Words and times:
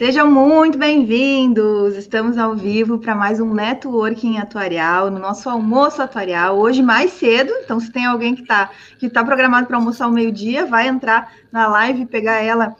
Sejam 0.00 0.30
muito 0.30 0.78
bem-vindos! 0.78 1.94
Estamos 1.94 2.38
ao 2.38 2.56
vivo 2.56 2.98
para 2.98 3.14
mais 3.14 3.38
um 3.38 3.52
networking 3.52 4.38
atuarial, 4.38 5.10
no 5.10 5.18
nosso 5.18 5.46
almoço 5.50 6.00
atuarial, 6.00 6.58
hoje 6.58 6.82
mais 6.82 7.12
cedo. 7.12 7.52
Então, 7.62 7.78
se 7.78 7.92
tem 7.92 8.06
alguém 8.06 8.34
que 8.34 8.40
está 8.40 8.70
que 8.98 9.10
tá 9.10 9.22
programado 9.22 9.66
para 9.66 9.76
almoçar 9.76 10.06
ao 10.06 10.10
meio-dia, 10.10 10.64
vai 10.64 10.88
entrar 10.88 11.30
na 11.52 11.68
live 11.68 12.00
e 12.00 12.06
pegar 12.06 12.42
ela 12.42 12.74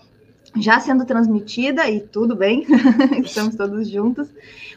já 0.56 0.80
sendo 0.80 1.04
transmitida 1.04 1.90
e 1.90 2.00
tudo 2.00 2.34
bem, 2.34 2.66
estamos 3.22 3.54
todos 3.54 3.86
juntos. 3.86 4.26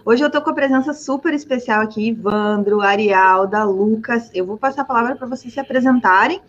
Hoje 0.03 0.21
eu 0.21 0.27
estou 0.27 0.41
com 0.41 0.49
a 0.49 0.53
presença 0.53 0.93
super 0.93 1.33
especial 1.33 1.81
aqui, 1.81 2.09
Ivandro, 2.09 2.81
Arialda, 2.81 3.63
Lucas. 3.63 4.29
Eu 4.33 4.45
vou 4.45 4.57
passar 4.57 4.81
a 4.81 4.85
palavra 4.85 5.15
para 5.15 5.27
vocês 5.27 5.53
se 5.53 5.61
apresentarem 5.61 6.41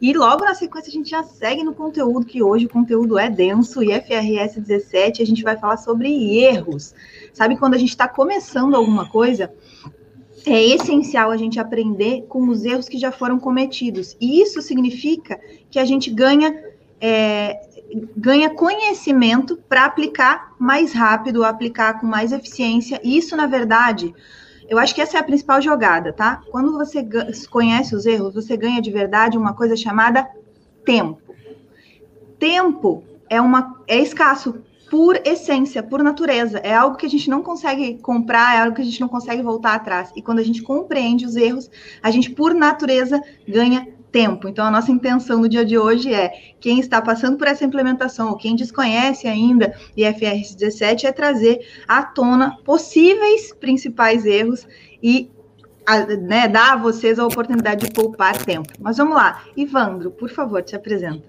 e 0.00 0.14
logo 0.14 0.44
na 0.44 0.54
sequência 0.54 0.88
a 0.88 0.92
gente 0.92 1.10
já 1.10 1.22
segue 1.22 1.62
no 1.62 1.74
conteúdo, 1.74 2.24
que 2.24 2.42
hoje 2.42 2.66
o 2.66 2.70
conteúdo 2.70 3.18
é 3.18 3.28
denso, 3.28 3.82
e 3.82 3.92
FRS 3.92 4.58
17 4.58 5.22
a 5.22 5.26
gente 5.26 5.42
vai 5.42 5.58
falar 5.58 5.76
sobre 5.76 6.38
erros. 6.38 6.94
Sabe 7.34 7.58
quando 7.58 7.74
a 7.74 7.78
gente 7.78 7.90
está 7.90 8.08
começando 8.08 8.74
alguma 8.74 9.06
coisa, 9.08 9.52
é 10.46 10.62
essencial 10.62 11.30
a 11.30 11.36
gente 11.36 11.60
aprender 11.60 12.24
com 12.28 12.48
os 12.48 12.64
erros 12.64 12.88
que 12.88 12.98
já 12.98 13.12
foram 13.12 13.38
cometidos. 13.38 14.16
E 14.18 14.40
isso 14.40 14.62
significa 14.62 15.38
que 15.70 15.78
a 15.78 15.84
gente 15.84 16.10
ganha, 16.10 16.64
é, 16.98 17.60
ganha 18.16 18.48
conhecimento 18.48 19.58
para 19.68 19.84
aplicar 19.84 20.54
mais 20.58 20.92
rápido, 20.94 21.44
aplicar 21.44 22.00
com 22.00 22.06
mais 22.06 22.32
eficiência. 22.32 22.98
E 23.04 23.18
isso, 23.18 23.36
na 23.36 23.46
verdade, 23.46 24.14
eu 24.70 24.78
acho 24.78 24.94
que 24.94 25.00
essa 25.00 25.18
é 25.18 25.20
a 25.20 25.24
principal 25.24 25.60
jogada, 25.60 26.12
tá? 26.12 26.42
Quando 26.48 26.72
você 26.72 27.04
conhece 27.50 27.96
os 27.96 28.06
erros, 28.06 28.32
você 28.32 28.56
ganha 28.56 28.80
de 28.80 28.88
verdade 28.88 29.36
uma 29.36 29.52
coisa 29.52 29.76
chamada 29.76 30.30
tempo. 30.84 31.20
Tempo 32.38 33.02
é, 33.28 33.40
uma, 33.40 33.82
é 33.88 33.98
escasso 33.98 34.62
por 34.88 35.20
essência, 35.24 35.82
por 35.82 36.04
natureza. 36.04 36.58
É 36.58 36.72
algo 36.72 36.96
que 36.96 37.04
a 37.04 37.10
gente 37.10 37.28
não 37.28 37.42
consegue 37.42 37.98
comprar, 37.98 38.56
é 38.56 38.60
algo 38.60 38.76
que 38.76 38.82
a 38.82 38.84
gente 38.84 39.00
não 39.00 39.08
consegue 39.08 39.42
voltar 39.42 39.74
atrás. 39.74 40.12
E 40.14 40.22
quando 40.22 40.38
a 40.38 40.44
gente 40.44 40.62
compreende 40.62 41.26
os 41.26 41.34
erros, 41.34 41.68
a 42.00 42.12
gente, 42.12 42.30
por 42.30 42.54
natureza, 42.54 43.20
ganha 43.48 43.88
tempo. 44.10 44.48
Então, 44.48 44.64
a 44.64 44.70
nossa 44.70 44.90
intenção 44.90 45.40
no 45.40 45.48
dia 45.48 45.64
de 45.64 45.78
hoje 45.78 46.12
é 46.12 46.32
quem 46.60 46.80
está 46.80 47.00
passando 47.00 47.36
por 47.36 47.46
essa 47.46 47.64
implementação, 47.64 48.30
ou 48.30 48.36
quem 48.36 48.56
desconhece 48.56 49.26
ainda 49.26 49.74
IFRS 49.96 50.56
17, 50.56 51.06
é 51.06 51.12
trazer 51.12 51.60
à 51.86 52.02
tona 52.02 52.56
possíveis 52.64 53.52
principais 53.52 54.24
erros 54.24 54.66
e 55.02 55.30
né, 56.22 56.46
dar 56.46 56.74
a 56.74 56.76
vocês 56.76 57.18
a 57.18 57.26
oportunidade 57.26 57.86
de 57.86 57.92
poupar 57.92 58.36
tempo. 58.44 58.72
Mas 58.78 58.96
vamos 58.96 59.16
lá, 59.16 59.44
Ivandro, 59.56 60.10
por 60.10 60.30
favor, 60.30 60.62
te 60.62 60.76
apresenta. 60.76 61.24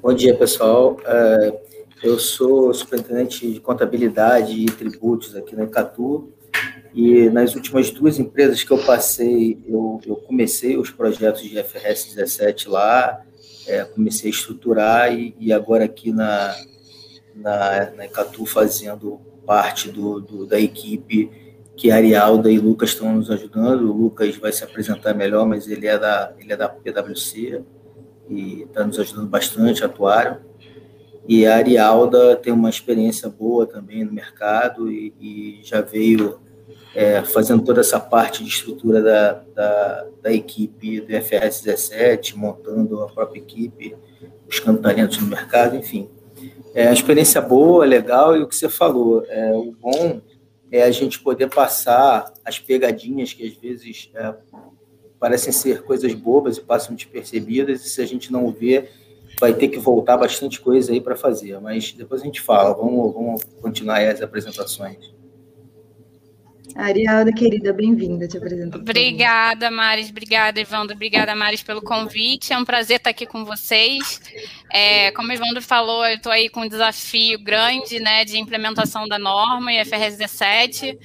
Bom 0.00 0.12
dia, 0.12 0.36
pessoal. 0.36 0.96
É, 1.04 1.60
eu 2.02 2.18
sou 2.18 2.72
superintendente 2.72 3.50
de 3.50 3.60
contabilidade 3.60 4.52
e 4.52 4.66
tributos 4.66 5.34
aqui 5.34 5.56
na 5.56 5.64
Icatu. 5.64 6.32
E 6.96 7.28
nas 7.28 7.54
últimas 7.54 7.90
duas 7.90 8.18
empresas 8.18 8.64
que 8.64 8.70
eu 8.70 8.78
passei, 8.78 9.58
eu, 9.68 10.00
eu 10.06 10.16
comecei 10.16 10.78
os 10.78 10.90
projetos 10.90 11.42
de 11.42 11.62
FRS 11.62 12.14
17 12.14 12.70
lá, 12.70 13.20
é, 13.66 13.84
comecei 13.84 14.30
a 14.30 14.34
estruturar 14.34 15.12
e, 15.12 15.36
e, 15.38 15.52
agora 15.52 15.84
aqui 15.84 16.10
na, 16.10 16.56
na, 17.34 17.90
na 17.90 18.06
Icatu 18.06 18.46
fazendo 18.46 19.20
parte 19.44 19.90
do, 19.90 20.22
do, 20.22 20.46
da 20.46 20.58
equipe 20.58 21.30
que 21.76 21.90
a 21.90 21.96
Arialda 21.96 22.50
e 22.50 22.58
Lucas 22.58 22.90
estão 22.90 23.14
nos 23.14 23.30
ajudando. 23.30 23.90
O 23.90 23.92
Lucas 23.92 24.34
vai 24.36 24.50
se 24.50 24.64
apresentar 24.64 25.12
melhor, 25.12 25.46
mas 25.46 25.68
ele 25.68 25.86
é 25.86 25.98
da, 25.98 26.32
ele 26.38 26.50
é 26.50 26.56
da 26.56 26.66
PwC 26.66 27.62
e 28.30 28.62
está 28.62 28.86
nos 28.86 28.98
ajudando 28.98 29.28
bastante, 29.28 29.84
atuário. 29.84 30.38
E 31.28 31.44
a 31.44 31.56
Arialda 31.56 32.36
tem 32.36 32.54
uma 32.54 32.70
experiência 32.70 33.28
boa 33.28 33.66
também 33.66 34.02
no 34.02 34.12
mercado 34.12 34.90
e, 34.90 35.12
e 35.20 35.60
já 35.62 35.82
veio 35.82 36.45
é, 36.96 37.22
fazendo 37.22 37.62
toda 37.62 37.82
essa 37.82 38.00
parte 38.00 38.42
de 38.42 38.48
estrutura 38.48 39.02
da, 39.02 39.32
da, 39.54 40.06
da, 40.22 40.32
equipe 40.32 41.02
do 41.02 41.12
FRS 41.20 41.62
17, 41.62 42.38
montando 42.38 43.02
a 43.02 43.08
própria 43.08 43.38
equipe, 43.38 43.94
buscando 44.46 44.80
talentos 44.80 45.18
no 45.18 45.26
mercado, 45.26 45.76
enfim. 45.76 46.08
É 46.74 46.86
uma 46.86 46.94
experiência 46.94 47.38
boa, 47.42 47.84
legal, 47.84 48.34
e 48.34 48.42
o 48.42 48.48
que 48.48 48.56
você 48.56 48.70
falou, 48.70 49.22
é, 49.28 49.52
o 49.52 49.72
bom 49.72 50.22
é 50.72 50.84
a 50.84 50.90
gente 50.90 51.20
poder 51.20 51.48
passar 51.50 52.32
as 52.42 52.58
pegadinhas 52.58 53.34
que 53.34 53.46
às 53.46 53.54
vezes 53.54 54.10
é, 54.14 54.34
parecem 55.20 55.52
ser 55.52 55.82
coisas 55.82 56.14
bobas 56.14 56.56
e 56.56 56.62
passam 56.62 56.94
despercebidas, 56.94 57.84
e 57.84 57.90
se 57.90 58.00
a 58.00 58.06
gente 58.06 58.32
não 58.32 58.50
vê, 58.50 58.88
vai 59.38 59.52
ter 59.52 59.68
que 59.68 59.78
voltar 59.78 60.16
bastante 60.16 60.62
coisa 60.62 60.92
aí 60.92 61.00
para 61.02 61.14
fazer. 61.14 61.60
Mas 61.60 61.92
depois 61.92 62.22
a 62.22 62.24
gente 62.24 62.40
fala, 62.40 62.72
vamos, 62.72 63.12
vamos 63.12 63.44
continuar 63.60 64.00
as 64.00 64.22
apresentações. 64.22 65.14
Ariada, 66.76 67.32
querida, 67.32 67.72
bem-vinda, 67.72 68.28
te 68.28 68.36
apresento. 68.36 68.76
Obrigada, 68.76 69.70
Maris, 69.70 70.10
obrigada, 70.10 70.60
Evandro, 70.60 70.94
obrigada, 70.94 71.34
Maris, 71.34 71.62
pelo 71.62 71.80
convite. 71.80 72.52
É 72.52 72.58
um 72.58 72.66
prazer 72.66 72.98
estar 72.98 73.10
aqui 73.10 73.24
com 73.24 73.46
vocês. 73.46 74.20
É, 74.70 75.10
como 75.12 75.28
o 75.28 75.32
Evandro 75.32 75.62
falou, 75.62 76.04
eu 76.04 76.16
estou 76.16 76.30
aí 76.30 76.50
com 76.50 76.60
um 76.60 76.68
desafio 76.68 77.38
grande 77.42 77.98
né, 77.98 78.26
de 78.26 78.38
implementação 78.38 79.08
da 79.08 79.18
norma 79.18 79.72
IFRS 79.72 80.18
17, 80.18 80.98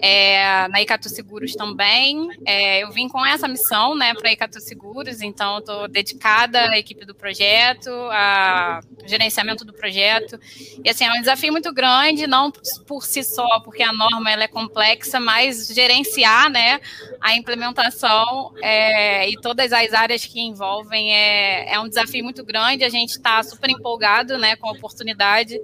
é, 0.00 0.66
na 0.68 0.80
Icatu 0.80 1.10
Seguros 1.10 1.52
também. 1.54 2.30
É, 2.46 2.82
eu 2.82 2.90
vim 2.90 3.06
com 3.06 3.24
essa 3.24 3.46
missão 3.46 3.94
né, 3.94 4.14
para 4.14 4.30
a 4.30 4.32
Icatu 4.32 4.60
Seguros, 4.60 5.20
então 5.20 5.58
estou 5.58 5.88
dedicada 5.88 6.70
à 6.70 6.78
equipe 6.78 7.04
do 7.04 7.14
projeto, 7.14 7.90
ao 7.90 8.80
gerenciamento 9.08 9.64
do 9.64 9.72
projeto. 9.72 10.38
E 10.84 10.88
assim, 10.88 11.04
é 11.04 11.12
um 11.12 11.20
desafio 11.20 11.52
muito 11.52 11.72
grande, 11.72 12.26
não 12.26 12.50
por 12.86 13.04
si 13.04 13.22
só, 13.22 13.60
porque 13.60 13.82
a 13.82 13.92
norma 13.92 14.30
ela 14.30 14.44
é 14.44 14.48
complexa, 14.48 15.18
mais 15.18 15.68
gerenciar 15.68 16.50
né, 16.50 16.80
a 17.20 17.34
implementação 17.36 18.52
é, 18.62 19.28
e 19.28 19.40
todas 19.40 19.72
as 19.72 19.92
áreas 19.92 20.24
que 20.24 20.40
envolvem 20.40 21.14
é, 21.14 21.74
é 21.74 21.80
um 21.80 21.88
desafio 21.88 22.22
muito 22.22 22.44
grande. 22.44 22.84
A 22.84 22.88
gente 22.88 23.10
está 23.10 23.42
super 23.42 23.70
empolgado 23.70 24.38
né, 24.38 24.56
com 24.56 24.68
a 24.68 24.72
oportunidade 24.72 25.60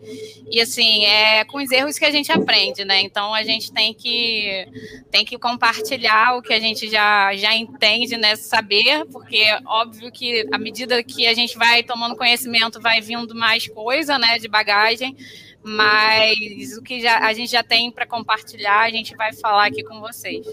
e 0.51 0.61
assim 0.61 1.05
é 1.05 1.45
com 1.45 1.59
os 1.59 1.71
erros 1.71 1.99
que 1.99 2.05
a 2.05 2.11
gente 2.11 2.31
aprende, 2.33 2.85
né? 2.85 3.01
Então 3.01 3.35
a 3.35 3.43
gente 3.43 3.73
tem 3.73 3.93
que 3.95 4.67
tem 5.11 5.25
que 5.25 5.39
compartilhar 5.39 6.37
o 6.37 6.43
que 6.43 6.53
a 6.53 6.61
gente 6.61 6.91
já, 6.91 7.35
já 7.35 7.55
entende, 7.55 8.17
né? 8.17 8.37
Saber, 8.37 9.05
porque 9.07 9.37
é 9.37 9.61
óbvio 9.67 10.11
que 10.11 10.47
à 10.53 10.59
medida 10.59 11.03
que 11.03 11.27
a 11.27 11.35
gente 11.35 11.57
vai 11.57 11.83
tomando 11.83 12.17
conhecimento, 12.17 12.81
vai 12.81 13.01
vindo 13.01 13.34
mais 13.35 13.69
coisa, 13.69 14.19
né? 14.19 14.39
De 14.39 14.49
bagagem 14.49 15.17
mas 15.65 16.77
o 16.77 16.83
que 16.83 17.01
já, 17.01 17.21
a 17.21 17.33
gente 17.33 17.51
já 17.51 17.63
tem 17.63 17.91
para 17.91 18.07
compartilhar, 18.07 18.81
a 18.81 18.91
gente 18.91 19.17
vai 19.17 19.33
falar 19.33 19.67
aqui 19.67 19.83
com 19.83 19.99
vocês. 19.99 20.47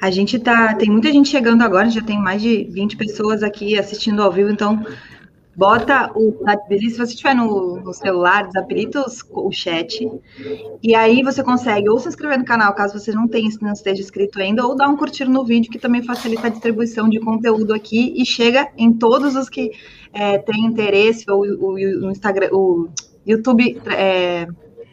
A 0.00 0.10
gente 0.10 0.38
tá, 0.38 0.74
tem 0.74 0.90
muita 0.90 1.12
gente 1.12 1.28
chegando 1.28 1.62
agora, 1.62 1.90
já 1.90 2.00
tem 2.00 2.18
mais 2.18 2.40
de 2.40 2.64
20 2.64 2.96
pessoas 2.96 3.42
aqui 3.42 3.78
assistindo 3.78 4.22
ao 4.22 4.32
vivo, 4.32 4.50
então 4.50 4.82
bota 5.56 6.12
o 6.14 6.36
se 6.68 6.98
você 6.98 7.14
estiver 7.14 7.34
no, 7.34 7.80
no 7.80 7.94
celular, 7.94 8.46
desabilita 8.46 9.00
os, 9.00 9.24
o 9.30 9.50
chat, 9.50 10.06
e 10.82 10.94
aí 10.94 11.22
você 11.22 11.42
consegue 11.42 11.88
ou 11.88 11.98
se 11.98 12.08
inscrever 12.08 12.38
no 12.38 12.44
canal, 12.44 12.74
caso 12.74 12.98
você 12.98 13.10
não 13.12 13.26
tenha, 13.26 13.48
não 13.62 13.72
esteja 13.72 14.02
inscrito 14.02 14.38
ainda, 14.38 14.66
ou 14.66 14.76
dar 14.76 14.88
um 14.88 14.96
curtir 14.96 15.24
no 15.24 15.44
vídeo, 15.44 15.70
que 15.70 15.78
também 15.78 16.02
facilita 16.02 16.48
a 16.48 16.50
distribuição 16.50 17.08
de 17.08 17.18
conteúdo 17.20 17.72
aqui, 17.72 18.12
e 18.16 18.26
chega 18.26 18.68
em 18.76 18.92
todos 18.92 19.34
os 19.34 19.48
que 19.48 19.72
é, 20.12 20.36
têm 20.38 20.66
interesse, 20.66 21.24
ou 21.30 21.42
o, 21.42 21.74
o, 21.74 22.10
Instagram, 22.10 22.50
o 22.52 22.88
YouTube 23.24 23.80
é, 23.86 24.46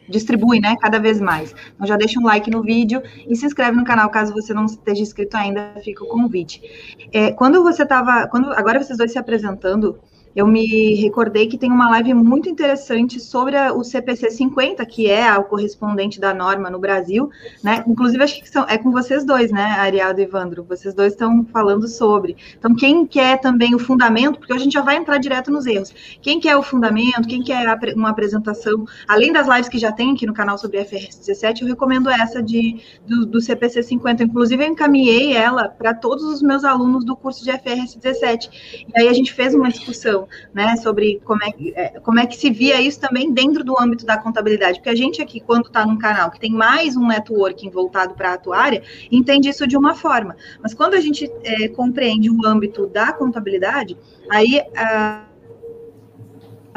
distribui, 0.08 0.60
né, 0.60 0.76
cada 0.80 0.98
vez 0.98 1.20
mais. 1.20 1.54
Então 1.74 1.86
já 1.86 1.96
deixa 1.96 2.18
um 2.18 2.24
like 2.24 2.50
no 2.50 2.62
vídeo 2.62 3.02
e 3.28 3.36
se 3.36 3.44
inscreve 3.44 3.76
no 3.76 3.84
canal 3.84 4.08
caso 4.08 4.32
você 4.32 4.54
não 4.54 4.64
esteja 4.64 5.02
inscrito 5.02 5.36
ainda, 5.36 5.74
fica 5.84 6.02
o 6.02 6.08
convite. 6.08 6.62
É, 7.12 7.32
quando 7.32 7.62
você 7.62 7.82
estava, 7.82 8.26
quando 8.28 8.50
agora 8.52 8.82
vocês 8.82 8.96
dois 8.96 9.12
se 9.12 9.18
apresentando, 9.18 9.98
eu 10.34 10.46
me 10.46 10.94
recordei 10.94 11.46
que 11.46 11.56
tem 11.56 11.70
uma 11.70 11.88
live 11.90 12.12
muito 12.12 12.48
interessante 12.48 13.20
sobre 13.20 13.56
a, 13.56 13.72
o 13.72 13.84
CPC 13.84 14.30
50, 14.30 14.84
que 14.84 15.08
é 15.08 15.32
o 15.36 15.44
correspondente 15.44 16.18
da 16.18 16.34
norma 16.34 16.68
no 16.68 16.78
Brasil, 16.78 17.30
né? 17.62 17.84
Inclusive, 17.86 18.22
acho 18.22 18.42
que 18.42 18.50
são, 18.50 18.66
é 18.68 18.76
com 18.76 18.90
vocês 18.90 19.24
dois, 19.24 19.52
né, 19.52 19.62
Ariado 19.62 20.20
e 20.20 20.24
Evandro? 20.24 20.64
Vocês 20.64 20.92
dois 20.92 21.12
estão 21.12 21.44
falando 21.52 21.86
sobre. 21.86 22.36
Então, 22.58 22.74
quem 22.74 23.06
quer 23.06 23.40
também 23.40 23.74
o 23.74 23.78
fundamento, 23.78 24.38
porque 24.38 24.52
a 24.52 24.58
gente 24.58 24.72
já 24.72 24.82
vai 24.82 24.96
entrar 24.96 25.18
direto 25.18 25.52
nos 25.52 25.66
erros. 25.66 25.94
Quem 26.20 26.40
quer 26.40 26.56
o 26.56 26.62
fundamento, 26.62 27.28
quem 27.28 27.42
quer 27.42 27.64
uma 27.94 28.10
apresentação, 28.10 28.84
além 29.06 29.32
das 29.32 29.46
lives 29.46 29.68
que 29.68 29.78
já 29.78 29.92
tem 29.92 30.12
aqui 30.12 30.26
no 30.26 30.34
canal 30.34 30.58
sobre 30.58 30.84
FRS 30.84 31.18
17, 31.18 31.62
eu 31.62 31.68
recomendo 31.68 32.10
essa 32.10 32.42
de, 32.42 32.80
do, 33.06 33.24
do 33.24 33.40
CPC 33.40 33.82
50. 33.82 34.24
Inclusive, 34.24 34.64
eu 34.64 34.68
encaminhei 34.68 35.32
ela 35.36 35.68
para 35.68 35.94
todos 35.94 36.24
os 36.24 36.42
meus 36.42 36.64
alunos 36.64 37.04
do 37.04 37.14
curso 37.14 37.44
de 37.44 37.52
FRS 37.52 37.96
17. 37.96 38.84
E 38.88 39.00
aí 39.00 39.08
a 39.08 39.12
gente 39.12 39.32
fez 39.32 39.54
uma 39.54 39.68
discussão 39.68 40.23
né, 40.52 40.76
sobre 40.76 41.20
como 41.24 41.40
é, 41.42 41.52
é, 41.74 42.00
como 42.00 42.18
é 42.18 42.26
que 42.26 42.36
se 42.36 42.50
via 42.50 42.80
isso 42.80 43.00
também 43.00 43.32
dentro 43.32 43.64
do 43.64 43.78
âmbito 43.80 44.04
da 44.04 44.16
contabilidade, 44.16 44.78
porque 44.78 44.90
a 44.90 44.94
gente 44.94 45.22
aqui, 45.22 45.40
quando 45.40 45.66
está 45.66 45.84
num 45.84 45.98
canal 45.98 46.30
que 46.30 46.40
tem 46.40 46.52
mais 46.52 46.96
um 46.96 47.06
networking 47.06 47.70
voltado 47.70 48.14
para 48.14 48.30
a 48.30 48.34
atuária, 48.34 48.82
entende 49.10 49.48
isso 49.48 49.66
de 49.66 49.76
uma 49.76 49.94
forma, 49.94 50.36
mas 50.62 50.74
quando 50.74 50.94
a 50.94 51.00
gente 51.00 51.30
é, 51.42 51.68
compreende 51.68 52.30
o 52.30 52.46
âmbito 52.46 52.86
da 52.86 53.12
contabilidade, 53.12 53.96
aí 54.30 54.60
a 54.76 55.24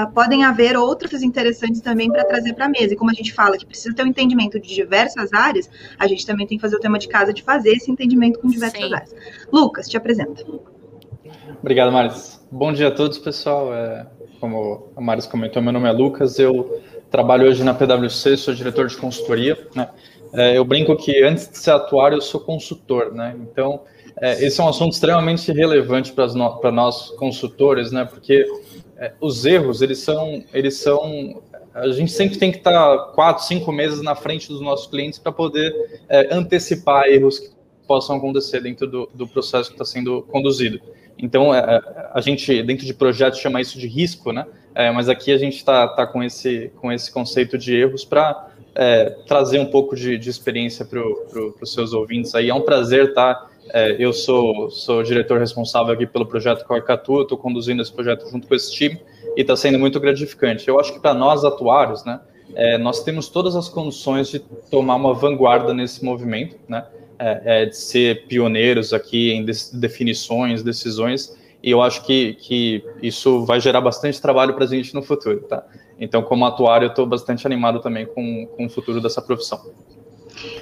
podem 0.06 0.44
haver 0.44 0.78
outras 0.78 1.24
interessantes 1.24 1.82
também 1.82 2.12
para 2.12 2.24
trazer 2.24 2.54
para 2.54 2.66
a 2.66 2.70
mesa. 2.70 2.94
E 2.94 2.96
como 2.96 3.10
a 3.10 3.14
gente 3.14 3.34
fala 3.34 3.58
que 3.58 3.66
precisa 3.66 3.96
ter 3.96 4.04
um 4.04 4.08
entendimento 4.08 4.60
de 4.60 4.68
diversas 4.68 5.34
áreas, 5.34 5.70
a 5.98 6.06
gente 6.06 6.26
também 6.26 6.46
tem 6.46 6.58
que 6.58 6.62
fazer 6.62 6.76
o 6.76 6.80
tema 6.80 7.00
de 7.00 7.08
casa 7.08 7.34
de 7.34 7.42
fazer 7.42 7.72
esse 7.72 7.90
entendimento 7.90 8.40
com 8.40 8.48
diversas 8.48 8.80
Sim. 8.80 8.94
áreas. 8.94 9.16
Lucas, 9.52 9.90
te 9.90 9.98
apresenta. 9.98 10.46
Obrigado, 11.59 11.91
Maris. 11.91 12.45
Bom 12.51 12.71
dia 12.71 12.88
a 12.88 12.91
todos, 12.91 13.18
pessoal. 13.18 13.74
É, 13.74 14.06
como 14.39 14.91
a 14.95 15.01
Maris 15.01 15.25
comentou, 15.25 15.62
meu 15.62 15.74
nome 15.74 15.88
é 15.88 15.91
Lucas, 15.91 16.39
eu 16.39 16.81
trabalho 17.09 17.47
hoje 17.47 17.63
na 17.63 17.74
PwC, 17.74 18.38
sou 18.38 18.53
diretor 18.53 18.88
de 18.88 18.97
consultoria. 18.97 19.57
Né? 19.75 19.89
É, 20.33 20.57
eu 20.57 20.65
brinco 20.65 20.95
que 20.95 21.24
antes 21.24 21.50
de 21.50 21.57
ser 21.57 21.71
atuário, 21.71 22.18
eu 22.18 22.21
sou 22.21 22.39
consultor, 22.39 23.13
né? 23.13 23.35
Então, 23.41 23.81
é, 24.21 24.44
esse 24.44 24.59
é 24.59 24.63
um 24.63 24.68
assunto 24.68 24.94
extremamente 24.94 25.51
relevante 25.51 26.12
para 26.12 26.27
no, 26.27 26.59
nós 26.71 27.12
consultores, 27.12 27.91
né? 27.91 28.06
Porque 28.06 28.45
é, 28.97 29.13
os 29.21 29.45
erros, 29.45 29.81
eles 29.81 30.00
são, 30.00 30.44
eles 30.53 30.77
são. 30.77 31.41
A 31.74 31.88
gente 31.89 32.12
sempre 32.12 32.38
tem 32.38 32.51
que 32.51 32.57
estar 32.57 33.12
quatro, 33.13 33.44
cinco 33.44 33.71
meses 33.71 34.01
na 34.01 34.15
frente 34.15 34.47
dos 34.47 34.59
nossos 34.59 34.88
clientes 34.88 35.19
para 35.19 35.31
poder 35.31 35.74
é, 36.09 36.33
antecipar 36.33 37.06
erros 37.07 37.39
que 37.39 37.50
possam 37.88 38.18
acontecer 38.18 38.62
dentro 38.62 38.86
do, 38.86 39.10
do 39.13 39.28
processo 39.28 39.69
que 39.69 39.75
está 39.75 39.86
sendo 39.86 40.22
conduzido. 40.24 40.80
Então, 41.18 41.54
é, 41.54 41.60
é, 41.60 41.81
a 42.13 42.22
gente, 42.22 42.62
dentro 42.62 42.86
de 42.86 42.94
projetos, 42.94 43.39
chama 43.39 43.60
isso 43.60 43.80
de 43.80 43.88
risco, 43.88 44.31
né? 44.31 44.45
É, 44.75 44.92
mas 44.92 45.10
aqui 45.10 45.31
a 45.31 45.38
gente 45.38 45.56
está 45.56 45.88
tá 45.88 46.06
com, 46.06 46.22
esse, 46.22 46.72
com 46.75 46.92
esse 46.92 47.12
conceito 47.12 47.57
de 47.57 47.75
erros 47.75 48.06
para 48.06 48.50
é, 48.75 49.10
trazer 49.25 49.60
um 49.60 49.66
pouco 49.66 49.95
de, 49.95 50.18
de 50.19 50.30
experiência 50.30 50.86
para 50.86 51.01
pro, 51.01 51.56
os 51.60 51.74
seus 51.74 51.94
ouvintes 51.94 52.36
aí. 52.36 52.50
É 52.50 52.54
um 52.54 52.62
prazer. 52.62 53.13
Tá? 53.13 53.48
É, 53.74 53.95
eu 54.00 54.13
sou, 54.13 54.69
sou 54.69 55.04
diretor 55.04 55.39
responsável 55.39 55.94
aqui 55.94 56.06
pelo 56.06 56.25
projeto 56.25 56.66
Corcatu, 56.66 57.24
estou 57.24 57.38
conduzindo 57.38 57.81
esse 57.81 57.92
projeto 57.92 58.30
junto 58.30 58.48
com 58.48 58.56
esse 58.56 58.72
time 58.72 59.01
e 59.36 59.42
está 59.42 59.56
sendo 59.56 59.80
muito 59.80 60.00
gratificante. 60.00 60.68
Eu 60.68 60.80
acho 60.80 60.94
que 60.94 61.00
para 61.00 61.13
nós 61.13 61.44
atuários, 61.44 62.06
né, 62.06 62.19
é, 62.56 62.78
nós 62.78 63.04
temos 63.04 63.28
todas 63.28 63.56
as 63.56 63.68
condições 63.68 64.30
de 64.30 64.39
tomar 64.72 64.95
uma 64.95 65.13
vanguarda 65.13 65.74
nesse 65.74 66.04
movimento, 66.04 66.56
né, 66.68 66.86
é, 67.19 67.64
é 67.64 67.66
de 67.66 67.78
ser 67.78 68.28
pioneiros 68.28 68.94
aqui 68.94 69.31
em 69.31 69.46
definições, 69.74 70.64
decisões, 70.64 71.36
e 71.62 71.72
eu 71.72 71.81
acho 71.81 72.06
que, 72.06 72.36
que 72.36 72.84
isso 73.02 73.46
vai 73.46 73.60
gerar 73.60 73.81
bastante 73.81 74.22
trabalho 74.22 74.54
para 74.54 74.66
a 74.66 74.68
gente 74.68 74.94
no 74.94 75.02
futuro, 75.02 75.42
tá? 75.42 75.64
Então, 76.00 76.22
como 76.22 76.46
atuário, 76.46 76.86
eu 76.86 76.90
estou 76.90 77.06
bastante 77.06 77.46
animado 77.48 77.80
também 77.80 78.06
com, 78.06 78.46
com 78.46 78.66
o 78.66 78.69
futuro 78.69 79.02
dessa 79.02 79.22
profissão. 79.22 79.60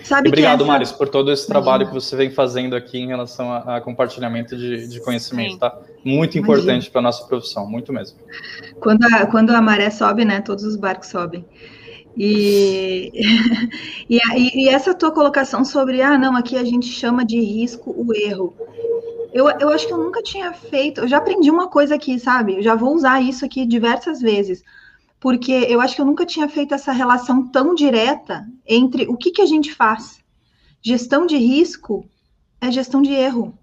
Sabe 0.03 0.29
obrigado, 0.29 0.61
essa... 0.61 0.71
Maris, 0.71 0.91
por 0.91 1.09
todo 1.09 1.31
esse 1.31 1.45
trabalho 1.45 1.83
Imagina. 1.83 1.99
que 1.99 2.05
você 2.05 2.15
vem 2.15 2.29
fazendo 2.31 2.75
aqui 2.75 2.97
em 2.97 3.07
relação 3.07 3.51
a, 3.51 3.77
a 3.77 3.81
compartilhamento 3.81 4.55
de, 4.55 4.87
de 4.87 4.99
conhecimento, 5.01 5.53
Sim. 5.53 5.59
tá? 5.59 5.77
Muito 6.03 6.37
importante 6.37 6.89
para 6.89 6.99
a 6.99 7.03
nossa 7.03 7.25
profissão, 7.25 7.69
muito 7.69 7.91
mesmo. 7.91 8.17
Quando 8.79 9.03
a, 9.03 9.25
quando 9.25 9.49
a 9.49 9.61
maré 9.61 9.89
sobe, 9.89 10.23
né, 10.23 10.39
todos 10.41 10.63
os 10.63 10.75
barcos 10.75 11.09
sobem. 11.09 11.43
E, 12.17 13.11
e, 14.09 14.19
e, 14.63 14.69
essa 14.69 14.93
tua 14.93 15.11
colocação 15.11 15.65
sobre, 15.65 16.01
ah, 16.01 16.17
não, 16.17 16.35
aqui 16.35 16.57
a 16.57 16.63
gente 16.63 16.87
chama 16.87 17.25
de 17.25 17.39
risco 17.39 17.93
o 17.95 18.13
erro. 18.13 18.55
Eu, 19.33 19.49
eu 19.59 19.69
acho 19.69 19.85
que 19.85 19.93
eu 19.93 19.97
nunca 19.97 20.21
tinha 20.21 20.53
feito, 20.53 21.01
eu 21.01 21.07
já 21.07 21.17
aprendi 21.17 21.51
uma 21.51 21.67
coisa 21.67 21.95
aqui, 21.95 22.17
sabe? 22.17 22.55
Eu 22.55 22.63
já 22.63 22.73
vou 22.73 22.95
usar 22.95 23.21
isso 23.21 23.43
aqui 23.43 23.65
diversas 23.65 24.21
vezes 24.21 24.63
porque 25.25 25.51
eu 25.51 25.81
acho 25.81 25.95
que 25.95 26.01
eu 26.01 26.05
nunca 26.05 26.23
tinha 26.23 26.47
feito 26.47 26.75
essa 26.75 26.91
relação 26.91 27.47
tão 27.47 27.73
direta 27.73 28.45
entre 28.63 29.07
o 29.07 29.17
que, 29.17 29.31
que 29.31 29.41
a 29.41 29.45
gente 29.47 29.73
faz. 29.73 30.19
Gestão 30.83 31.25
de 31.25 31.35
risco 31.35 32.07
é 32.61 32.71
gestão 32.71 33.01
de 33.01 33.11
erro. 33.11 33.57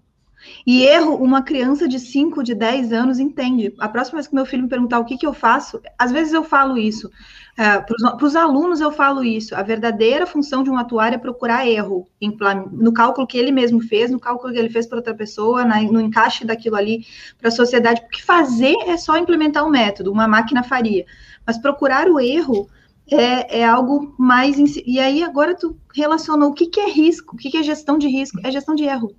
E 0.65 0.83
erro, 0.83 1.15
uma 1.15 1.41
criança 1.41 1.87
de 1.87 1.99
5, 1.99 2.43
de 2.43 2.55
10 2.55 2.93
anos 2.93 3.19
entende. 3.19 3.73
A 3.79 3.87
próxima 3.87 4.17
vez 4.17 4.27
que 4.27 4.35
meu 4.35 4.45
filho 4.45 4.63
me 4.63 4.69
perguntar 4.69 4.99
o 4.99 5.05
que, 5.05 5.17
que 5.17 5.25
eu 5.25 5.33
faço, 5.33 5.81
às 5.97 6.11
vezes 6.11 6.33
eu 6.33 6.43
falo 6.43 6.77
isso. 6.77 7.09
É, 7.57 7.79
Para 7.79 8.25
os 8.25 8.35
alunos 8.35 8.81
eu 8.81 8.91
falo 8.91 9.23
isso. 9.23 9.55
A 9.55 9.61
verdadeira 9.61 10.25
função 10.25 10.63
de 10.63 10.69
um 10.69 10.77
atuário 10.77 11.15
é 11.15 11.19
procurar 11.19 11.67
erro 11.67 12.07
em, 12.19 12.35
no 12.71 12.93
cálculo 12.93 13.27
que 13.27 13.37
ele 13.37 13.51
mesmo 13.51 13.81
fez, 13.81 14.09
no 14.09 14.19
cálculo 14.19 14.51
que 14.51 14.59
ele 14.59 14.69
fez 14.69 14.87
para 14.87 14.97
outra 14.97 15.13
pessoa, 15.13 15.63
na, 15.63 15.81
no 15.81 16.01
encaixe 16.01 16.45
daquilo 16.45 16.75
ali 16.75 17.05
para 17.37 17.49
a 17.49 17.51
sociedade. 17.51 18.01
Porque 18.01 18.21
fazer 18.21 18.75
é 18.87 18.97
só 18.97 19.17
implementar 19.17 19.65
um 19.65 19.69
método, 19.69 20.11
uma 20.11 20.27
máquina 20.27 20.63
faria. 20.63 21.05
Mas 21.45 21.57
procurar 21.57 22.07
o 22.09 22.19
erro 22.19 22.67
é, 23.11 23.59
é 23.59 23.65
algo 23.65 24.15
mais. 24.17 24.57
E 24.85 24.99
aí 24.99 25.23
agora 25.23 25.55
tu 25.55 25.77
relacionou 25.93 26.49
o 26.49 26.53
que, 26.53 26.67
que 26.67 26.79
é 26.79 26.89
risco, 26.89 27.35
o 27.35 27.37
que, 27.37 27.51
que 27.51 27.57
é 27.57 27.63
gestão 27.63 27.97
de 27.97 28.07
risco, 28.07 28.39
é 28.43 28.51
gestão 28.51 28.73
de 28.73 28.83
erro. 28.83 29.15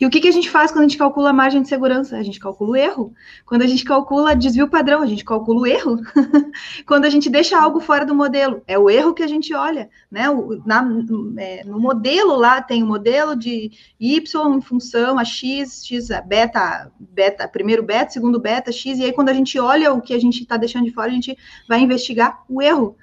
E 0.00 0.06
o 0.06 0.10
que, 0.10 0.18
que 0.18 0.28
a 0.28 0.32
gente 0.32 0.48
faz 0.48 0.72
quando 0.72 0.84
a 0.84 0.88
gente 0.88 0.96
calcula 0.96 1.28
a 1.28 1.32
margem 1.32 1.60
de 1.60 1.68
segurança? 1.68 2.16
A 2.16 2.22
gente 2.22 2.40
calcula 2.40 2.70
o 2.70 2.76
erro. 2.76 3.12
Quando 3.44 3.60
a 3.60 3.66
gente 3.66 3.84
calcula 3.84 4.34
desvio 4.34 4.66
padrão, 4.66 5.02
a 5.02 5.06
gente 5.06 5.22
calcula 5.22 5.60
o 5.60 5.66
erro. 5.66 6.00
quando 6.86 7.04
a 7.04 7.10
gente 7.10 7.28
deixa 7.28 7.60
algo 7.60 7.80
fora 7.80 8.06
do 8.06 8.14
modelo, 8.14 8.62
é 8.66 8.78
o 8.78 8.88
erro 8.88 9.12
que 9.12 9.22
a 9.22 9.26
gente 9.26 9.52
olha. 9.52 9.90
Né? 10.10 10.30
O, 10.30 10.62
na, 10.64 10.88
é, 11.36 11.64
no 11.64 11.78
modelo 11.78 12.34
lá 12.34 12.62
tem 12.62 12.82
o 12.82 12.86
modelo 12.86 13.36
de 13.36 13.72
Y 14.00 14.56
em 14.56 14.60
função 14.62 15.18
a 15.18 15.24
X, 15.24 15.84
X 15.84 16.10
a 16.10 16.22
beta, 16.22 16.90
beta, 16.98 17.46
primeiro 17.46 17.82
beta, 17.82 18.10
segundo 18.10 18.40
beta, 18.40 18.72
X, 18.72 18.98
e 18.98 19.04
aí 19.04 19.12
quando 19.12 19.28
a 19.28 19.34
gente 19.34 19.58
olha 19.58 19.92
o 19.92 20.00
que 20.00 20.14
a 20.14 20.18
gente 20.18 20.40
está 20.40 20.56
deixando 20.56 20.86
de 20.86 20.94
fora, 20.94 21.08
a 21.08 21.14
gente 21.14 21.36
vai 21.68 21.78
investigar 21.78 22.42
o 22.48 22.62
erro. 22.62 22.96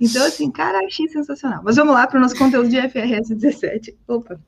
Então, 0.00 0.24
assim, 0.24 0.50
cara, 0.50 0.78
achei 0.78 1.08
sensacional. 1.08 1.60
Mas 1.62 1.76
vamos 1.76 1.92
lá 1.92 2.06
para 2.06 2.16
o 2.16 2.22
nosso 2.22 2.38
conteúdo 2.38 2.70
de 2.70 2.80
FRS 2.88 3.34
17. 3.34 3.98
Opa. 4.06 4.40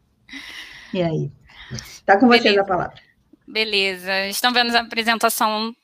E 0.94 1.02
aí? 1.02 1.30
Está 1.72 2.18
com 2.18 2.26
vocês 2.26 2.56
a 2.56 2.64
palavra. 2.64 2.94
Beleza. 3.46 4.26
Estão 4.28 4.52
vendo 4.52 4.74
a 4.74 4.80
apresentação? 4.80 5.74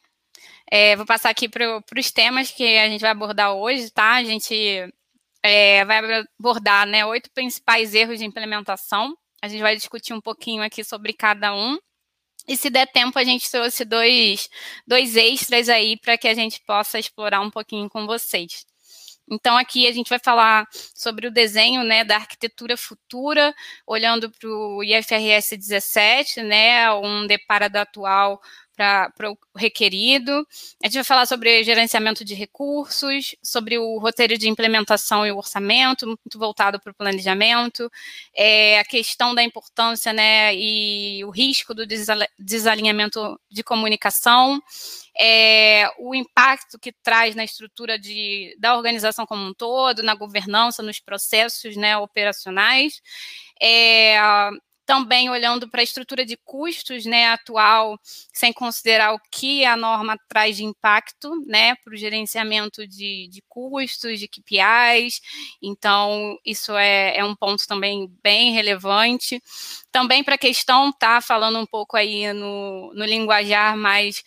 É, 0.70 0.96
vou 0.96 1.06
passar 1.06 1.30
aqui 1.30 1.48
para 1.48 1.82
os 1.96 2.10
temas 2.10 2.50
que 2.50 2.78
a 2.78 2.88
gente 2.88 3.00
vai 3.00 3.10
abordar 3.10 3.52
hoje, 3.52 3.90
tá? 3.90 4.14
A 4.14 4.24
gente 4.24 4.54
é, 5.42 5.84
vai 5.84 6.00
abordar 6.38 6.86
né, 6.86 7.04
oito 7.06 7.30
principais 7.32 7.94
erros 7.94 8.18
de 8.18 8.24
implementação. 8.24 9.16
A 9.40 9.48
gente 9.48 9.62
vai 9.62 9.76
discutir 9.76 10.12
um 10.12 10.20
pouquinho 10.20 10.62
aqui 10.62 10.82
sobre 10.82 11.12
cada 11.12 11.54
um. 11.54 11.78
E 12.48 12.56
se 12.56 12.70
der 12.70 12.86
tempo, 12.86 13.18
a 13.18 13.24
gente 13.24 13.50
trouxe 13.50 13.84
dois, 13.84 14.48
dois 14.86 15.16
extras 15.16 15.68
aí 15.68 15.98
para 15.98 16.16
que 16.16 16.28
a 16.28 16.34
gente 16.34 16.60
possa 16.64 16.98
explorar 16.98 17.40
um 17.40 17.50
pouquinho 17.50 17.88
com 17.88 18.06
vocês. 18.06 18.64
Então, 19.28 19.56
aqui 19.56 19.87
a 19.88 19.93
gente 19.93 20.08
vai 20.08 20.19
falar 20.19 20.67
sobre 20.94 21.26
o 21.26 21.31
desenho 21.31 21.82
né, 21.82 22.05
da 22.05 22.17
arquitetura 22.17 22.76
futura, 22.76 23.55
olhando 23.87 24.31
para 24.31 24.49
o 24.49 24.82
IFRS 24.84 25.56
17, 25.56 26.43
né, 26.43 26.91
um 26.93 27.27
deparado 27.27 27.77
atual 27.77 28.41
para 28.76 29.30
o 29.30 29.58
requerido. 29.58 30.46
A 30.82 30.86
gente 30.86 30.94
vai 30.94 31.04
falar 31.04 31.26
sobre 31.26 31.64
gerenciamento 31.64 32.24
de 32.24 32.34
recursos, 32.34 33.34
sobre 33.42 33.78
o 33.78 33.98
roteiro 33.98 34.36
de 34.36 34.48
implementação 34.48 35.26
e 35.26 35.32
o 35.32 35.38
orçamento, 35.38 36.06
muito 36.06 36.38
voltado 36.38 36.78
para 36.78 36.92
o 36.92 36.94
planejamento, 36.94 37.90
é, 38.34 38.78
a 38.78 38.84
questão 38.84 39.34
da 39.34 39.42
importância 39.42 40.12
né, 40.12 40.54
e 40.54 41.24
o 41.24 41.30
risco 41.30 41.74
do 41.74 41.84
desalinhamento 42.38 43.40
de 43.50 43.62
comunicação, 43.62 44.62
é, 45.18 45.88
o 45.98 46.14
impacto 46.14 46.78
que 46.78 46.92
traz 46.92 47.34
na 47.34 47.44
estrutura 47.44 47.98
de, 47.98 48.54
da 48.58 48.76
organização 48.76 49.24
como 49.24 49.42
um 49.42 49.54
todo, 49.54 50.02
na 50.02 50.14
governança, 50.14 50.82
nos 50.82 51.00
processos 51.00 51.74
né, 51.76 51.96
operacionais. 51.96 53.00
É, 53.60 54.18
também 54.86 55.28
olhando 55.28 55.69
para 55.69 55.81
a 55.81 55.84
estrutura 55.84 56.24
de 56.24 56.36
custos 56.36 57.05
né, 57.05 57.26
atual, 57.26 57.98
sem 58.32 58.52
considerar 58.52 59.12
o 59.12 59.20
que 59.31 59.64
a 59.64 59.76
norma 59.76 60.16
traz 60.28 60.56
de 60.56 60.64
impacto 60.64 61.34
né, 61.44 61.74
para 61.74 61.93
o 61.93 61.96
gerenciamento 61.96 62.86
de, 62.86 63.28
de, 63.28 63.43
custos, 63.48 64.20
de 64.20 64.28
KPIs. 64.28 65.20
Então, 65.60 66.38
isso 66.44 66.76
é, 66.76 67.19
é, 67.19 67.24
um 67.24 67.34
ponto 67.34 67.66
também 67.66 68.08
bem 68.22 68.52
relevante. 68.52 69.43
Também 69.90 70.22
para 70.22 70.36
a 70.36 70.38
questão, 70.38 70.93
tá 70.93 71.20
falando 71.20 71.58
um 71.58 71.66
pouco 71.66 71.96
aí 71.96 72.32
no, 72.32 72.94
no 72.94 73.05
linguajar 73.05 73.76
mais 73.76 74.22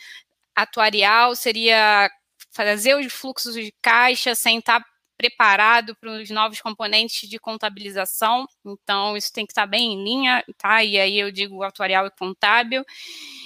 atuarial, 0.54 1.36
seria 1.38 2.12
fazer 2.52 2.96
os 2.96 3.14
fluxos 3.14 3.54
de 3.54 3.74
caixa 3.82 4.36
sem 4.36 4.60
estar 4.60 4.82
tá 4.82 4.89
preparado 5.20 5.94
para 5.98 6.12
os 6.12 6.30
novos 6.30 6.62
componentes 6.62 7.30
de 7.30 7.38
contabilização, 7.38 8.48
então 8.66 9.18
isso 9.18 9.34
tem 9.34 9.46
que 9.46 9.52
estar 9.52 9.66
bem 9.66 9.92
em 9.92 10.02
linha, 10.02 10.42
tá? 10.58 10.82
E 10.82 10.98
aí 10.98 11.20
eu 11.20 11.30
digo 11.30 11.62
atuarial 11.62 12.08
e 12.08 12.12
contábil. 12.12 12.86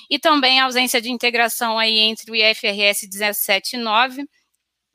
E 0.08 0.20
também 0.20 0.60
a 0.60 0.65
ausência 0.65 1.01
de 1.01 1.10
integração 1.10 1.80
aí 1.80 1.98
entre 1.98 2.30
o 2.32 2.36
IFRS 2.36 3.08
17.9 3.10 4.24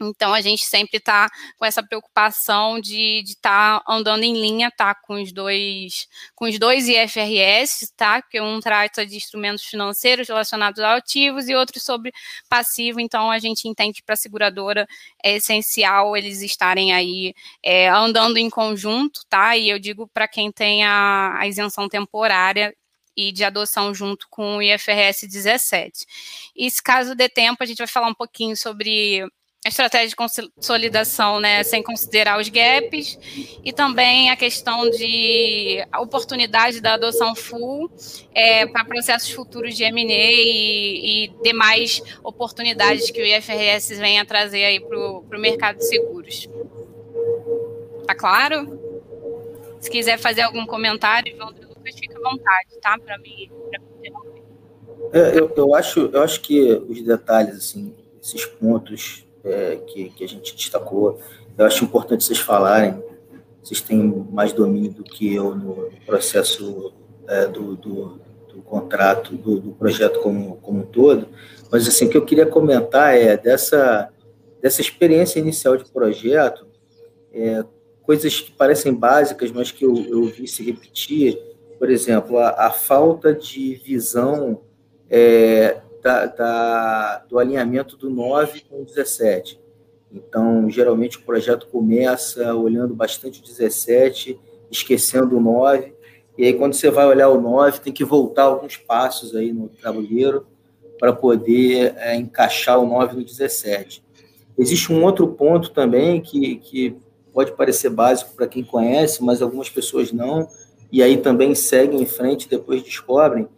então, 0.00 0.32
a 0.32 0.40
gente 0.40 0.64
sempre 0.64 0.98
está 0.98 1.28
com 1.58 1.64
essa 1.64 1.82
preocupação 1.82 2.80
de 2.80 3.22
estar 3.26 3.80
tá 3.80 3.84
andando 3.92 4.22
em 4.22 4.32
linha, 4.40 4.70
tá, 4.70 4.94
com 4.94 5.20
os 5.20 5.32
dois, 5.32 6.06
com 6.34 6.44
os 6.46 6.58
dois 6.58 6.88
IFRS, 6.88 7.92
tá, 7.96 8.22
porque 8.22 8.40
um 8.40 8.60
trata 8.60 9.04
de 9.04 9.16
instrumentos 9.16 9.64
financeiros 9.64 10.28
relacionados 10.28 10.80
a 10.80 10.94
ativos 10.94 11.48
e 11.48 11.54
outro 11.54 11.80
sobre 11.80 12.12
passivo, 12.48 13.00
então 13.00 13.30
a 13.30 13.38
gente 13.38 13.66
entende 13.66 13.94
que 13.94 14.02
para 14.04 14.14
a 14.14 14.16
seguradora 14.16 14.86
é 15.22 15.36
essencial 15.36 16.16
eles 16.16 16.42
estarem 16.42 16.92
aí 16.92 17.34
é, 17.62 17.88
andando 17.88 18.36
em 18.36 18.48
conjunto, 18.48 19.22
tá, 19.28 19.56
e 19.56 19.68
eu 19.68 19.78
digo 19.78 20.06
para 20.06 20.28
quem 20.28 20.52
tem 20.52 20.84
a, 20.84 21.36
a 21.38 21.46
isenção 21.46 21.88
temporária, 21.88 22.72
e 23.16 23.32
de 23.32 23.42
adoção 23.42 23.92
junto 23.92 24.28
com 24.30 24.58
o 24.58 24.62
IFRS 24.62 25.26
17. 25.26 26.06
E 26.54 26.70
se 26.70 26.80
caso 26.80 27.16
dê 27.16 27.28
tempo, 27.28 27.60
a 27.60 27.66
gente 27.66 27.78
vai 27.78 27.88
falar 27.88 28.06
um 28.06 28.14
pouquinho 28.14 28.56
sobre 28.56 29.26
estratégia 29.68 30.08
de 30.08 30.16
consolidação, 30.16 31.40
né, 31.40 31.62
sem 31.62 31.82
considerar 31.82 32.40
os 32.40 32.48
gaps, 32.48 33.18
e 33.64 33.72
também 33.72 34.30
a 34.30 34.36
questão 34.36 34.88
de 34.90 35.84
oportunidade 36.00 36.80
da 36.80 36.94
adoção 36.94 37.34
full 37.34 37.90
é, 38.34 38.66
para 38.66 38.84
processos 38.84 39.30
futuros 39.30 39.76
de 39.76 39.84
M&A 39.84 40.12
e, 40.12 41.24
e, 41.24 41.42
demais 41.42 42.02
oportunidades 42.22 43.10
que 43.10 43.20
o 43.20 43.24
IFRS 43.24 43.98
vem 43.98 44.18
a 44.18 44.24
trazer 44.24 44.64
aí 44.64 44.80
para 44.80 44.98
o 44.98 45.24
mercado 45.38 45.78
de 45.78 45.86
seguros. 45.86 46.48
Tá 48.06 48.14
claro? 48.14 48.78
Se 49.80 49.90
quiser 49.90 50.18
fazer 50.18 50.42
algum 50.42 50.66
comentário, 50.66 51.32
Ivandro 51.32 51.68
Lucas, 51.68 51.94
fica 51.94 52.18
à 52.18 52.30
vontade, 52.30 52.80
tá? 52.80 52.98
Para 52.98 53.18
mim, 53.18 53.50
pra 53.70 53.80
é, 55.12 55.38
eu, 55.38 55.50
eu, 55.56 55.74
acho, 55.74 56.10
eu 56.12 56.22
acho 56.22 56.40
que 56.40 56.72
os 56.88 57.02
detalhes, 57.02 57.56
assim, 57.56 57.94
esses 58.20 58.44
pontos 58.44 59.26
é, 59.44 59.76
que, 59.86 60.10
que 60.10 60.24
a 60.24 60.28
gente 60.28 60.54
destacou. 60.54 61.20
Eu 61.56 61.66
acho 61.66 61.84
importante 61.84 62.24
vocês 62.24 62.38
falarem, 62.38 63.02
vocês 63.62 63.80
têm 63.80 64.02
mais 64.30 64.52
domínio 64.52 64.92
do 64.92 65.04
que 65.04 65.34
eu 65.34 65.54
no 65.54 65.90
processo 66.06 66.92
é, 67.26 67.46
do, 67.46 67.76
do, 67.76 68.20
do, 68.54 68.62
contrato, 68.62 69.36
do, 69.36 69.60
do, 69.60 69.70
projeto 69.72 70.20
como, 70.20 70.56
como 70.56 70.80
um 70.80 70.86
todo, 70.86 71.28
mas 71.70 71.86
assim, 71.86 72.06
o 72.06 72.08
que 72.08 72.16
eu 72.16 72.24
queria 72.24 72.46
comentar 72.46 73.14
é 73.16 73.36
dessa, 73.36 74.08
dessa 74.60 74.80
experiência 74.80 75.38
inicial 75.38 75.76
de 75.76 75.84
projeto, 75.90 76.66
é, 77.32 77.64
coisas 78.02 78.40
que 78.40 78.52
parecem 78.52 78.94
básicas, 78.94 79.50
mas 79.50 79.70
que 79.70 79.84
eu, 79.84 79.94
eu 80.08 80.24
vi 80.24 80.46
se 80.48 80.62
repetir, 80.62 81.38
por 81.78 81.90
exemplo, 81.90 82.38
a, 82.38 82.66
a 82.66 82.70
falta 82.70 83.34
de 83.34 83.74
visão 83.74 84.62
é, 85.10 85.80
da, 86.02 86.26
da, 86.26 87.24
do 87.28 87.38
alinhamento 87.38 87.96
do 87.96 88.10
9 88.10 88.62
com 88.68 88.82
o 88.82 88.84
17. 88.84 89.60
Então, 90.12 90.70
geralmente 90.70 91.18
o 91.18 91.22
projeto 91.22 91.66
começa 91.66 92.54
olhando 92.54 92.94
bastante 92.94 93.40
o 93.40 93.44
17, 93.44 94.38
esquecendo 94.70 95.36
o 95.36 95.40
9, 95.40 95.94
e 96.36 96.44
aí 96.44 96.54
quando 96.54 96.74
você 96.74 96.90
vai 96.90 97.06
olhar 97.06 97.28
o 97.28 97.40
9, 97.40 97.80
tem 97.80 97.92
que 97.92 98.04
voltar 98.04 98.44
alguns 98.44 98.76
passos 98.76 99.34
aí 99.34 99.52
no 99.52 99.68
tabuleiro 99.68 100.46
para 100.98 101.12
poder 101.12 101.94
é, 101.96 102.14
encaixar 102.14 102.78
o 102.78 102.86
9 102.86 103.16
no 103.16 103.24
17. 103.24 104.04
Existe 104.56 104.92
um 104.92 105.04
outro 105.04 105.28
ponto 105.28 105.70
também 105.70 106.20
que, 106.20 106.56
que 106.56 106.96
pode 107.32 107.52
parecer 107.52 107.90
básico 107.90 108.34
para 108.34 108.48
quem 108.48 108.64
conhece, 108.64 109.22
mas 109.22 109.42
algumas 109.42 109.68
pessoas 109.68 110.10
não, 110.10 110.48
e 110.90 111.02
aí 111.02 111.16
também 111.18 111.54
seguem 111.54 112.00
em 112.02 112.06
frente 112.06 112.44
e 112.44 112.48
depois 112.48 112.82
descobrem, 112.82 113.48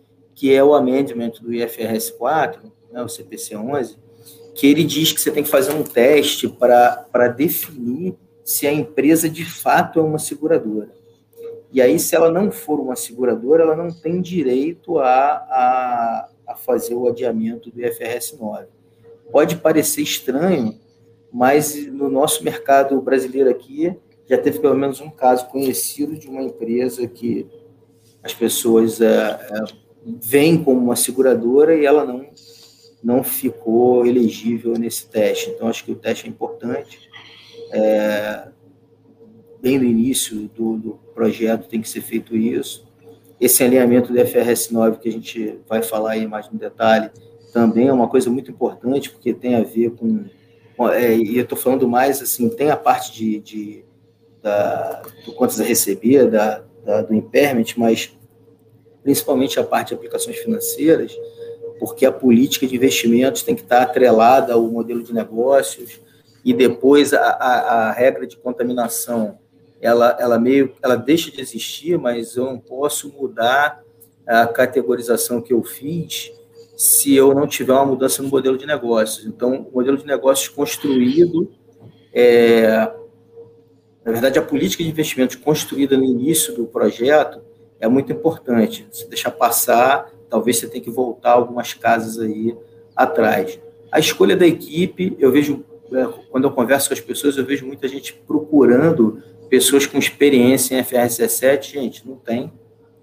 que 0.40 0.54
é 0.54 0.64
o 0.64 0.74
amendment 0.74 1.32
do 1.42 1.52
IFRS 1.52 2.12
4, 2.12 2.72
né, 2.90 3.02
o 3.02 3.08
CPC 3.10 3.54
11, 3.54 3.98
que 4.54 4.66
ele 4.66 4.84
diz 4.84 5.12
que 5.12 5.20
você 5.20 5.30
tem 5.30 5.42
que 5.42 5.50
fazer 5.50 5.74
um 5.74 5.82
teste 5.82 6.48
para 6.48 7.28
definir 7.28 8.14
se 8.42 8.66
a 8.66 8.72
empresa 8.72 9.28
de 9.28 9.44
fato 9.44 10.00
é 10.00 10.02
uma 10.02 10.18
seguradora. 10.18 10.88
E 11.70 11.82
aí, 11.82 11.98
se 11.98 12.16
ela 12.16 12.30
não 12.30 12.50
for 12.50 12.80
uma 12.80 12.96
seguradora, 12.96 13.64
ela 13.64 13.76
não 13.76 13.90
tem 13.90 14.18
direito 14.22 14.98
a, 14.98 15.04
a, 15.04 16.28
a 16.46 16.54
fazer 16.54 16.94
o 16.94 17.06
adiamento 17.06 17.70
do 17.70 17.78
IFRS 17.78 18.38
9. 18.40 18.64
Pode 19.30 19.56
parecer 19.56 20.00
estranho, 20.00 20.80
mas 21.30 21.76
no 21.86 22.08
nosso 22.08 22.42
mercado 22.42 22.98
brasileiro 23.02 23.50
aqui, 23.50 23.94
já 24.26 24.38
teve 24.38 24.58
pelo 24.58 24.74
menos 24.74 25.02
um 25.02 25.10
caso 25.10 25.48
conhecido 25.48 26.16
de 26.16 26.28
uma 26.28 26.42
empresa 26.42 27.06
que 27.06 27.46
as 28.22 28.32
pessoas 28.32 29.02
é, 29.02 29.06
é, 29.06 29.89
vem 30.04 30.62
como 30.62 30.80
uma 30.80 30.96
seguradora 30.96 31.74
e 31.74 31.84
ela 31.84 32.04
não, 32.04 32.26
não 33.02 33.22
ficou 33.22 34.06
elegível 34.06 34.74
nesse 34.74 35.06
teste. 35.06 35.50
Então, 35.50 35.68
acho 35.68 35.84
que 35.84 35.92
o 35.92 35.96
teste 35.96 36.26
é 36.26 36.28
importante. 36.28 37.08
É, 37.72 38.48
bem 39.60 39.78
no 39.78 39.84
início 39.84 40.50
do, 40.56 40.76
do, 40.76 41.00
projeto 41.14 41.68
tem 41.68 41.80
que 41.80 41.88
ser 41.88 42.00
feito 42.00 42.34
isso. 42.34 42.88
Esse 43.38 43.62
alinhamento 43.62 44.12
do 44.12 44.26
FRS 44.26 44.72
9, 44.72 44.98
que 44.98 45.08
a 45.08 45.12
gente 45.12 45.58
vai 45.68 45.82
falar 45.82 46.12
aí 46.12 46.26
mais 46.26 46.48
no 46.50 46.58
detalhe, 46.58 47.10
também 47.52 47.88
é 47.88 47.92
uma 47.92 48.08
coisa 48.08 48.30
muito 48.30 48.50
importante, 48.50 49.10
porque 49.10 49.34
tem 49.34 49.54
a 49.54 49.62
ver 49.62 49.90
com. 49.90 50.24
É, 50.92 51.14
e 51.14 51.36
eu 51.36 51.42
estou 51.42 51.58
falando 51.58 51.86
mais 51.86 52.22
assim, 52.22 52.48
tem 52.48 52.70
a 52.70 52.76
parte 52.76 53.12
de, 53.12 53.38
de 53.40 53.84
da, 54.42 55.02
do 55.26 55.32
contas 55.32 55.60
a 55.60 55.64
receber, 55.64 56.30
da, 56.30 56.62
da, 56.84 57.02
do 57.02 57.14
impairment, 57.14 57.74
mas 57.76 58.16
principalmente 59.02 59.58
a 59.58 59.64
parte 59.64 59.88
de 59.88 59.94
aplicações 59.94 60.36
financeiras, 60.36 61.16
porque 61.78 62.04
a 62.04 62.12
política 62.12 62.66
de 62.66 62.76
investimentos 62.76 63.42
tem 63.42 63.54
que 63.54 63.62
estar 63.62 63.82
atrelada 63.82 64.52
ao 64.52 64.62
modelo 64.62 65.02
de 65.02 65.14
negócios 65.14 66.00
e 66.44 66.52
depois 66.52 67.12
a, 67.12 67.20
a, 67.20 67.88
a 67.88 67.92
regra 67.92 68.26
de 68.26 68.36
contaminação 68.36 69.38
ela, 69.80 70.16
ela 70.20 70.38
meio 70.38 70.74
ela 70.82 70.94
deixa 70.94 71.30
de 71.30 71.40
existir, 71.40 71.98
mas 71.98 72.36
eu 72.36 72.44
não 72.44 72.58
posso 72.58 73.10
mudar 73.10 73.82
a 74.26 74.46
categorização 74.46 75.40
que 75.40 75.52
eu 75.52 75.62
fiz 75.62 76.32
se 76.76 77.14
eu 77.14 77.34
não 77.34 77.46
tiver 77.46 77.72
uma 77.72 77.84
mudança 77.84 78.22
no 78.22 78.28
modelo 78.28 78.56
de 78.56 78.66
negócios. 78.66 79.26
Então, 79.26 79.68
o 79.70 79.76
modelo 79.76 79.98
de 79.98 80.06
negócios 80.06 80.48
construído, 80.48 81.50
é, 82.12 82.90
na 84.04 84.12
verdade, 84.12 84.38
a 84.38 84.42
política 84.42 84.82
de 84.82 84.88
investimentos 84.88 85.36
construída 85.36 85.96
no 85.96 86.04
início 86.04 86.54
do 86.54 86.66
projeto, 86.66 87.42
é 87.80 87.88
muito 87.88 88.12
importante. 88.12 88.86
Se 88.92 89.08
deixar 89.08 89.30
passar, 89.30 90.10
talvez 90.28 90.58
você 90.58 90.68
tenha 90.68 90.84
que 90.84 90.90
voltar 90.90 91.32
algumas 91.32 91.72
casas 91.72 92.18
aí 92.18 92.56
atrás. 92.94 93.58
A 93.90 93.98
escolha 93.98 94.36
da 94.36 94.46
equipe, 94.46 95.16
eu 95.18 95.32
vejo, 95.32 95.64
é, 95.92 96.06
quando 96.30 96.44
eu 96.44 96.52
converso 96.52 96.88
com 96.88 96.94
as 96.94 97.00
pessoas, 97.00 97.36
eu 97.36 97.44
vejo 97.44 97.66
muita 97.66 97.88
gente 97.88 98.12
procurando 98.26 99.22
pessoas 99.48 99.86
com 99.86 99.98
experiência 99.98 100.78
em 100.78 100.84
FRS 100.84 101.18
17. 101.18 101.72
Gente, 101.72 102.06
não 102.06 102.16
tem. 102.16 102.52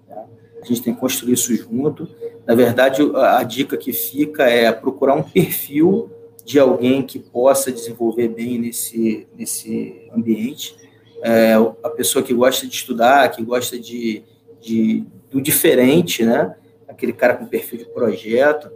Né? 0.08 0.24
A 0.62 0.64
gente 0.64 0.82
tem 0.82 0.94
que 0.94 1.00
construir 1.00 1.34
isso 1.34 1.54
junto. 1.54 2.08
Na 2.46 2.54
verdade, 2.54 3.02
a 3.14 3.42
dica 3.42 3.76
que 3.76 3.92
fica 3.92 4.44
é 4.44 4.72
procurar 4.72 5.14
um 5.14 5.22
perfil 5.22 6.10
de 6.44 6.58
alguém 6.58 7.02
que 7.02 7.18
possa 7.18 7.70
desenvolver 7.70 8.28
bem 8.28 8.58
nesse, 8.58 9.26
nesse 9.36 10.08
ambiente. 10.16 10.74
É, 11.22 11.54
a 11.82 11.90
pessoa 11.90 12.24
que 12.24 12.32
gosta 12.32 12.66
de 12.66 12.74
estudar, 12.74 13.28
que 13.30 13.42
gosta 13.42 13.78
de 13.78 14.22
de, 14.68 15.04
do 15.30 15.40
diferente, 15.40 16.24
né? 16.24 16.54
Aquele 16.86 17.12
cara 17.12 17.34
com 17.34 17.46
perfil 17.46 17.78
de 17.78 17.86
projeto. 17.86 18.70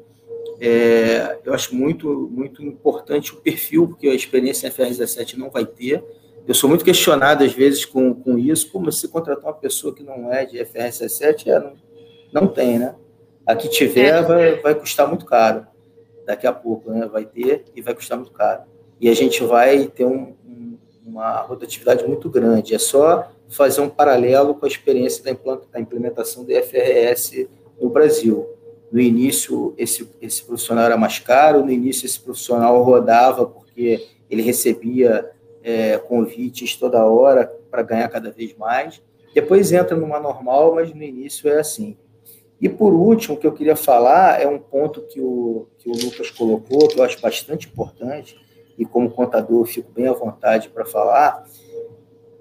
É, 0.58 1.38
eu 1.44 1.52
acho 1.52 1.75
muito, 1.75 2.30
muito 2.30 2.62
importante 2.62 3.32
o 3.32 3.37
perfil, 3.37 3.88
porque 3.88 4.08
a 4.08 4.14
experiência 4.14 4.66
em 4.66 4.70
FR17 4.70 5.37
não 5.37 5.50
vai 5.50 5.66
ter. 5.66 6.02
Eu 6.46 6.54
sou 6.54 6.68
muito 6.68 6.84
questionado, 6.84 7.44
às 7.44 7.52
vezes, 7.52 7.84
com, 7.84 8.14
com 8.14 8.38
isso. 8.38 8.70
Como 8.70 8.90
você 8.90 9.06
contratar 9.06 9.44
uma 9.44 9.54
pessoa 9.58 9.94
que 9.94 10.02
não 10.02 10.32
é 10.32 10.46
de 10.46 10.58
FR17? 10.58 11.46
É, 11.46 11.58
não, 11.58 11.75
não 12.32 12.49
tem, 12.49 12.78
né? 12.78 12.94
A 13.46 13.54
que 13.54 13.68
tiver 13.68 14.14
é. 14.14 14.22
vai, 14.22 14.61
vai 14.61 14.75
custar 14.75 15.06
muito 15.06 15.26
caro. 15.26 15.66
Daqui 16.25 16.46
a 16.46 16.52
pouco, 16.52 16.90
né? 16.90 17.06
Vai 17.06 17.26
ter 17.26 17.64
e 17.75 17.82
vai 17.82 17.94
custar 17.94 18.16
muito 18.16 18.32
caro. 18.32 18.62
E 19.00 19.08
a 19.08 19.14
gente 19.14 19.42
vai 19.44 19.87
ter 19.87 20.04
um, 20.04 20.34
um, 20.46 20.78
uma 21.04 21.40
rotatividade 21.40 22.06
muito 22.06 22.30
grande. 22.30 22.75
É 22.75 22.78
só 22.78 23.30
fazer 23.52 23.80
um 23.80 23.88
paralelo 23.88 24.54
com 24.54 24.64
a 24.64 24.68
experiência 24.68 25.23
da 25.73 25.80
implementação 25.80 26.44
do 26.44 26.52
FRS 26.52 27.49
no 27.80 27.90
Brasil. 27.90 28.49
No 28.90 29.00
início, 29.00 29.75
esse, 29.78 30.09
esse 30.21 30.42
profissional 30.44 30.85
era 30.85 30.97
mais 30.97 31.18
caro, 31.18 31.64
no 31.64 31.71
início, 31.71 32.06
esse 32.06 32.21
profissional 32.21 32.82
rodava 32.82 33.47
porque 33.47 34.06
ele 34.28 34.42
recebia 34.42 35.30
é, 35.62 35.97
convites 35.99 36.76
toda 36.76 37.04
hora 37.04 37.47
para 37.71 37.82
ganhar 37.82 38.09
cada 38.09 38.30
vez 38.30 38.54
mais. 38.56 39.02
Depois 39.35 39.73
entra 39.73 39.97
numa 39.97 40.21
normal, 40.21 40.75
mas 40.75 40.92
no 40.92 41.02
início 41.02 41.49
é 41.49 41.59
assim. 41.59 41.97
E 42.61 42.68
por 42.68 42.92
último, 42.92 43.35
o 43.35 43.38
que 43.38 43.47
eu 43.47 43.52
queria 43.52 43.75
falar 43.75 44.40
é 44.40 44.47
um 44.47 44.59
ponto 44.59 45.02
que 45.02 45.21
o, 45.21 45.66
que 45.78 45.88
o 45.88 45.92
Lucas 45.92 46.30
colocou, 46.30 46.87
que 46.87 46.99
eu 46.99 47.02
acho 47.02 47.21
bastante 47.21 47.66
importante, 47.66 48.37
e 48.78 48.85
como 48.85 49.11
contador 49.11 49.64
fico 49.66 49.90
bem 49.90 50.06
à 50.06 50.12
vontade 50.12 50.68
para 50.68 50.85
falar, 50.85 51.44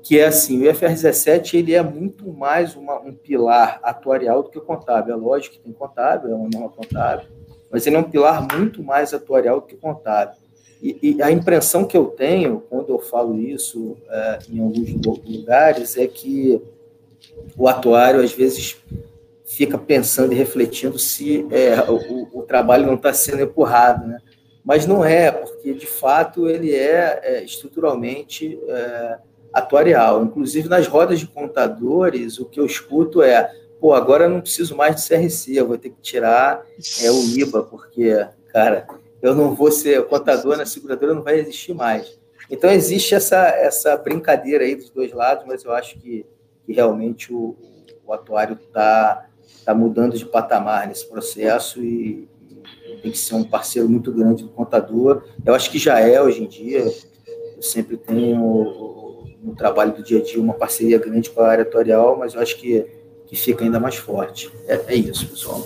que 0.03 0.19
é 0.19 0.25
assim, 0.25 0.61
o 0.61 0.69
IFR 0.69 0.89
17 0.89 1.57
ele 1.57 1.73
é 1.73 1.83
muito 1.83 2.31
mais 2.31 2.75
uma, 2.75 2.99
um 2.99 3.13
pilar 3.13 3.79
atuarial 3.83 4.43
do 4.43 4.49
que 4.49 4.57
o 4.57 4.61
contábil. 4.61 5.13
É 5.13 5.17
lógico 5.17 5.55
que 5.55 5.61
tem 5.61 5.73
contábil, 5.73 6.31
é 6.31 6.35
uma 6.35 6.49
norma 6.51 6.69
contábil, 6.69 7.27
mas 7.69 7.85
ele 7.85 7.95
é 7.95 7.99
um 7.99 8.09
pilar 8.09 8.47
muito 8.53 8.83
mais 8.83 9.13
atuarial 9.13 9.61
do 9.61 9.67
que 9.67 9.75
contábil. 9.75 10.35
E, 10.81 10.97
e 11.01 11.21
a 11.21 11.29
impressão 11.29 11.85
que 11.85 11.95
eu 11.95 12.05
tenho 12.05 12.61
quando 12.67 12.89
eu 12.89 12.99
falo 12.99 13.39
isso 13.39 13.95
é, 14.09 14.39
em 14.49 14.59
alguns 14.59 14.89
lugares 15.23 15.95
é 15.95 16.07
que 16.07 16.59
o 17.55 17.67
atuário 17.67 18.19
às 18.19 18.33
vezes 18.33 18.81
fica 19.45 19.77
pensando 19.77 20.33
e 20.33 20.35
refletindo 20.35 20.97
se 20.97 21.45
é, 21.51 21.79
o, 21.89 22.39
o, 22.39 22.41
trabalho 22.43 22.87
não 22.87 22.95
está 22.95 23.13
sendo 23.13 23.43
empurrado, 23.43 24.07
né? 24.07 24.17
Mas 24.63 24.85
não 24.85 25.03
é, 25.03 25.31
porque 25.31 25.73
de 25.73 25.85
fato 25.85 26.47
ele 26.47 26.73
é, 26.73 27.19
é 27.21 27.43
estruturalmente 27.43 28.59
é, 28.67 29.17
atuarial. 29.53 30.23
Inclusive, 30.23 30.69
nas 30.69 30.87
rodas 30.87 31.19
de 31.19 31.27
contadores, 31.27 32.39
o 32.39 32.45
que 32.45 32.59
eu 32.59 32.65
escuto 32.65 33.21
é: 33.21 33.51
pô, 33.79 33.93
agora 33.93 34.25
eu 34.25 34.29
não 34.29 34.41
preciso 34.41 34.75
mais 34.75 34.95
de 34.95 35.07
CRC, 35.07 35.53
eu 35.55 35.67
vou 35.67 35.77
ter 35.77 35.89
que 35.89 36.01
tirar 36.01 36.63
é, 37.01 37.11
o 37.11 37.23
IBA, 37.23 37.63
porque, 37.63 38.27
cara, 38.51 38.87
eu 39.21 39.35
não 39.35 39.53
vou 39.55 39.71
ser 39.71 40.05
contador 40.07 40.57
na 40.57 40.65
seguradora, 40.65 41.13
não 41.13 41.23
vai 41.23 41.39
existir 41.39 41.73
mais. 41.73 42.19
Então 42.49 42.69
existe 42.69 43.15
essa, 43.15 43.47
essa 43.47 43.95
brincadeira 43.95 44.63
aí 44.63 44.75
dos 44.75 44.89
dois 44.89 45.13
lados, 45.13 45.45
mas 45.47 45.63
eu 45.63 45.71
acho 45.71 45.97
que, 45.97 46.25
que 46.65 46.73
realmente 46.73 47.33
o, 47.33 47.55
o 48.05 48.11
atuário 48.11 48.57
está 48.61 49.25
tá 49.63 49.73
mudando 49.73 50.17
de 50.17 50.25
patamar 50.25 50.87
nesse 50.87 51.07
processo 51.07 51.81
e, 51.81 52.27
e, 52.85 52.97
tem 53.01 53.11
que 53.11 53.17
ser 53.17 53.35
um 53.35 53.43
parceiro 53.43 53.87
muito 53.87 54.11
grande 54.11 54.43
do 54.43 54.49
contador. 54.49 55.23
Eu 55.45 55.55
acho 55.55 55.71
que 55.71 55.79
já 55.79 55.99
é 55.99 56.21
hoje 56.21 56.43
em 56.43 56.47
dia. 56.47 56.93
Eu 57.55 57.61
sempre 57.61 57.95
tenho 57.95 58.90
no 59.41 59.55
trabalho 59.55 59.93
do 59.93 60.03
dia 60.03 60.19
a 60.19 60.23
dia 60.23 60.39
uma 60.39 60.53
parceria 60.53 60.99
grande 60.99 61.29
com 61.29 61.41
a 61.41 61.47
área 61.47 61.63
atuarial, 61.63 62.17
mas 62.17 62.33
eu 62.33 62.41
acho 62.41 62.57
que, 62.57 62.85
que 63.27 63.35
fica 63.35 63.63
ainda 63.63 63.79
mais 63.79 63.95
forte. 63.95 64.51
É, 64.67 64.93
é 64.93 64.95
isso, 64.95 65.27
pessoal. 65.27 65.63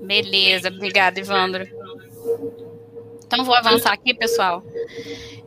Beleza, 0.00 0.68
obrigada, 0.68 1.20
Ivandro. 1.20 1.64
Então, 3.26 3.44
vou 3.44 3.54
avançar 3.54 3.92
aqui, 3.92 4.12
pessoal. 4.12 4.64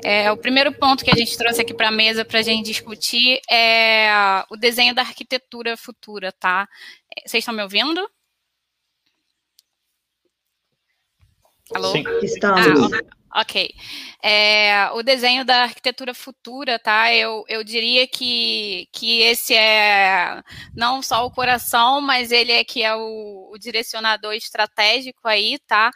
É, 0.04 0.32
o 0.32 0.38
primeiro 0.38 0.72
ponto 0.72 1.04
que 1.04 1.12
a 1.12 1.16
gente 1.16 1.38
trouxe 1.38 1.62
aqui 1.62 1.74
para 1.74 1.90
a 1.90 1.92
mesa 1.92 2.24
para 2.24 2.40
a 2.40 2.42
gente 2.42 2.68
discutir 2.68 3.42
é 3.52 4.08
o 4.50 4.56
desenho 4.56 4.94
da 4.94 5.02
arquitetura 5.02 5.76
futura, 5.76 6.32
tá? 6.32 6.68
É, 7.18 7.28
vocês 7.28 7.42
estão 7.42 7.54
me 7.54 7.62
ouvindo? 7.62 8.10
Alô? 11.72 11.92
Sim. 11.92 12.04
Estamos. 12.22 12.94
Ah, 13.32 13.42
ok. 13.42 13.74
É, 14.22 14.90
o 14.92 15.02
desenho 15.02 15.46
da 15.46 15.64
arquitetura 15.64 16.14
futura, 16.14 16.78
tá? 16.78 17.14
Eu, 17.14 17.44
eu 17.48 17.64
diria 17.64 18.08
que, 18.08 18.88
que 18.92 19.22
esse 19.22 19.54
é 19.56 20.42
não 20.76 21.02
só 21.02 21.26
o 21.26 21.32
coração, 21.32 22.02
mas 22.02 22.32
ele 22.32 22.52
é 22.52 22.64
que 22.64 22.84
é 22.84 22.96
o, 22.96 23.52
o 23.52 23.58
direcionador 23.58 24.34
estratégico 24.34 25.28
aí, 25.28 25.58
tá? 25.60 25.92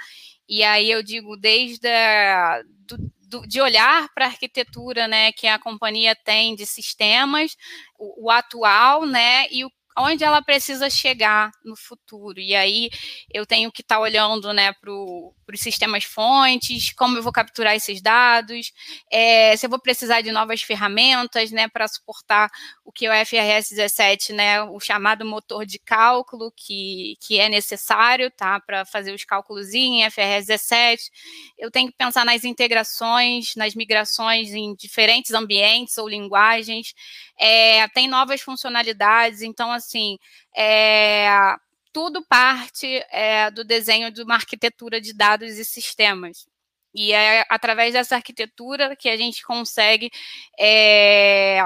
E 0.48 0.64
aí 0.64 0.90
eu 0.90 1.04
digo 1.04 1.36
desde 1.36 1.88
a, 1.88 2.62
do, 2.88 2.98
do, 3.28 3.48
de 3.48 3.60
olhar 3.60 4.08
para 4.14 4.26
a 4.26 4.30
arquitetura, 4.30 5.08
né, 5.08 5.32
que 5.34 5.48
a 5.48 5.60
companhia 5.60 6.16
tem 6.16 6.56
de 6.56 6.66
sistemas, 6.66 7.58
o, 8.00 8.28
o 8.28 8.32
atual, 8.32 9.06
né, 9.06 9.48
e 9.52 9.66
o 9.66 9.72
onde 9.98 10.24
ela 10.24 10.42
precisa 10.42 10.90
chegar 10.90 11.52
no 11.66 11.76
futuro. 11.76 12.40
E 12.40 12.56
aí 12.56 12.90
eu 13.34 13.46
tenho 13.46 13.72
que 13.72 13.82
estar 13.82 13.96
tá 13.96 14.02
olhando 14.02 14.54
né, 14.54 14.72
para 14.74 14.92
os 15.56 15.62
sistemas 15.62 16.04
fontes, 16.04 16.92
como 16.94 17.18
eu 17.18 17.24
vou 17.24 17.32
capturar 17.32 17.76
esses 17.76 18.02
dados, 18.02 18.72
é, 19.12 19.56
se 19.56 19.66
eu 19.66 19.70
vou 19.70 19.80
precisar 19.80 20.22
de 20.22 20.32
novas 20.32 20.62
ferramentas 20.62 21.52
né, 21.52 21.68
para 21.68 21.88
suportar 21.88 22.50
o 22.84 22.92
que 22.92 23.06
é 23.06 23.10
o 23.10 23.26
FRS 23.26 23.70
17, 23.70 24.34
né, 24.34 24.62
o 24.64 24.80
chamado 24.80 25.26
motor 25.26 25.66
de 25.66 25.80
cálculo 25.80 26.52
que, 26.56 27.18
que 27.22 27.40
é 27.40 27.50
necessário 27.50 28.32
tá, 28.32 28.60
para 28.60 28.86
fazer 28.86 29.14
os 29.14 29.24
cálculos 29.24 29.74
em 29.74 30.04
FRS 30.10 30.48
17. 30.48 31.12
Eu 31.58 31.72
tenho 31.72 31.90
que 31.90 31.98
pensar 31.98 32.26
nas 32.26 32.44
integrações, 32.44 33.56
nas 33.56 33.76
migrações 33.76 34.54
em 34.54 34.76
diferentes 34.76 35.34
ambientes 35.34 35.98
ou 35.98 36.08
linguagens. 36.08 36.94
É, 37.40 37.88
tem 37.90 38.08
novas 38.08 38.42
funcionalidades, 38.42 39.42
então, 39.42 39.72
assim, 39.72 40.18
é, 40.56 41.28
tudo 41.98 42.24
parte 42.24 43.04
é, 43.10 43.50
do 43.50 43.64
desenho 43.64 44.12
de 44.12 44.22
uma 44.22 44.36
arquitetura 44.36 45.02
de 45.02 45.14
dados 45.14 45.58
e 45.58 45.66
sistemas. 45.66 46.46
E 46.94 47.12
é 47.12 47.44
através 47.50 47.94
dessa 47.94 48.16
arquitetura 48.16 48.96
que 48.96 49.10
a 49.10 49.18
gente 49.18 49.44
consegue 49.44 50.12
é, 50.60 51.60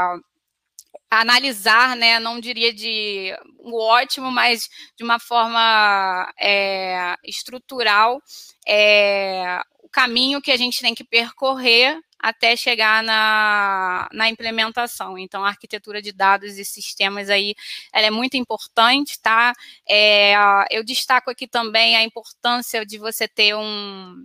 analisar, 1.09 1.97
né, 1.97 2.17
não 2.17 2.39
diria 2.39 2.73
de 2.73 3.37
o 3.59 3.77
ótimo, 3.77 4.31
mas 4.31 4.69
de 4.95 5.03
uma 5.03 5.19
forma 5.19 6.33
é, 6.39 7.13
estrutural, 7.25 8.21
é, 8.65 9.59
o 9.83 9.89
caminho 9.89 10.41
que 10.41 10.51
a 10.53 10.57
gente 10.57 10.79
tem 10.79 10.95
que 10.95 11.03
percorrer 11.03 11.99
até 12.21 12.55
chegar 12.55 13.03
na, 13.03 14.07
na 14.13 14.29
implementação. 14.29 15.17
Então, 15.17 15.43
a 15.43 15.49
arquitetura 15.49 16.01
de 16.01 16.11
dados 16.11 16.57
e 16.57 16.65
sistemas 16.65 17.29
aí, 17.29 17.55
ela 17.93 18.07
é 18.07 18.11
muito 18.11 18.37
importante, 18.37 19.19
tá? 19.19 19.53
É, 19.89 20.33
eu 20.69 20.83
destaco 20.83 21.29
aqui 21.31 21.47
também 21.47 21.95
a 21.95 22.03
importância 22.03 22.85
de 22.85 22.97
você 22.97 23.27
ter 23.27 23.55
um, 23.55 24.23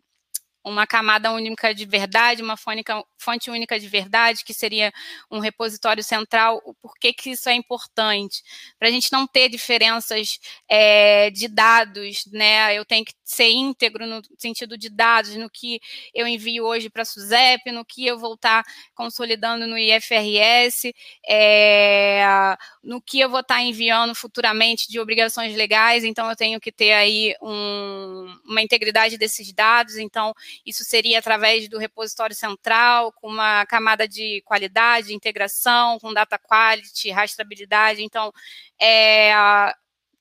uma 0.67 0.85
camada 0.85 1.31
única 1.31 1.73
de 1.73 1.87
verdade, 1.87 2.43
uma 2.43 2.57
fônica, 2.57 3.01
fonte 3.17 3.49
única 3.51 3.79
de 3.79 3.87
verdade, 3.87 4.45
que 4.45 4.53
seria 4.53 4.93
um 5.31 5.39
repositório 5.39 6.03
central. 6.03 6.61
Por 6.83 6.95
que, 6.99 7.13
que 7.13 7.31
isso 7.31 7.49
é 7.49 7.55
importante? 7.55 8.43
Para 8.77 8.89
a 8.89 8.91
gente 8.91 9.13
não 9.13 9.29
ter 9.29 9.49
diferenças 9.49 10.41
é, 10.69 11.31
de 11.31 11.47
dados, 11.47 12.27
né? 12.33 12.77
Eu 12.77 12.85
tenho 12.85 13.05
que 13.05 13.15
ser 13.25 13.49
íntegro 13.49 14.09
no 14.09 14.21
sentido 14.37 14.77
de 14.77 14.91
dados, 14.91 15.37
no 15.37 15.49
que 15.49 15.81
eu 16.13 16.27
envio 16.27 16.65
hoje 16.65 16.91
para 16.91 17.03
a 17.03 17.05
SUSEP, 17.05 17.71
no 17.71 17.85
que 17.85 18.05
eu 18.05 18.19
vou 18.19 18.35
estar 18.35 18.65
tá 18.65 18.71
consolidando 18.93 19.69
no 19.69 19.79
IFRS, 19.79 20.93
é, 21.29 22.57
no 22.83 23.01
que 23.01 23.21
eu 23.21 23.31
vou 23.31 23.41
estar 23.41 23.57
tá 23.57 23.63
enviando 23.63 24.17
futuramente 24.17 24.89
de 24.89 24.99
obrigações 24.99 25.55
legais, 25.55 26.03
então 26.03 26.29
eu 26.29 26.35
tenho 26.35 26.61
que 26.61 26.73
ter 26.73 26.93
aí 26.93 27.37
um, 27.41 28.37
uma 28.45 28.63
integridade 28.63 29.17
desses 29.17 29.53
dados, 29.53 29.97
então 29.97 30.35
isso 30.65 30.85
seria 30.85 31.19
através 31.19 31.69
do 31.69 31.79
repositório 31.79 32.35
central, 32.35 33.13
com 33.13 33.29
uma 33.29 33.67
camada 33.67 34.07
de 34.07 34.43
qualidade, 34.45 35.15
integração, 35.15 35.99
com 35.99 36.13
data 36.13 36.39
quality, 36.39 37.11
rastreabilidade. 37.11 38.03
Então, 38.03 38.33
é, 38.81 39.33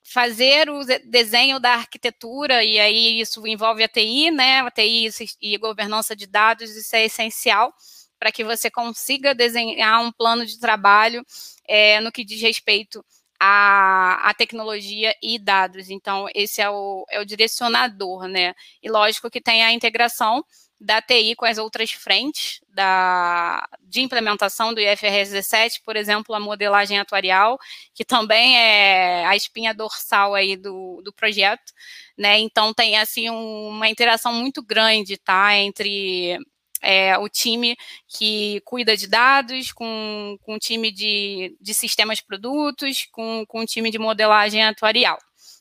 fazer 0.03 0.69
o 0.69 0.83
desenho 1.05 1.59
da 1.59 1.73
arquitetura, 1.73 2.63
e 2.63 2.79
aí 2.79 3.19
isso 3.19 3.45
envolve 3.47 3.83
a 3.83 3.87
TI, 3.87 4.31
né? 4.31 4.59
A 4.61 4.71
TI 4.71 5.09
e 5.41 5.57
governança 5.57 6.15
de 6.15 6.27
dados, 6.27 6.75
isso 6.75 6.95
é 6.95 7.05
essencial 7.05 7.73
para 8.19 8.31
que 8.31 8.43
você 8.43 8.71
consiga 8.71 9.35
desenhar 9.35 10.01
um 10.01 10.11
plano 10.11 10.45
de 10.45 10.59
trabalho 10.59 11.25
é, 11.67 11.99
no 11.99 12.11
que 12.11 12.23
diz 12.23 12.41
respeito 12.41 13.03
a, 13.47 14.29
a, 14.29 14.33
tecnologia 14.33 15.15
e 15.21 15.37
dados. 15.37 15.89
Então, 15.91 16.27
esse 16.33 16.61
é 16.61 16.69
o, 16.69 17.05
é 17.09 17.19
o 17.19 17.25
direcionador, 17.25 18.27
né? 18.27 18.55
E 18.81 18.89
lógico 18.89 19.29
que 19.29 19.39
tem 19.39 19.63
a 19.63 19.71
integração 19.71 20.43
da 20.79 21.01
TI 21.01 21.35
com 21.35 21.45
as 21.45 21.57
outras 21.57 21.91
frentes 21.91 22.59
da, 22.69 23.67
de 23.83 24.01
implementação 24.01 24.73
do 24.73 24.81
IFRS 24.81 25.31
17, 25.31 25.81
por 25.85 25.95
exemplo, 25.95 26.33
a 26.35 26.39
modelagem 26.39 26.99
atuarial, 26.99 27.57
que 27.93 28.03
também 28.03 28.57
é 28.57 29.25
a 29.25 29.35
espinha 29.35 29.73
dorsal 29.73 30.33
aí 30.33 30.57
do, 30.57 31.01
do 31.03 31.13
projeto, 31.13 31.71
né? 32.17 32.39
Então 32.39 32.73
tem 32.73 32.97
assim 32.97 33.29
um, 33.29 33.69
uma 33.69 33.87
interação 33.89 34.33
muito 34.33 34.61
grande, 34.63 35.17
tá, 35.17 35.55
entre 35.55 36.39
é, 36.81 37.17
o 37.17 37.27
time 37.29 37.75
que 38.07 38.61
cuida 38.65 38.95
de 38.95 39.07
dados, 39.07 39.71
com, 39.71 40.37
com 40.41 40.55
o 40.55 40.59
time 40.59 40.91
de, 40.91 41.55
de 41.59 41.73
sistemas 41.73 42.21
produtos, 42.21 43.07
com, 43.11 43.43
com 43.47 43.61
o 43.61 43.65
time 43.65 43.89
de 43.89 43.99
modelagem 43.99 44.63
atuarial. 44.63 45.17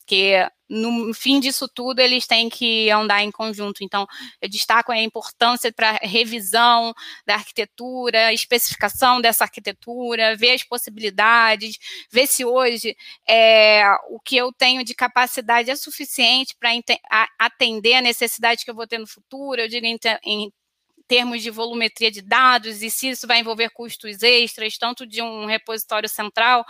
Que 0.07 0.47
no 0.69 1.15
fim 1.15 1.41
disso 1.41 1.69
tudo 1.69 2.01
eles 2.01 2.27
têm 2.27 2.49
que 2.49 2.91
andar 2.91 3.23
em 3.23 3.31
conjunto. 3.31 3.83
Então, 3.83 4.07
eu 4.41 4.49
destaco 4.49 4.93
a 4.93 5.01
importância 5.01 5.73
para 5.73 5.99
revisão 6.03 6.93
da 7.27 7.35
arquitetura, 7.35 8.33
especificação 8.33 9.21
dessa 9.21 9.45
arquitetura, 9.45 10.37
ver 10.37 10.53
as 10.53 10.63
possibilidades, 10.63 11.79
ver 12.11 12.27
se 12.27 12.45
hoje 12.45 12.97
é, 13.27 13.85
o 14.11 14.21
que 14.21 14.37
eu 14.37 14.53
tenho 14.53 14.85
de 14.85 14.95
capacidade 14.95 15.71
é 15.71 15.77
suficiente 15.77 16.55
para 16.59 16.71
atender 17.39 17.95
a 17.95 18.03
necessidade 18.03 18.65
que 18.65 18.71
eu 18.71 18.75
vou 18.75 18.87
ter 18.87 18.99
no 18.99 19.07
futuro. 19.07 19.61
Eu 19.61 19.69
digo 19.69 19.87
em, 19.87 19.99
em 20.25 20.53
termos 21.07 21.43
de 21.43 21.51
volumetria 21.51 22.11
de 22.11 22.23
dados 22.23 22.83
e 22.83 22.91
se 22.91 23.11
isso 23.11 23.27
vai 23.27 23.41
envolver 23.41 23.71
custos 23.71 24.23
extras, 24.23 24.79
tanto 24.79 25.07
de 25.07 25.23
um 25.23 25.47
repositório 25.47 26.09
central 26.09 26.65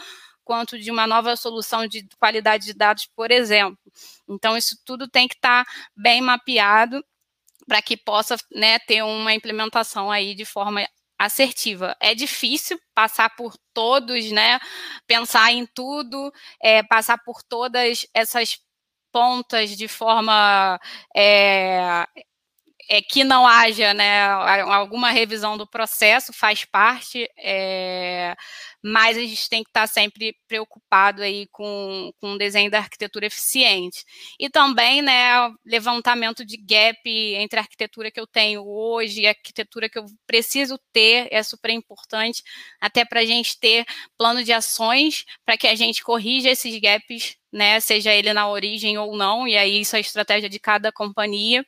quanto 0.44 0.78
de 0.78 0.90
uma 0.90 1.06
nova 1.06 1.34
solução 1.36 1.86
de 1.86 2.06
qualidade 2.18 2.66
de 2.66 2.74
dados, 2.74 3.06
por 3.16 3.30
exemplo. 3.30 3.78
Então, 4.28 4.56
isso 4.56 4.76
tudo 4.84 5.08
tem 5.08 5.26
que 5.26 5.34
estar 5.34 5.64
tá 5.64 5.72
bem 5.96 6.20
mapeado 6.20 7.02
para 7.66 7.80
que 7.80 7.96
possa 7.96 8.36
né, 8.52 8.78
ter 8.80 9.02
uma 9.02 9.32
implementação 9.32 10.10
aí 10.10 10.34
de 10.34 10.44
forma 10.44 10.86
assertiva. 11.18 11.96
É 12.00 12.14
difícil 12.14 12.78
passar 12.94 13.34
por 13.36 13.56
todos, 13.72 14.30
né? 14.30 14.58
Pensar 15.06 15.52
em 15.52 15.66
tudo, 15.66 16.32
é, 16.60 16.82
passar 16.82 17.18
por 17.24 17.42
todas 17.42 18.06
essas 18.12 18.58
pontas 19.12 19.76
de 19.76 19.88
forma 19.88 20.78
é, 21.16 22.06
é, 22.88 23.00
que 23.02 23.24
não 23.24 23.46
haja 23.46 23.94
né, 23.94 24.26
alguma 24.26 25.10
revisão 25.10 25.56
do 25.56 25.66
processo, 25.66 26.32
faz 26.32 26.64
parte, 26.64 27.28
é, 27.38 28.34
mas 28.82 29.16
a 29.16 29.20
gente 29.20 29.48
tem 29.48 29.62
que 29.62 29.70
estar 29.70 29.86
sempre 29.86 30.36
preocupado 30.46 31.22
aí 31.22 31.46
com, 31.50 32.12
com 32.20 32.32
o 32.32 32.38
desenho 32.38 32.70
da 32.70 32.78
arquitetura 32.78 33.26
eficiente. 33.26 34.04
E 34.38 34.50
também, 34.50 35.00
né, 35.00 35.50
levantamento 35.64 36.44
de 36.44 36.56
gap 36.56 37.00
entre 37.06 37.58
a 37.58 37.62
arquitetura 37.62 38.10
que 38.10 38.20
eu 38.20 38.26
tenho 38.26 38.62
hoje 38.66 39.22
e 39.22 39.26
a 39.26 39.30
arquitetura 39.30 39.88
que 39.88 39.98
eu 39.98 40.04
preciso 40.26 40.78
ter, 40.92 41.28
é 41.30 41.42
super 41.42 41.70
importante, 41.70 42.42
até 42.80 43.04
para 43.04 43.20
a 43.20 43.24
gente 43.24 43.58
ter 43.58 43.86
plano 44.18 44.44
de 44.44 44.52
ações 44.52 45.24
para 45.44 45.56
que 45.56 45.66
a 45.66 45.74
gente 45.74 46.02
corrija 46.02 46.50
esses 46.50 46.78
gaps, 46.78 47.36
né, 47.52 47.80
seja 47.80 48.12
ele 48.12 48.32
na 48.32 48.48
origem 48.48 48.98
ou 48.98 49.16
não, 49.16 49.46
e 49.48 49.56
aí 49.56 49.80
isso 49.80 49.96
é 49.96 49.98
a 49.98 50.00
estratégia 50.00 50.48
de 50.48 50.58
cada 50.58 50.92
companhia 50.92 51.64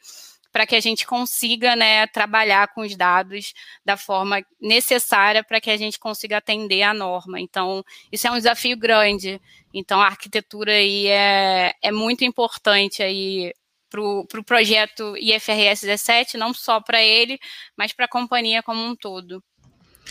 para 0.57 0.67
que 0.67 0.75
a 0.75 0.81
gente 0.81 1.07
consiga 1.07 1.77
né, 1.77 2.07
trabalhar 2.07 2.69
com 2.69 2.81
os 2.81 2.97
dados 2.97 3.53
da 3.85 3.95
forma 3.95 4.43
necessária 4.59 5.45
para 5.45 5.61
que 5.61 5.69
a 5.69 5.77
gente 5.77 5.99
consiga 5.99 6.39
atender 6.39 6.81
a 6.81 6.95
norma. 6.95 7.39
Então, 7.39 7.85
isso 8.11 8.27
é 8.27 8.31
um 8.31 8.39
desafio 8.39 8.75
grande. 8.75 9.39
Então, 9.75 10.01
a 10.01 10.07
arquitetura 10.07 10.73
aí 10.73 11.09
é, 11.09 11.75
é 11.83 11.93
muito 11.93 12.25
importante 12.25 13.03
aí 13.03 13.53
para 13.91 14.01
o 14.01 14.27
pro 14.27 14.43
projeto 14.43 15.15
IFRS 15.19 15.83
17, 15.83 16.39
não 16.39 16.55
só 16.55 16.81
para 16.81 17.03
ele, 17.03 17.39
mas 17.77 17.93
para 17.93 18.07
a 18.07 18.09
companhia 18.09 18.63
como 18.63 18.83
um 18.83 18.97
todo. 18.97 19.45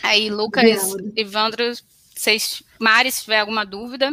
Aí, 0.04 0.30
Lucas. 0.30 0.96
Evandro, 1.16 1.74
vocês, 2.16 2.62
Mari, 2.80 3.12
se 3.12 3.24
tiver 3.24 3.40
alguma 3.40 3.66
dúvida, 3.66 4.12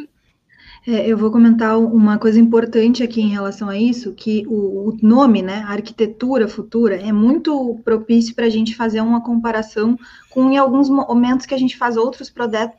é, 0.84 1.06
eu 1.06 1.16
vou 1.16 1.30
comentar 1.30 1.78
uma 1.78 2.18
coisa 2.18 2.40
importante 2.40 3.04
aqui 3.04 3.20
em 3.20 3.28
relação 3.28 3.68
a 3.68 3.78
isso, 3.78 4.12
que 4.14 4.44
o, 4.48 4.88
o 4.88 4.96
nome, 5.00 5.40
né, 5.40 5.64
arquitetura 5.68 6.48
futura, 6.48 6.96
é 6.96 7.12
muito 7.12 7.80
propício 7.84 8.34
para 8.34 8.46
a 8.46 8.50
gente 8.50 8.74
fazer 8.74 9.00
uma 9.00 9.22
comparação 9.22 9.96
com 10.28 10.50
em 10.50 10.56
alguns 10.56 10.88
momentos 10.88 11.46
que 11.46 11.54
a 11.54 11.58
gente 11.58 11.76
faz 11.76 11.96
outros 11.96 12.32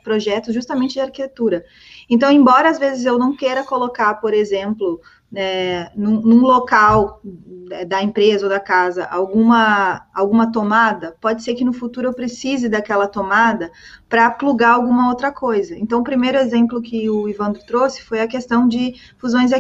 projetos 0.04 0.54
justamente 0.54 0.94
de 0.94 1.00
arquitetura. 1.00 1.64
Então, 2.10 2.30
embora 2.30 2.70
às 2.70 2.78
vezes 2.78 3.06
eu 3.06 3.18
não 3.18 3.36
queira 3.36 3.64
colocar, 3.64 4.16
por 4.16 4.34
exemplo, 4.34 5.00
é, 5.36 5.92
num, 5.96 6.22
num, 6.22 6.42
local 6.42 7.22
da 7.88 8.04
empresa 8.04 8.46
ou 8.46 8.50
da 8.50 8.60
casa 8.60 9.06
alguma, 9.06 10.06
alguma 10.14 10.52
tomada, 10.52 11.16
pode 11.20 11.44
ser 11.44 11.56
que 11.56 11.64
no 11.64 11.74
futuro 11.74 12.08
eu 12.08 12.14
precise 12.14 12.70
daquela 12.70 13.08
tomada 13.08 13.72
para 14.08 14.30
plugar 14.30 14.76
alguma 14.76 15.10
outra 15.10 15.32
coisa. 15.32 15.76
Então, 15.76 16.02
o 16.02 16.04
primeiro 16.04 16.38
exemplo 16.38 16.82
que 16.82 17.10
o 17.10 17.28
Ivandro 17.28 17.66
trouxe 17.66 18.04
foi 18.04 18.22
a 18.22 18.28
questão 18.28 18.68
de 18.68 18.94
fusões 19.18 19.52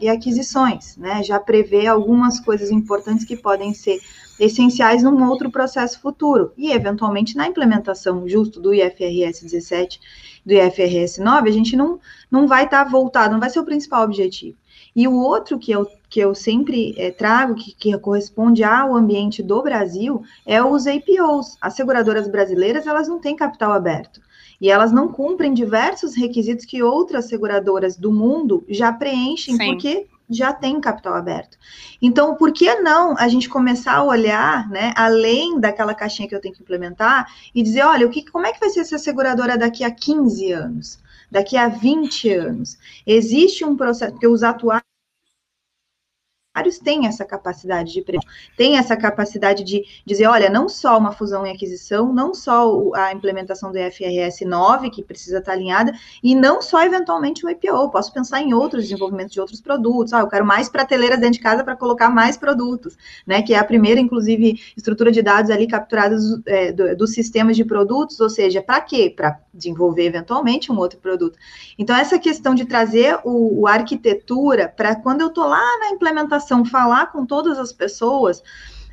e 0.00 0.08
aquisições, 0.08 0.96
né? 0.96 1.22
Já 1.24 1.40
prevê 1.40 1.86
algumas 1.86 2.38
coisas 2.38 2.70
importantes 2.70 3.24
que 3.24 3.36
podem 3.36 3.74
ser 3.74 3.98
essenciais 4.38 5.02
num 5.02 5.28
outro 5.28 5.50
processo 5.50 6.00
futuro 6.00 6.52
e, 6.56 6.72
eventualmente, 6.72 7.36
na 7.36 7.48
implementação 7.48 8.28
justo 8.28 8.60
do 8.60 8.72
IFRS 8.72 9.42
17, 9.42 10.00
do 10.46 10.54
IFRS 10.54 11.20
9, 11.20 11.48
a 11.48 11.52
gente 11.52 11.76
não, 11.76 12.00
não 12.30 12.46
vai 12.46 12.64
estar 12.64 12.84
tá 12.84 12.90
voltado, 12.90 13.32
não 13.32 13.40
vai 13.40 13.50
ser 13.50 13.60
o 13.60 13.64
principal 13.64 14.04
objetivo. 14.04 14.56
E 14.94 15.06
o 15.06 15.14
outro 15.14 15.58
que 15.58 15.70
eu, 15.70 15.86
que 16.08 16.20
eu 16.20 16.34
sempre 16.34 16.94
é, 16.98 17.10
trago, 17.10 17.54
que, 17.54 17.74
que 17.74 17.96
corresponde 17.98 18.64
ao 18.64 18.94
ambiente 18.94 19.42
do 19.42 19.62
Brasil, 19.62 20.22
é 20.44 20.62
os 20.62 20.86
APOs. 20.86 21.56
As 21.60 21.74
seguradoras 21.74 22.28
brasileiras, 22.28 22.86
elas 22.86 23.08
não 23.08 23.20
têm 23.20 23.36
capital 23.36 23.72
aberto. 23.72 24.20
E 24.60 24.70
elas 24.70 24.92
não 24.92 25.08
cumprem 25.08 25.54
diversos 25.54 26.14
requisitos 26.14 26.66
que 26.66 26.82
outras 26.82 27.26
seguradoras 27.26 27.96
do 27.96 28.12
mundo 28.12 28.64
já 28.68 28.92
preenchem, 28.92 29.56
Sim. 29.56 29.66
porque 29.66 30.06
já 30.30 30.52
tem 30.52 30.80
capital 30.80 31.14
aberto. 31.14 31.58
Então, 32.00 32.36
por 32.36 32.52
que 32.52 32.72
não 32.76 33.18
a 33.18 33.26
gente 33.26 33.48
começar 33.48 33.94
a 33.94 34.04
olhar, 34.04 34.68
né, 34.68 34.92
além 34.96 35.58
daquela 35.58 35.92
caixinha 35.92 36.28
que 36.28 36.34
eu 36.34 36.40
tenho 36.40 36.54
que 36.54 36.62
implementar 36.62 37.26
e 37.52 37.62
dizer, 37.62 37.82
olha, 37.82 38.06
o 38.06 38.10
que, 38.10 38.24
como 38.30 38.46
é 38.46 38.52
que 38.52 38.60
vai 38.60 38.70
ser 38.70 38.80
essa 38.80 38.96
seguradora 38.96 39.58
daqui 39.58 39.82
a 39.82 39.90
15 39.90 40.52
anos? 40.52 40.98
Daqui 41.30 41.56
a 41.56 41.68
20 41.68 42.30
anos. 42.30 42.76
Existe 43.06 43.64
um 43.64 43.76
processo, 43.76 44.12
porque 44.12 44.26
os 44.26 44.42
atuais 44.42 44.82
têm 46.82 47.06
essa 47.06 47.24
capacidade 47.24 47.92
de 47.92 48.02
previsão, 48.02 48.30
têm 48.56 48.76
essa 48.76 48.96
capacidade 48.96 49.62
de 49.62 49.84
dizer, 50.04 50.26
olha, 50.26 50.50
não 50.50 50.68
só 50.68 50.98
uma 50.98 51.12
fusão 51.12 51.46
e 51.46 51.50
aquisição, 51.50 52.12
não 52.12 52.34
só 52.34 52.92
a 52.94 53.12
implementação 53.12 53.70
do 53.70 53.78
IFRS 53.78 54.44
9, 54.44 54.90
que 54.90 55.02
precisa 55.02 55.38
estar 55.38 55.52
alinhada, 55.52 55.92
e 56.22 56.34
não 56.34 56.60
só 56.60 56.82
eventualmente 56.82 57.46
o 57.46 57.50
IPO, 57.50 57.90
posso 57.90 58.12
pensar 58.12 58.42
em 58.42 58.52
outros 58.52 58.84
desenvolvimentos 58.84 59.32
de 59.32 59.40
outros 59.40 59.60
produtos, 59.60 60.12
ah, 60.12 60.20
eu 60.20 60.28
quero 60.28 60.44
mais 60.44 60.68
prateleiras 60.68 61.20
dentro 61.20 61.34
de 61.34 61.40
casa 61.40 61.62
para 61.62 61.76
colocar 61.76 62.08
mais 62.08 62.36
produtos, 62.36 62.96
né, 63.26 63.42
que 63.42 63.54
é 63.54 63.58
a 63.58 63.64
primeira, 63.64 64.00
inclusive, 64.00 64.60
estrutura 64.76 65.12
de 65.12 65.22
dados 65.22 65.50
ali 65.50 65.68
capturadas 65.68 66.22
é, 66.46 66.72
do, 66.72 66.96
dos 66.96 67.12
sistemas 67.12 67.56
de 67.56 67.64
produtos, 67.64 68.18
ou 68.20 68.28
seja, 68.28 68.60
para 68.60 68.80
quê? 68.80 69.12
Para 69.14 69.38
desenvolver 69.54 70.06
eventualmente 70.06 70.72
um 70.72 70.78
outro 70.78 70.98
produto. 70.98 71.38
Então, 71.78 71.96
essa 71.96 72.18
questão 72.18 72.54
de 72.54 72.64
trazer 72.64 73.18
o, 73.24 73.60
o 73.60 73.66
arquitetura 73.66 74.68
para 74.68 74.96
quando 74.96 75.20
eu 75.20 75.28
estou 75.28 75.46
lá 75.46 75.62
na 75.78 75.90
implementação 75.90 76.40
falar 76.64 77.06
com 77.12 77.24
todas 77.24 77.58
as 77.58 77.72
pessoas 77.72 78.42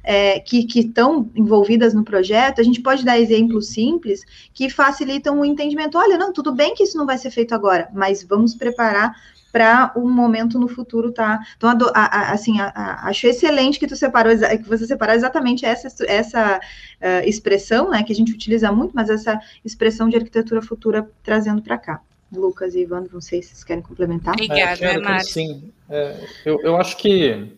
é, 0.03 0.39
que 0.39 0.65
estão 0.73 1.29
envolvidas 1.35 1.93
no 1.93 2.03
projeto, 2.03 2.61
a 2.61 2.63
gente 2.63 2.81
pode 2.81 3.03
dar 3.03 3.19
exemplos 3.19 3.67
simples 3.67 4.23
que 4.53 4.69
facilitam 4.69 5.39
o 5.39 5.45
entendimento. 5.45 5.97
Olha, 5.97 6.17
não, 6.17 6.31
tudo 6.31 6.53
bem 6.53 6.73
que 6.73 6.83
isso 6.83 6.97
não 6.97 7.05
vai 7.05 7.17
ser 7.17 7.29
feito 7.29 7.53
agora, 7.53 7.89
mas 7.93 8.23
vamos 8.23 8.55
preparar 8.55 9.13
para 9.51 9.91
um 9.95 10.09
momento 10.09 10.59
no 10.59 10.67
futuro, 10.67 11.11
tá? 11.11 11.39
Então, 11.57 11.69
a, 11.69 12.19
a, 12.19 12.31
assim, 12.31 12.59
a, 12.59 13.07
acho 13.07 13.27
excelente 13.27 13.79
que 13.79 13.87
tu 13.87 13.95
separou, 13.95 14.33
que 14.37 14.69
você 14.69 14.85
separou 14.85 15.15
exatamente 15.15 15.65
essa, 15.65 15.87
essa 16.05 16.57
uh, 16.57 17.27
expressão, 17.27 17.89
né, 17.89 18.03
que 18.03 18.13
a 18.13 18.15
gente 18.15 18.31
utiliza 18.31 18.71
muito, 18.71 18.93
mas 18.93 19.09
essa 19.09 19.39
expressão 19.65 20.07
de 20.07 20.15
arquitetura 20.15 20.61
futura 20.61 21.09
trazendo 21.23 21.61
para 21.61 21.77
cá. 21.77 22.01
Lucas 22.31 22.75
e 22.75 22.81
Ivan, 22.81 23.05
não 23.11 23.21
sei 23.21 23.41
se 23.41 23.49
vocês 23.49 23.63
querem 23.63 23.81
complementar. 23.81 24.33
Obrigada, 24.33 24.85
é, 24.85 24.99
quero, 24.99 25.23
Sim, 25.23 25.71
é, 25.89 26.15
eu, 26.45 26.59
eu 26.61 26.77
acho 26.77 26.97
que 26.97 27.57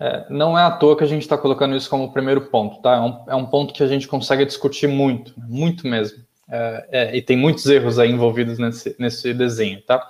é, 0.00 0.26
não 0.30 0.56
é 0.56 0.62
à 0.62 0.70
toa 0.70 0.96
que 0.96 1.02
a 1.02 1.06
gente 1.06 1.22
está 1.22 1.36
colocando 1.36 1.76
isso 1.76 1.90
como 1.90 2.12
primeiro 2.12 2.42
ponto, 2.42 2.80
tá? 2.80 2.96
É 2.96 3.00
um, 3.00 3.24
é 3.28 3.34
um, 3.34 3.46
ponto 3.46 3.74
que 3.74 3.82
a 3.82 3.86
gente 3.86 4.06
consegue 4.06 4.44
discutir 4.44 4.86
muito, 4.86 5.34
muito 5.36 5.86
mesmo. 5.86 6.24
É, 6.48 6.88
é, 6.90 7.16
e 7.16 7.20
tem 7.20 7.36
muitos 7.36 7.66
erros 7.66 7.98
aí 7.98 8.10
envolvidos 8.10 8.58
nesse, 8.58 8.94
nesse 8.98 9.34
desenho, 9.34 9.82
tá? 9.82 10.08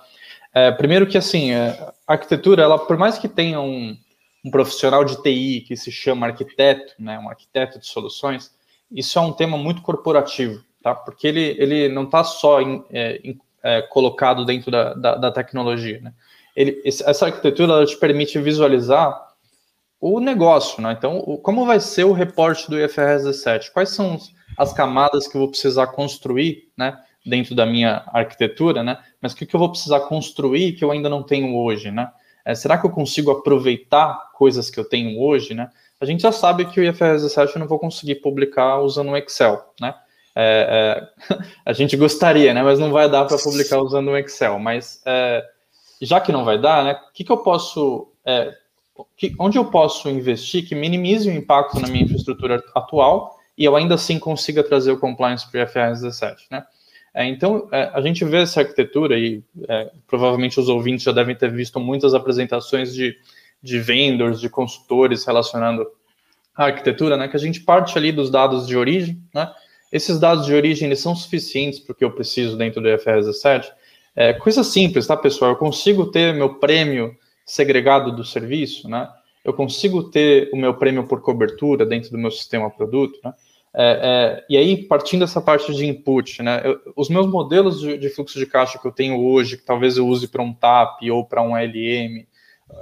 É, 0.53 0.71
primeiro 0.71 1.07
que, 1.07 1.17
assim, 1.17 1.53
a 1.53 1.93
arquitetura, 2.07 2.63
ela, 2.63 2.77
por 2.79 2.97
mais 2.97 3.17
que 3.17 3.27
tenha 3.27 3.59
um, 3.59 3.97
um 4.45 4.51
profissional 4.51 5.03
de 5.03 5.21
TI 5.21 5.61
que 5.67 5.75
se 5.75 5.91
chama 5.91 6.27
arquiteto, 6.27 6.93
né, 6.97 7.19
um 7.19 7.29
arquiteto 7.29 7.79
de 7.79 7.85
soluções, 7.85 8.51
isso 8.91 9.19
é 9.19 9.21
um 9.21 9.33
tema 9.33 9.57
muito 9.57 9.81
corporativo, 9.81 10.63
tá? 10.81 10.95
Porque 10.95 11.27
ele, 11.27 11.55
ele 11.59 11.89
não 11.89 12.03
está 12.03 12.23
só 12.23 12.61
em, 12.61 12.83
em 12.91 13.39
é, 13.63 13.81
colocado 13.83 14.45
dentro 14.45 14.71
da, 14.71 14.93
da, 14.93 15.15
da 15.15 15.31
tecnologia. 15.31 15.99
Né? 16.01 16.13
Ele, 16.55 16.81
essa 16.85 17.25
arquitetura 17.25 17.73
ela 17.73 17.85
te 17.85 17.97
permite 17.97 18.39
visualizar 18.39 19.29
o 19.99 20.19
negócio, 20.19 20.81
né? 20.81 20.95
Então, 20.97 21.21
como 21.43 21.65
vai 21.65 21.79
ser 21.79 22.05
o 22.05 22.13
reporte 22.13 22.69
do 22.69 22.79
IFRS 22.79 23.23
17? 23.25 23.71
Quais 23.71 23.89
são 23.89 24.17
as 24.57 24.73
camadas 24.73 25.27
que 25.27 25.35
eu 25.35 25.41
vou 25.41 25.49
precisar 25.49 25.87
construir, 25.87 26.69
né? 26.77 26.97
Dentro 27.25 27.53
da 27.53 27.65
minha 27.65 28.03
arquitetura, 28.13 28.81
né? 28.81 28.97
Mas 29.21 29.33
o 29.33 29.35
que, 29.35 29.45
que 29.45 29.55
eu 29.55 29.59
vou 29.59 29.69
precisar 29.69 30.01
construir 30.01 30.73
que 30.73 30.83
eu 30.83 30.91
ainda 30.91 31.09
não 31.09 31.21
tenho 31.21 31.55
hoje, 31.55 31.91
né? 31.91 32.09
É, 32.45 32.55
será 32.55 32.77
que 32.77 32.85
eu 32.85 32.89
consigo 32.89 33.29
aproveitar 33.31 34.31
coisas 34.33 34.69
que 34.69 34.79
eu 34.79 34.85
tenho 34.85 35.19
hoje, 35.19 35.53
né? 35.53 35.69
A 35.99 36.05
gente 36.05 36.21
já 36.21 36.31
sabe 36.31 36.65
que 36.65 36.79
o 36.79 36.83
IFRS 36.83 37.23
17 37.23 37.55
eu 37.55 37.59
não 37.59 37.67
vou 37.67 37.77
conseguir 37.77 38.15
publicar 38.15 38.79
usando 38.79 39.11
o 39.11 39.17
Excel, 39.17 39.61
né? 39.81 39.93
É, 40.35 41.03
é, 41.29 41.35
a 41.65 41.73
gente 41.73 41.97
gostaria, 41.97 42.53
né? 42.53 42.63
Mas 42.63 42.79
não 42.79 42.91
vai 42.91 43.09
dar 43.09 43.25
para 43.25 43.37
publicar 43.37 43.79
usando 43.81 44.09
o 44.09 44.17
Excel. 44.17 44.57
Mas 44.59 45.01
é, 45.05 45.43
já 46.05 46.19
que 46.19 46.31
não 46.31 46.45
vai 46.45 46.59
dar, 46.59 46.83
né? 46.83 46.93
O 46.93 47.13
que, 47.13 47.23
que 47.23 47.31
eu 47.31 47.37
posso, 47.37 48.11
é, 48.25 48.53
que, 49.17 49.33
onde 49.39 49.57
eu 49.57 49.65
posso 49.65 50.09
investir 50.09 50.67
que 50.67 50.75
minimize 50.75 51.29
o 51.29 51.33
impacto 51.33 51.79
na 51.79 51.87
minha 51.87 52.03
infraestrutura 52.03 52.63
atual 52.75 53.37
e 53.57 53.65
eu 53.65 53.75
ainda 53.75 53.95
assim 53.95 54.17
consiga 54.17 54.63
trazer 54.63 54.91
o 54.91 54.99
compliance 54.99 55.49
para 55.49 55.59
o 55.59 55.63
IFRS 55.63 56.01
17, 56.01 56.45
né? 56.49 56.65
É, 57.13 57.25
então, 57.25 57.67
é, 57.71 57.89
a 57.93 58.01
gente 58.01 58.23
vê 58.23 58.37
essa 58.37 58.61
arquitetura 58.61 59.17
e 59.17 59.43
provavelmente 60.07 60.59
os 60.59 60.69
ouvintes 60.69 61.03
já 61.03 61.11
devem 61.11 61.35
ter 61.35 61.51
visto 61.51 61.79
muitas 61.79 62.13
apresentações 62.13 62.93
de, 62.93 63.17
de 63.61 63.79
vendors, 63.79 64.39
de 64.39 64.47
consultores 64.47 65.25
relacionando 65.25 65.87
a 66.55 66.65
arquitetura, 66.65 67.17
né? 67.17 67.27
Que 67.27 67.35
a 67.35 67.39
gente 67.39 67.61
parte 67.61 67.97
ali 67.97 68.11
dos 68.11 68.29
dados 68.29 68.67
de 68.67 68.77
origem, 68.77 69.21
né? 69.33 69.51
Esses 69.91 70.19
dados 70.19 70.45
de 70.45 70.53
origem 70.53 70.85
eles 70.85 70.99
são 70.99 71.15
suficientes 71.15 71.79
para 71.79 71.93
o 71.93 71.95
que 71.95 72.05
eu 72.05 72.11
preciso 72.11 72.55
dentro 72.55 72.79
do 72.79 72.87
IFRS 72.87 73.25
17? 73.25 73.71
É, 74.15 74.33
coisa 74.33 74.63
simples, 74.63 75.07
tá, 75.07 75.15
pessoal? 75.15 75.51
Eu 75.51 75.57
consigo 75.57 76.07
ter 76.07 76.33
meu 76.33 76.55
prêmio 76.55 77.15
segregado 77.45 78.15
do 78.15 78.23
serviço, 78.23 78.87
né? 78.89 79.09
Eu 79.43 79.53
consigo 79.53 80.03
ter 80.03 80.49
o 80.53 80.57
meu 80.57 80.73
prêmio 80.73 81.07
por 81.07 81.21
cobertura 81.21 81.85
dentro 81.85 82.11
do 82.11 82.17
meu 82.17 82.31
sistema 82.31 82.69
produto, 82.69 83.19
né? 83.23 83.33
É, 83.73 83.83
é, 83.83 84.45
e 84.49 84.57
aí, 84.57 84.83
partindo 84.83 85.21
dessa 85.21 85.39
parte 85.39 85.73
de 85.73 85.85
input, 85.85 86.41
né? 86.41 86.61
Eu, 86.65 86.79
os 86.95 87.09
meus 87.09 87.27
modelos 87.27 87.79
de, 87.79 87.97
de, 87.97 88.09
fluxo 88.09 88.37
de 88.37 88.45
caixa 88.45 88.79
que 88.79 88.87
eu 88.87 88.91
tenho 88.91 89.23
hoje, 89.23 89.57
que 89.57 89.63
talvez 89.63 89.97
eu 89.97 90.07
use 90.07 90.27
para 90.27 90.41
um 90.41 90.53
TAP 90.53 91.03
ou 91.11 91.23
para 91.23 91.41
um 91.41 91.55
LM, 91.55 92.25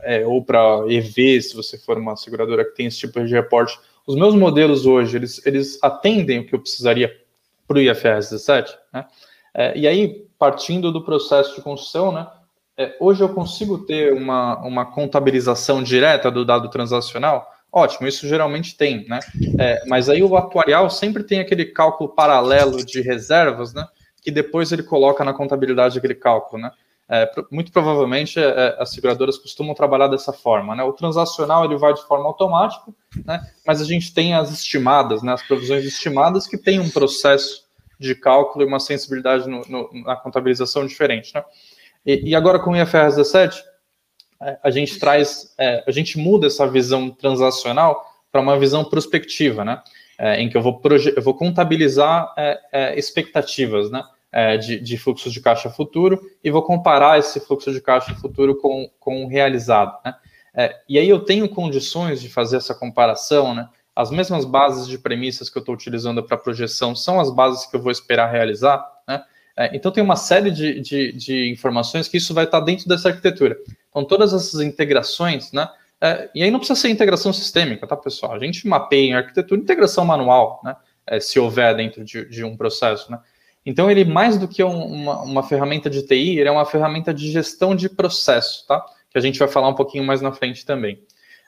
é, 0.03 0.25
ou 0.25 0.43
para 0.43 0.85
EV, 0.87 1.41
se 1.41 1.55
você 1.55 1.77
for 1.77 1.97
uma 1.97 2.15
seguradora 2.15 2.65
que 2.65 2.75
tem 2.75 2.87
esse 2.87 2.99
tipo 2.99 3.23
de 3.23 3.33
reporte, 3.33 3.77
os 4.05 4.15
meus 4.15 4.33
modelos 4.33 4.85
hoje, 4.85 5.17
eles, 5.17 5.45
eles 5.45 5.77
atendem 5.83 6.39
o 6.39 6.45
que 6.45 6.55
eu 6.55 6.59
precisaria 6.59 7.13
para 7.67 7.77
o 7.77 7.81
IFRS 7.81 8.29
17, 8.29 8.77
né? 8.93 9.05
É, 9.53 9.77
e 9.77 9.87
aí, 9.87 10.26
partindo 10.37 10.91
do 10.91 11.03
processo 11.03 11.55
de 11.55 11.61
construção, 11.61 12.11
né, 12.11 12.27
é, 12.77 12.95
hoje 12.99 13.23
eu 13.23 13.29
consigo 13.29 13.79
ter 13.79 14.13
uma, 14.13 14.59
uma 14.59 14.85
contabilização 14.85 15.81
direta 15.81 16.29
do 16.29 16.45
dado 16.45 16.69
transacional? 16.69 17.51
Ótimo, 17.71 18.07
isso 18.07 18.27
geralmente 18.27 18.77
tem, 18.77 19.05
né? 19.07 19.19
É, 19.59 19.83
mas 19.87 20.09
aí 20.09 20.23
o 20.23 20.37
atuarial 20.37 20.89
sempre 20.89 21.23
tem 21.23 21.39
aquele 21.39 21.65
cálculo 21.65 22.09
paralelo 22.09 22.85
de 22.85 23.01
reservas, 23.01 23.73
né? 23.73 23.85
Que 24.21 24.31
depois 24.31 24.71
ele 24.71 24.83
coloca 24.83 25.23
na 25.23 25.33
contabilidade 25.33 25.97
aquele 25.97 26.15
cálculo, 26.15 26.61
né? 26.61 26.71
É, 27.09 27.29
muito 27.49 27.71
provavelmente 27.71 28.39
é, 28.39 28.75
as 28.79 28.91
seguradoras 28.91 29.37
costumam 29.37 29.73
trabalhar 29.73 30.07
dessa 30.07 30.31
forma, 30.31 30.75
né? 30.75 30.83
O 30.83 30.93
transacional 30.93 31.65
ele 31.65 31.77
vai 31.77 31.93
de 31.93 32.03
forma 32.03 32.25
automática, 32.25 32.91
né? 33.25 33.41
Mas 33.65 33.81
a 33.81 33.85
gente 33.85 34.13
tem 34.13 34.35
as 34.35 34.51
estimadas, 34.51 35.23
né? 35.23 35.33
As 35.33 35.41
provisões 35.41 35.83
estimadas 35.83 36.45
que 36.47 36.57
tem 36.57 36.79
um 36.79 36.89
processo 36.89 37.66
de 37.99 38.15
cálculo 38.15 38.63
e 38.63 38.67
uma 38.67 38.79
sensibilidade 38.79 39.47
no, 39.49 39.61
no, 39.67 39.89
na 40.03 40.15
contabilização 40.15 40.85
diferente, 40.85 41.33
né? 41.33 41.43
E, 42.05 42.29
e 42.29 42.35
agora 42.35 42.59
com 42.59 42.71
o 42.71 42.75
IFRS 42.75 43.17
17, 43.17 43.63
é, 44.41 44.59
a 44.63 44.69
gente 44.69 44.99
traz, 44.99 45.53
é, 45.57 45.83
a 45.85 45.91
gente 45.91 46.17
muda 46.17 46.47
essa 46.47 46.67
visão 46.67 47.09
transacional 47.09 48.05
para 48.31 48.41
uma 48.41 48.57
visão 48.57 48.85
prospectiva, 48.85 49.65
né? 49.65 49.81
É, 50.19 50.41
em 50.41 50.49
que 50.49 50.57
eu 50.57 50.61
vou, 50.61 50.81
eu 51.15 51.21
vou 51.21 51.35
contabilizar 51.35 52.33
é, 52.37 52.59
é, 52.71 52.99
expectativas, 52.99 53.91
né? 53.91 54.03
É, 54.31 54.57
de, 54.57 54.79
de 54.79 54.97
fluxo 54.97 55.31
de 55.31 55.39
caixa 55.39 55.69
futuro 55.69 56.19
e 56.43 56.51
vou 56.51 56.61
comparar 56.61 57.17
esse 57.17 57.39
fluxo 57.39 57.71
de 57.71 57.79
caixa 57.79 58.13
futuro 58.15 58.57
com, 58.57 58.89
com 58.99 59.23
o 59.23 59.27
realizado, 59.27 59.97
né? 60.03 60.13
e 60.89 60.99
aí 60.99 61.07
eu 61.07 61.19
tenho 61.19 61.47
condições 61.47 62.19
de 62.19 62.27
fazer 62.27 62.57
essa 62.57 62.73
comparação, 62.73 63.53
né? 63.53 63.69
As 63.97 64.11
mesmas 64.11 64.45
bases 64.45 64.87
de 64.87 64.99
premissas 64.99 65.49
que 65.49 65.57
eu 65.57 65.59
estou 65.59 65.73
utilizando 65.73 66.21
para 66.21 66.37
projeção 66.37 66.95
são 66.95 67.19
as 67.19 67.33
bases 67.33 67.65
que 67.65 67.75
eu 67.75 67.81
vou 67.81 67.91
esperar 67.91 68.31
realizar, 68.31 68.87
né? 69.07 69.23
É, 69.57 69.75
então, 69.75 69.91
tem 69.91 70.03
uma 70.03 70.15
série 70.15 70.51
de, 70.51 70.79
de, 70.79 71.11
de, 71.13 71.49
informações 71.49 72.07
que 72.07 72.17
isso 72.17 72.31
vai 72.31 72.43
estar 72.43 72.59
dentro 72.59 72.87
dessa 72.87 73.09
arquitetura. 73.09 73.57
Então, 73.89 74.05
todas 74.05 74.31
essas 74.31 74.61
integrações, 74.61 75.51
né? 75.51 75.67
É, 75.99 76.29
e 76.35 76.43
aí 76.43 76.51
não 76.51 76.59
precisa 76.59 76.79
ser 76.79 76.89
integração 76.89 77.33
sistêmica, 77.33 77.87
tá, 77.87 77.97
pessoal? 77.97 78.33
A 78.33 78.39
gente 78.39 78.67
mapeia 78.67 79.09
em 79.09 79.13
arquitetura 79.15 79.59
integração 79.59 80.05
manual, 80.05 80.61
né? 80.63 80.75
É, 81.07 81.19
se 81.19 81.39
houver 81.39 81.75
dentro 81.75 82.05
de, 82.05 82.29
de, 82.29 82.43
um 82.43 82.55
processo, 82.55 83.11
né? 83.11 83.19
Então, 83.65 83.89
ele, 83.89 84.05
mais 84.05 84.37
do 84.37 84.47
que 84.47 84.63
um, 84.63 84.85
uma, 84.85 85.23
uma 85.23 85.41
ferramenta 85.41 85.89
de 85.89 86.03
TI, 86.03 86.37
ele 86.37 86.47
é 86.47 86.51
uma 86.51 86.65
ferramenta 86.65 87.11
de 87.11 87.31
gestão 87.31 87.75
de 87.75 87.89
processo, 87.89 88.63
tá? 88.67 88.85
Que 89.09 89.17
a 89.17 89.21
gente 89.21 89.39
vai 89.39 89.47
falar 89.47 89.69
um 89.69 89.75
pouquinho 89.75 90.03
mais 90.03 90.21
na 90.21 90.31
frente 90.31 90.67
também. 90.67 91.01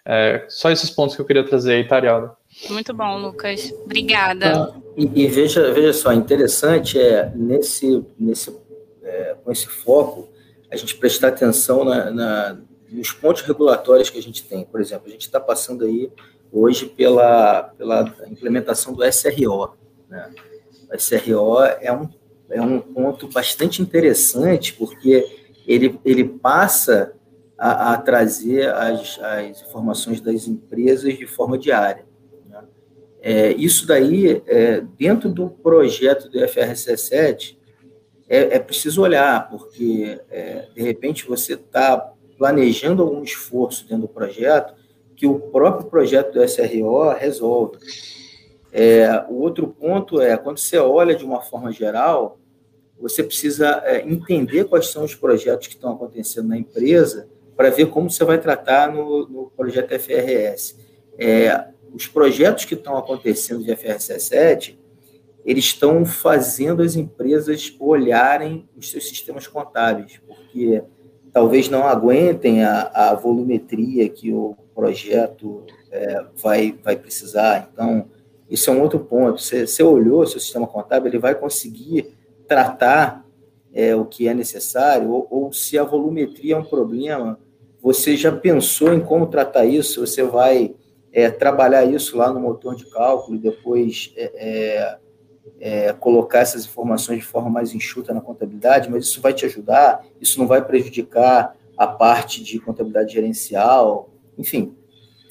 É, 0.04 0.46
só 0.50 0.72
esses 0.72 0.90
pontos 0.90 1.16
que 1.16 1.22
eu 1.22 1.26
queria 1.26 1.44
trazer 1.44 1.74
aí, 1.74 1.88
Tariada. 1.88 2.39
Muito 2.70 2.94
bom, 2.94 3.18
Lucas. 3.18 3.74
Obrigada. 3.86 4.64
Ah, 4.64 4.82
e, 4.98 5.24
e, 5.24 5.28
veja, 5.28 5.72
veja 5.72 5.94
só, 5.94 6.12
interessante 6.12 7.00
é 7.00 7.32
nesse, 7.36 8.06
nesse, 8.20 8.54
é, 9.04 9.36
com 9.44 9.52
esse 9.52 9.68
foco 9.68 10.28
a 10.70 10.76
gente 10.76 10.96
prestar 10.96 11.30
atenção 11.30 11.84
na, 11.84 12.12
na, 12.12 12.58
nos 12.90 13.12
pontos 13.12 13.42
regulatórios 13.44 14.10
que 14.10 14.20
a 14.20 14.22
gente 14.22 14.44
tem. 14.44 14.66
Por 14.66 14.82
exemplo, 14.82 15.08
a 15.08 15.12
gente 15.12 15.22
está 15.22 15.40
passando 15.40 15.86
aí 15.86 16.12
hoje 16.52 16.86
pela, 16.86 17.64
pela 17.78 18.14
implementação 18.30 18.94
do 18.94 19.04
SRO. 19.04 19.72
Né? 20.10 20.30
O 20.92 20.98
SRO 20.98 21.64
é 21.80 21.92
um, 21.92 22.10
é 22.50 22.62
um 22.62 22.80
ponto 22.80 23.28
bastante 23.30 23.82
interessante 23.82 24.74
porque 24.74 25.26
ele, 25.66 26.00
ele 26.04 26.24
passa 26.24 27.14
a, 27.58 27.94
a 27.94 27.98
trazer 27.98 28.70
as, 28.74 29.20
as 29.20 29.62
informações 29.62 30.22
das 30.22 30.48
empresas 30.48 31.18
de 31.18 31.28
forma 31.28 31.58
diária. 31.58 32.09
É, 33.22 33.52
isso 33.54 33.86
daí, 33.86 34.42
é, 34.48 34.82
dentro 34.98 35.30
do 35.30 35.50
projeto 35.50 36.30
do 36.30 36.40
FRC 36.48 36.98
7, 36.98 37.60
é, 38.28 38.56
é 38.56 38.60
preciso 38.60 39.02
olhar, 39.02 39.50
porque, 39.50 40.20
é, 40.30 40.68
de 40.74 40.82
repente, 40.82 41.28
você 41.28 41.54
está 41.54 42.14
planejando 42.38 43.02
algum 43.02 43.24
esforço 43.24 43.88
dentro 43.88 44.04
do 44.04 44.08
projeto 44.08 44.74
que 45.16 45.28
o 45.28 45.38
próprio 45.38 45.90
projeto 45.90 46.34
do 46.34 46.44
SRO 46.48 47.10
resolve. 47.12 47.78
É, 48.72 49.26
o 49.28 49.42
outro 49.42 49.68
ponto 49.68 50.22
é, 50.22 50.38
quando 50.38 50.60
você 50.60 50.78
olha 50.78 51.14
de 51.14 51.26
uma 51.26 51.42
forma 51.42 51.74
geral, 51.74 52.40
você 52.98 53.24
precisa 53.24 53.82
é, 53.84 54.02
entender 54.08 54.66
quais 54.66 54.88
são 54.88 55.04
os 55.04 55.16
projetos 55.16 55.68
que 55.68 55.74
estão 55.74 55.92
acontecendo 55.92 56.48
na 56.48 56.58
empresa 56.58 57.28
para 57.58 57.70
ver 57.70 57.88
como 57.88 58.10
você 58.10 58.24
vai 58.24 58.40
tratar 58.40 58.94
no, 58.94 59.28
no 59.28 59.52
projeto 59.58 59.98
FRS. 60.00 60.78
É, 61.18 61.66
os 61.94 62.08
projetos 62.08 62.66
que 62.66 62.74
estão 62.74 62.98
acontecendo 62.98 63.64
de 63.64 63.76
FRS 63.76 64.22
7, 64.22 64.80
eles 65.46 65.66
estão 65.66 66.06
fazendo 66.06 66.82
as 66.82 66.96
empresas 66.96 67.76
olharem 67.80 68.68
os 68.76 68.92
seus 68.92 69.08
sistemas 69.08 69.48
contábeis, 69.48 70.20
porque 70.28 70.84
talvez 71.32 71.70
não 71.70 71.88
aguentem 71.88 72.64
a, 72.64 72.92
a 72.94 73.14
volumetria 73.14 74.08
que 74.10 74.34
o 74.34 74.56
projeto 74.76 75.64
é, 75.92 76.26
vai, 76.42 76.78
vai 76.84 76.96
precisar. 76.96 77.70
Então, 77.72 78.10
isso 78.50 78.70
é 78.70 78.74
um 78.74 78.82
outro 78.82 79.00
ponto. 79.00 79.42
Você, 79.42 79.66
você 79.66 79.84
olhou 79.84 80.22
o 80.22 80.28
seu 80.28 80.40
sistema 80.40 80.68
contábil, 80.68 81.10
ele 81.10 81.20
vai 81.20 81.36
conseguir 81.36 82.14
tratar 82.48 83.26
é, 83.74 83.96
o 83.96 84.06
que 84.06 84.28
é 84.28 84.34
necessário, 84.34 85.12
ou, 85.12 85.28
ou 85.30 85.54
se 85.54 85.78
a 85.78 85.84
volumetria 85.84 86.56
é 86.56 86.58
um 86.58 86.64
problema, 86.64 87.40
você 87.82 88.18
já 88.18 88.32
pensou 88.32 88.94
em 88.94 89.00
como 89.00 89.28
tratar 89.28 89.66
isso? 89.66 90.06
Você 90.06 90.24
vai 90.24 90.76
é, 91.12 91.30
trabalhar 91.30 91.86
isso 91.86 92.18
lá 92.18 92.32
no 92.32 92.40
motor 92.40 92.76
de 92.76 92.90
cálculo 92.90 93.36
e 93.36 93.40
depois 93.40 94.14
é, 94.16 94.32
é, 94.36 95.00
é, 95.60 95.94
colocar 95.94 96.40
essas 96.40 96.66
informações 96.66 97.20
de 97.20 97.26
forma 97.26 97.50
mais 97.50 97.74
enxuta 97.74 98.14
na 98.14 98.22
contabilidade, 98.22 98.90
mas 98.90 99.06
isso 99.06 99.22
vai 99.22 99.34
te 99.34 99.46
ajudar, 99.46 100.06
isso 100.22 100.40
não 100.40 100.48
vai 100.48 100.64
prejudicar 100.64 101.56
a 101.78 101.88
parte 101.88 102.44
de 102.44 102.60
contabilidade 102.60 103.14
gerencial, 103.14 104.10
enfim, 104.38 104.76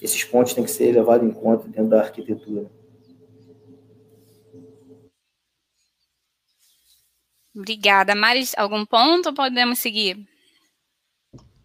esses 0.00 0.24
pontos 0.24 0.54
têm 0.54 0.64
que 0.64 0.70
ser 0.70 0.92
levados 0.92 1.28
em 1.28 1.32
conta 1.32 1.68
dentro 1.68 1.88
da 1.88 2.00
arquitetura. 2.00 2.70
Obrigada. 7.54 8.14
Maris, 8.14 8.54
algum 8.56 8.86
ponto 8.86 9.30
ou 9.30 9.34
podemos 9.34 9.80
seguir? 9.80 10.16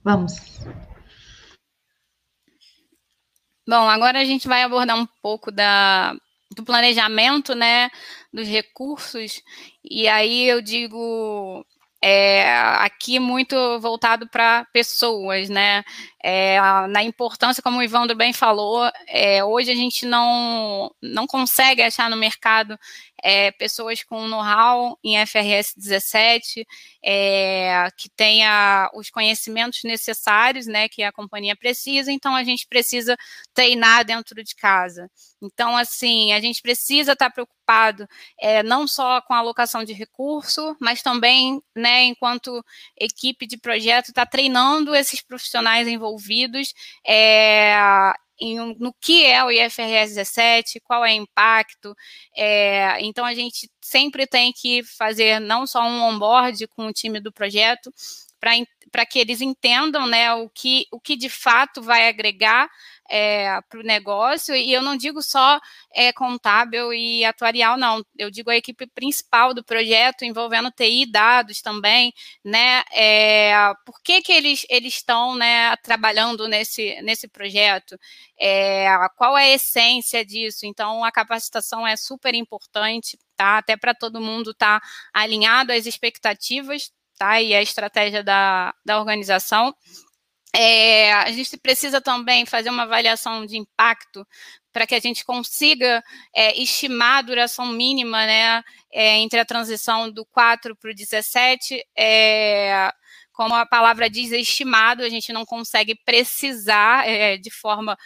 Vamos. 0.04 0.34
Bom, 3.67 3.89
agora 3.89 4.19
a 4.19 4.26
gente 4.26 4.47
vai 4.47 4.62
abordar 4.63 4.97
um 4.97 5.08
pouco 5.21 5.49
da, 5.52 6.13
do 6.56 6.63
planejamento, 6.63 7.56
né, 7.56 7.89
dos 8.32 8.47
recursos, 8.47 9.41
e 9.84 10.08
aí 10.08 10.43
eu 10.49 10.62
digo 10.62 11.65
é, 12.04 12.54
aqui 12.80 13.19
muito 13.19 13.56
voltado 13.80 14.28
para 14.28 14.65
pessoas, 14.73 15.47
né? 15.49 15.84
É, 16.21 16.60
na 16.89 17.02
importância, 17.02 17.63
como 17.63 17.80
o 17.80 17.84
Ivandro 17.84 18.17
bem 18.17 18.34
falou, 18.34 18.91
é, 19.08 19.41
hoje 19.43 19.71
a 19.71 19.76
gente 19.76 20.06
não, 20.06 20.93
não 21.02 21.26
consegue 21.26 21.82
achar 21.82 22.10
no 22.10 22.17
mercado 22.17 22.78
é, 23.23 23.51
pessoas 23.51 24.03
com 24.03 24.27
know-how 24.27 24.99
em 25.01 25.15
FRS 25.25 25.73
17, 25.77 26.67
é, 27.01 27.88
que 27.97 28.09
tenha 28.09 28.91
os 28.93 29.09
conhecimentos 29.09 29.79
necessários, 29.86 30.67
né, 30.67 30.89
que 30.89 31.01
a 31.01 31.12
companhia 31.12 31.55
precisa, 31.55 32.12
então 32.12 32.36
a 32.36 32.43
gente 32.43 32.67
precisa 32.67 33.15
treinar 33.53 34.03
dentro 34.03 34.43
de 34.43 34.53
casa. 34.53 35.09
Então, 35.41 35.77
assim, 35.77 36.33
a 36.33 36.41
gente 36.41 36.62
precisa 36.62 37.13
estar 37.13 37.29
preocupado 37.29 38.05
é, 38.38 38.62
não 38.62 38.86
só 38.86 39.21
com 39.21 39.33
a 39.33 39.38
alocação 39.38 39.86
de 39.86 39.93
recurso, 39.93 40.75
mas 40.81 41.01
também, 41.01 41.62
né, 41.73 42.03
enquanto 42.03 42.63
equipe 42.99 43.47
de 43.47 43.57
projeto, 43.57 44.09
está 44.09 44.25
treinando 44.25 44.93
esses 44.93 45.21
profissionais 45.21 45.88
envolvidos 45.88 46.73
é, 47.07 48.13
em, 48.39 48.76
no 48.80 48.93
que 48.93 49.26
é 49.26 49.43
o 49.43 49.52
IFRS 49.52 50.15
17, 50.15 50.80
qual 50.82 51.06
é 51.06 51.12
o 51.12 51.22
impacto. 51.22 51.96
É, 52.36 53.00
então, 53.02 53.26
a 53.26 53.34
gente 53.34 53.69
sempre 53.82 54.28
tem 54.28 54.52
que 54.52 54.84
fazer 54.84 55.39
não 55.39 55.65
só 55.67 55.84
um 55.84 56.02
onboard 56.02 56.67
com 56.67 56.88
o 56.88 56.93
time 56.93 57.19
do 57.19 57.32
projeto, 57.32 57.93
para 58.91 59.06
que 59.06 59.19
eles 59.19 59.41
entendam 59.41 60.06
né, 60.06 60.34
o, 60.34 60.50
que, 60.50 60.86
o 60.91 61.00
que 61.00 61.15
de 61.15 61.30
fato 61.30 61.82
vai 61.82 62.08
agregar 62.10 62.69
é, 63.15 63.62
para 63.69 63.80
o 63.80 63.84
negócio, 63.84 64.56
e 64.56 64.73
eu 64.73 64.82
não 64.82 64.97
digo 64.97 65.21
só 65.21 65.60
é, 65.93 66.12
contábil 66.12 66.91
e 66.91 67.23
atuarial, 67.23 67.78
não, 67.78 68.04
eu 68.17 68.32
digo 68.32 68.49
a 68.49 68.56
equipe 68.56 68.88
principal 68.88 69.54
do 69.54 69.63
projeto, 69.63 70.26
envolvendo 70.26 70.71
TI 70.71 71.06
dados 71.06 71.62
também, 71.62 72.12
né, 72.43 72.84
é, 72.91 73.54
por 73.86 74.02
que 74.02 74.19
que 74.23 74.32
eles, 74.32 74.65
estão, 74.67 75.36
né, 75.36 75.76
trabalhando 75.84 76.47
nesse, 76.47 76.99
nesse 77.04 77.28
projeto, 77.28 77.99
é, 78.36 78.88
qual 79.15 79.38
é 79.38 79.43
a 79.43 79.54
essência 79.54 80.26
disso, 80.26 80.65
então 80.65 81.04
a 81.04 81.12
capacitação 81.12 81.86
é 81.86 81.95
super 81.95 82.34
importante, 82.34 83.19
tá, 83.38 83.60
até 83.60 83.78
para 83.78 83.93
todo 83.93 84.19
mundo 84.19 84.52
estar 84.52 84.80
tá 84.80 84.88
alinhado 85.13 85.71
às 85.71 85.86
expectativas, 85.86 86.91
tá, 87.15 87.39
e 87.39 87.54
a 87.54 87.62
estratégia 87.62 88.23
da, 88.23 88.73
da 88.84 88.97
organização, 88.97 89.71
É, 90.55 91.11
a 91.13 91.31
gente 91.31 91.57
precisa 91.57 91.99
também 91.99 92.45
fazer 92.45 92.69
uma 92.69 92.83
avaliação 92.83 93.43
de 93.45 93.57
impacto 93.57 94.25
para 94.71 94.85
que 94.85 94.93
a 94.95 94.99
gente 94.99 95.25
consiga 95.25 96.03
é, 96.35 96.59
estimar 96.59 97.19
a 97.19 97.21
duração 97.21 97.67
mínima 97.67 98.25
né, 98.25 98.63
é, 98.91 99.17
entre 99.17 99.39
a 99.39 99.45
transição 99.45 100.11
do 100.11 100.25
4 100.25 100.75
para 100.75 100.91
o 100.91 100.95
17. 100.95 101.83
É, 101.97 102.91
como 103.31 103.55
a 103.55 103.65
palavra 103.65 104.07
diz, 104.07 104.31
é 104.31 104.37
estimado, 104.37 105.01
a 105.03 105.09
gente 105.09 105.33
não 105.33 105.43
consegue 105.43 105.95
precisar 106.05 107.07
é, 107.07 107.35
de 107.37 107.49
forma 107.49 107.97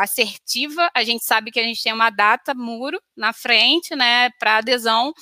assertiva. 0.00 0.90
A 0.94 1.04
gente 1.04 1.24
sabe 1.24 1.50
que 1.50 1.60
a 1.60 1.62
gente 1.62 1.82
tem 1.82 1.92
uma 1.92 2.10
data 2.10 2.52
muro 2.54 3.00
na 3.16 3.32
frente, 3.32 3.96
né, 3.96 4.28
para 4.38 4.58
adesão, 4.58 5.14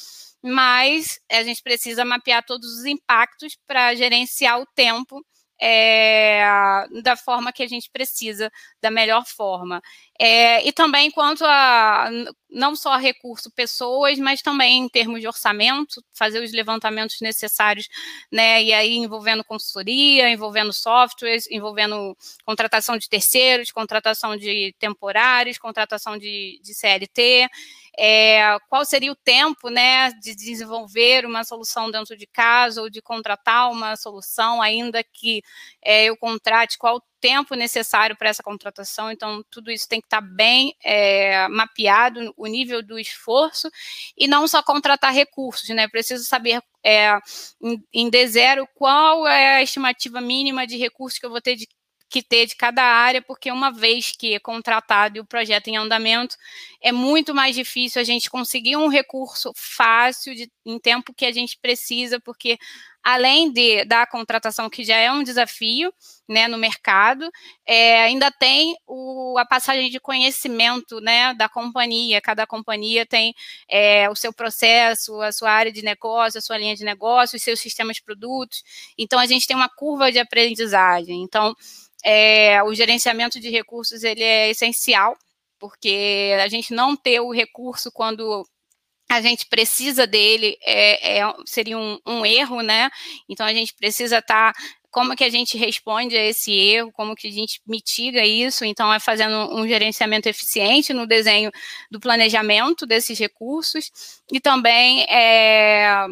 mas 0.43 1.21
a 1.31 1.45
gente 1.45 1.63
precisa 1.63 2.05
mapear 2.05 2.45
todos 2.45 2.79
os 2.79 2.85
impactos 2.87 3.57
para 3.69 3.95
gerenciar 3.95 4.61
o 4.61 4.67
tempo 4.75 5.25
é, 5.61 6.43
da 7.03 7.17
forma 7.17 7.53
que 7.53 7.63
a 7.63 7.69
gente 7.69 7.91
precisa, 7.91 8.51
da 8.81 8.91
melhor 8.91 9.25
forma. 9.27 9.83
É, 10.23 10.67
e 10.69 10.71
também 10.71 11.11
quanto 11.11 11.43
a 11.47 12.11
não 12.51 12.77
só 12.77 12.97
recurso 12.99 13.51
pessoas, 13.51 14.19
mas 14.19 14.43
também 14.43 14.81
em 14.81 14.89
termos 14.89 15.21
de 15.21 15.27
orçamento, 15.27 16.05
fazer 16.13 16.43
os 16.43 16.53
levantamentos 16.53 17.17
necessários, 17.23 17.89
né? 18.31 18.63
E 18.63 18.73
aí 18.75 18.97
envolvendo 18.97 19.43
consultoria, 19.43 20.29
envolvendo 20.29 20.75
softwares, 20.75 21.51
envolvendo 21.51 22.15
contratação 22.45 22.99
de 22.99 23.09
terceiros, 23.09 23.71
contratação 23.73 24.37
de 24.37 24.75
temporários, 24.79 25.57
contratação 25.57 26.19
de, 26.19 26.61
de 26.63 26.75
CLT 26.75 27.49
é, 27.99 28.59
qual 28.69 28.85
seria 28.85 29.13
o 29.13 29.17
tempo 29.17 29.69
né, 29.69 30.11
de 30.23 30.35
desenvolver 30.35 31.27
uma 31.27 31.45
solução 31.45 31.91
dentro 31.91 32.17
de 32.17 32.27
casa 32.27 32.81
ou 32.81 32.89
de 32.91 33.03
contratar 33.03 33.71
uma 33.71 33.97
solução, 33.97 34.63
ainda 34.63 35.03
que 35.05 35.43
é, 35.83 36.05
eu 36.05 36.17
contrate, 36.17 36.79
qual 36.79 37.03
tempo 37.21 37.55
necessário 37.55 38.17
para 38.17 38.29
essa 38.29 38.43
contratação. 38.43 39.11
Então, 39.11 39.45
tudo 39.51 39.71
isso 39.71 39.89
tem 39.89 40.01
que 40.01 40.07
estar 40.07 40.21
bem 40.21 40.75
é, 40.83 41.47
mapeado, 41.49 42.33
o 42.37 42.47
nível 42.47 42.83
do 42.83 42.99
esforço, 42.99 43.71
e 44.17 44.27
não 44.27 44.49
só 44.49 44.63
contratar 44.63 45.13
recursos, 45.13 45.69
né? 45.71 45.89
Preciso 45.89 46.25
saber 46.25 46.63
é, 46.85 47.19
em, 47.63 47.83
em 47.93 48.11
D0 48.11 48.67
qual 48.75 49.27
é 49.27 49.57
a 49.57 49.63
estimativa 49.63 50.21
mínima 50.21 50.67
de 50.67 50.77
recursos 50.77 51.19
que 51.19 51.27
eu 51.27 51.31
vou 51.31 51.41
ter 51.41 51.57
de 51.57 51.69
que 52.11 52.23
ter 52.23 52.45
de 52.45 52.57
cada 52.57 52.83
área, 52.83 53.23
porque 53.23 53.53
uma 53.53 53.71
vez 53.71 54.11
que 54.11 54.35
é 54.35 54.41
contratado 54.41 55.17
e 55.17 55.21
o 55.21 55.25
projeto 55.25 55.69
em 55.69 55.77
andamento, 55.77 56.37
é 56.83 56.91
muito 56.91 57.33
mais 57.33 57.55
difícil 57.55 58.01
a 58.01 58.05
gente 58.05 58.29
conseguir 58.29 58.77
um 58.77 58.89
recurso 58.89 59.53
fácil 59.55 60.35
de, 60.35 60.51
em 60.67 60.77
tempo 60.81 61.15
que 61.15 61.25
a 61.25 61.31
gente 61.31 61.57
precisa, 61.63 62.19
porque 62.19 62.59
além 63.03 63.53
de, 63.53 63.85
da 63.85 64.07
contratação, 64.07 64.69
que 64.69 64.85
já 64.85 64.97
é 64.97 65.11
um 65.11 65.23
desafio 65.23 65.93
né, 66.29 66.47
no 66.47 66.59
mercado, 66.59 67.29
é, 67.67 68.03
ainda 68.03 68.31
tem 68.31 68.77
o, 68.87 69.37
a 69.39 69.45
passagem 69.45 69.91
de 69.91 69.99
conhecimento 69.99 71.01
né, 71.01 71.35
da 71.35 71.49
companhia. 71.49 72.21
Cada 72.21 72.47
companhia 72.47 73.05
tem 73.07 73.35
é, 73.69 74.09
o 74.09 74.15
seu 74.15 74.33
processo, 74.33 75.21
a 75.21 75.33
sua 75.33 75.51
área 75.51 75.73
de 75.73 75.83
negócio, 75.83 76.39
a 76.39 76.43
sua 76.43 76.59
linha 76.59 76.77
de 76.77 76.85
negócio, 76.85 77.37
os 77.37 77.43
seus 77.43 77.61
sistemas 77.61 77.97
de 77.97 78.03
produtos. 78.03 78.63
Então, 78.97 79.19
a 79.19 79.27
gente 79.27 79.47
tem 79.47 79.57
uma 79.57 79.69
curva 79.69 80.13
de 80.13 80.19
aprendizagem. 80.19 81.23
Então, 81.23 81.55
é, 82.05 82.63
o 82.63 82.75
gerenciamento 82.75 83.41
de 83.41 83.51
recursos 83.51 84.05
ele 84.05 84.23
é 84.23 84.51
essencial, 84.51 85.17
porque 85.59 86.33
a 86.43 86.49
gente 86.49 86.73
não 86.73 86.97
ter 86.97 87.21
o 87.21 87.33
recurso 87.33 87.91
quando 87.93 88.47
a 89.11 89.21
gente 89.21 89.47
precisa 89.47 90.07
dele 90.07 90.57
é, 90.63 91.19
é 91.19 91.35
seria 91.45 91.77
um, 91.77 91.99
um, 92.07 92.25
erro, 92.25 92.63
né? 92.63 92.89
Então 93.29 93.45
a 93.45 93.53
gente 93.53 93.75
precisa 93.75 94.19
estar 94.19 94.53
tá, 94.53 94.61
como 94.89 95.17
que 95.17 95.25
a 95.25 95.29
gente 95.29 95.59
responde 95.59 96.17
a 96.17 96.25
esse 96.25 96.53
erro, 96.53 96.93
como 96.93 97.17
que 97.17 97.27
a 97.27 97.31
gente 97.31 97.61
mitiga 97.67 98.25
isso, 98.25 98.65
então 98.65 98.93
é 98.93 99.01
fazendo 99.01 99.53
um 99.53 99.67
gerenciamento 99.67 100.29
eficiente 100.29 100.93
no 100.93 101.09
desenho 101.09 101.51
do 101.91 101.99
planejamento 101.99 102.87
desses 102.87 103.19
recursos 103.19 103.91
e 104.33 104.39
também 104.39 105.03
é, 105.09 106.07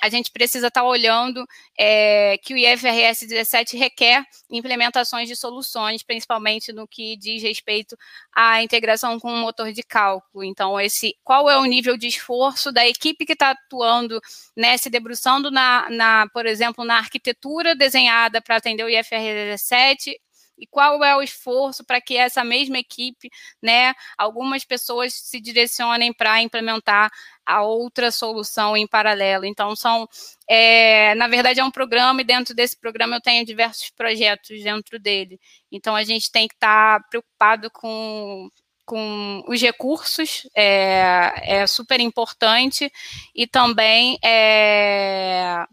a 0.00 0.08
gente 0.08 0.30
precisa 0.30 0.68
estar 0.68 0.80
tá 0.80 0.86
olhando 0.86 1.46
é, 1.78 2.38
que 2.38 2.54
o 2.54 2.56
IFRS 2.56 3.26
17 3.26 3.76
requer 3.76 4.24
implementações 4.50 5.28
de 5.28 5.36
soluções, 5.36 6.02
principalmente 6.02 6.72
no 6.72 6.88
que 6.88 7.16
diz 7.16 7.42
respeito 7.42 7.96
à 8.34 8.62
integração 8.62 9.20
com 9.20 9.32
o 9.32 9.36
motor 9.36 9.72
de 9.72 9.82
cálculo. 9.82 10.44
Então, 10.44 10.80
esse 10.80 11.16
qual 11.22 11.50
é 11.50 11.58
o 11.58 11.64
nível 11.64 11.96
de 11.96 12.06
esforço 12.06 12.72
da 12.72 12.86
equipe 12.86 13.26
que 13.26 13.34
está 13.34 13.50
atuando, 13.50 14.20
né, 14.56 14.76
se 14.76 14.88
debruçando 14.88 15.50
na, 15.50 15.88
na, 15.90 16.26
por 16.32 16.46
exemplo, 16.46 16.84
na 16.84 16.96
arquitetura 16.96 17.76
desenhada 17.76 18.40
para 18.40 18.56
atender 18.56 18.84
o 18.84 18.88
IFRS 18.88 19.34
17 19.34 20.20
e 20.60 20.66
qual 20.66 21.02
é 21.02 21.16
o 21.16 21.22
esforço 21.22 21.82
para 21.84 22.00
que 22.00 22.16
essa 22.16 22.44
mesma 22.44 22.78
equipe, 22.78 23.30
né, 23.62 23.94
algumas 24.18 24.64
pessoas 24.64 25.14
se 25.14 25.40
direcionem 25.40 26.12
para 26.12 26.42
implementar 26.42 27.10
a 27.46 27.62
outra 27.62 28.12
solução 28.12 28.76
em 28.76 28.86
paralelo. 28.86 29.44
Então, 29.44 29.74
são, 29.74 30.08
é, 30.48 31.14
na 31.16 31.26
verdade, 31.26 31.58
é 31.58 31.64
um 31.64 31.70
programa, 31.70 32.20
e 32.20 32.24
dentro 32.24 32.54
desse 32.54 32.78
programa 32.78 33.16
eu 33.16 33.20
tenho 33.20 33.44
diversos 33.44 33.90
projetos 33.90 34.62
dentro 34.62 35.00
dele. 35.00 35.40
Então, 35.72 35.96
a 35.96 36.04
gente 36.04 36.30
tem 36.30 36.46
que 36.46 36.54
estar 36.54 37.00
tá 37.00 37.06
preocupado 37.08 37.70
com 37.70 38.48
com 38.90 39.44
os 39.46 39.62
recursos 39.62 40.48
é, 40.52 41.60
é 41.60 41.66
super 41.68 42.00
importante 42.00 42.90
e 43.32 43.46
também 43.46 44.18
é, 44.20 45.64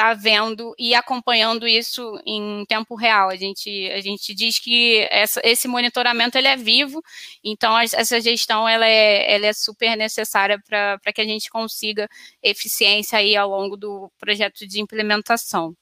está 0.00 0.14
vendo 0.14 0.74
e 0.78 0.94
acompanhando 0.94 1.68
isso 1.68 2.18
em 2.24 2.64
tempo 2.66 2.94
real. 2.94 3.28
A 3.28 3.36
gente, 3.36 3.90
a 3.90 4.00
gente 4.00 4.34
diz 4.34 4.58
que 4.58 5.06
essa, 5.10 5.40
esse 5.44 5.68
monitoramento 5.68 6.38
ele 6.38 6.48
é 6.48 6.56
vivo, 6.56 7.02
então 7.44 7.78
essa 7.78 8.18
gestão 8.20 8.66
ela 8.66 8.86
é, 8.86 9.34
ela 9.34 9.46
é 9.46 9.52
super 9.52 9.96
necessária 9.96 10.58
para 10.66 11.12
que 11.14 11.20
a 11.20 11.24
gente 11.24 11.50
consiga 11.50 12.08
eficiência 12.42 13.18
aí 13.18 13.36
ao 13.36 13.50
longo 13.50 13.76
do 13.76 14.10
projeto 14.18 14.66
de 14.66 14.80
implementação. 14.80 15.74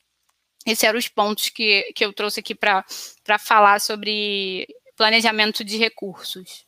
Esses 0.67 0.83
eram 0.83 0.99
os 0.99 1.09
pontos 1.09 1.49
que, 1.49 1.93
que 1.95 2.05
eu 2.05 2.13
trouxe 2.13 2.41
aqui 2.41 2.55
para 2.55 2.85
falar 3.39 3.81
sobre 3.81 4.67
planejamento 4.97 5.63
de 5.63 5.79
recursos. 5.79 6.67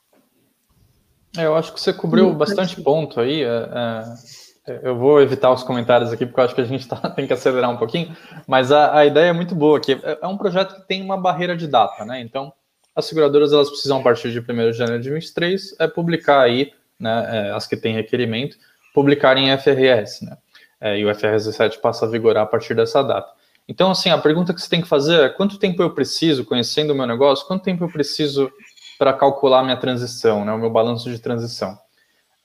É, 1.37 1.45
eu 1.45 1.57
acho 1.57 1.75
que 1.75 1.81
você 1.81 1.93
cobriu 1.93 2.33
bastante 2.33 2.81
ponto 2.81 3.21
aí. 3.21 3.43
É, 3.43 3.47
é 3.47 4.50
eu 4.83 4.97
vou 4.97 5.21
evitar 5.21 5.51
os 5.53 5.63
comentários 5.63 6.13
aqui, 6.13 6.27
porque 6.27 6.41
eu 6.41 6.45
acho 6.45 6.55
que 6.55 6.61
a 6.61 6.65
gente 6.65 6.87
tá, 6.87 6.97
tem 7.11 7.27
que 7.27 7.33
acelerar 7.33 7.71
um 7.71 7.77
pouquinho, 7.77 8.15
mas 8.47 8.71
a, 8.73 8.99
a 8.99 9.07
ideia 9.07 9.31
é 9.31 9.33
muito 9.33 9.55
boa, 9.55 9.81
é, 9.89 10.19
é 10.23 10.27
um 10.27 10.37
projeto 10.37 10.75
que 10.75 10.89
tem 10.89 11.03
uma 11.03 11.17
barreira 11.17 11.57
de 11.57 11.67
data, 11.67 12.05
né? 12.05 12.21
Então, 12.21 12.53
as 12.95 13.07
seguradoras 13.07 13.53
elas 13.53 13.69
precisam, 13.69 14.01
a 14.01 14.03
partir 14.03 14.31
de 14.31 14.41
1 14.41 14.43
de 14.43 14.73
janeiro 14.73 15.03
de 15.03 15.09
2023, 15.11 15.77
é 15.79 15.89
publicar 15.89 16.41
aí, 16.41 16.73
né, 16.99 17.49
é, 17.49 17.51
as 17.53 17.67
que 17.67 17.77
têm 17.77 17.95
requerimento, 17.95 18.57
publicarem 18.95 19.49
em 19.49 19.59
FRS, 19.59 20.25
né? 20.25 20.37
É, 20.81 20.99
e 20.99 21.05
o 21.05 21.15
FRS 21.15 21.45
17 21.45 21.79
passa 21.79 22.07
a 22.07 22.09
vigorar 22.09 22.45
a 22.45 22.47
partir 22.47 22.75
dessa 22.75 23.03
data. 23.03 23.31
Então, 23.69 23.91
assim, 23.91 24.11
a 24.11 24.19
pergunta 24.19 24.53
que 24.53 24.61
você 24.61 24.69
tem 24.69 24.81
que 24.81 24.89
fazer 24.89 25.21
é 25.21 25.29
quanto 25.29 25.59
tempo 25.59 25.83
eu 25.83 25.91
preciso, 25.91 26.45
conhecendo 26.45 26.93
o 26.93 26.97
meu 26.97 27.07
negócio, 27.07 27.47
quanto 27.47 27.63
tempo 27.63 27.85
eu 27.85 27.89
preciso 27.89 28.51
para 28.99 29.13
calcular 29.13 29.63
minha 29.63 29.77
transição, 29.77 30.45
né, 30.45 30.53
o 30.53 30.59
meu 30.59 30.71
balanço 30.71 31.11
de 31.11 31.19
transição? 31.19 31.79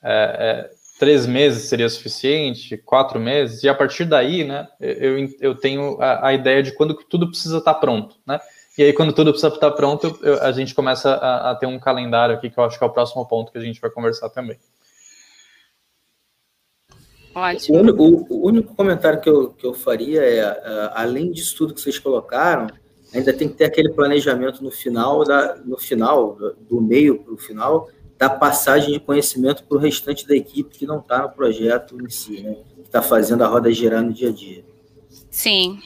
É, 0.03 0.69
é, 0.69 0.74
três 0.97 1.25
meses 1.25 1.63
seria 1.63 1.89
suficiente, 1.89 2.77
quatro 2.77 3.19
meses, 3.19 3.63
e 3.63 3.69
a 3.69 3.75
partir 3.75 4.05
daí, 4.05 4.43
né, 4.43 4.67
eu, 4.79 5.29
eu 5.39 5.55
tenho 5.55 6.01
a, 6.01 6.27
a 6.27 6.34
ideia 6.34 6.63
de 6.63 6.73
quando 6.73 6.93
tudo 6.93 7.27
precisa 7.27 7.58
estar 7.58 7.75
pronto, 7.75 8.15
né? 8.25 8.39
E 8.77 8.84
aí, 8.84 8.91
quando 8.91 9.13
tudo 9.13 9.31
precisa 9.31 9.53
estar 9.53 9.71
pronto, 9.71 10.19
eu, 10.21 10.41
a 10.43 10.51
gente 10.51 10.75
começa 10.75 11.13
a, 11.13 11.51
a, 11.51 11.55
ter 11.55 11.65
um 11.65 11.79
calendário 11.79 12.36
aqui, 12.36 12.49
que 12.49 12.58
eu 12.58 12.63
acho 12.65 12.77
que 12.77 12.84
é 12.84 12.88
o 12.88 12.91
próximo 12.91 13.25
ponto 13.25 13.49
que 13.51 13.58
a 13.58 13.62
gente 13.62 13.79
vai 13.79 13.89
conversar 13.89 14.29
também. 14.29 14.60
Ótimo. 17.34 17.77
O, 17.77 18.01
o, 18.01 18.25
o 18.29 18.47
único 18.47 18.75
comentário 18.75 19.21
que 19.21 19.29
eu, 19.29 19.51
que 19.51 19.65
eu 19.65 19.73
faria 19.73 20.21
é, 20.21 20.51
uh, 20.51 20.91
além 20.93 21.31
disso 21.31 21.55
tudo 21.55 21.73
que 21.73 21.79
vocês 21.79 21.97
colocaram, 21.99 22.67
ainda 23.13 23.31
tem 23.31 23.47
que 23.47 23.55
ter 23.55 23.65
aquele 23.65 23.93
planejamento 23.93 24.62
no 24.62 24.71
final, 24.71 25.23
da, 25.23 25.55
no 25.55 25.77
final, 25.77 26.38
do 26.60 26.81
meio 26.81 27.23
para 27.23 27.34
o 27.34 27.38
final, 27.38 27.89
da 28.17 28.30
passagem 28.30 28.93
de 28.93 28.99
conhecimento 28.99 29.63
para 29.63 29.78
o 29.78 29.80
restante 29.80 30.28
da 30.28 30.36
equipe 30.36 30.78
que 30.78 30.86
não 30.86 30.99
está 30.99 31.23
no 31.23 31.30
projeto 31.30 31.97
em 32.01 32.10
si, 32.10 32.41
né? 32.41 32.56
que 32.75 32.82
está 32.82 33.01
fazendo 33.01 33.43
a 33.43 33.47
roda 33.47 33.71
girar 33.71 34.01
no 34.01 34.13
dia 34.13 34.30
a 34.30 34.32
dia. 34.32 34.63
Sim. 35.30 35.80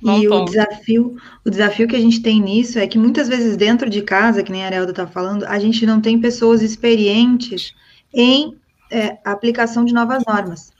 Bom 0.00 0.20
e 0.20 0.28
o 0.28 0.44
desafio, 0.44 1.16
o 1.44 1.50
desafio 1.50 1.88
que 1.88 1.96
a 1.96 2.00
gente 2.00 2.22
tem 2.22 2.40
nisso 2.40 2.78
é 2.78 2.86
que 2.86 2.96
muitas 2.96 3.26
vezes 3.26 3.56
dentro 3.56 3.90
de 3.90 4.02
casa, 4.02 4.44
que 4.44 4.52
nem 4.52 4.62
a 4.62 4.66
Arielda 4.66 4.92
está 4.92 5.08
falando, 5.08 5.44
a 5.44 5.58
gente 5.58 5.84
não 5.84 6.00
tem 6.00 6.20
pessoas 6.20 6.62
experientes 6.62 7.74
em 8.14 8.56
é, 8.92 9.18
aplicação 9.24 9.84
de 9.84 9.92
novas 9.92 10.22
normas. 10.24 10.72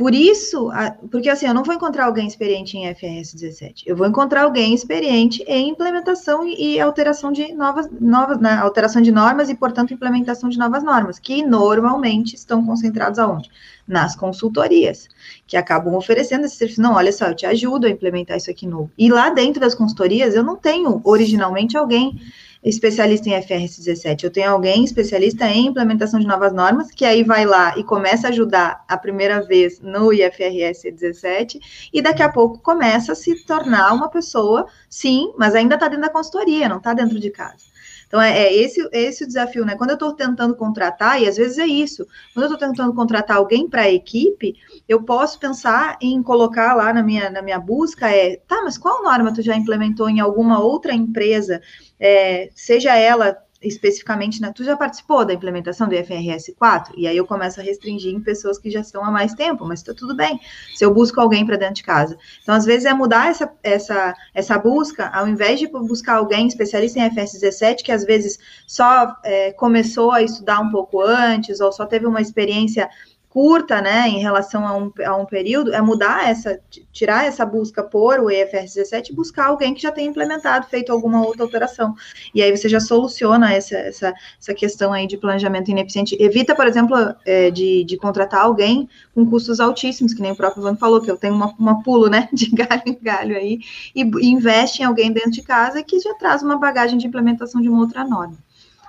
Por 0.00 0.14
isso, 0.14 0.70
porque 1.10 1.28
assim, 1.28 1.46
eu 1.46 1.52
não 1.52 1.62
vou 1.62 1.74
encontrar 1.74 2.06
alguém 2.06 2.26
experiente 2.26 2.74
em 2.74 2.88
FRS 2.94 3.34
17, 3.34 3.84
eu 3.86 3.94
vou 3.94 4.06
encontrar 4.06 4.44
alguém 4.44 4.72
experiente 4.72 5.44
em 5.46 5.68
implementação 5.68 6.48
e 6.48 6.80
alteração 6.80 7.30
de 7.30 7.52
novas, 7.52 7.86
novas 8.00 8.38
né, 8.38 8.54
alteração 8.54 9.02
de 9.02 9.12
normas 9.12 9.50
e, 9.50 9.54
portanto, 9.54 9.92
implementação 9.92 10.48
de 10.48 10.56
novas 10.56 10.82
normas, 10.82 11.18
que 11.18 11.44
normalmente 11.44 12.34
estão 12.34 12.64
concentrados 12.64 13.18
aonde? 13.18 13.50
Nas 13.86 14.16
consultorias, 14.16 15.06
que 15.46 15.54
acabam 15.54 15.94
oferecendo 15.94 16.46
esse 16.46 16.56
serviço. 16.56 16.80
Não, 16.80 16.94
olha 16.94 17.12
só, 17.12 17.26
eu 17.26 17.36
te 17.36 17.44
ajudo 17.44 17.86
a 17.86 17.90
implementar 17.90 18.38
isso 18.38 18.50
aqui 18.50 18.66
novo. 18.66 18.90
E 18.96 19.10
lá 19.10 19.28
dentro 19.28 19.60
das 19.60 19.74
consultorias, 19.74 20.34
eu 20.34 20.42
não 20.42 20.56
tenho 20.56 21.02
originalmente 21.04 21.76
alguém 21.76 22.18
especialista 22.62 23.28
em 23.28 23.42
FRS 23.42 23.78
17, 23.78 24.24
eu 24.24 24.30
tenho 24.30 24.50
alguém 24.50 24.84
especialista 24.84 25.46
em 25.46 25.66
implementação 25.66 26.20
de 26.20 26.26
novas 26.26 26.52
normas, 26.52 26.90
que 26.90 27.04
aí 27.04 27.24
vai 27.24 27.46
lá 27.46 27.76
e 27.78 27.84
começa 27.84 28.26
a 28.26 28.30
ajudar 28.30 28.84
a 28.86 28.98
primeira 28.98 29.40
vez 29.42 29.80
no 29.80 30.12
IFRS 30.12 30.90
17, 30.90 31.88
e 31.92 32.02
daqui 32.02 32.22
a 32.22 32.28
pouco 32.28 32.58
começa 32.58 33.12
a 33.12 33.14
se 33.14 33.44
tornar 33.44 33.92
uma 33.94 34.10
pessoa, 34.10 34.66
sim, 34.88 35.32
mas 35.38 35.54
ainda 35.54 35.74
está 35.74 35.88
dentro 35.88 36.04
da 36.04 36.12
consultoria, 36.12 36.68
não 36.68 36.78
está 36.78 36.92
dentro 36.92 37.18
de 37.18 37.30
casa. 37.30 37.70
Então, 38.10 38.20
é, 38.20 38.36
é, 38.36 38.52
esse, 38.52 38.88
esse 38.90 39.22
o 39.22 39.26
desafio, 39.28 39.64
né? 39.64 39.76
Quando 39.76 39.90
eu 39.90 39.94
estou 39.94 40.12
tentando 40.12 40.56
contratar, 40.56 41.22
e 41.22 41.28
às 41.28 41.36
vezes 41.36 41.58
é 41.58 41.66
isso, 41.66 42.04
quando 42.34 42.46
eu 42.46 42.52
estou 42.52 42.68
tentando 42.68 42.92
contratar 42.92 43.36
alguém 43.36 43.68
para 43.68 43.82
a 43.82 43.88
equipe, 43.90 44.56
eu 44.88 45.04
posso 45.04 45.38
pensar 45.38 45.96
em 46.00 46.20
colocar 46.20 46.74
lá 46.74 46.92
na 46.92 47.04
minha, 47.04 47.30
na 47.30 47.40
minha 47.40 47.60
busca, 47.60 48.10
é, 48.10 48.40
tá, 48.48 48.62
mas 48.64 48.76
qual 48.76 49.04
norma 49.04 49.32
tu 49.32 49.40
já 49.42 49.54
implementou 49.54 50.10
em 50.10 50.18
alguma 50.18 50.58
outra 50.58 50.92
empresa, 50.92 51.62
é, 52.00 52.48
seja 52.54 52.96
ela 52.96 53.36
especificamente, 53.62 54.40
né, 54.40 54.50
tu 54.54 54.64
já 54.64 54.74
participou 54.76 55.24
da 55.24 55.34
implementação 55.34 55.86
do 55.86 55.94
IFRS 55.94 56.54
4? 56.58 56.94
E 56.96 57.06
aí 57.06 57.16
eu 57.16 57.26
começo 57.26 57.60
a 57.60 57.62
restringir 57.62 58.14
em 58.14 58.20
pessoas 58.20 58.58
que 58.58 58.70
já 58.70 58.80
estão 58.80 59.04
há 59.04 59.10
mais 59.10 59.34
tempo, 59.34 59.66
mas 59.66 59.80
está 59.80 59.92
tudo 59.92 60.16
bem, 60.16 60.40
se 60.74 60.84
eu 60.84 60.92
busco 60.92 61.20
alguém 61.20 61.44
para 61.44 61.56
dentro 61.56 61.74
de 61.74 61.82
casa. 61.82 62.16
Então, 62.42 62.54
às 62.54 62.64
vezes, 62.64 62.86
é 62.86 62.94
mudar 62.94 63.28
essa, 63.28 63.52
essa, 63.62 64.14
essa 64.34 64.58
busca, 64.58 65.08
ao 65.08 65.28
invés 65.28 65.60
de 65.60 65.66
buscar 65.66 66.16
alguém 66.16 66.46
especialista 66.46 66.98
em 66.98 67.06
IFRS 67.06 67.38
17, 67.38 67.84
que 67.84 67.92
às 67.92 68.04
vezes 68.04 68.38
só 68.66 69.14
é, 69.22 69.52
começou 69.52 70.10
a 70.10 70.22
estudar 70.22 70.60
um 70.60 70.70
pouco 70.70 71.02
antes, 71.02 71.60
ou 71.60 71.70
só 71.70 71.84
teve 71.84 72.06
uma 72.06 72.20
experiência 72.22 72.88
curta, 73.30 73.80
né, 73.80 74.08
em 74.08 74.18
relação 74.18 74.66
a 74.66 74.76
um, 74.76 74.92
a 75.06 75.16
um 75.16 75.24
período, 75.24 75.72
é 75.72 75.80
mudar 75.80 76.28
essa, 76.28 76.60
tirar 76.92 77.24
essa 77.24 77.46
busca 77.46 77.80
por 77.80 78.18
o 78.18 78.28
EFRS 78.28 78.74
17 78.74 79.12
e 79.12 79.14
buscar 79.14 79.46
alguém 79.46 79.72
que 79.72 79.80
já 79.80 79.92
tenha 79.92 80.10
implementado, 80.10 80.66
feito 80.66 80.90
alguma 80.90 81.24
outra 81.24 81.44
alteração. 81.44 81.94
E 82.34 82.42
aí 82.42 82.54
você 82.54 82.68
já 82.68 82.80
soluciona 82.80 83.52
essa, 83.54 83.76
essa, 83.76 84.12
essa 84.38 84.52
questão 84.52 84.92
aí 84.92 85.06
de 85.06 85.16
planejamento 85.16 85.70
ineficiente. 85.70 86.16
Evita, 86.20 86.56
por 86.56 86.66
exemplo, 86.66 86.96
é, 87.24 87.52
de, 87.52 87.84
de 87.84 87.96
contratar 87.96 88.42
alguém 88.42 88.88
com 89.14 89.24
custos 89.24 89.60
altíssimos, 89.60 90.12
que 90.12 90.20
nem 90.20 90.32
o 90.32 90.36
próprio 90.36 90.62
Ivan 90.62 90.74
falou, 90.74 91.00
que 91.00 91.10
eu 91.10 91.16
tenho 91.16 91.34
uma, 91.34 91.54
uma 91.56 91.84
pulo, 91.84 92.08
né, 92.08 92.28
de 92.34 92.50
galho 92.50 92.82
em 92.84 92.98
galho 93.00 93.36
aí, 93.36 93.60
e, 93.94 94.02
e 94.02 94.26
investe 94.26 94.82
em 94.82 94.86
alguém 94.86 95.12
dentro 95.12 95.30
de 95.30 95.42
casa 95.42 95.84
que 95.84 96.00
já 96.00 96.14
traz 96.14 96.42
uma 96.42 96.58
bagagem 96.58 96.98
de 96.98 97.06
implementação 97.06 97.62
de 97.62 97.68
uma 97.68 97.78
outra 97.78 98.02
norma. 98.02 98.36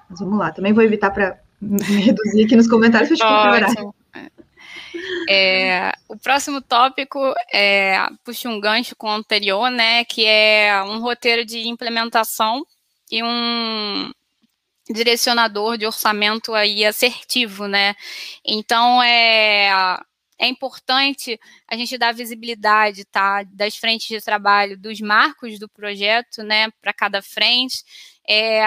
Mas 0.10 0.20
vamos 0.20 0.40
lá, 0.40 0.52
também 0.52 0.74
vou 0.74 0.84
evitar 0.84 1.12
para 1.12 1.40
me 1.62 1.80
reduzir 2.02 2.44
aqui 2.44 2.56
nos 2.56 2.68
comentários 2.68 3.20
para 3.20 3.68
a 3.68 3.70
gente 3.70 4.01
é, 5.30 5.92
o 6.08 6.18
próximo 6.18 6.62
tópico 6.62 7.20
é, 7.54 7.98
puxa 8.24 8.50
um 8.50 8.60
gancho 8.60 8.96
com 8.96 9.08
o 9.08 9.12
anterior, 9.12 9.70
né, 9.70 10.04
que 10.06 10.26
é 10.26 10.84
um 10.84 11.00
roteiro 11.00 11.46
de 11.46 11.68
implementação 11.68 12.66
e 13.12 13.24
um 13.24 14.12
direcionador 14.90 15.78
de 15.78 15.86
orçamento 15.86 16.54
aí 16.54 16.86
assertivo, 16.86 17.68
né? 17.68 17.96
Então 18.46 19.02
é 19.02 19.98
é 20.42 20.48
importante 20.48 21.40
a 21.68 21.78
gente 21.78 22.00
dar 22.00 22.16
visibilidade, 22.16 23.06
tá, 23.06 23.44
das 23.44 23.78
frentes 23.78 24.08
de 24.08 24.20
trabalho, 24.20 24.76
dos 24.76 25.00
marcos 25.00 25.60
do 25.60 25.70
projeto, 25.70 26.42
né, 26.42 26.70
para 26.82 26.92
cada 26.92 27.22
frente, 27.22 27.84
é, 28.28 28.64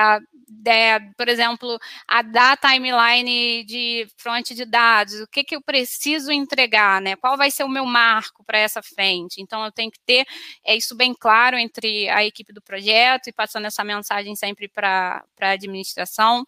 é, 0.66 1.00
por 1.16 1.28
exemplo, 1.28 1.78
a 2.06 2.22
dar 2.22 2.56
timeline 2.56 3.64
de 3.64 4.06
fonte 4.16 4.54
de 4.54 4.64
dados, 4.64 5.20
o 5.20 5.26
que, 5.26 5.44
que 5.44 5.56
eu 5.56 5.62
preciso 5.62 6.32
entregar, 6.32 7.00
né? 7.00 7.16
Qual 7.16 7.36
vai 7.36 7.50
ser 7.50 7.64
o 7.64 7.68
meu 7.68 7.84
marco 7.84 8.44
para 8.44 8.58
essa 8.58 8.82
frente? 8.82 9.40
Então, 9.40 9.64
eu 9.64 9.72
tenho 9.72 9.90
que 9.90 10.00
ter 10.00 10.26
é, 10.64 10.76
isso 10.76 10.94
bem 10.94 11.14
claro 11.14 11.56
entre 11.56 12.08
a 12.08 12.24
equipe 12.24 12.52
do 12.52 12.62
projeto 12.62 13.28
e 13.28 13.32
passando 13.32 13.66
essa 13.66 13.84
mensagem 13.84 14.34
sempre 14.36 14.68
para 14.68 15.24
a 15.40 15.50
administração. 15.50 16.44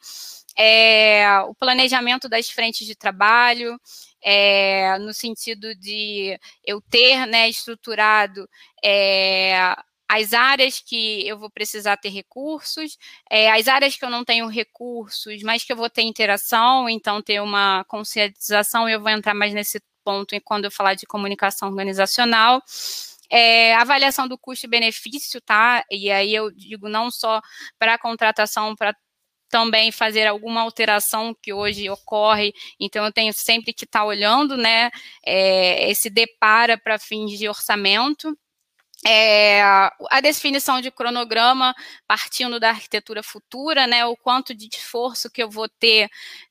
É, 0.59 1.41
o 1.41 1.55
planejamento 1.55 2.29
das 2.29 2.49
frentes 2.49 2.87
de 2.87 2.95
trabalho, 2.95 3.79
é, 4.23 4.99
no 4.99 5.13
sentido 5.13 5.75
de 5.75 6.39
eu 6.65 6.81
ter 6.81 7.27
né, 7.27 7.49
estruturado 7.49 8.49
é, 8.83 9.77
as 10.09 10.33
áreas 10.33 10.81
que 10.81 11.27
eu 11.27 11.39
vou 11.39 11.51
precisar 11.51 11.97
ter 11.97 12.11
recursos, 12.11 12.97
é, 13.31 13.51
as 13.51 13.69
áreas 13.69 13.97
que 13.97 14.05
eu 14.05 14.11
não 14.11 14.25
tenho 14.25 14.47
recursos, 14.47 15.43
mas 15.43 15.65
que 15.65 15.73
eu 15.73 15.77
vou 15.77 15.91
ter 15.91 16.03
interação, 16.03 16.89
então 16.89 17.21
ter 17.21 17.41
uma 17.41 17.85
conscientização, 17.85 18.89
eu 18.89 19.01
vou 19.01 19.11
entrar 19.11 19.35
mais 19.35 19.53
nesse 19.53 19.81
ponto 20.05 20.41
quando 20.45 20.67
eu 20.67 20.71
falar 20.71 20.95
de 20.95 21.07
comunicação 21.07 21.69
organizacional. 21.69 22.63
É, 23.29 23.75
avaliação 23.75 24.29
do 24.29 24.39
custo-benefício, 24.39 25.41
tá? 25.41 25.85
E 25.91 26.11
aí 26.13 26.33
eu 26.33 26.51
digo 26.53 26.89
não 26.89 27.11
só 27.11 27.43
para 27.77 27.95
a 27.95 27.99
contratação, 27.99 28.77
para 28.77 28.95
também 29.49 29.91
fazer 29.93 30.27
alguma 30.27 30.61
alteração 30.63 31.35
que 31.43 31.53
hoje 31.53 31.89
ocorre, 31.91 32.53
então 32.81 33.05
eu 33.05 33.13
tenho 33.13 33.33
sempre 33.33 33.73
que 33.73 33.85
estar 33.85 34.01
tá 34.01 34.05
olhando, 34.05 34.57
né, 34.57 34.91
é, 35.25 35.89
esse 35.91 36.11
depara 36.11 36.77
para 36.77 36.99
fins 36.99 37.39
de 37.39 37.49
orçamento, 37.49 38.37
é, 39.07 39.63
a 39.63 40.21
definição 40.21 40.81
de 40.81 40.91
cronograma 40.91 41.73
partindo 42.09 42.59
da 42.59 42.71
arquitetura 42.71 43.23
futura, 43.23 43.87
né, 43.87 44.05
o 44.05 44.17
quanto 44.17 44.53
de 44.53 44.69
esforço 44.73 45.31
que 45.31 45.41
eu 45.43 45.49
vou 45.49 45.69
ter 45.69 46.09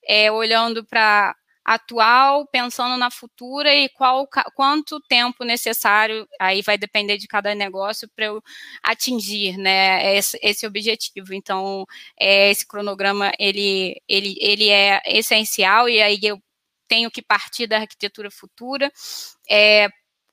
é, 0.07 0.31
olhando 0.31 0.85
para 0.85 1.35
atual, 1.65 2.47
pensando 2.47 2.95
na 2.95 3.09
futura 3.11 3.73
e 3.73 3.89
qual 3.89 4.27
quanto 4.55 5.01
tempo 5.01 5.43
necessário, 5.43 6.27
aí 6.39 6.61
vai 6.61 6.77
depender 6.77 7.17
de 7.17 7.27
cada 7.27 7.53
negócio 7.55 8.07
para 8.15 8.25
eu 8.27 8.41
atingir, 8.83 9.57
né, 9.57 10.15
esse, 10.15 10.39
esse 10.41 10.65
objetivo. 10.65 11.33
Então, 11.33 11.85
é, 12.17 12.51
esse 12.51 12.65
cronograma 12.65 13.31
ele, 13.39 14.01
ele, 14.07 14.37
ele 14.39 14.69
é 14.69 15.01
essencial 15.07 15.89
e 15.89 16.01
aí 16.01 16.19
eu 16.23 16.41
tenho 16.87 17.11
que 17.11 17.21
partir 17.21 17.67
da 17.67 17.79
arquitetura 17.79 18.31
futura. 18.31 18.91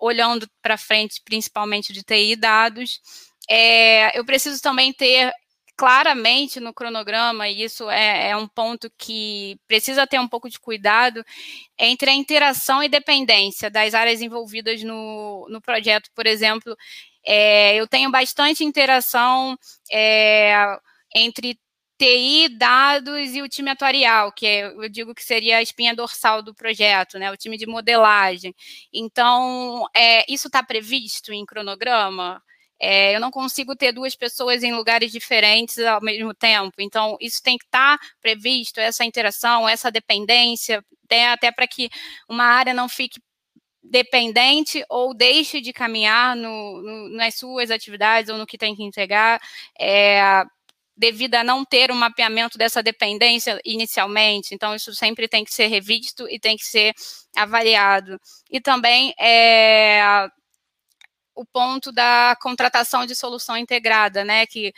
Olhando 0.03 0.49
para 0.61 0.77
frente, 0.77 1.21
principalmente 1.25 1.93
de 1.93 2.03
TI 2.03 2.33
e 2.33 2.37
dados. 2.37 3.01
É, 3.49 4.19
eu 4.19 4.25
preciso 4.25 4.61
também 4.61 4.93
ter 4.93 5.33
claramente 5.77 6.61
no 6.61 6.75
cronograma, 6.75 7.49
e 7.49 7.63
isso 7.65 7.89
é, 7.91 8.31
é, 8.31 8.37
um 8.37 8.47
ponto 8.47 8.91
que 8.99 9.59
precisa 9.67 10.07
ter 10.07 10.21
um 10.21 10.29
pouco 10.29 10.49
de 10.49 10.61
cuidado, 10.61 11.25
entre 11.79 12.11
a 12.11 12.15
interação 12.15 12.83
e 12.83 12.89
dependência 12.89 13.71
das 13.71 13.95
áreas 13.95 14.21
envolvidas 14.21 14.83
no, 14.83 15.47
no 15.49 15.61
projeto. 15.61 16.11
Por 16.15 16.27
exemplo, 16.27 16.77
é, 17.27 17.77
eu 17.77 17.87
tenho 17.89 18.11
bastante 18.11 18.65
interação 18.65 19.57
é, 19.91 20.77
entre 21.15 21.59
TI, 21.99 22.49
dados 22.49 23.35
e 23.35 23.43
o 23.43 23.49
time 23.49 23.71
atuarial, 23.71 24.33
que 24.33 24.47
é, 24.47 24.67
eu 24.67 24.89
digo 24.89 25.15
que 25.15 25.23
seria 25.23 25.59
a 25.59 25.63
espinha 25.63 25.95
dorsal 25.95 26.43
do 26.43 26.55
projeto, 26.55 27.19
né? 27.19 27.31
O 27.31 27.37
time 27.37 27.57
de 27.57 27.67
modelagem. 27.67 28.55
Então, 28.93 29.87
é, 29.95 30.25
isso 30.33 30.49
está 30.49 30.63
previsto 30.63 31.33
em 31.33 31.47
cronograma? 31.47 32.43
É, 32.81 33.15
eu 33.15 33.21
não 33.21 33.31
consigo 33.31 33.77
ter 33.77 33.93
duas 33.93 34.17
pessoas 34.17 34.65
em 34.65 34.75
lugares 34.75 35.13
diferentes 35.13 35.79
ao 35.79 36.03
mesmo 36.03 36.35
tempo. 36.35 36.75
Então, 36.81 37.17
isso 37.21 37.41
tem 37.41 37.57
que 37.57 37.65
estar 37.65 37.97
tá 37.99 38.05
previsto, 38.21 38.81
essa 38.81 39.05
interação, 39.05 39.69
essa 39.69 39.91
dependência, 39.91 40.85
até, 41.05 41.29
até 41.29 41.53
para 41.53 41.69
que 41.69 41.89
uma 42.29 42.45
área 42.45 42.75
não 42.75 42.89
fique 42.89 43.21
dependente 43.83 44.85
ou 44.89 45.15
deixe 45.15 45.61
de 45.61 45.73
caminhar 45.73 46.35
no, 46.35 46.83
no, 46.83 47.09
nas 47.11 47.35
suas 47.37 47.71
atividades 47.71 48.31
ou 48.31 48.39
no 48.39 48.47
que 48.47 48.59
tem 48.59 48.75
que 48.75 48.83
entregar. 48.83 49.41
É, 49.79 50.45
devido 50.97 51.35
a 51.37 51.45
não 51.45 51.65
ter 51.65 51.91
um 51.91 51.95
mapeamento 51.95 52.59
dessa 52.59 52.83
dependência 52.83 53.59
inicialmente. 53.65 54.55
Então, 54.55 54.75
isso 54.75 54.95
sempre 54.95 55.29
tem 55.29 55.45
que 55.45 55.55
ser 55.55 55.67
revisto 55.67 56.29
e 56.29 56.39
tem 56.39 56.57
que 56.57 56.65
ser 56.65 56.95
avaliado. 57.37 58.19
E 58.51 58.61
também 58.61 59.15
é, 59.19 60.29
o 61.35 61.45
ponto 61.45 61.93
da 61.93 62.37
contratação 62.41 63.07
de 63.07 63.15
solução 63.15 63.57
integrada, 63.57 64.25
né, 64.25 64.47
que 64.47 64.73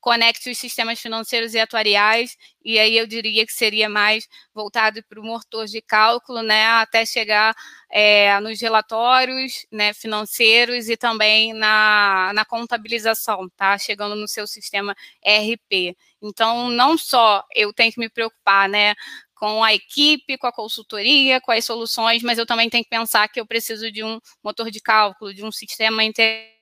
conecte 0.00 0.50
os 0.50 0.58
sistemas 0.58 0.98
financeiros 0.98 1.54
e 1.54 1.58
atuariais, 1.58 2.36
e 2.64 2.78
aí 2.78 2.96
eu 2.96 3.06
diria 3.06 3.44
que 3.46 3.52
seria 3.52 3.88
mais 3.88 4.26
voltado 4.54 5.02
para 5.04 5.20
o 5.20 5.24
motor 5.24 5.66
de 5.66 5.80
cálculo, 5.82 6.42
né, 6.42 6.66
até 6.66 7.04
chegar 7.04 7.54
é, 7.90 8.38
nos 8.40 8.60
relatórios 8.60 9.66
né, 9.70 9.92
financeiros 9.92 10.88
e 10.88 10.96
também 10.96 11.52
na, 11.52 12.32
na 12.34 12.44
contabilização, 12.44 13.48
tá? 13.56 13.76
Chegando 13.78 14.14
no 14.14 14.28
seu 14.28 14.46
sistema 14.46 14.94
RP. 15.24 15.96
Então, 16.22 16.68
não 16.68 16.96
só 16.96 17.44
eu 17.54 17.72
tenho 17.72 17.92
que 17.92 18.00
me 18.00 18.08
preocupar, 18.08 18.68
né, 18.68 18.94
com 19.34 19.64
a 19.64 19.72
equipe, 19.72 20.36
com 20.36 20.46
a 20.46 20.52
consultoria, 20.52 21.40
com 21.40 21.50
as 21.50 21.64
soluções, 21.64 22.22
mas 22.22 22.38
eu 22.38 22.44
também 22.44 22.68
tenho 22.68 22.84
que 22.84 22.90
pensar 22.90 23.26
que 23.28 23.40
eu 23.40 23.46
preciso 23.46 23.90
de 23.90 24.04
um 24.04 24.20
motor 24.44 24.70
de 24.70 24.80
cálculo, 24.80 25.32
de 25.32 25.42
um 25.42 25.50
sistema 25.50 26.04
integrado. 26.04 26.59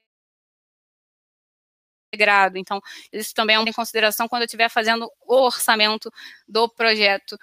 Então, 2.57 2.81
isso 3.11 3.33
também 3.33 3.55
é 3.55 3.59
uma 3.59 3.73
consideração 3.73 4.27
quando 4.27 4.43
eu 4.43 4.45
estiver 4.45 4.69
fazendo 4.69 5.09
o 5.21 5.35
orçamento 5.35 6.11
do 6.47 6.67
projeto, 6.69 7.37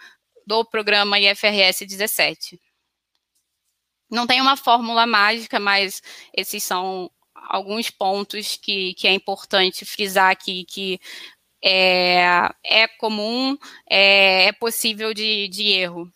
do 0.47 0.65
programa 0.65 1.19
IFRS 1.19 1.87
17. 1.87 2.61
Não 4.11 4.27
tem 4.27 4.41
uma 4.41 4.57
fórmula 4.57 5.07
mágica, 5.07 5.59
mas 5.59 6.01
esses 6.37 6.63
são 6.63 7.11
alguns 7.35 7.91
pontos 7.91 8.57
que, 8.57 8.95
que 8.95 9.07
é 9.07 9.13
importante 9.13 9.85
frisar 9.85 10.31
aqui, 10.31 10.65
que 10.65 11.01
é, 11.63 12.49
é 12.65 12.89
comum, 12.99 13.57
é, 13.89 14.47
é 14.47 14.53
possível 14.53 15.13
de, 15.13 15.49
de 15.49 15.69
erro. 15.73 16.11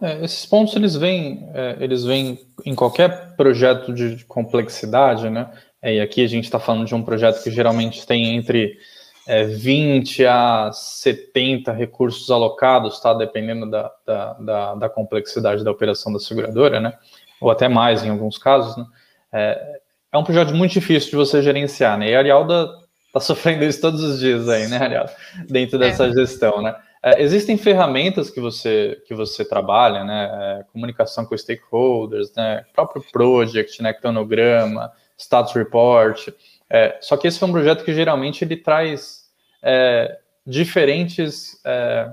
É, 0.00 0.24
esses 0.24 0.46
pontos 0.46 0.74
eles 0.76 0.94
vêm, 0.94 1.48
é, 1.54 1.76
eles 1.80 2.04
vêm 2.04 2.38
em 2.64 2.74
qualquer 2.74 3.36
projeto 3.36 3.92
de 3.92 4.24
complexidade, 4.24 5.28
né? 5.28 5.50
É, 5.80 5.94
e 5.94 6.00
aqui 6.00 6.24
a 6.24 6.28
gente 6.28 6.44
está 6.44 6.58
falando 6.58 6.86
de 6.86 6.94
um 6.94 7.02
projeto 7.02 7.42
que 7.42 7.50
geralmente 7.50 8.06
tem 8.06 8.36
entre 8.36 8.78
é, 9.26 9.44
20 9.44 10.24
a 10.26 10.70
70 10.72 11.72
recursos 11.72 12.30
alocados, 12.30 12.98
tá? 12.98 13.12
Dependendo 13.12 13.70
da, 13.70 13.92
da, 14.06 14.32
da, 14.32 14.74
da, 14.74 14.88
complexidade 14.88 15.62
da 15.62 15.70
operação 15.70 16.12
da 16.12 16.18
seguradora, 16.18 16.80
né? 16.80 16.94
Ou 17.40 17.50
até 17.50 17.68
mais 17.68 18.02
em 18.02 18.08
alguns 18.08 18.38
casos, 18.38 18.76
né? 18.76 18.86
É, 19.32 19.80
é 20.10 20.18
um 20.18 20.24
projeto 20.24 20.54
muito 20.54 20.72
difícil 20.72 21.10
de 21.10 21.16
você 21.16 21.42
gerenciar, 21.42 21.98
né? 21.98 22.08
E 22.08 22.14
a 22.14 22.18
Arialda 22.18 22.70
está 23.06 23.20
sofrendo 23.20 23.64
isso 23.64 23.80
todos 23.80 24.02
os 24.02 24.18
dias 24.18 24.48
aí, 24.48 24.66
né, 24.66 24.78
Arialda? 24.78 25.12
Dentro 25.48 25.78
dessa 25.78 26.06
é. 26.06 26.12
gestão, 26.12 26.62
né? 26.62 26.74
É, 27.02 27.22
existem 27.22 27.56
ferramentas 27.56 28.30
que 28.30 28.40
você 28.40 29.00
que 29.06 29.14
você 29.14 29.44
trabalha, 29.44 30.02
né? 30.04 30.30
É, 30.32 30.64
comunicação 30.72 31.26
com 31.26 31.36
stakeholders, 31.36 32.32
né? 32.34 32.64
Próprio 32.74 33.04
project, 33.12 33.82
né? 33.82 33.92
Cronograma, 33.92 34.90
status 35.18 35.52
report. 35.52 36.28
É, 36.70 36.96
só 37.00 37.16
que 37.16 37.26
esse 37.26 37.38
foi 37.38 37.48
um 37.48 37.52
projeto 37.52 37.84
que 37.84 37.92
geralmente 37.92 38.44
ele 38.44 38.56
traz 38.56 39.24
é, 39.62 40.18
diferentes 40.46 41.60
é, 41.64 42.12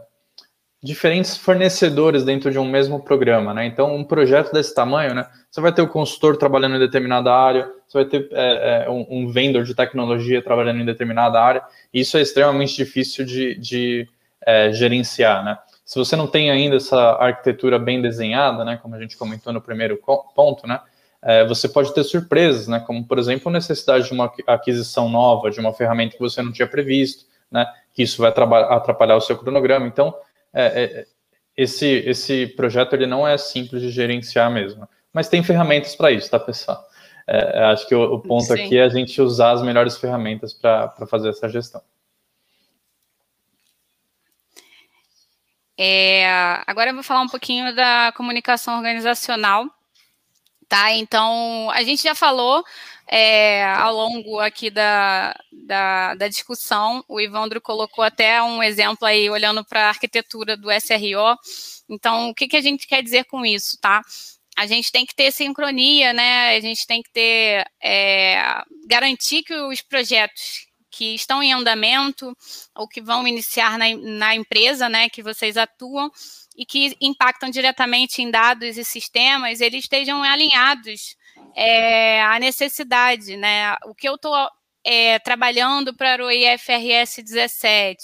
diferentes 0.86 1.36
fornecedores 1.36 2.24
dentro 2.24 2.52
de 2.52 2.60
um 2.60 2.70
mesmo 2.70 3.02
programa, 3.02 3.56
né? 3.56 3.66
Então, 3.66 3.96
um 3.96 4.04
projeto 4.04 4.54
desse 4.54 4.74
tamanho, 4.74 5.16
né? 5.16 5.26
Você 5.50 5.60
vai 5.60 5.74
ter 5.74 5.82
o 5.82 5.88
consultor 5.88 6.38
trabalhando 6.38 6.76
em 6.76 6.80
determinada 6.80 7.34
área, 7.34 7.68
você 7.88 7.98
vai 7.98 8.06
ter 8.06 8.30
é, 8.32 8.86
é, 8.86 8.90
um, 8.90 9.04
um, 9.10 9.28
vendor 9.28 9.64
de 9.64 9.74
tecnologia 9.74 10.44
trabalhando 10.44 10.80
em 10.80 10.86
determinada 10.86 11.42
área, 11.42 11.64
e 11.92 12.02
isso 12.02 12.16
é 12.18 12.22
extremamente 12.22 12.76
difícil 12.76 13.26
de, 13.26 13.56
de 13.56 14.08
é, 14.46 14.72
gerenciar, 14.72 15.44
né? 15.44 15.58
Se 15.84 15.98
você 15.98 16.16
não 16.16 16.28
tem 16.28 16.52
ainda 16.52 16.76
essa 16.76 17.14
arquitetura 17.14 17.80
bem 17.80 18.00
desenhada, 18.00 18.64
né? 18.64 18.78
Como 18.80 18.94
a 18.94 19.00
gente 19.00 19.18
comentou 19.18 19.52
no 19.52 19.62
primeiro 19.62 20.00
ponto, 20.36 20.68
né? 20.68 20.80
É, 21.26 21.44
você 21.44 21.68
pode 21.68 21.92
ter 21.92 22.04
surpresas, 22.04 22.68
né? 22.68 22.80
Como, 22.80 23.04
por 23.04 23.18
exemplo, 23.18 23.50
a 23.50 23.54
necessidade 23.54 24.06
de 24.06 24.14
uma 24.14 24.32
aquisição 24.46 25.10
nova, 25.10 25.50
de 25.50 25.60
uma 25.60 25.74
ferramenta 25.74 26.16
que 26.16 26.22
você 26.22 26.40
não 26.44 26.52
tinha 26.52 26.68
previsto, 26.68 27.26
né? 27.52 27.66
Que 27.94 28.04
isso 28.04 28.22
vai 28.22 28.30
atrapalhar 28.30 29.16
o 29.16 29.22
seu 29.22 29.36
cronograma. 29.36 29.88
Então, 29.88 30.16
é, 30.54 30.84
é, 30.84 31.06
esse, 31.58 31.88
esse 32.06 32.46
projeto 32.48 32.94
ele 32.94 33.08
não 33.08 33.28
é 33.28 33.38
simples 33.40 33.82
de 33.82 33.90
gerenciar 33.90 34.52
mesmo. 34.52 34.88
Mas 35.12 35.28
tem 35.28 35.42
ferramentas 35.42 35.96
para 35.96 36.12
isso, 36.12 36.30
tá, 36.30 36.40
pessoal? 36.40 36.86
É, 37.26 37.64
acho 37.66 37.88
que 37.88 37.96
o, 37.96 38.04
o 38.16 38.20
ponto 38.20 38.44
Sim. 38.44 38.54
aqui 38.54 38.78
é 38.78 38.84
a 38.84 38.90
gente 38.90 39.20
usar 39.20 39.54
as 39.54 39.64
melhores 39.64 39.98
ferramentas 39.98 40.54
para 40.54 41.08
fazer 41.10 41.30
essa 41.30 41.50
gestão. 41.50 41.82
É, 45.78 46.28
agora 46.68 46.92
eu 46.92 46.94
vou 46.94 47.04
falar 47.04 47.22
um 47.22 47.28
pouquinho 47.28 47.76
da 47.76 48.14
comunicação 48.16 48.78
organizacional, 48.78 49.66
tá? 50.68 50.92
Então, 50.94 51.70
a 51.72 51.84
gente 51.84 52.04
já 52.04 52.16
falou 52.16 52.64
é, 53.08 53.64
ao 53.66 53.94
longo 53.94 54.40
aqui 54.40 54.70
da, 54.70 55.36
da, 55.52 56.16
da, 56.16 56.28
discussão, 56.28 57.04
o 57.08 57.20
Ivandro 57.22 57.62
colocou 57.62 58.04
até 58.04 58.42
um 58.42 58.64
exemplo 58.64 59.08
aí, 59.08 59.30
olhando 59.30 59.64
para 59.64 59.86
a 59.86 59.90
arquitetura 59.90 60.58
do 60.58 60.72
SRO. 60.72 61.38
Então, 61.90 62.30
o 62.30 62.34
que, 62.34 62.48
que 62.48 62.58
a 62.58 62.62
gente 62.62 62.88
quer 62.88 63.04
dizer 63.04 63.26
com 63.26 63.46
isso, 63.46 63.78
tá? 63.80 64.02
A 64.58 64.66
gente 64.66 64.92
tem 64.92 65.06
que 65.06 65.16
ter 65.16 65.32
sincronia, 65.32 66.14
né? 66.14 66.56
A 66.56 66.60
gente 66.62 66.88
tem 66.88 67.02
que 67.02 67.12
ter, 67.12 67.66
é, 67.82 68.64
garantir 68.88 69.44
que 69.44 69.54
os 69.54 69.82
projetos 69.82 70.66
que 70.96 71.14
estão 71.14 71.44
em 71.44 71.52
andamento 71.52 72.36
ou 72.74 72.88
que 72.88 73.02
vão 73.02 73.28
iniciar 73.28 73.78
na, 73.78 73.86
na 73.98 74.36
empresa, 74.36 74.88
né, 74.88 75.10
que 75.10 75.22
vocês 75.22 75.58
atuam, 75.58 76.10
e 76.56 76.66
que 76.66 76.96
impactam 77.02 77.50
diretamente 77.50 78.22
em 78.22 78.32
dados 78.32 78.78
e 78.78 78.84
sistemas, 78.84 79.62
eles 79.62 79.84
estejam 79.84 80.24
alinhados 80.24 81.16
é, 81.56 82.22
à 82.24 82.40
necessidade, 82.40 83.36
né? 83.36 83.76
O 83.86 83.94
que 83.94 84.08
eu 84.08 84.16
estou 84.16 84.34
é, 84.84 85.20
trabalhando 85.20 85.94
para 85.96 86.26
o 86.26 86.32
IFRS 86.32 87.22
17 87.24 87.98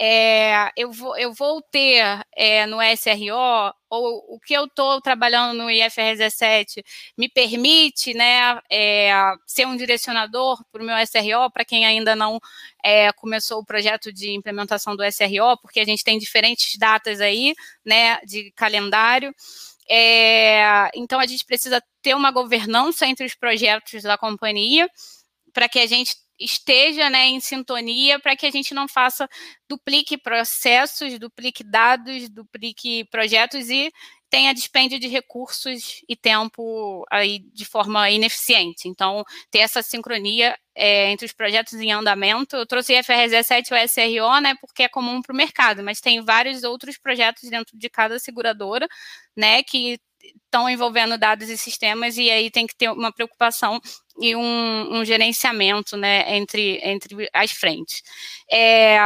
é, 0.00 0.70
eu, 0.76 0.92
vou, 0.92 1.18
eu 1.18 1.32
vou 1.32 1.60
ter 1.60 2.24
é, 2.36 2.66
no 2.66 2.78
SRO, 2.80 3.74
ou 3.90 4.36
o 4.36 4.38
que 4.38 4.54
eu 4.54 4.66
estou 4.66 5.00
trabalhando 5.00 5.58
no 5.58 5.68
IFRS 5.68 6.18
17 6.18 6.84
me 7.16 7.28
permite 7.28 8.14
né, 8.14 8.60
é, 8.70 9.10
ser 9.44 9.66
um 9.66 9.76
direcionador 9.76 10.62
para 10.70 10.82
o 10.82 10.86
meu 10.86 10.94
SRO, 10.98 11.50
para 11.52 11.64
quem 11.64 11.84
ainda 11.84 12.14
não 12.14 12.38
começou 13.16 13.60
o 13.60 13.64
projeto 13.64 14.12
de 14.12 14.30
implementação 14.30 14.94
do 14.94 15.04
SRO, 15.04 15.58
porque 15.60 15.80
a 15.80 15.84
gente 15.84 16.04
tem 16.04 16.18
diferentes 16.18 16.78
datas 16.78 17.20
aí, 17.20 17.54
né, 17.84 18.18
de 18.24 18.52
calendário. 18.52 19.34
Então, 20.94 21.18
a 21.18 21.26
gente 21.26 21.44
precisa 21.44 21.82
ter 22.02 22.14
uma 22.14 22.30
governança 22.30 23.06
entre 23.06 23.26
os 23.26 23.34
projetos 23.34 24.02
da 24.02 24.16
companhia, 24.16 24.88
para 25.52 25.68
que 25.68 25.78
a 25.78 25.86
gente 25.86 26.16
esteja 26.38 27.10
né, 27.10 27.26
em 27.26 27.40
sintonia 27.40 28.18
para 28.18 28.36
que 28.36 28.46
a 28.46 28.50
gente 28.50 28.74
não 28.74 28.86
faça 28.86 29.28
duplique 29.68 30.16
processos, 30.16 31.18
duplique 31.18 31.64
dados, 31.64 32.28
duplique 32.28 33.04
projetos 33.06 33.68
e 33.68 33.92
tenha 34.30 34.52
dispêndio 34.52 34.98
de 34.98 35.08
recursos 35.08 36.02
e 36.08 36.14
tempo 36.14 37.04
aí 37.10 37.40
de 37.52 37.64
forma 37.64 38.10
ineficiente. 38.10 38.88
Então, 38.88 39.24
ter 39.50 39.60
essa 39.60 39.82
sincronia 39.82 40.56
é, 40.74 41.10
entre 41.10 41.26
os 41.26 41.32
projetos 41.32 41.74
em 41.74 41.92
andamento. 41.92 42.56
Eu 42.56 42.66
trouxe 42.66 42.98
IFRS 42.98 43.30
17 43.30 43.72
e 43.72 43.74
o 43.74 43.88
SRO, 43.88 44.40
né, 44.40 44.54
porque 44.60 44.82
é 44.84 44.88
comum 44.88 45.20
para 45.22 45.32
o 45.32 45.36
mercado, 45.36 45.82
mas 45.82 46.00
tem 46.00 46.22
vários 46.22 46.62
outros 46.62 46.98
projetos 46.98 47.48
dentro 47.48 47.76
de 47.76 47.88
cada 47.88 48.18
seguradora, 48.18 48.86
né, 49.36 49.62
que 49.62 49.98
estão 50.44 50.68
envolvendo 50.68 51.18
dados 51.18 51.48
e 51.48 51.56
sistemas, 51.56 52.16
e 52.16 52.30
aí 52.30 52.50
tem 52.50 52.66
que 52.66 52.76
ter 52.76 52.90
uma 52.90 53.12
preocupação 53.12 53.80
e 54.20 54.34
um, 54.34 54.98
um 54.98 55.04
gerenciamento 55.04 55.96
né, 55.96 56.36
entre, 56.36 56.80
entre 56.82 57.28
as 57.32 57.52
frentes. 57.52 58.02
É, 58.50 58.98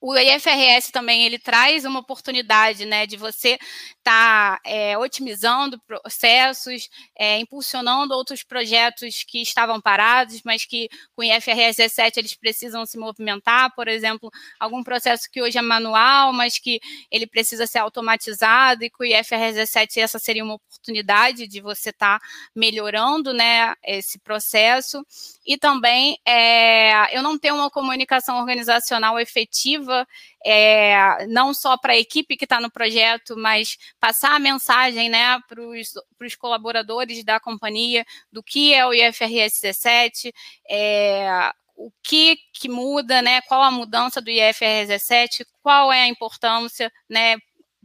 o 0.00 0.16
IFRS 0.16 0.92
também 0.92 1.24
ele 1.24 1.38
traz 1.38 1.84
uma 1.84 2.00
oportunidade 2.00 2.84
né, 2.84 3.06
de 3.06 3.16
você 3.16 3.58
estar 4.06 4.60
tá, 4.60 4.60
é, 4.64 4.96
otimizando 4.96 5.80
processos, 5.80 6.88
é, 7.18 7.40
impulsionando 7.40 8.14
outros 8.14 8.44
projetos 8.44 9.24
que 9.24 9.42
estavam 9.42 9.80
parados, 9.80 10.42
mas 10.44 10.64
que 10.64 10.88
com 11.14 11.22
o 11.22 11.24
IFRS 11.24 11.76
17 11.76 12.20
eles 12.20 12.34
precisam 12.34 12.86
se 12.86 12.96
movimentar, 12.96 13.74
por 13.74 13.88
exemplo, 13.88 14.30
algum 14.60 14.84
processo 14.84 15.28
que 15.28 15.42
hoje 15.42 15.58
é 15.58 15.62
manual, 15.62 16.32
mas 16.32 16.56
que 16.56 16.80
ele 17.10 17.26
precisa 17.26 17.66
ser 17.66 17.80
automatizado, 17.80 18.84
e 18.84 18.90
com 18.90 19.02
o 19.02 19.06
IFRS 19.06 19.54
17 19.54 20.00
essa 20.00 20.20
seria 20.20 20.44
uma 20.44 20.54
oportunidade 20.54 21.48
de 21.48 21.60
você 21.60 21.90
estar 21.90 22.20
tá 22.20 22.26
melhorando 22.54 23.34
né, 23.34 23.74
esse 23.82 24.20
processo. 24.20 25.04
E 25.44 25.58
também 25.58 26.16
é, 26.24 27.16
eu 27.16 27.22
não 27.22 27.36
tenho 27.36 27.56
uma 27.56 27.70
comunicação 27.70 28.38
organizacional 28.38 29.18
efetiva 29.18 30.06
é, 30.48 31.26
não 31.26 31.52
só 31.52 31.76
para 31.76 31.94
a 31.94 31.98
equipe 31.98 32.36
que 32.36 32.44
está 32.44 32.60
no 32.60 32.70
projeto, 32.70 33.36
mas 33.36 33.76
passar 33.98 34.36
a 34.36 34.38
mensagem 34.38 35.08
né, 35.08 35.40
para 35.48 35.60
os 35.60 36.36
colaboradores 36.36 37.24
da 37.24 37.40
companhia 37.40 38.04
do 38.30 38.44
que 38.44 38.72
é 38.72 38.86
o 38.86 38.94
IFRS 38.94 39.60
17, 39.60 40.32
é, 40.70 41.50
o 41.74 41.90
que, 42.00 42.38
que 42.52 42.68
muda, 42.68 43.20
né, 43.20 43.40
qual 43.42 43.60
a 43.60 43.72
mudança 43.72 44.20
do 44.20 44.30
IFRS 44.30 44.86
17, 44.86 45.44
qual 45.60 45.92
é 45.92 46.02
a 46.02 46.08
importância 46.08 46.92
né, 47.10 47.38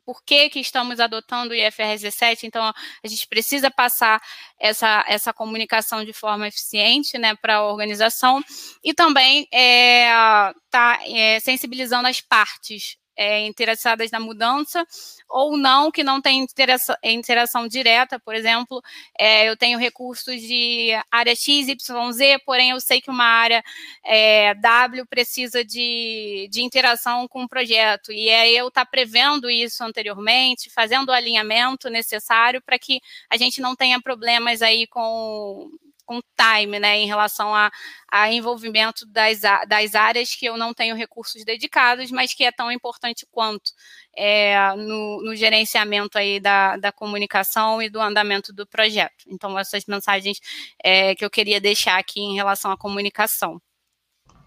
por 0.06 0.24
que, 0.24 0.50
que 0.50 0.60
estamos 0.60 1.00
adotando 1.00 1.54
o 1.54 1.56
IFRS 1.56 2.02
17, 2.02 2.48
então 2.48 2.64
a 2.64 3.08
gente 3.08 3.28
precisa 3.28 3.70
passar 3.70 4.22
essa, 4.60 5.04
essa 5.08 5.34
comunicação 5.34 6.04
de 6.04 6.14
forma 6.14 6.48
eficiente 6.48 7.18
né, 7.18 7.36
para 7.36 7.56
a 7.56 7.66
organização 7.66 8.44
e 8.84 8.94
também 8.94 9.48
é, 9.52 10.10
tá 10.70 11.00
é, 11.06 11.40
sensibilizando 11.40 12.08
as 12.08 12.22
partes 12.22 13.01
é, 13.22 13.46
interessadas 13.46 14.10
na 14.10 14.20
mudança, 14.20 14.84
ou 15.30 15.56
não, 15.56 15.92
que 15.92 16.04
não 16.04 16.20
tem 16.20 16.40
interação, 16.40 16.96
interação 17.04 17.68
direta, 17.68 18.20
por 18.20 18.34
exemplo, 18.34 18.82
é, 19.18 19.48
eu 19.48 19.56
tenho 19.56 19.78
recursos 19.78 20.42
de 20.42 20.90
área 21.12 21.36
X, 21.36 21.68
Y, 21.68 22.12
Z, 22.14 22.40
porém 22.44 22.72
eu 22.72 22.82
sei 22.82 23.00
que 23.00 23.12
uma 23.12 23.24
área 23.24 23.64
é, 24.04 24.56
W 24.56 25.06
precisa 25.06 25.64
de, 25.64 26.48
de 26.52 26.64
interação 26.64 27.28
com 27.28 27.44
o 27.44 27.48
projeto, 27.48 28.12
e 28.12 28.28
é 28.28 28.50
eu 28.52 28.70
estar 28.70 28.86
tá 28.86 28.90
prevendo 28.90 29.52
isso 29.52 29.84
anteriormente, 29.84 30.72
fazendo 30.72 31.10
o 31.10 31.14
alinhamento 31.14 31.92
necessário 31.92 32.60
para 32.60 32.80
que 32.80 33.00
a 33.30 33.38
gente 33.38 33.62
não 33.62 33.76
tenha 33.76 34.02
problemas 34.02 34.64
aí 34.64 34.88
com 34.88 35.70
com 36.12 36.20
time, 36.36 36.78
né, 36.78 36.98
em 36.98 37.08
relação 37.08 37.56
a, 37.56 37.72
a 38.12 38.30
envolvimento 38.30 39.06
das, 39.06 39.40
das 39.66 39.96
áreas 39.96 40.36
que 40.36 40.46
eu 40.46 40.58
não 40.58 40.74
tenho 40.74 40.94
recursos 40.94 41.46
dedicados, 41.46 42.12
mas 42.12 42.34
que 42.34 42.44
é 42.44 42.52
tão 42.52 42.70
importante 42.70 43.26
quanto 43.32 43.72
é, 44.14 44.76
no, 44.76 45.24
no, 45.24 45.36
gerenciamento 45.38 46.18
aí 46.18 46.42
da, 46.42 46.76
da 46.76 46.92
comunicação 46.92 47.82
e 47.82 47.90
do 47.90 48.02
andamento 48.02 48.52
do 48.52 48.68
projeto. 48.68 49.24
Então, 49.28 49.58
essas 49.58 49.86
mensagens 49.86 50.38
é, 50.84 51.16
que 51.16 51.24
eu 51.24 51.30
queria 51.30 51.62
deixar 51.62 51.98
aqui 51.98 52.20
em 52.20 52.36
relação 52.36 52.72
à 52.72 52.78
comunicação. 52.78 53.62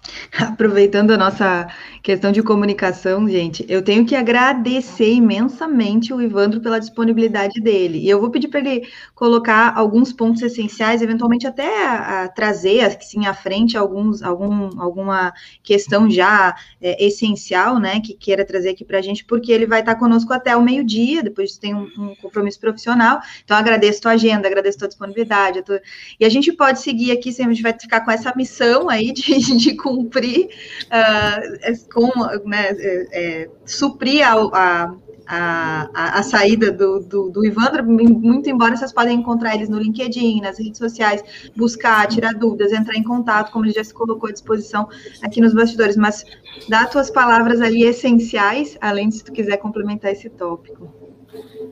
Aproveitando 0.38 1.12
a 1.12 1.16
nossa 1.16 1.68
questão 2.02 2.30
de 2.30 2.42
comunicação, 2.42 3.26
gente, 3.28 3.64
eu 3.68 3.82
tenho 3.82 4.04
que 4.04 4.14
agradecer 4.14 5.10
imensamente 5.12 6.12
o 6.12 6.20
Ivandro 6.20 6.60
pela 6.60 6.78
disponibilidade 6.78 7.60
dele. 7.60 7.98
E 7.98 8.10
eu 8.10 8.20
vou 8.20 8.30
pedir 8.30 8.48
para 8.48 8.60
ele 8.60 8.86
colocar 9.14 9.72
alguns 9.74 10.12
pontos 10.12 10.42
essenciais, 10.42 11.00
eventualmente 11.00 11.46
até 11.46 11.86
a, 11.86 12.24
a 12.24 12.28
trazer 12.28 12.80
assim 12.80 13.26
à 13.26 13.32
frente 13.32 13.76
alguns, 13.76 14.22
algum, 14.22 14.80
alguma 14.80 15.32
questão 15.62 16.10
já 16.10 16.54
é, 16.80 17.04
essencial, 17.04 17.78
né, 17.78 18.00
que 18.00 18.14
queira 18.14 18.44
trazer 18.44 18.70
aqui 18.70 18.84
para 18.84 18.98
a 18.98 19.02
gente, 19.02 19.24
porque 19.24 19.50
ele 19.50 19.66
vai 19.66 19.80
estar 19.80 19.94
conosco 19.94 20.32
até 20.32 20.54
o 20.56 20.62
meio-dia, 20.62 21.22
depois 21.22 21.56
tem 21.56 21.74
um, 21.74 21.88
um, 21.98 22.14
compromisso 22.16 22.60
profissional. 22.60 23.20
Então, 23.44 23.56
agradeço 23.56 24.00
a 24.00 24.02
tua 24.02 24.12
agenda, 24.12 24.46
agradeço 24.46 24.76
a 24.76 24.80
tua 24.80 24.88
disponibilidade. 24.88 25.60
A 25.60 25.62
tua... 25.62 25.80
E 26.20 26.24
a 26.24 26.28
gente 26.28 26.52
pode 26.52 26.80
seguir 26.80 27.12
aqui, 27.12 27.30
a 27.30 27.32
gente 27.32 27.62
vai 27.62 27.72
ficar 27.72 28.02
com 28.02 28.10
essa 28.10 28.32
missão 28.36 28.90
aí 28.90 29.12
de, 29.12 29.56
de 29.56 29.74
uh, 30.02 31.92
com, 31.92 32.48
né, 32.48 32.68
é, 32.70 33.08
é, 33.12 33.50
suprir 33.64 34.26
a, 34.26 34.34
a 34.34 34.94
a, 35.26 36.18
a, 36.18 36.22
saída 36.22 36.70
do, 36.70 37.00
do, 37.00 37.30
do 37.30 37.44
Ivandro, 37.46 37.84
muito 37.84 38.48
embora 38.48 38.76
vocês 38.76 38.92
podem 38.92 39.18
encontrar 39.18 39.54
eles 39.54 39.68
no 39.68 39.78
LinkedIn, 39.78 40.40
nas 40.40 40.58
redes 40.58 40.78
sociais, 40.78 41.22
buscar, 41.56 42.06
tirar 42.08 42.34
dúvidas, 42.34 42.72
entrar 42.72 42.96
em 42.96 43.02
contato, 43.02 43.50
como 43.50 43.64
ele 43.64 43.72
já 43.72 43.82
se 43.82 43.94
colocou 43.94 44.28
à 44.28 44.32
disposição 44.32 44.88
aqui 45.22 45.40
nos 45.40 45.54
bastidores, 45.54 45.96
mas 45.96 46.24
dá 46.68 46.86
tuas 46.86 47.10
palavras 47.10 47.60
ali 47.60 47.84
essenciais, 47.84 48.76
além 48.80 49.08
de 49.08 49.16
se 49.16 49.24
tu 49.24 49.32
quiser 49.32 49.56
complementar 49.56 50.12
esse 50.12 50.28
tópico. 50.28 50.92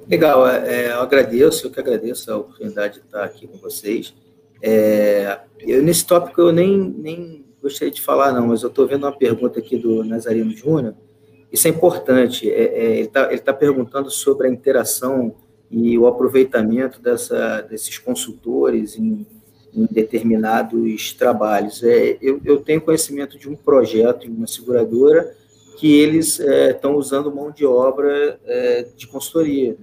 Legal, 0.09 0.49
é, 0.49 0.93
eu 0.93 1.01
agradeço, 1.01 1.67
eu 1.67 1.71
que 1.71 1.79
agradeço 1.79 2.33
a 2.33 2.37
oportunidade 2.37 2.95
de 2.95 3.01
estar 3.01 3.25
aqui 3.25 3.47
com 3.47 3.59
vocês. 3.59 4.15
É, 4.61 5.41
eu, 5.61 5.83
nesse 5.83 6.07
tópico 6.07 6.41
eu 6.41 6.53
nem, 6.53 6.79
nem 6.79 7.42
gostaria 7.63 7.93
de 7.93 8.03
falar, 8.03 8.33
não, 8.33 8.49
mas 8.49 8.63
eu 8.63 8.69
estou 8.69 8.87
vendo 8.87 9.05
uma 9.05 9.17
pergunta 9.17 9.61
aqui 9.61 9.77
do 9.77 10.03
Nazarino 10.05 10.51
Júnior. 10.51 10.95
Isso 11.51 11.69
é 11.69 11.71
importante. 11.71 12.51
É, 12.51 12.63
é, 12.63 12.91
ele 12.97 13.03
está 13.03 13.37
tá 13.39 13.53
perguntando 13.53 14.11
sobre 14.11 14.49
a 14.49 14.51
interação 14.51 15.35
e 15.71 15.97
o 15.99 16.07
aproveitamento 16.07 17.01
dessa, 17.01 17.63
desses 17.63 17.99
consultores 17.99 18.99
em, 18.99 19.27
em 19.73 19.87
determinados 19.91 21.13
trabalhos. 21.13 21.83
É, 21.83 22.19
eu, 22.21 22.41
eu, 22.45 22.61
tenho 22.61 22.81
conhecimento 22.81 23.39
de 23.39 23.49
um 23.49 23.57
projeto 23.57 24.27
em 24.27 24.31
uma 24.31 24.47
seguradora 24.47 25.35
que 25.79 25.99
eles 25.99 26.39
estão 26.39 26.93
é, 26.93 26.97
usando 26.97 27.35
mão 27.35 27.51
de 27.51 27.65
obra 27.65 28.39
é, 28.45 28.87
de 28.97 29.07
consultoria 29.07 29.77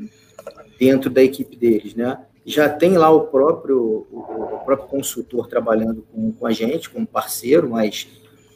dentro 0.80 1.10
da 1.10 1.22
equipe 1.22 1.56
deles, 1.56 1.94
né? 1.94 2.20
Já 2.50 2.68
tem 2.68 2.97
lá 2.97 3.12
o 3.12 3.28
próprio, 3.28 4.08
o 4.12 4.62
próprio 4.66 4.88
consultor 4.88 5.47
trabalhando 5.47 6.04
com, 6.12 6.32
com 6.32 6.47
a 6.47 6.52
gente, 6.52 6.89
como 6.89 7.06
parceiro, 7.06 7.70
mas 7.70 8.08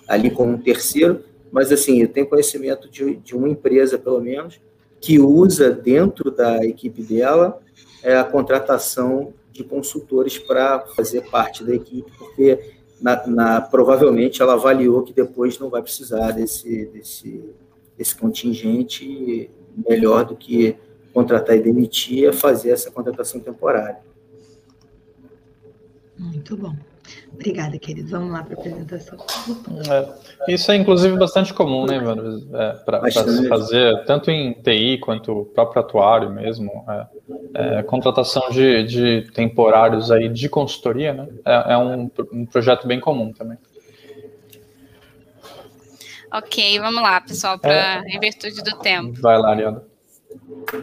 ali 0.07 0.31
como 0.31 0.53
um 0.53 0.57
terceiro. 0.57 1.23
Mas, 1.51 1.71
assim, 1.71 2.01
eu 2.01 2.07
tenho 2.07 2.27
conhecimento 2.27 2.89
de, 2.89 3.17
de 3.17 3.35
uma 3.35 3.47
empresa, 3.47 3.99
pelo 3.99 4.19
menos, 4.19 4.59
que 4.99 5.19
usa 5.19 5.69
dentro 5.69 6.31
da 6.31 6.65
equipe 6.65 7.03
dela 7.03 7.59
é, 8.01 8.17
a 8.17 8.23
contratação 8.23 9.31
de 9.51 9.63
consultores 9.63 10.39
para 10.39 10.79
fazer 10.95 11.29
parte 11.29 11.63
da 11.63 11.75
equipe, 11.75 12.11
porque 12.17 12.73
na, 12.99 13.27
na, 13.27 13.61
provavelmente 13.61 14.41
ela 14.41 14.53
avaliou 14.53 15.03
que 15.03 15.13
depois 15.13 15.59
não 15.59 15.69
vai 15.69 15.83
precisar 15.83 16.31
desse, 16.31 16.87
desse, 16.87 17.43
desse 17.95 18.15
contingente 18.15 19.51
melhor 19.87 20.25
do 20.25 20.35
que 20.35 20.75
contratar 21.14 21.55
e 21.55 21.61
demitir 21.61 22.28
é 22.28 22.34
fazer 22.34 22.72
essa 22.72 22.91
contratação 22.91 23.39
temporária. 23.39 23.97
Muito 26.18 26.57
bom. 26.57 26.76
Obrigada, 27.34 27.78
querido. 27.78 28.09
Vamos 28.09 28.32
lá 28.32 28.43
para 28.43 28.55
a 28.55 28.59
apresentação. 28.59 29.18
É, 30.47 30.53
isso 30.53 30.72
é, 30.72 30.76
inclusive, 30.76 31.18
bastante 31.18 31.53
comum, 31.53 31.86
né, 31.86 31.97
Evandro? 31.97 32.47
É, 32.55 32.74
para 32.86 33.11
se 33.11 33.47
fazer, 33.47 34.05
tanto 34.05 34.32
em 34.32 34.53
TI 34.53 34.99
quanto 34.99 35.45
próprio 35.53 35.82
atuário 35.82 36.30
mesmo, 36.30 36.86
é, 36.88 37.80
é, 37.80 37.84
contratação 37.84 38.49
de, 38.51 38.84
de, 38.84 39.32
temporários 39.34 40.11
aí 40.11 40.30
de 40.30 40.47
consultoria, 40.47 41.14
né? 41.14 41.28
É, 41.45 41.74
é 41.74 41.78
um, 41.78 42.09
um 42.32 42.45
projeto 42.45 42.88
bem 42.88 42.99
comum 42.99 43.34
também. 43.34 43.57
Ok, 46.32 46.80
vamos 46.80 47.01
lá, 47.01 47.22
pessoal, 47.22 47.59
para 47.59 47.74
é. 47.74 48.01
em 48.07 48.20
virtude 48.20 48.64
do 48.64 48.80
tempo. 48.80 49.22
Vai 49.22 49.38
lá, 49.38 49.51
Ariana. 49.51 49.92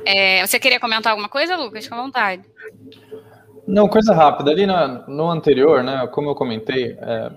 É, 0.05 0.47
você 0.47 0.59
queria 0.59 0.81
comentar 0.81 1.13
alguma 1.13 1.29
coisa, 1.29 1.57
Lucas? 1.57 1.89
Com 1.89 1.97
vontade. 1.97 2.43
Não, 3.67 3.89
coisa 3.89 4.13
rápida. 4.15 4.51
Ali 4.51 4.67
na, 4.67 5.07
no 5.07 5.31
anterior, 5.31 5.83
né, 5.83 6.09
como 6.13 6.31
eu 6.31 6.35
comentei, 6.35 6.97
é, 7.01 7.31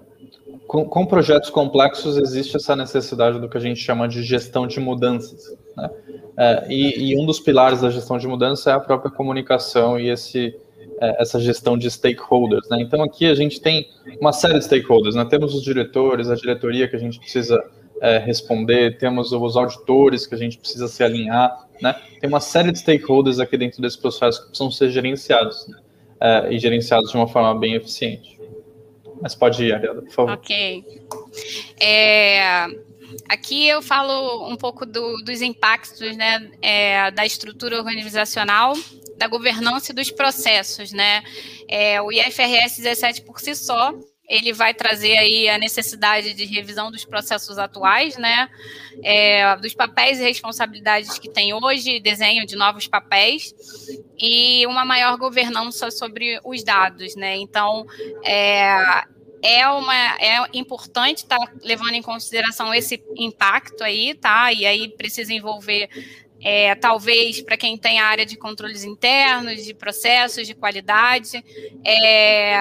com, 0.67 0.85
com, 0.85 1.05
projetos 1.05 1.49
complexos 1.49 2.17
existe 2.17 2.55
essa 2.55 2.75
necessidade 2.75 3.39
do 3.39 3.47
que 3.47 3.57
a 3.57 3.61
gente 3.61 3.79
chama 3.79 4.07
de 4.07 4.23
gestão 4.23 4.65
de 4.65 4.79
mudanças. 4.79 5.55
Né? 5.77 5.89
É, 6.37 6.65
e, 6.69 7.11
e, 7.11 7.21
um 7.21 7.25
dos 7.25 7.39
pilares 7.39 7.81
da 7.81 7.89
gestão 7.89 8.17
de 8.17 8.27
mudança 8.27 8.71
é 8.71 8.73
a 8.73 8.79
própria 8.79 9.11
comunicação 9.11 9.99
e 9.99 10.09
esse, 10.09 10.55
é, 10.99 11.21
essa 11.21 11.39
gestão 11.39 11.77
de 11.77 11.89
stakeholders. 11.91 12.67
Né? 12.69 12.81
Então 12.81 13.03
aqui 13.03 13.27
a 13.27 13.35
gente 13.35 13.61
tem 13.61 13.87
uma 14.19 14.33
série 14.33 14.57
de 14.57 14.65
stakeholders. 14.65 15.15
Né? 15.15 15.25
Temos 15.25 15.53
os 15.53 15.61
diretores, 15.61 16.29
a 16.29 16.35
diretoria 16.35 16.87
que 16.87 16.95
a 16.95 16.99
gente 16.99 17.19
precisa 17.19 17.63
é, 18.03 18.17
responder, 18.17 18.97
temos 18.97 19.31
os 19.31 19.55
auditores 19.55 20.27
que 20.27 20.35
a 20.35 20.37
gente 20.37 20.57
precisa 20.57 20.89
se 20.89 21.01
alinhar, 21.01 21.57
né? 21.81 21.95
Tem 22.19 22.27
uma 22.27 22.41
série 22.41 22.69
de 22.69 22.79
stakeholders 22.79 23.39
aqui 23.39 23.57
dentro 23.57 23.81
desse 23.81 23.97
processo 23.97 24.41
que 24.41 24.47
precisam 24.49 24.69
ser 24.69 24.89
gerenciados 24.89 25.65
né? 25.69 25.79
é, 26.19 26.53
e 26.53 26.59
gerenciados 26.59 27.11
de 27.11 27.15
uma 27.15 27.29
forma 27.29 27.57
bem 27.57 27.75
eficiente. 27.75 28.37
Mas 29.21 29.33
pode 29.33 29.63
ir, 29.63 29.73
Ariada, 29.73 30.01
por 30.01 30.11
favor. 30.11 30.33
Ok. 30.33 30.83
É, 31.79 32.65
aqui 33.29 33.69
eu 33.69 33.81
falo 33.81 34.49
um 34.49 34.57
pouco 34.57 34.85
do, 34.85 35.23
dos 35.23 35.41
impactos 35.41 36.17
né, 36.17 36.51
é, 36.61 37.09
da 37.09 37.25
estrutura 37.25 37.77
organizacional, 37.77 38.73
da 39.15 39.29
governança 39.29 39.93
e 39.93 39.95
dos 39.95 40.11
processos. 40.11 40.91
Né? 40.91 41.23
É, 41.69 42.01
o 42.01 42.11
IFRS 42.11 42.81
17 42.81 43.21
por 43.21 43.39
si 43.39 43.55
só 43.55 43.93
ele 44.27 44.53
vai 44.53 44.73
trazer 44.73 45.17
aí 45.17 45.49
a 45.49 45.57
necessidade 45.57 46.33
de 46.33 46.45
revisão 46.45 46.89
dos 46.89 47.03
processos 47.03 47.57
atuais, 47.57 48.17
né? 48.17 48.49
É, 49.03 49.55
dos 49.57 49.73
papéis 49.73 50.19
e 50.19 50.23
responsabilidades 50.23 51.19
que 51.19 51.29
tem 51.29 51.53
hoje, 51.53 51.99
desenho 51.99 52.45
de 52.45 52.55
novos 52.55 52.87
papéis 52.87 53.53
e 54.17 54.65
uma 54.65 54.85
maior 54.85 55.17
governança 55.17 55.91
sobre 55.91 56.39
os 56.43 56.63
dados, 56.63 57.15
né? 57.15 57.35
Então, 57.35 57.85
é, 58.23 59.03
é, 59.41 59.67
uma, 59.67 59.93
é 60.21 60.37
importante 60.53 61.19
estar 61.19 61.37
tá 61.37 61.51
levando 61.61 61.93
em 61.93 62.01
consideração 62.01 62.73
esse 62.73 63.03
impacto 63.17 63.83
aí, 63.83 64.13
tá? 64.13 64.53
E 64.53 64.65
aí 64.65 64.89
precisa 64.95 65.33
envolver 65.33 65.89
é, 66.41 66.75
talvez 66.75 67.41
para 67.41 67.57
quem 67.57 67.77
tem 67.77 67.99
área 67.99 68.25
de 68.25 68.37
controles 68.37 68.85
internos, 68.85 69.65
de 69.65 69.73
processos, 69.73 70.47
de 70.47 70.53
qualidade, 70.53 71.43
é, 71.85 72.55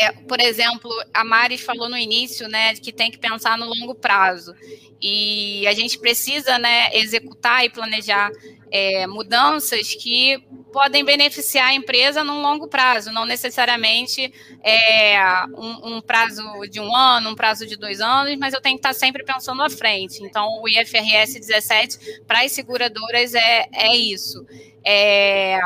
é, 0.00 0.12
por 0.12 0.40
exemplo, 0.40 0.90
a 1.12 1.24
Mari 1.24 1.58
falou 1.58 1.88
no 1.88 1.96
início, 1.96 2.48
né, 2.48 2.74
que 2.74 2.92
tem 2.92 3.10
que 3.10 3.18
pensar 3.18 3.58
no 3.58 3.66
longo 3.66 3.94
prazo. 3.94 4.54
E 5.00 5.66
a 5.66 5.72
gente 5.72 5.98
precisa, 5.98 6.58
né, 6.58 6.90
executar 6.92 7.64
e 7.64 7.70
planejar 7.70 8.30
é, 8.70 9.06
mudanças 9.06 9.94
que 9.94 10.42
podem 10.72 11.04
beneficiar 11.04 11.68
a 11.68 11.74
empresa 11.74 12.22
num 12.22 12.42
longo 12.42 12.68
prazo, 12.68 13.10
não 13.10 13.24
necessariamente 13.24 14.32
é, 14.62 15.18
um, 15.56 15.96
um, 15.96 16.00
prazo 16.00 16.42
de 16.70 16.78
um 16.80 16.94
ano, 16.94 17.30
um 17.30 17.34
prazo 17.34 17.66
de 17.66 17.76
dois 17.76 18.00
anos, 18.00 18.36
mas 18.36 18.52
eu 18.52 18.60
tenho 18.60 18.76
que 18.76 18.86
estar 18.86 18.92
sempre 18.92 19.24
pensando 19.24 19.62
à 19.62 19.70
frente. 19.70 20.22
Então, 20.22 20.60
o 20.60 20.68
IFRS 20.68 21.40
17 21.40 22.22
para 22.26 22.44
as 22.44 22.52
seguradoras 22.52 23.34
é, 23.34 23.68
é 23.72 23.96
isso. 23.96 24.44
É, 24.84 25.58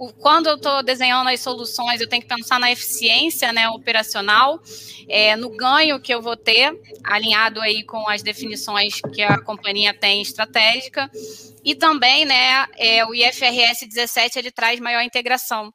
o, 0.00 0.10
quando 0.14 0.46
eu 0.46 0.54
estou 0.54 0.82
desenhando 0.82 1.28
as 1.28 1.40
soluções, 1.40 2.00
eu 2.00 2.08
tenho 2.08 2.22
que 2.22 2.28
pensar 2.28 2.58
na 2.58 2.72
eficiência 2.72 3.52
né, 3.52 3.68
operacional, 3.68 4.58
é, 5.06 5.36
no 5.36 5.50
ganho 5.50 6.00
que 6.00 6.12
eu 6.12 6.22
vou 6.22 6.38
ter, 6.38 6.72
alinhado 7.04 7.60
aí 7.60 7.84
com 7.84 8.08
as 8.08 8.22
definições 8.22 8.98
que 9.12 9.22
a 9.22 9.38
companhia 9.42 9.92
tem 9.92 10.22
estratégica, 10.22 11.10
e 11.62 11.74
também 11.74 12.24
né, 12.24 12.66
é, 12.78 13.04
o 13.04 13.14
IFRS 13.14 13.86
17 13.86 14.38
ele 14.38 14.50
traz 14.50 14.80
maior 14.80 15.02
integração 15.02 15.70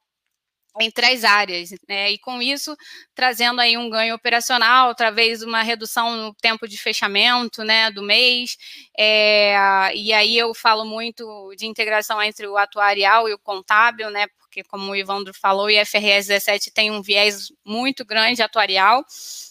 entre 0.81 1.05
as 1.05 1.23
áreas, 1.23 1.69
né? 1.87 2.11
E 2.11 2.17
com 2.19 2.41
isso 2.41 2.75
trazendo 3.13 3.61
aí 3.61 3.77
um 3.77 3.89
ganho 3.89 4.15
operacional, 4.15 4.93
de 4.93 5.45
uma 5.45 5.61
redução 5.61 6.15
no 6.15 6.33
tempo 6.35 6.67
de 6.67 6.77
fechamento, 6.77 7.63
né, 7.63 7.89
do 7.91 8.01
mês. 8.01 8.57
É, 8.97 9.91
e 9.95 10.11
aí 10.13 10.37
eu 10.37 10.53
falo 10.53 10.85
muito 10.85 11.53
de 11.57 11.65
integração 11.65 12.21
entre 12.21 12.47
o 12.47 12.57
atuarial 12.57 13.29
e 13.29 13.33
o 13.33 13.39
contábil, 13.39 14.09
né? 14.09 14.27
Porque 14.39 14.63
como 14.63 14.91
o 14.91 14.95
Ivandro 14.95 15.33
falou, 15.33 15.65
o 15.65 15.69
IFRS 15.69 16.27
17 16.27 16.71
tem 16.71 16.91
um 16.91 17.01
viés 17.01 17.51
muito 17.65 18.05
grande 18.05 18.41
atuarial. 18.41 19.03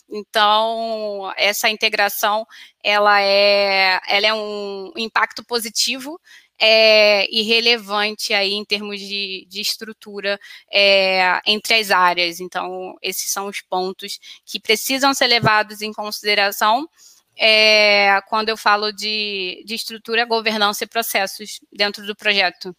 Então, 0.08 1.32
essa 1.36 1.68
integração, 1.68 2.46
ela 2.82 3.20
é, 3.20 3.98
ela 4.06 4.26
é 4.26 4.34
um 4.34 4.92
impacto 4.96 5.44
positivo 5.44 6.20
é, 6.58 7.26
irrelevante 7.34 8.32
aí 8.32 8.52
em 8.52 8.64
termos 8.64 9.00
de, 9.00 9.46
de 9.48 9.60
estrutura 9.60 10.38
é, 10.72 11.40
entre 11.46 11.74
as 11.74 11.90
áreas. 11.90 12.40
Então, 12.40 12.96
esses 13.02 13.30
são 13.30 13.46
os 13.46 13.60
pontos 13.60 14.18
que 14.44 14.60
precisam 14.60 15.12
ser 15.12 15.26
levados 15.26 15.82
em 15.82 15.92
consideração 15.92 16.88
é, 17.36 18.20
quando 18.28 18.48
eu 18.48 18.56
falo 18.56 18.92
de, 18.92 19.62
de 19.66 19.74
estrutura, 19.74 20.24
governança 20.24 20.84
e 20.84 20.88
processos 20.88 21.60
dentro 21.72 22.06
do 22.06 22.14
projeto. 22.14 22.74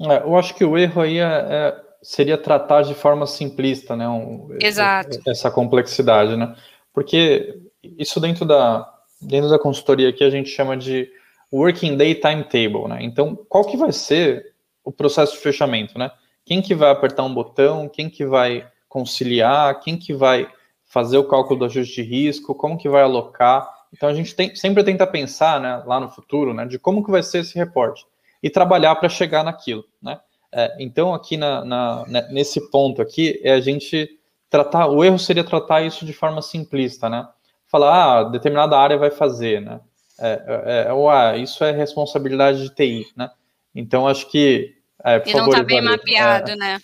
É, 0.00 0.18
eu 0.18 0.36
acho 0.36 0.54
que 0.54 0.64
o 0.64 0.76
erro 0.78 1.02
aí 1.02 1.18
é, 1.18 1.24
é, 1.24 1.82
seria 2.02 2.38
tratar 2.38 2.82
de 2.82 2.94
forma 2.94 3.26
simplista, 3.26 3.96
né? 3.96 4.08
Um, 4.08 4.48
Exato. 4.60 5.18
Essa 5.26 5.50
complexidade, 5.50 6.36
né? 6.36 6.54
Porque 6.92 7.58
isso 7.82 8.20
dentro 8.20 8.44
da, 8.44 8.90
dentro 9.20 9.50
da 9.50 9.58
consultoria 9.58 10.08
aqui 10.08 10.24
a 10.24 10.30
gente 10.30 10.48
chama 10.48 10.76
de 10.76 11.10
Working 11.52 11.96
Day 11.96 12.14
Timetable, 12.14 12.88
né? 12.88 12.98
Então, 13.00 13.36
qual 13.48 13.64
que 13.64 13.76
vai 13.76 13.92
ser 13.92 14.54
o 14.84 14.92
processo 14.92 15.32
de 15.32 15.38
fechamento, 15.38 15.98
né? 15.98 16.10
Quem 16.44 16.62
que 16.62 16.74
vai 16.74 16.90
apertar 16.90 17.24
um 17.24 17.34
botão, 17.34 17.88
quem 17.88 18.08
que 18.08 18.24
vai 18.24 18.66
conciliar, 18.88 19.80
quem 19.80 19.96
que 19.96 20.12
vai 20.12 20.48
fazer 20.86 21.18
o 21.18 21.24
cálculo 21.24 21.60
do 21.60 21.64
ajuste 21.66 22.02
de 22.02 22.08
risco, 22.08 22.54
como 22.54 22.76
que 22.76 22.88
vai 22.88 23.02
alocar. 23.02 23.68
Então, 23.92 24.08
a 24.08 24.14
gente 24.14 24.34
tem, 24.34 24.54
sempre 24.54 24.82
tenta 24.82 25.06
pensar, 25.06 25.60
né, 25.60 25.82
lá 25.86 26.00
no 26.00 26.10
futuro, 26.10 26.52
né, 26.52 26.66
de 26.66 26.78
como 26.78 27.04
que 27.04 27.10
vai 27.10 27.22
ser 27.22 27.38
esse 27.38 27.56
reporte 27.56 28.04
e 28.42 28.50
trabalhar 28.50 28.96
para 28.96 29.08
chegar 29.08 29.44
naquilo, 29.44 29.84
né? 30.02 30.18
É, 30.52 30.76
então, 30.80 31.14
aqui 31.14 31.36
na, 31.36 31.64
na, 31.64 32.06
né, 32.06 32.28
nesse 32.30 32.70
ponto 32.70 33.00
aqui, 33.00 33.40
é 33.44 33.52
a 33.52 33.60
gente 33.60 34.18
tratar, 34.48 34.88
o 34.88 35.04
erro 35.04 35.18
seria 35.18 35.44
tratar 35.44 35.82
isso 35.82 36.04
de 36.04 36.12
forma 36.12 36.42
simplista, 36.42 37.08
né? 37.08 37.28
Falar, 37.68 38.18
ah, 38.18 38.24
determinada 38.24 38.76
área 38.76 38.98
vai 38.98 39.10
fazer, 39.10 39.60
né? 39.60 39.80
É, 40.20 40.42
é, 40.46 40.86
é 40.88 41.10
ah, 41.10 41.36
isso 41.36 41.64
é 41.64 41.72
responsabilidade 41.72 42.62
de 42.62 42.74
TI, 42.74 43.06
né? 43.16 43.30
Então 43.74 44.06
acho 44.06 44.30
que 44.30 44.74
é, 45.04 45.18
por 45.18 45.28
e 45.28 45.32
favor, 45.32 45.46
não 45.46 45.52
está 45.52 45.62
bem 45.62 45.82
mapeado, 45.82 46.50
é, 46.50 46.56
né? 46.56 46.78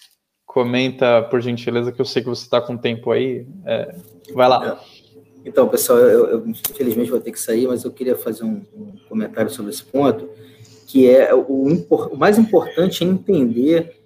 Comenta 0.45 1.22
por 1.22 1.41
gentileza 1.41 1.93
que 1.93 2.01
eu 2.01 2.05
sei 2.05 2.22
que 2.22 2.28
você 2.28 2.45
está 2.45 2.61
com 2.61 2.76
tempo 2.76 3.11
aí. 3.11 3.47
É, 3.64 3.95
vai 4.32 4.49
lá. 4.49 4.80
Então, 5.45 5.68
pessoal, 5.68 5.99
eu, 5.99 6.26
eu, 6.26 6.49
infelizmente 6.49 7.11
vou 7.11 7.20
ter 7.20 7.30
que 7.30 7.39
sair, 7.39 7.68
mas 7.68 7.84
eu 7.84 7.93
queria 7.93 8.16
fazer 8.16 8.45
um, 8.45 8.62
um 8.74 8.97
comentário 9.09 9.51
sobre 9.51 9.70
esse 9.70 9.84
ponto, 9.84 10.28
que 10.87 11.09
é 11.09 11.32
o, 11.34 11.41
o 11.43 12.16
mais 12.16 12.39
importante 12.39 13.05
é 13.05 13.07
entender 13.07 14.01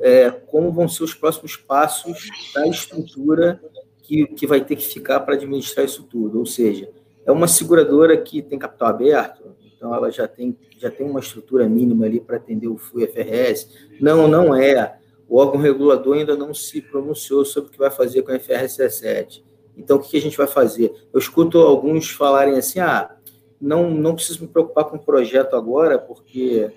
é, 0.00 0.30
como 0.30 0.72
vão 0.72 0.88
ser 0.88 1.02
os 1.02 1.14
próximos 1.14 1.56
passos 1.56 2.28
da 2.54 2.66
estrutura 2.66 3.60
que, 4.02 4.26
que 4.26 4.46
vai 4.46 4.60
ter 4.64 4.76
que 4.76 4.84
ficar 4.84 5.20
para 5.20 5.34
administrar 5.34 5.84
isso 5.84 6.04
tudo. 6.04 6.38
Ou 6.38 6.46
seja, 6.46 6.88
é 7.26 7.32
uma 7.32 7.48
seguradora 7.48 8.16
que 8.16 8.40
tem 8.40 8.56
capital 8.56 8.88
aberto, 8.88 9.56
então 9.76 9.92
ela 9.92 10.10
já 10.10 10.28
tem, 10.28 10.56
já 10.78 10.90
tem 10.90 11.10
uma 11.10 11.18
estrutura 11.18 11.68
mínima 11.68 12.06
ali 12.06 12.20
para 12.20 12.36
atender 12.36 12.68
o 12.68 12.78
FRS. 12.78 13.68
Não, 14.00 14.28
não 14.28 14.54
é. 14.54 14.98
O 15.28 15.38
órgão 15.38 15.60
regulador 15.60 16.16
ainda 16.16 16.36
não 16.36 16.54
se 16.54 16.80
pronunciou 16.80 17.44
sobre 17.44 17.68
o 17.68 17.72
que 17.72 17.78
vai 17.78 17.90
fazer 17.90 18.22
com 18.22 18.32
o 18.32 18.40
FRS 18.40 18.76
17. 18.76 19.44
Então, 19.76 19.96
o 19.96 20.00
que 20.00 20.16
a 20.16 20.20
gente 20.20 20.36
vai 20.36 20.46
fazer? 20.46 20.94
Eu 21.12 21.18
escuto 21.18 21.58
alguns 21.58 22.08
falarem 22.08 22.56
assim, 22.56 22.78
ah, 22.78 23.14
não, 23.60 23.90
não 23.90 24.14
preciso 24.14 24.42
me 24.42 24.48
preocupar 24.48 24.84
com 24.84 24.96
o 24.96 25.04
projeto 25.04 25.56
agora, 25.56 25.98
porque 25.98 26.70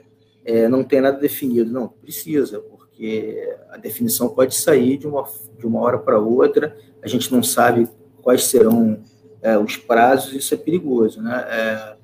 é, 0.43 0.67
não 0.67 0.83
tem 0.83 0.99
nada 0.99 1.19
definido. 1.19 1.71
Não, 1.71 1.87
precisa, 1.87 2.59
porque 2.59 3.55
a 3.69 3.77
definição 3.77 4.27
pode 4.29 4.55
sair 4.55 4.97
de 4.97 5.07
uma, 5.07 5.23
de 5.57 5.65
uma 5.65 5.79
hora 5.79 5.99
para 5.99 6.19
outra, 6.19 6.75
a 7.01 7.07
gente 7.07 7.31
não 7.31 7.43
sabe 7.43 7.87
quais 8.21 8.45
serão 8.45 8.99
é, 9.41 9.57
os 9.57 9.77
prazos, 9.77 10.33
isso 10.33 10.53
é 10.53 10.57
perigoso, 10.57 11.21
né? 11.21 11.45
É, 11.49 11.95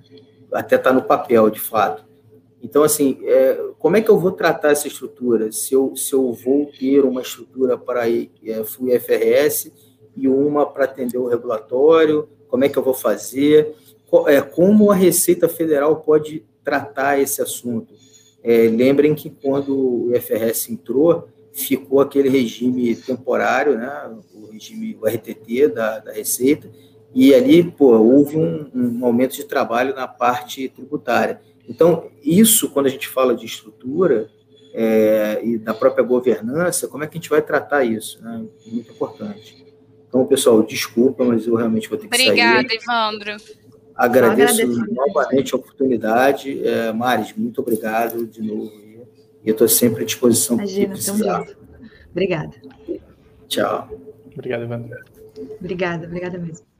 até 0.52 0.76
está 0.76 0.94
no 0.94 1.02
papel, 1.02 1.50
de 1.50 1.60
fato. 1.60 2.06
Então, 2.62 2.84
assim, 2.84 3.20
é, 3.24 3.60
como 3.78 3.98
é 3.98 4.02
que 4.02 4.10
eu 4.10 4.18
vou 4.18 4.32
tratar 4.32 4.72
essa 4.72 4.88
estrutura? 4.88 5.52
Se 5.52 5.74
eu, 5.74 5.96
se 5.96 6.14
eu 6.14 6.34
vou 6.34 6.66
ter 6.68 7.02
uma 7.02 7.22
estrutura 7.22 7.78
para 7.78 8.10
é, 8.10 8.28
FRS 9.00 9.72
e 10.16 10.28
uma 10.28 10.66
para 10.66 10.86
atender 10.86 11.18
o 11.18 11.28
regulatório, 11.28 12.28
como 12.48 12.64
é 12.64 12.70
que 12.70 12.78
eu 12.78 12.84
vou 12.84 12.94
fazer? 12.94 13.76
É, 14.28 14.42
como 14.42 14.90
a 14.90 14.96
Receita 14.96 15.48
Federal 15.50 15.98
pode 15.98 16.44
tratar 16.64 17.20
esse 17.20 17.42
assunto? 17.42 17.94
É, 18.42 18.68
lembrem 18.70 19.14
que 19.14 19.30
quando 19.30 20.08
o 20.08 20.16
IFRS 20.16 20.72
entrou, 20.72 21.28
ficou 21.52 22.00
aquele 22.00 22.30
regime 22.30 22.96
temporário, 22.96 23.78
né, 23.78 24.12
o 24.34 24.52
regime, 24.52 24.98
o 25.02 25.08
RTT 25.08 25.70
da, 25.70 26.00
da 26.00 26.12
Receita, 26.12 26.70
e 27.16 27.34
ali, 27.34 27.64
pô, 27.64 27.98
houve 27.98 28.36
um, 28.36 28.70
um 28.76 29.06
aumento 29.06 29.36
de 29.36 29.46
trabalho 29.46 29.96
na 29.96 30.06
parte 30.06 30.68
tributária. 30.68 31.40
Então, 31.68 32.12
isso, 32.22 32.70
quando 32.70 32.88
a 32.88 32.90
gente 32.90 33.08
fala 33.08 33.34
de 33.34 33.46
estrutura 33.46 34.30
é, 34.74 35.40
e 35.42 35.58
da 35.58 35.74
própria 35.74 36.04
governança, 36.04 36.90
como 36.90 37.06
é 37.06 37.08
que 37.08 37.18
a 37.18 37.22
gente 37.22 37.30
vai 37.30 37.42
tratar 37.42 37.86
isso? 37.86 38.22
Né? 38.22 38.46
Muito 38.68 38.92
importante. 38.92 39.66
Então, 40.10 40.26
pessoal, 40.26 40.62
desculpa, 40.62 41.24
mas 41.24 41.48
eu 41.48 41.56
realmente 41.56 41.88
vou 41.88 41.98
ter 41.98 42.10
que 42.10 42.14
Obrigada, 42.14 42.68
sair. 42.68 42.80
Obrigada, 42.84 42.84
Evandro. 42.84 43.38
Agradeço 43.96 44.68
novamente 44.94 45.54
a 45.54 45.58
oportunidade. 45.58 46.68
É, 46.68 46.92
Maris, 46.92 47.34
muito 47.34 47.62
obrigado 47.62 48.28
de 48.28 48.42
novo. 48.42 48.74
E 49.42 49.48
eu 49.48 49.54
estou 49.54 49.70
sempre 49.70 50.04
à 50.04 50.06
disposição 50.06 50.58
para 50.58 50.66
precisar. 50.66 51.46
Obrigada. 52.12 52.52
Tchau. 53.48 53.90
Obrigado, 54.34 54.64
Evandro. 54.64 55.00
Obrigada, 55.62 56.08
obrigada 56.08 56.38
mesmo. 56.38 56.75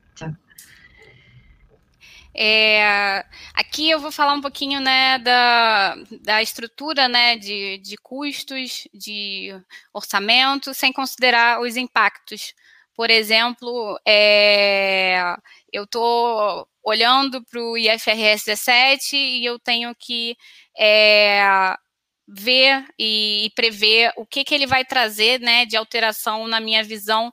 É, 2.38 3.24
aqui 3.54 3.88
eu 3.88 3.98
vou 3.98 4.12
falar 4.12 4.34
um 4.34 4.42
pouquinho 4.42 4.78
né, 4.78 5.18
da, 5.18 5.96
da 6.20 6.42
estrutura 6.42 7.08
né, 7.08 7.38
de, 7.38 7.78
de 7.78 7.96
custos, 7.96 8.86
de 8.92 9.58
orçamento, 9.92 10.74
sem 10.74 10.92
considerar 10.92 11.62
os 11.62 11.76
impactos. 11.78 12.52
Por 12.94 13.10
exemplo, 13.10 13.98
é, 14.06 15.34
eu 15.72 15.84
estou 15.84 16.68
olhando 16.82 17.42
para 17.42 17.60
o 17.60 17.76
IFRS 17.76 18.44
17 18.44 19.16
e 19.16 19.44
eu 19.44 19.58
tenho 19.58 19.94
que 19.94 20.36
é, 20.78 21.74
ver 22.28 22.86
e, 22.98 23.46
e, 23.46 23.50
prever 23.50 24.12
o 24.16 24.26
que, 24.26 24.44
que 24.44 24.54
ele 24.54 24.66
vai 24.66 24.84
trazer 24.84 25.40
né, 25.40 25.64
de 25.64 25.76
alteração 25.76 26.46
na 26.46 26.60
minha 26.60 26.82
visão 26.82 27.32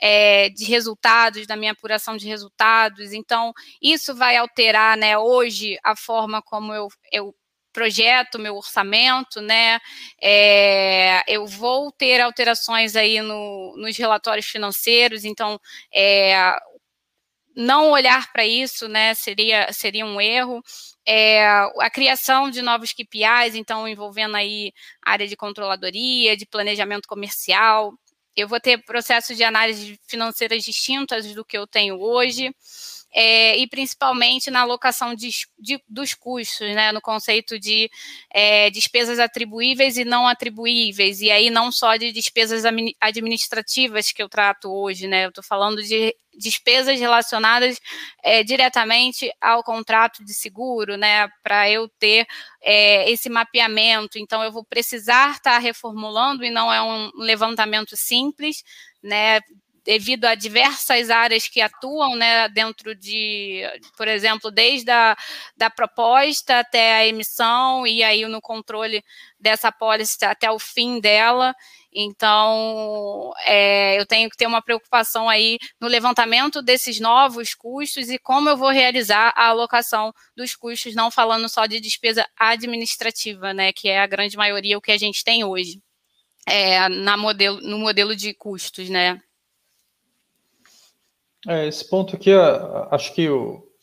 é, 0.00 0.48
de 0.50 0.64
resultados, 0.64 1.46
da 1.46 1.56
minha 1.56 1.72
apuração 1.72 2.16
de 2.16 2.26
resultados. 2.26 3.12
Então, 3.12 3.52
isso 3.80 4.14
vai 4.14 4.36
alterar, 4.36 4.96
né, 4.96 5.16
hoje, 5.18 5.78
a 5.84 5.96
forma 5.96 6.42
como 6.42 6.72
eu, 6.72 6.88
eu 7.12 7.34
projeto, 7.74 8.38
meu 8.38 8.56
orçamento, 8.56 9.40
né? 9.42 9.80
É, 10.22 11.22
eu 11.26 11.44
vou 11.44 11.90
ter 11.90 12.20
alterações 12.20 12.94
aí 12.96 13.20
no, 13.20 13.74
nos 13.76 13.96
relatórios 13.96 14.46
financeiros, 14.46 15.24
então 15.24 15.60
é, 15.92 16.56
não 17.56 17.90
olhar 17.90 18.32
para 18.32 18.46
isso, 18.46 18.88
né? 18.88 19.14
Seria, 19.14 19.72
seria 19.72 20.06
um 20.06 20.20
erro. 20.20 20.62
É, 21.06 21.46
a 21.80 21.90
criação 21.90 22.50
de 22.50 22.62
novos 22.62 22.92
KPIs, 22.92 23.54
então 23.54 23.86
envolvendo 23.86 24.36
aí 24.36 24.72
área 25.02 25.26
de 25.26 25.36
controladoria, 25.36 26.36
de 26.36 26.46
planejamento 26.46 27.06
comercial, 27.08 27.92
eu 28.36 28.48
vou 28.48 28.60
ter 28.60 28.78
processos 28.84 29.36
de 29.36 29.44
análise 29.44 29.98
financeiras 30.06 30.64
distintas 30.64 31.32
do 31.34 31.44
que 31.44 31.56
eu 31.56 31.66
tenho 31.66 32.00
hoje. 32.00 32.54
É, 33.14 33.56
e 33.56 33.66
principalmente 33.68 34.50
na 34.50 34.62
alocação 34.62 35.14
de, 35.14 35.30
de, 35.56 35.80
dos 35.88 36.14
custos, 36.14 36.66
né, 36.74 36.90
no 36.90 37.00
conceito 37.00 37.58
de 37.60 37.88
é, 38.32 38.68
despesas 38.70 39.20
atribuíveis 39.20 39.96
e 39.96 40.04
não 40.04 40.26
atribuíveis, 40.26 41.20
e 41.20 41.30
aí 41.30 41.48
não 41.48 41.70
só 41.70 41.96
de 41.96 42.10
despesas 42.10 42.64
administrativas 43.00 44.10
que 44.10 44.20
eu 44.20 44.28
trato 44.28 44.68
hoje, 44.68 45.06
né, 45.06 45.26
eu 45.26 45.28
estou 45.28 45.44
falando 45.44 45.80
de 45.80 46.14
despesas 46.36 46.98
relacionadas 46.98 47.80
é, 48.22 48.42
diretamente 48.42 49.30
ao 49.40 49.62
contrato 49.62 50.24
de 50.24 50.34
seguro, 50.34 50.96
né, 50.96 51.28
para 51.42 51.70
eu 51.70 51.88
ter 51.88 52.26
é, 52.60 53.08
esse 53.08 53.28
mapeamento. 53.28 54.18
Então, 54.18 54.42
eu 54.42 54.50
vou 54.50 54.64
precisar 54.64 55.32
estar 55.32 55.52
tá 55.52 55.58
reformulando 55.58 56.44
e 56.44 56.50
não 56.50 56.72
é 56.72 56.82
um 56.82 57.10
levantamento 57.14 57.96
simples, 57.96 58.64
né, 59.00 59.40
devido 59.84 60.24
a 60.24 60.34
diversas 60.34 61.10
áreas 61.10 61.46
que 61.46 61.60
atuam 61.60 62.16
né, 62.16 62.48
dentro 62.48 62.94
de, 62.94 63.62
por 63.96 64.08
exemplo, 64.08 64.50
desde 64.50 64.90
a 64.90 65.16
da 65.56 65.68
proposta 65.68 66.60
até 66.60 66.94
a 66.96 67.06
emissão 67.06 67.86
e 67.86 68.02
aí 68.02 68.26
no 68.26 68.40
controle 68.40 69.04
dessa 69.38 69.70
pólice 69.70 70.24
até 70.24 70.50
o 70.50 70.58
fim 70.58 70.98
dela. 71.00 71.54
Então, 71.92 73.32
é, 73.44 74.00
eu 74.00 74.06
tenho 74.06 74.28
que 74.28 74.36
ter 74.36 74.46
uma 74.46 74.62
preocupação 74.62 75.28
aí 75.28 75.58
no 75.80 75.86
levantamento 75.86 76.60
desses 76.60 76.98
novos 76.98 77.54
custos 77.54 78.10
e 78.10 78.18
como 78.18 78.48
eu 78.48 78.56
vou 78.56 78.70
realizar 78.70 79.32
a 79.36 79.48
alocação 79.48 80.12
dos 80.36 80.56
custos, 80.56 80.94
não 80.94 81.10
falando 81.10 81.48
só 81.48 81.66
de 81.66 81.78
despesa 81.78 82.26
administrativa, 82.36 83.54
né, 83.54 83.72
que 83.72 83.88
é 83.88 84.00
a 84.00 84.06
grande 84.06 84.36
maioria 84.36 84.76
o 84.76 84.80
que 84.80 84.90
a 84.92 84.98
gente 84.98 85.22
tem 85.22 85.44
hoje. 85.44 85.80
É, 86.46 86.88
na 86.88 87.16
modelo, 87.16 87.60
no 87.62 87.78
modelo 87.78 88.14
de 88.14 88.34
custos, 88.34 88.90
né? 88.90 89.18
É, 91.46 91.66
esse 91.66 91.88
ponto 91.88 92.16
aqui, 92.16 92.30
acho 92.90 93.14
que 93.14 93.28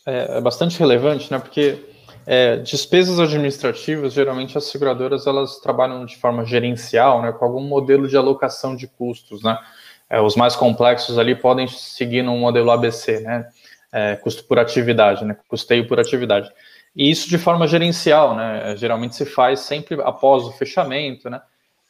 é, 0.05 0.37
é, 0.37 0.41
bastante 0.41 0.79
relevante, 0.79 1.31
né? 1.31 1.37
Porque 1.37 1.77
é, 2.25 2.57
despesas 2.57 3.19
administrativas, 3.19 4.13
geralmente 4.13 4.57
as 4.57 4.65
seguradoras 4.65 5.27
elas 5.27 5.59
trabalham 5.59 6.05
de 6.05 6.17
forma 6.17 6.43
gerencial, 6.45 7.21
né? 7.21 7.31
Com 7.31 7.45
algum 7.45 7.61
modelo 7.61 8.07
de 8.07 8.17
alocação 8.17 8.75
de 8.75 8.87
custos, 8.87 9.43
né? 9.43 9.57
É, 10.09 10.19
os 10.19 10.35
mais 10.35 10.55
complexos 10.55 11.17
ali 11.17 11.35
podem 11.35 11.67
seguir 11.67 12.23
no 12.23 12.35
modelo 12.37 12.71
ABC, 12.71 13.19
né? 13.19 13.47
É, 13.91 14.15
custo 14.15 14.43
por 14.45 14.57
atividade, 14.57 15.23
né? 15.23 15.37
Custeio 15.47 15.87
por 15.87 15.99
atividade. 15.99 16.51
E 16.95 17.09
isso 17.09 17.29
de 17.29 17.37
forma 17.37 17.67
gerencial, 17.67 18.35
né? 18.35 18.75
Geralmente 18.75 19.15
se 19.15 19.25
faz 19.25 19.61
sempre 19.61 20.01
após 20.01 20.43
o 20.43 20.51
fechamento, 20.51 21.29
né? 21.29 21.41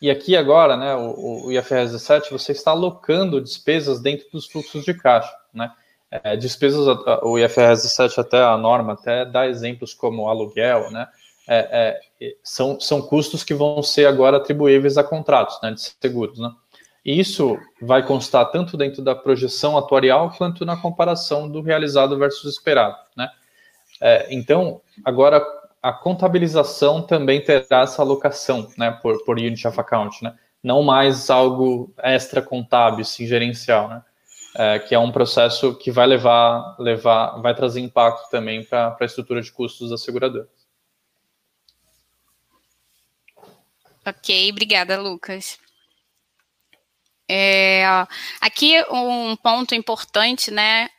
E 0.01 0.09
aqui 0.09 0.36
agora, 0.36 0.76
né, 0.76 0.95
o, 0.95 1.45
o 1.45 1.51
IFRS 1.51 1.91
17, 1.91 2.32
você 2.32 2.53
está 2.53 2.72
alocando 2.72 3.39
despesas 3.39 4.01
dentro 4.01 4.26
dos 4.32 4.47
fluxos 4.47 4.84
de 4.84 4.95
caixa, 4.95 5.32
né? 5.54 5.72
É, 6.10 6.36
despesas, 6.36 6.86
o 7.24 7.39
IFRS 7.39 7.84
17 7.84 8.20
até 8.20 8.43
a 8.43 8.58
norma 8.58 8.93
até 8.93 9.24
dá 9.24 9.47
exemplos 9.47 9.93
como 9.93 10.28
aluguel, 10.28 10.91
né? 10.91 11.08
É, 11.47 11.99
é, 12.22 12.36
são, 12.43 12.80
são 12.80 13.02
custos 13.02 13.43
que 13.43 13.54
vão 13.54 13.82
ser 13.82 14.06
agora 14.06 14.38
atribuíveis 14.38 14.97
a 14.97 15.04
contratos 15.04 15.60
né, 15.62 15.72
de 15.72 15.82
seguros, 15.82 16.38
né? 16.38 16.52
E 17.04 17.20
isso 17.20 17.58
vai 17.82 18.06
constar 18.06 18.52
tanto 18.52 18.78
dentro 18.78 19.02
da 19.02 19.16
projeção 19.16 19.78
atuarial 19.78 20.32
quanto 20.38 20.66
na 20.66 20.78
comparação 20.78 21.49
do 21.49 21.62
realizado 21.62 22.18
versus 22.18 22.54
esperado, 22.54 22.95
né? 23.16 23.30
É, 23.99 24.28
então, 24.34 24.82
agora 25.04 25.43
a 25.82 25.91
contabilização 25.91 27.02
também 27.02 27.41
terá 27.41 27.82
essa 27.82 28.02
alocação, 28.02 28.68
né, 28.78 28.91
por, 29.02 29.24
por 29.24 29.38
unit 29.38 29.68
of 29.68 29.80
account, 29.80 30.24
né, 30.24 30.36
não 30.64 30.84
mais 30.84 31.30
algo 31.30 31.91
extra 31.97 32.41
contábil, 32.41 33.04
sim 33.04 33.26
gerencial, 33.26 33.89
né, 33.89 34.04
é, 34.56 34.80
que 34.80 34.93
é 34.93 34.99
um 34.99 35.12
processo 35.12 35.76
que 35.76 35.91
vai 35.91 36.08
levar, 36.08 36.76
levar 36.80 37.41
vai 37.41 37.56
trazer 37.56 37.80
impacto 37.80 38.30
também 38.30 38.64
para 38.64 38.97
a 38.99 39.06
estrutura 39.06 39.41
de 39.41 39.52
custos 39.52 39.89
da 39.89 39.97
seguradora. 39.97 40.47
Ok, 44.06 44.49
obrigada, 44.52 44.99
Lucas. 44.99 45.60
É, 47.30 47.86
aqui 48.41 48.84
um 48.91 49.36
ponto 49.38 49.74
importante, 49.74 50.52
né, 50.52 50.89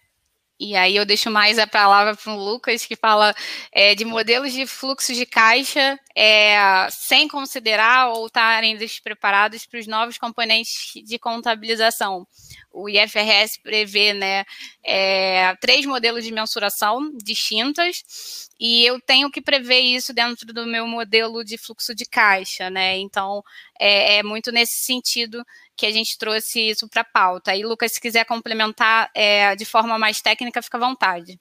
e 0.63 0.77
aí 0.77 0.95
eu 0.95 1.05
deixo 1.05 1.29
mais 1.29 1.59
a 1.59 1.67
palavra 1.67 2.15
para 2.15 2.33
o 2.33 2.37
Lucas, 2.37 2.87
que 2.87 2.95
fala 2.95 3.35
é, 3.73 3.97
de 3.97 4.05
modelos 4.05 4.53
de 4.53 4.65
fluxo 4.65 5.13
de 5.13 5.27
caixa 5.27 5.99
é, 6.15 6.89
sem 6.89 7.27
considerar 7.27 8.11
ou 8.11 8.29
estarem 8.29 8.77
despreparados 8.77 9.67
para 9.67 9.81
os 9.81 9.89
novos 9.89 10.19
componentes 10.19 10.93
de 11.05 11.19
contabilização. 11.19 12.25
O 12.73 12.89
IFRS 12.89 13.59
prevê 13.63 14.13
né, 14.15 14.45
é, 14.83 15.55
três 15.57 15.85
modelos 15.85 16.25
de 16.25 16.33
mensuração 16.33 17.13
distintas 17.23 18.49
e 18.59 18.85
eu 18.85 19.01
tenho 19.01 19.31
que 19.31 19.41
prever 19.41 19.81
isso 19.81 20.15
dentro 20.15 20.53
do 20.53 20.67
meu 20.67 20.87
modelo 20.87 21.45
de 21.45 21.59
fluxo 21.59 21.95
de 21.95 22.05
caixa, 22.05 22.71
né? 22.71 22.97
Então 22.99 23.43
é, 23.79 24.19
é 24.19 24.23
muito 24.23 24.53
nesse 24.53 24.85
sentido 24.85 25.45
que 25.77 25.87
a 25.87 25.91
gente 25.91 26.17
trouxe 26.17 26.71
isso 26.71 26.89
para 26.89 27.03
a 27.03 27.05
pauta. 27.05 27.51
Aí, 27.51 27.65
Lucas, 27.65 27.93
se 27.93 28.01
quiser 28.01 28.25
complementar 28.25 29.11
é, 29.15 29.57
de 29.57 29.65
forma 29.65 29.99
mais 29.99 30.21
técnica, 30.21 30.63
fica 30.63 30.77
à 30.77 30.81
vontade. 30.81 31.41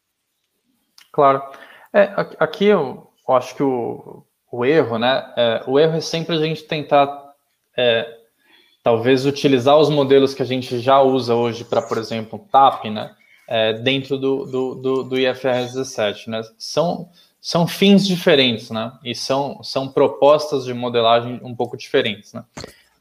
Claro. 1.11 1.43
É, 1.93 2.13
aqui 2.39 2.65
eu, 2.65 3.11
eu, 3.27 3.35
acho 3.35 3.55
que 3.55 3.63
o, 3.63 4.25
o 4.51 4.65
erro, 4.65 4.97
né? 4.97 5.33
É, 5.35 5.63
o 5.67 5.79
erro 5.79 5.97
é 5.97 6.01
sempre 6.01 6.35
a 6.35 6.39
gente 6.39 6.63
tentar, 6.63 7.35
é, 7.77 8.20
talvez, 8.83 9.25
utilizar 9.25 9.77
os 9.77 9.89
modelos 9.89 10.33
que 10.33 10.41
a 10.41 10.45
gente 10.45 10.79
já 10.79 11.01
usa 11.01 11.35
hoje 11.35 11.63
para, 11.63 11.81
por 11.81 11.97
exemplo, 11.97 12.45
TAP, 12.51 12.85
né? 12.85 13.15
É, 13.47 13.73
dentro 13.73 14.17
do, 14.17 14.45
do, 14.45 14.75
do, 14.75 15.03
do 15.03 15.19
IFRS 15.19 15.73
17, 15.73 16.29
né? 16.29 16.41
São, 16.57 17.09
são 17.39 17.67
fins 17.67 18.07
diferentes, 18.07 18.69
né? 18.69 18.93
E 19.03 19.13
são, 19.13 19.61
são 19.63 19.87
propostas 19.87 20.63
de 20.63 20.73
modelagem 20.73 21.39
um 21.43 21.55
pouco 21.55 21.75
diferentes, 21.75 22.33
né? 22.33 22.43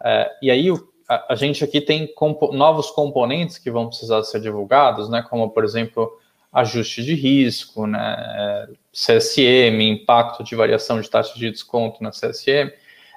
É, 0.02 0.30
e 0.42 0.50
aí, 0.50 0.70
o, 0.70 0.90
a, 1.28 1.34
gente 1.34 1.64
aqui 1.64 1.80
tem 1.80 2.06
compo 2.06 2.52
novos 2.52 2.90
componentes 2.90 3.58
que 3.58 3.70
vão 3.70 3.88
precisar 3.88 4.22
ser 4.22 4.40
divulgados, 4.40 5.08
né, 5.08 5.24
como, 5.28 5.50
por 5.50 5.64
exemplo, 5.64 6.08
ajuste 6.52 7.02
de 7.02 7.14
risco, 7.14 7.84
né, 7.86 8.16
é, 8.18 8.68
CSM, 8.92 9.82
impacto 9.82 10.44
de 10.44 10.54
variação 10.54 11.00
de 11.00 11.10
taxa 11.10 11.36
de 11.36 11.50
desconto 11.50 12.00
na 12.02 12.10
CSM. 12.10 12.70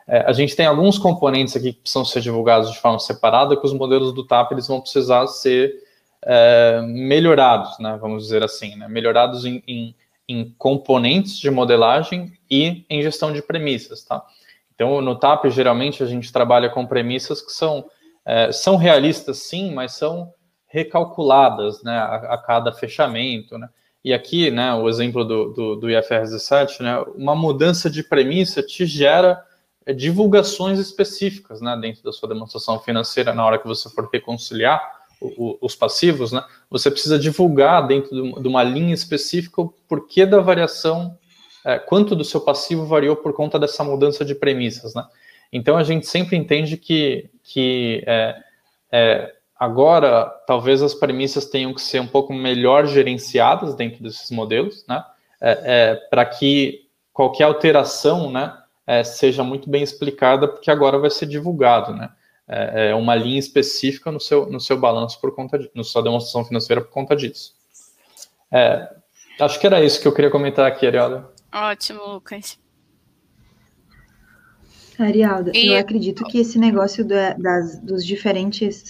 É, 0.08 0.20
a 0.28 0.34
gente 0.34 0.56
tem 0.56 0.66
alguns 0.66 0.98
componentes 0.98 1.56
aqui 1.56 1.74
que 1.74 1.80
precisam 1.80 2.06
ser 2.06 2.22
divulgados 2.22 2.72
de 2.72 2.80
forma 2.80 3.00
separada, 3.00 3.56
que 3.56 3.66
os 3.66 3.74
modelos 3.74 4.14
do 4.14 4.26
TAP 4.26 4.52
eles 4.52 4.68
vão 4.68 4.82
precisar 4.82 5.26
ser 5.28 5.74
é, 6.26 6.82
melhorados, 6.82 7.78
né, 7.80 7.98
vamos 8.00 8.24
dizer 8.24 8.44
assim, 8.44 8.76
né, 8.76 8.88
melhorados 8.88 9.46
em, 9.46 9.64
em, 9.68 9.96
em 10.28 10.54
componentes 10.58 11.38
de 11.38 11.50
modelagem 11.50 12.34
e 12.50 12.86
em 12.90 13.02
gestão 13.02 13.32
de 13.32 13.42
premissas, 13.42 14.04
tá? 14.04 14.24
Então, 14.76 15.02
no 15.02 15.16
TAP, 15.16 15.46
geralmente, 15.50 16.02
a 16.02 16.06
gente 16.06 16.32
trabalha 16.32 16.70
com 16.70 16.86
premissas 16.86 17.42
que 17.42 17.52
são, 17.52 17.86
é, 18.26 18.52
são 18.52 18.76
realistas, 18.76 19.38
sim, 19.38 19.74
mas 19.74 19.94
são 19.94 20.34
recalculadas 20.68 21.84
né, 21.84 21.96
a, 21.96 22.16
a, 22.34 22.38
cada 22.38 22.72
fechamento. 22.72 23.58
Né? 23.58 23.70
E 24.04 24.12
aqui, 24.14 24.50
né, 24.50 24.74
o 24.74 24.90
exemplo 24.90 25.24
do, 25.24 25.54
do, 25.54 25.76
do 25.76 25.90
IFRS 25.90 26.32
17, 26.32 26.82
né, 26.82 27.00
uma 27.16 27.36
mudança 27.36 27.90
de 27.90 28.04
premissa 28.04 28.64
te 28.64 28.86
gera 28.86 29.44
divulgações 29.92 30.80
específicas 30.80 31.60
né, 31.60 31.78
dentro 31.82 32.04
da 32.04 32.12
sua 32.12 32.30
demonstração 32.30 32.80
financeira 32.80 33.34
na 33.34 33.46
hora 33.46 33.58
que 33.58 33.68
você 33.68 33.90
for 33.90 34.10
reconciliar 34.12 34.82
o, 35.20 35.28
o, 35.28 35.58
os 35.62 35.76
passivos, 35.76 36.32
né, 36.32 36.44
você 36.70 36.92
precisa 36.92 37.18
divulgar 37.18 37.88
dentro 37.88 38.42
de 38.42 38.48
uma 38.48 38.64
linha 38.64 38.94
específica 38.94 39.62
o 39.62 39.74
porquê 39.88 40.26
da 40.26 40.40
variação 40.40 41.18
é, 41.66 41.80
quanto 41.80 42.16
do 42.16 42.24
seu 42.26 42.42
passivo 42.42 42.86
variou 42.86 43.16
por 43.16 43.34
conta 43.34 43.58
dessa 43.58 43.84
mudança 43.84 44.26
de 44.26 44.36
premissas, 44.36 44.94
né? 44.94 45.06
Então 45.52 45.78
a 45.78 45.84
gente 45.84 46.08
sempre 46.08 46.36
entende 46.36 46.78
que, 46.78 47.30
que 47.44 48.04
é, 48.06 48.36
é, 48.92 49.34
agora 49.58 50.26
talvez 50.46 50.82
as 50.82 50.94
premissas 50.94 51.46
tenham 51.46 51.74
que 51.74 51.82
ser 51.82 52.02
um 52.02 52.08
pouco 52.08 52.34
melhor 52.34 52.86
gerenciadas 52.88 53.76
dentro 53.76 54.04
desses 54.04 54.30
modelos, 54.32 54.84
né? 54.88 55.04
É, 55.40 55.52
é, 55.64 55.96
Para 56.10 56.26
que 56.26 56.88
qualquer 57.14 57.44
alteração, 57.44 58.32
né, 58.32 58.58
é, 58.86 59.04
seja 59.04 59.44
muito 59.44 59.70
bem 59.70 59.84
explicada, 59.84 60.48
porque 60.48 60.70
agora 60.70 61.00
vai 61.00 61.10
ser 61.10 61.26
divulgado, 61.26 61.94
né? 61.94 62.10
É, 62.46 62.94
uma 62.94 63.16
linha 63.16 63.40
específica 63.40 64.12
no 64.12 64.20
seu, 64.20 64.46
no 64.50 64.60
seu 64.60 64.78
balanço 64.78 65.20
por 65.22 65.34
conta 65.34 65.58
de, 65.58 65.72
na 65.74 65.84
sua 65.84 66.04
demonstração 66.04 66.44
financeira 66.44 66.82
por 66.82 66.92
conta 66.92 67.16
disso. 67.16 67.56
acho 69.40 69.60
que 69.60 69.66
era 69.66 69.84
isso 69.84 70.02
que 70.02 70.08
eu 70.08 70.14
queria 70.14 70.30
comentar 70.30 70.66
aqui, 70.66 70.86
Ariela. 70.86 71.34
Ótimo, 71.54 72.04
Lucas. 72.06 72.60
Arialda, 75.00 75.52
e... 75.54 75.68
eu 75.68 75.78
acredito 75.78 76.24
que 76.26 76.40
esse 76.40 76.60
negócio 76.60 77.06
da, 77.06 77.34
das, 77.34 77.80
dos 77.80 78.06
diferentes. 78.06 78.84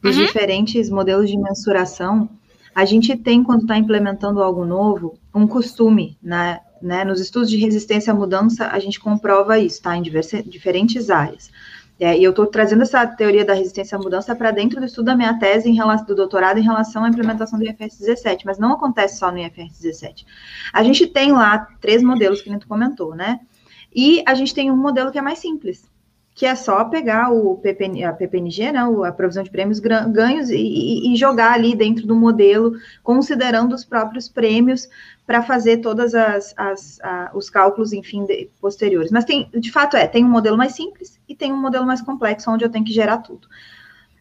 Dos 0.00 0.16
uhum. 0.16 0.26
diferentes 0.26 0.88
modelos 0.88 1.28
de 1.28 1.36
mensuração, 1.36 2.30
a 2.74 2.84
gente 2.84 3.16
tem, 3.16 3.42
quando 3.42 3.62
está 3.62 3.76
implementando 3.76 4.42
algo 4.42 4.64
novo, 4.64 5.18
um 5.34 5.46
costume, 5.46 6.16
né? 6.22 6.60
Né? 6.80 7.04
Nos 7.04 7.20
estudos 7.20 7.50
de 7.50 7.56
resistência 7.56 8.12
à 8.12 8.16
mudança, 8.16 8.68
a 8.68 8.78
gente 8.78 9.00
comprova 9.00 9.58
isso, 9.58 9.82
tá? 9.82 9.96
Em 9.96 10.02
diversas, 10.02 10.44
diferentes 10.44 11.10
áreas. 11.10 11.50
É, 12.00 12.16
e 12.16 12.22
eu 12.22 12.30
estou 12.30 12.46
trazendo 12.46 12.82
essa 12.82 13.04
teoria 13.06 13.44
da 13.44 13.54
resistência 13.54 13.96
à 13.96 14.00
mudança 14.00 14.34
para 14.34 14.52
dentro 14.52 14.78
do 14.78 14.86
estudo 14.86 15.06
da 15.06 15.16
minha 15.16 15.36
tese 15.36 15.68
em 15.68 15.74
relação, 15.74 16.06
do 16.06 16.14
doutorado 16.14 16.58
em 16.58 16.62
relação 16.62 17.02
à 17.02 17.08
implementação 17.08 17.58
do 17.58 17.64
IFRS 17.64 17.98
17, 17.98 18.46
mas 18.46 18.56
não 18.56 18.72
acontece 18.72 19.18
só 19.18 19.32
no 19.32 19.38
IFRS 19.38 19.82
17. 19.82 20.24
A 20.72 20.84
gente 20.84 21.08
tem 21.08 21.32
lá 21.32 21.66
três 21.80 22.00
modelos 22.00 22.40
que 22.40 22.48
a 22.48 22.52
gente 22.52 22.66
comentou, 22.66 23.16
né? 23.16 23.40
E 23.92 24.22
a 24.26 24.34
gente 24.34 24.54
tem 24.54 24.70
um 24.70 24.76
modelo 24.76 25.10
que 25.10 25.18
é 25.18 25.22
mais 25.22 25.40
simples, 25.40 25.90
que 26.38 26.46
é 26.46 26.54
só 26.54 26.84
pegar 26.84 27.32
o 27.32 27.56
PPN, 27.56 28.04
a 28.04 28.12
PPNG, 28.12 28.70
né, 28.70 28.78
a 29.04 29.10
provisão 29.10 29.42
de 29.42 29.50
prêmios 29.50 29.80
ganhos, 29.80 30.50
e, 30.50 31.12
e, 31.12 31.16
jogar 31.16 31.52
ali 31.52 31.74
dentro 31.74 32.06
do 32.06 32.14
modelo, 32.14 32.74
considerando 33.02 33.74
os 33.74 33.84
próprios 33.84 34.28
prêmios, 34.28 34.88
para 35.26 35.42
fazer 35.42 35.78
todos 35.78 36.14
as, 36.14 36.54
as 36.56 37.00
a, 37.00 37.32
os 37.34 37.50
cálculos, 37.50 37.92
enfim, 37.92 38.24
de, 38.24 38.48
posteriores. 38.60 39.10
Mas 39.10 39.24
tem, 39.24 39.50
de 39.52 39.72
fato, 39.72 39.96
é, 39.96 40.06
tem 40.06 40.24
um 40.24 40.28
modelo 40.28 40.56
mais 40.56 40.76
simples 40.76 41.20
e 41.28 41.34
tem 41.34 41.52
um 41.52 41.60
modelo 41.60 41.84
mais 41.84 42.00
complexo, 42.00 42.48
onde 42.52 42.64
eu 42.64 42.70
tenho 42.70 42.84
que 42.84 42.92
gerar 42.92 43.18
tudo. 43.18 43.48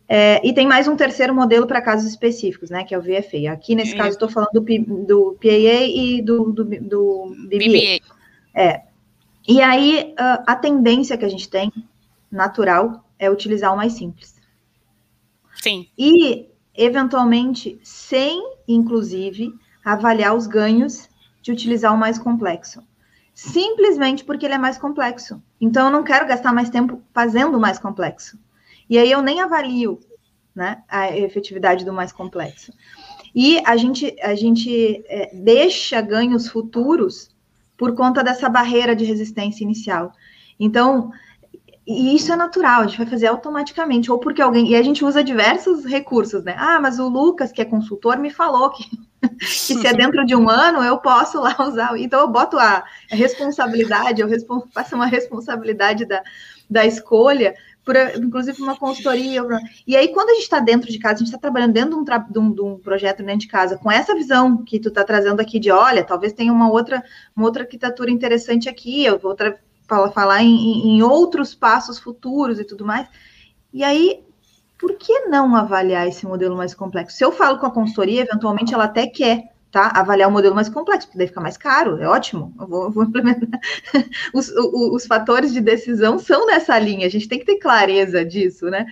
É, 0.09 0.41
e 0.43 0.51
tem 0.53 0.65
mais 0.65 0.87
um 0.87 0.95
terceiro 0.95 1.35
modelo 1.35 1.67
para 1.67 1.81
casos 1.83 2.09
específicos, 2.09 2.71
né, 2.71 2.83
que 2.83 2.95
é 2.95 2.97
o 2.97 3.01
VFA. 3.01 3.51
Aqui, 3.51 3.75
nesse 3.75 3.95
caso, 3.95 4.09
estou 4.09 4.27
falando 4.27 4.53
do, 4.53 5.05
do 5.05 5.37
PAA 5.39 5.85
e 5.85 6.19
do, 6.23 6.51
do, 6.51 6.63
do 6.63 7.35
BBA. 7.47 7.59
BBA. 7.59 7.99
É. 8.55 8.81
E 9.47 9.61
aí, 9.61 10.15
a 10.17 10.55
tendência 10.55 11.15
que 11.15 11.23
a 11.23 11.29
gente 11.29 11.47
tem 11.47 11.71
natural 12.37 13.03
é 13.19 13.29
utilizar 13.29 13.73
o 13.73 13.77
mais 13.77 13.93
simples. 13.93 14.35
Sim. 15.61 15.87
E, 15.97 16.47
eventualmente, 16.73 17.79
sem, 17.83 18.41
inclusive, 18.67 19.53
avaliar 19.83 20.35
os 20.35 20.47
ganhos 20.47 21.09
de 21.41 21.51
utilizar 21.51 21.93
o 21.93 21.97
mais 21.97 22.17
complexo. 22.17 22.81
Simplesmente 23.33 24.23
porque 24.23 24.45
ele 24.45 24.55
é 24.55 24.57
mais 24.57 24.77
complexo. 24.77 25.41
Então, 25.59 25.87
eu 25.87 25.91
não 25.91 26.03
quero 26.03 26.27
gastar 26.27 26.53
mais 26.53 26.69
tempo 26.69 27.01
fazendo 27.13 27.57
o 27.57 27.59
mais 27.59 27.77
complexo. 27.77 28.39
E 28.89 28.97
aí 28.97 29.11
eu 29.11 29.21
nem 29.21 29.41
avalio 29.41 29.99
né, 30.55 30.83
a 30.87 31.15
efetividade 31.15 31.83
do 31.83 31.93
mais 31.93 32.11
complexo. 32.11 32.71
E 33.35 33.61
a 33.65 33.77
gente, 33.77 34.15
a 34.21 34.33
gente 34.33 35.03
é, 35.07 35.29
deixa 35.35 36.01
ganhos 36.01 36.47
futuros 36.47 37.29
por 37.77 37.93
conta 37.93 38.23
dessa 38.23 38.49
barreira 38.49 38.95
de 38.95 39.05
resistência 39.05 39.63
inicial. 39.63 40.11
Então, 40.59 41.11
e 41.87 42.13
isso 42.13 42.33
é 42.33 42.35
natural, 42.35 42.81
a 42.81 42.87
gente 42.87 42.97
vai 42.97 43.07
fazer 43.07 43.27
automaticamente, 43.27 44.11
ou 44.11 44.19
porque 44.19 44.41
alguém. 44.41 44.67
E 44.67 44.75
a 44.75 44.83
gente 44.83 45.05
usa 45.05 45.23
diversos 45.23 45.85
recursos, 45.85 46.43
né? 46.43 46.53
Ah, 46.57 46.81
mas 46.81 46.99
o 46.99 47.07
Lucas, 47.07 47.49
que 47.49 47.61
é 47.61 47.65
consultor, 47.65 48.17
me 48.17 48.29
falou 48.29 48.69
que, 48.71 48.83
que 49.39 49.45
se 49.45 49.87
é 49.87 49.93
dentro 49.93 50.25
de 50.25 50.35
um 50.35 50.49
ano, 50.49 50.83
eu 50.83 50.97
posso 50.97 51.39
lá 51.39 51.55
usar. 51.61 51.97
Então, 51.97 52.19
eu 52.19 52.27
boto 52.27 52.59
a, 52.59 52.83
responsabilidade, 53.09 54.21
eu 54.21 54.27
faço 54.73 54.95
uma 54.95 55.05
responsabilidade 55.05 56.05
da, 56.05 56.21
da 56.69 56.85
escolha, 56.85 57.55
por, 57.85 57.95
inclusive 58.17 58.61
uma 58.61 58.75
consultoria. 58.75 59.41
E 59.87 59.95
aí, 59.95 60.09
quando 60.09 60.31
a 60.31 60.33
gente 60.33 60.43
está 60.43 60.59
dentro 60.59 60.91
de 60.91 60.99
casa, 60.99 61.15
a 61.15 61.17
gente 61.19 61.27
está 61.27 61.39
trabalhando 61.39 61.71
dentro 61.71 61.91
de 61.91 61.95
um, 61.95 62.03
de, 62.03 62.39
um, 62.39 62.51
de 62.51 62.61
um, 62.63 62.77
projeto 62.79 63.23
dentro 63.23 63.39
de 63.39 63.47
casa, 63.47 63.77
com 63.77 63.89
essa 63.89 64.13
visão 64.13 64.61
que 64.61 64.77
tu 64.77 64.89
está 64.89 65.05
trazendo 65.05 65.39
aqui 65.39 65.57
de, 65.57 65.71
olha, 65.71 66.03
talvez 66.03 66.33
tenha 66.33 66.51
uma 66.51 66.69
outra, 66.69 67.01
uma 67.33 67.45
outra 67.45 67.63
arquitetura 67.63 68.11
interessante 68.11 68.67
aqui, 68.67 69.05
eu 69.05 69.17
vou 69.17 69.33
para 69.87 70.11
falar 70.11 70.43
em, 70.43 70.97
em 70.97 71.01
outros 71.01 71.55
passos 71.55 71.97
futuros 71.97 72.59
e 72.59 72.65
tudo 72.65 72.85
mais. 72.85 73.07
E 73.73 73.83
aí, 73.83 74.23
por 74.77 74.95
que 74.95 75.21
não 75.21 75.55
avaliar 75.55 76.07
esse 76.07 76.25
modelo 76.25 76.55
mais 76.55 76.73
complexo? 76.73 77.17
Se 77.17 77.23
eu 77.23 77.31
falo 77.31 77.57
com 77.57 77.65
a 77.65 77.71
consultoria, 77.71 78.21
eventualmente 78.21 78.73
ela 78.73 78.83
até 78.83 79.07
quer 79.07 79.43
tá? 79.71 79.91
avaliar 79.95 80.27
o 80.27 80.31
um 80.31 80.33
modelo 80.33 80.55
mais 80.55 80.69
complexo, 80.69 81.07
porque 81.07 81.17
daí 81.17 81.27
fica 81.27 81.41
mais 81.41 81.57
caro, 81.57 82.01
é 82.01 82.07
ótimo, 82.07 82.53
eu 82.59 82.67
vou, 82.67 82.91
vou 82.91 83.03
implementar. 83.03 83.59
Os, 84.33 84.49
os, 84.49 84.93
os, 84.93 85.05
fatores 85.05 85.53
de 85.53 85.61
decisão 85.61 86.19
são 86.19 86.45
nessa 86.45 86.77
linha, 86.77 87.07
a 87.07 87.09
gente 87.09 87.27
tem 87.27 87.39
que 87.39 87.45
ter 87.45 87.57
clareza 87.57 88.23
disso, 88.23 88.69
né? 88.69 88.85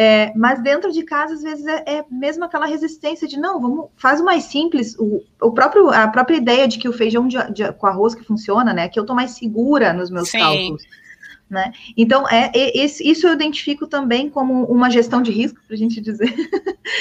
É, 0.00 0.32
mas 0.36 0.62
dentro 0.62 0.92
de 0.92 1.02
casa, 1.02 1.34
às 1.34 1.42
vezes, 1.42 1.66
é, 1.66 1.82
é, 1.84 2.04
mesmo 2.08 2.44
aquela 2.44 2.66
resistência 2.66 3.26
de 3.26 3.36
não, 3.36 3.60
vamos, 3.60 3.86
faz 3.96 4.20
o 4.20 4.24
mais 4.24 4.44
simples, 4.44 4.94
o, 4.96 5.24
o 5.42 5.50
próprio, 5.50 5.90
a 5.90 6.06
própria 6.06 6.36
ideia 6.36 6.68
de 6.68 6.78
que 6.78 6.88
o 6.88 6.92
feijão 6.92 7.26
de, 7.26 7.36
de, 7.52 7.72
com 7.72 7.84
arroz 7.88 8.14
que 8.14 8.22
funciona, 8.22 8.72
né? 8.72 8.88
Que 8.88 9.00
eu 9.00 9.04
tô 9.04 9.12
mais 9.12 9.32
segura 9.32 9.92
nos 9.92 10.08
meus 10.08 10.30
Sim. 10.30 10.38
cálculos. 10.38 10.84
Né? 11.50 11.72
Então, 11.96 12.28
é, 12.28 12.52
é, 12.54 12.84
isso 12.84 13.26
eu 13.26 13.32
identifico 13.32 13.88
também 13.88 14.30
como 14.30 14.66
uma 14.66 14.88
gestão 14.88 15.20
de 15.20 15.32
risco, 15.32 15.58
para 15.66 15.74
a 15.74 15.78
gente 15.78 16.00
dizer. 16.00 16.32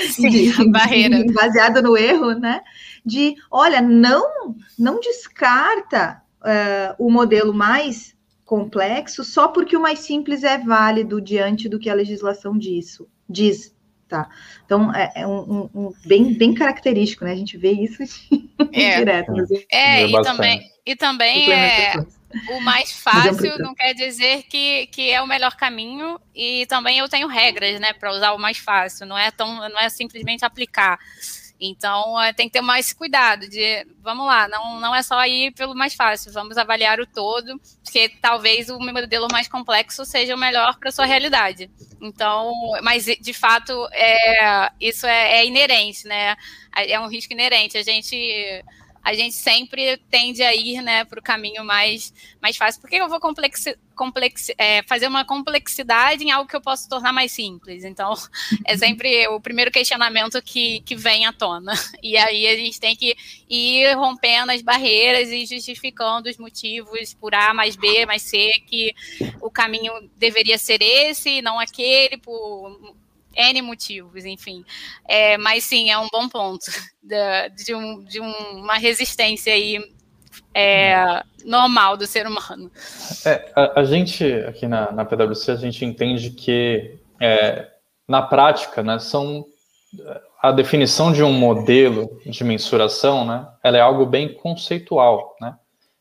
Sim, 0.09 0.29
de, 0.29 0.65
barreira. 0.71 1.23
De, 1.23 1.31
baseado 1.31 1.83
no 1.83 1.95
erro, 1.95 2.31
né? 2.31 2.61
De, 3.05 3.35
olha, 3.51 3.79
não, 3.79 4.55
não 4.79 4.99
descarta 4.99 6.19
uh, 6.41 6.95
o 6.97 7.11
modelo 7.11 7.53
mais 7.53 8.16
complexo 8.47 9.25
só 9.25 9.49
porque 9.49 9.75
o 9.75 9.81
mais 9.81 9.99
simples 9.99 10.43
é 10.43 10.57
válido 10.57 11.21
diante 11.21 11.67
do 11.67 11.77
que 11.77 11.89
a 11.89 11.93
legislação 11.93 12.57
diz, 12.57 12.97
diz 13.29 13.75
tá? 14.07 14.29
Então 14.65 14.93
é, 14.95 15.11
é 15.15 15.27
um, 15.27 15.69
um, 15.75 15.93
bem, 16.05 16.33
bem 16.33 16.53
característico, 16.53 17.25
né? 17.25 17.33
A 17.33 17.35
gente 17.35 17.57
vê 17.57 17.71
isso 17.73 18.01
é. 18.71 18.97
direto. 18.97 19.33
É, 19.69 20.01
é 20.01 20.07
e 20.07 20.21
também, 20.21 20.61
e 20.85 20.95
também 20.95 21.51
é 21.51 21.93
o 22.49 22.61
mais 22.61 22.93
fácil 23.03 23.59
não 23.59 23.75
quer 23.75 23.93
dizer 23.93 24.43
que, 24.43 24.87
que 24.87 25.11
é 25.11 25.21
o 25.21 25.27
melhor 25.27 25.57
caminho 25.57 26.17
e 26.33 26.65
também 26.67 26.99
eu 26.99 27.09
tenho 27.09 27.27
regras, 27.27 27.79
né, 27.81 27.91
para 27.91 28.11
usar 28.11 28.31
o 28.31 28.39
mais 28.39 28.57
fácil. 28.57 29.05
Não 29.05 29.17
é 29.17 29.29
tão, 29.29 29.69
não 29.69 29.79
é 29.79 29.89
simplesmente 29.89 30.45
aplicar. 30.45 30.97
Então, 31.59 32.21
é, 32.21 32.31
tem 32.33 32.47
que 32.47 32.53
ter 32.53 32.61
mais 32.61 32.93
cuidado 32.93 33.49
de, 33.49 33.85
vamos 34.01 34.27
lá, 34.27 34.47
não, 34.47 34.79
não 34.79 34.93
é 34.93 35.01
só 35.01 35.25
ir 35.25 35.51
pelo 35.53 35.73
mais 35.75 35.95
fácil, 35.95 36.31
vamos 36.31 36.57
avaliar 36.57 36.99
o 36.99 37.07
todo, 37.07 37.59
porque 37.83 38.09
talvez 38.21 38.69
o 38.69 38.79
modelo 38.79 39.27
mais 39.31 39.47
complexo 39.47 40.05
seja 40.05 40.35
o 40.35 40.37
melhor 40.37 40.77
para 40.77 40.89
a 40.89 40.91
sua 40.91 41.05
realidade. 41.05 41.69
Então, 41.99 42.53
mas 42.83 43.05
de 43.05 43.33
fato, 43.33 43.87
é, 43.91 44.71
isso 44.79 45.07
é, 45.07 45.39
é 45.39 45.45
inerente, 45.45 46.07
né? 46.07 46.35
É 46.75 46.99
um 46.99 47.07
risco 47.07 47.33
inerente. 47.33 47.75
A 47.75 47.83
gente 47.83 48.63
a 49.03 49.13
gente 49.13 49.35
sempre 49.35 49.97
tende 50.09 50.43
a 50.43 50.53
ir 50.55 50.81
né, 50.81 51.05
para 51.05 51.19
o 51.19 51.23
caminho 51.23 51.63
mais, 51.63 52.13
mais 52.41 52.57
fácil. 52.57 52.81
Por 52.81 52.89
que 52.89 52.97
eu 52.97 53.09
vou 53.09 53.19
complexi, 53.19 53.77
complexi, 53.95 54.53
é, 54.57 54.83
fazer 54.83 55.07
uma 55.07 55.25
complexidade 55.25 56.23
em 56.23 56.31
algo 56.31 56.49
que 56.49 56.55
eu 56.55 56.61
posso 56.61 56.87
tornar 56.89 57.13
mais 57.13 57.31
simples? 57.31 57.83
Então, 57.83 58.13
é 58.65 58.77
sempre 58.77 59.27
o 59.29 59.39
primeiro 59.39 59.71
questionamento 59.71 60.41
que, 60.41 60.81
que 60.81 60.95
vem 60.95 61.25
à 61.25 61.33
tona. 61.33 61.73
E 62.03 62.15
aí 62.15 62.47
a 62.47 62.55
gente 62.55 62.79
tem 62.79 62.95
que 62.95 63.17
ir 63.49 63.93
rompendo 63.95 64.51
as 64.51 64.61
barreiras 64.61 65.29
e 65.29 65.45
justificando 65.45 66.29
os 66.29 66.37
motivos 66.37 67.13
por 67.13 67.33
A 67.33 67.53
mais 67.53 67.75
B 67.75 68.05
mais 68.05 68.21
C, 68.21 68.49
que 68.65 68.93
o 69.41 69.49
caminho 69.49 69.91
deveria 70.15 70.57
ser 70.57 70.81
esse, 70.81 71.41
não 71.41 71.59
aquele, 71.59 72.17
por 72.17 72.95
N 73.37 73.61
motivos, 73.61 74.25
enfim. 74.25 74.65
É, 75.07 75.37
mas 75.37 75.63
sim, 75.63 75.89
é 75.89 75.97
um 75.97 76.07
bom 76.11 76.27
ponto 76.27 76.65
de, 77.01 77.49
de, 77.63 77.75
um, 77.75 78.03
de 78.03 78.19
uma 78.19 78.77
resistência 78.77 79.53
aí 79.53 79.79
é, 80.53 81.23
normal 81.45 81.95
do 81.95 82.07
ser 82.07 82.25
humano. 82.25 82.71
É, 83.25 83.51
a, 83.55 83.81
a, 83.81 83.83
gente, 83.83 84.25
aqui 84.47 84.67
na, 84.67 84.91
na 84.91 85.05
PwC, 85.05 85.51
a 85.51 85.55
gente 85.55 85.85
entende 85.85 86.31
que, 86.31 86.97
é, 87.19 87.67
na 88.07 88.21
prática, 88.21 88.81
né, 88.81 88.97
são 88.99 89.45
a 90.41 90.51
definição 90.51 91.11
de 91.11 91.23
um 91.23 91.31
modelo 91.31 92.19
de 92.25 92.43
mensuração, 92.43 93.25
né, 93.25 93.47
ela 93.63 93.77
é 93.77 93.81
algo 93.81 94.05
bem 94.05 94.33
conceitual, 94.33 95.35
né? 95.39 95.55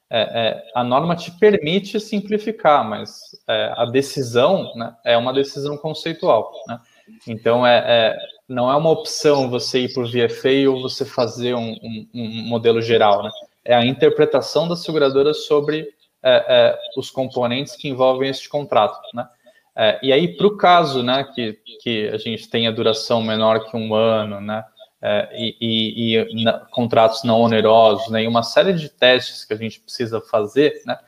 É, 0.08 0.20
é, 0.20 0.62
a 0.72 0.84
norma 0.84 1.16
te 1.16 1.32
permite 1.32 1.98
simplificar, 1.98 2.88
mas 2.88 3.18
é, 3.48 3.74
a 3.76 3.84
decisão 3.86 4.72
né, 4.76 4.94
é 5.04 5.16
uma 5.16 5.32
decisão 5.32 5.76
conceitual. 5.76 6.52
Né? 6.68 6.78
Então, 7.26 7.66
é, 7.66 7.84
é, 7.86 8.18
não 8.48 8.70
é 8.70 8.76
uma 8.76 8.90
opção 8.90 9.50
você 9.50 9.80
ir 9.80 9.94
por 9.94 10.06
VFA 10.06 10.68
ou 10.68 10.82
você 10.82 11.04
fazer 11.04 11.54
um, 11.54 11.72
um, 11.82 12.08
um 12.14 12.42
modelo 12.48 12.80
geral, 12.80 13.22
né? 13.22 13.30
É 13.64 13.74
a 13.74 13.84
interpretação 13.84 14.68
da 14.68 14.76
seguradora 14.76 15.34
sobre 15.34 15.88
é, 16.22 16.44
é, 16.48 16.78
os 16.96 17.10
componentes 17.10 17.76
que 17.76 17.88
envolvem 17.88 18.30
este 18.30 18.48
contrato, 18.48 19.00
né? 19.14 19.28
É, 19.76 19.98
e 20.02 20.12
aí, 20.12 20.36
para 20.36 20.46
o 20.46 20.56
caso, 20.56 21.02
né, 21.02 21.22
que, 21.34 21.58
que 21.82 22.08
a 22.08 22.16
gente 22.16 22.48
tenha 22.48 22.72
duração 22.72 23.22
menor 23.22 23.70
que 23.70 23.76
um 23.76 23.94
ano, 23.94 24.40
né, 24.40 24.64
é, 25.02 25.28
e, 25.34 25.56
e, 25.60 26.16
e 26.16 26.44
na, 26.44 26.60
contratos 26.70 27.22
não 27.24 27.42
onerosos, 27.42 28.08
né, 28.08 28.22
e 28.22 28.26
uma 28.26 28.42
série 28.42 28.72
de 28.72 28.88
testes 28.88 29.44
que 29.44 29.52
a 29.52 29.56
gente 29.56 29.78
precisa 29.78 30.18
fazer, 30.18 30.80
né, 30.86 30.98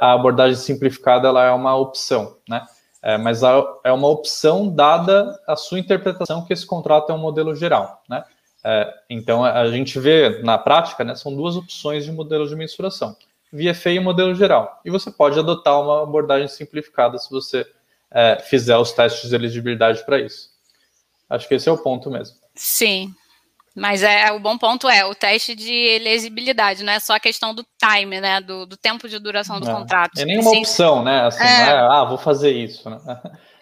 a 0.00 0.12
abordagem 0.12 0.56
simplificada 0.56 1.28
ela 1.28 1.44
é 1.44 1.50
uma 1.52 1.76
opção, 1.76 2.36
né? 2.48 2.66
É, 3.02 3.16
mas 3.16 3.42
é 3.82 3.92
uma 3.92 4.08
opção 4.08 4.68
dada 4.68 5.40
a 5.46 5.56
sua 5.56 5.78
interpretação 5.78 6.44
que 6.44 6.52
esse 6.52 6.66
contrato 6.66 7.10
é 7.10 7.14
um 7.14 7.18
modelo 7.18 7.54
geral, 7.54 8.02
né? 8.08 8.24
É, 8.62 8.92
então 9.08 9.42
a 9.42 9.70
gente 9.70 9.98
vê 9.98 10.42
na 10.42 10.58
prática, 10.58 11.02
né, 11.02 11.14
são 11.14 11.34
duas 11.34 11.56
opções 11.56 12.04
de 12.04 12.12
modelo 12.12 12.46
de 12.46 12.54
mensuração, 12.54 13.16
VFA 13.50 13.92
e 13.92 14.00
modelo 14.00 14.34
geral. 14.34 14.80
E 14.84 14.90
você 14.90 15.10
pode 15.10 15.38
adotar 15.38 15.80
uma 15.80 16.02
abordagem 16.02 16.46
simplificada 16.46 17.16
se 17.16 17.30
você 17.30 17.66
é, 18.10 18.38
fizer 18.38 18.76
os 18.76 18.92
testes 18.92 19.30
de 19.30 19.34
elegibilidade 19.34 20.04
para 20.04 20.20
isso. 20.20 20.50
Acho 21.28 21.48
que 21.48 21.54
esse 21.54 21.68
é 21.68 21.72
o 21.72 21.78
ponto 21.78 22.10
mesmo. 22.10 22.36
Sim, 22.54 23.14
mas 23.80 24.02
é 24.02 24.30
o 24.30 24.38
bom 24.38 24.58
ponto 24.58 24.86
é 24.90 25.06
o 25.06 25.14
teste 25.14 25.54
de 25.54 25.72
elegibilidade, 25.72 26.84
não 26.84 26.92
é 26.92 27.00
só 27.00 27.14
a 27.14 27.20
questão 27.20 27.54
do 27.54 27.64
time, 27.78 28.20
né? 28.20 28.38
Do, 28.38 28.66
do 28.66 28.76
tempo 28.76 29.08
de 29.08 29.18
duração 29.18 29.58
do 29.58 29.64
não, 29.64 29.80
contrato. 29.80 30.20
É 30.20 30.24
nenhuma 30.26 30.50
Sim. 30.50 30.58
opção, 30.58 31.02
né? 31.02 31.22
Assim, 31.22 31.42
é. 31.42 31.70
é. 31.70 31.78
ah, 31.78 32.04
vou 32.04 32.18
fazer 32.18 32.50
isso. 32.50 32.90
Né? 32.90 32.98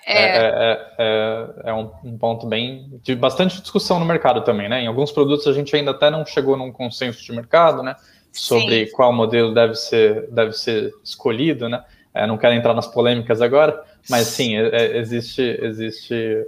é, 0.05 0.23
é, 0.23 0.39
é, 0.39 0.87
é, 0.99 1.71
é 1.71 1.73
um, 1.73 1.93
um, 2.03 2.19
ponto 2.19 2.49
bem 2.49 2.99
de 3.01 3.15
bastante 3.15 3.61
discussão 3.61 4.01
no 4.01 4.05
mercado 4.05 4.41
também, 4.41 4.69
né? 4.69 4.83
Em 4.83 4.89
alguns 4.89 5.13
produtos 5.13 5.47
a 5.47 5.53
gente 5.53 5.75
ainda 5.77 5.93
até 5.93 6.11
não 6.11 6.27
chegou 6.27 6.57
num 6.57 6.73
consenso 6.73 7.25
de 7.25 7.31
mercado, 7.31 7.85
né? 7.85 7.95
Sobre 8.33 8.87
Sim. 8.87 8.93
qual 8.93 9.13
modelo 9.13 9.55
deve 9.55 9.77
ser, 9.77 10.29
deve 10.33 10.53
ser 10.53 10.93
escolhido, 11.05 11.69
né? 11.69 11.85
É, 12.13 12.27
não 12.27 12.37
quero 12.37 12.55
entrar 12.55 12.75
nas 12.75 12.89
polêmicas 12.89 13.41
agora, 13.41 13.81
mas 14.11 14.27
sim, 14.27 14.57
existe, 14.57 15.43
existe 15.63 16.45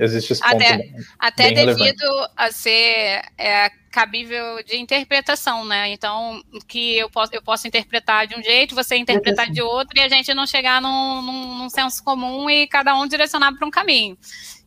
existe 0.00 0.32
esse 0.32 0.42
ponto 0.42 0.54
até, 0.54 0.76
bem, 0.76 0.94
até 1.18 1.44
bem 1.52 1.66
devido 1.66 2.02
relevante. 2.02 2.32
a 2.36 2.52
ser 2.52 3.22
é, 3.38 3.70
cabível 3.90 4.62
de 4.64 4.76
interpretação, 4.76 5.64
né? 5.64 5.90
Então, 5.90 6.42
que 6.66 6.96
eu 6.98 7.08
posso, 7.08 7.34
eu 7.34 7.42
posso 7.42 7.66
interpretar 7.66 8.26
de 8.26 8.36
um 8.36 8.42
jeito, 8.42 8.74
você 8.74 8.96
interpretar 8.96 9.50
de 9.50 9.62
outro, 9.62 9.98
e 9.98 10.00
a 10.00 10.08
gente 10.08 10.32
não 10.34 10.46
chegar 10.46 10.80
num, 10.80 11.22
num, 11.22 11.58
num 11.58 11.70
senso 11.70 12.02
comum 12.04 12.48
e 12.50 12.66
cada 12.66 12.94
um 12.94 13.06
direcionar 13.06 13.54
para 13.54 13.66
um 13.66 13.70
caminho. 13.70 14.16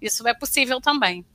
Isso 0.01 0.27
é 0.27 0.33
possível 0.33 0.81
também. 0.81 1.25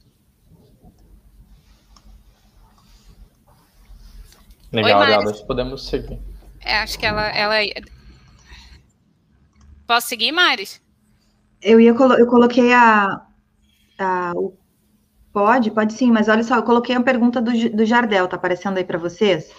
Legal, 4.73 5.25
Oi, 5.25 5.45
podemos 5.47 5.87
seguir. 5.87 6.19
É, 6.61 6.79
acho 6.79 6.99
que 6.99 7.07
ela, 7.07 7.29
ela. 7.29 7.55
Posso 9.87 10.09
seguir, 10.09 10.33
Maris? 10.33 10.83
Eu 11.63 11.81
ia 11.81 11.95
colo 11.95 12.15
eu 12.15 12.27
coloquei 12.27 12.73
a, 12.73 13.25
a 13.99 14.33
o 14.37 14.55
Pode, 15.37 15.71
pode 15.71 15.93
sim, 15.93 16.11
mas 16.11 16.31
olha 16.31 16.43
só, 16.43 16.57
eu 16.57 16.63
coloquei 16.63 16.97
uma 16.97 17.05
pergunta 17.05 17.43
do, 17.43 17.51
do 17.53 17.85
Jardel, 17.85 18.27
tá 18.27 18.37
aparecendo 18.37 18.79
aí 18.79 18.85
para 18.85 18.97
vocês? 18.97 19.51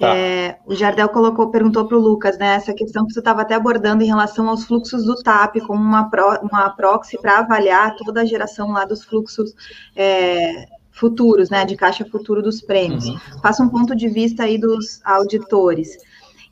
Tá. 0.00 0.16
É, 0.16 0.58
o 0.66 0.74
Jardel 0.74 1.08
colocou, 1.10 1.48
perguntou 1.48 1.86
para 1.86 1.96
o 1.96 2.00
Lucas, 2.00 2.36
né, 2.38 2.56
essa 2.56 2.74
questão 2.74 3.06
que 3.06 3.12
você 3.12 3.20
estava 3.20 3.42
até 3.42 3.54
abordando 3.54 4.02
em 4.02 4.08
relação 4.08 4.48
aos 4.48 4.64
fluxos 4.64 5.04
do 5.04 5.14
TAP, 5.22 5.60
como 5.60 5.80
uma, 5.80 6.10
pro, 6.10 6.40
uma 6.42 6.70
proxy 6.70 7.16
para 7.18 7.38
avaliar 7.38 7.94
toda 7.94 8.22
a 8.22 8.24
geração 8.24 8.72
lá 8.72 8.84
dos 8.84 9.04
fluxos 9.04 9.54
é, 9.94 10.66
futuros, 10.90 11.50
né, 11.50 11.64
de 11.64 11.76
caixa 11.76 12.04
futuro 12.04 12.42
dos 12.42 12.60
prêmios. 12.60 13.06
Uhum. 13.06 13.18
Faça 13.40 13.62
um 13.62 13.68
ponto 13.68 13.94
de 13.94 14.08
vista 14.08 14.42
aí 14.42 14.58
dos 14.58 15.00
auditores. 15.04 15.96